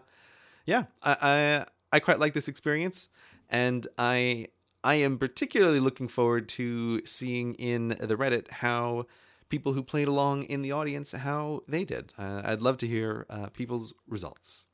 yeah, 0.66 0.84
I, 1.02 1.16
I 1.22 1.66
I 1.96 2.00
quite 2.00 2.18
like 2.18 2.34
this 2.34 2.48
experience, 2.48 3.08
and 3.50 3.86
I 3.98 4.48
I 4.84 4.96
am 4.96 5.18
particularly 5.18 5.80
looking 5.80 6.08
forward 6.08 6.48
to 6.50 7.04
seeing 7.06 7.54
in 7.54 7.88
the 7.88 8.16
Reddit 8.16 8.50
how 8.50 9.06
people 9.48 9.74
who 9.74 9.82
played 9.82 10.08
along 10.08 10.44
in 10.44 10.62
the 10.62 10.72
audience 10.72 11.12
how 11.12 11.62
they 11.68 11.84
did. 11.84 12.12
Uh, 12.18 12.42
I'd 12.44 12.62
love 12.62 12.78
to 12.78 12.86
hear 12.88 13.26
uh, 13.30 13.46
people's 13.48 13.92
results. 14.08 14.66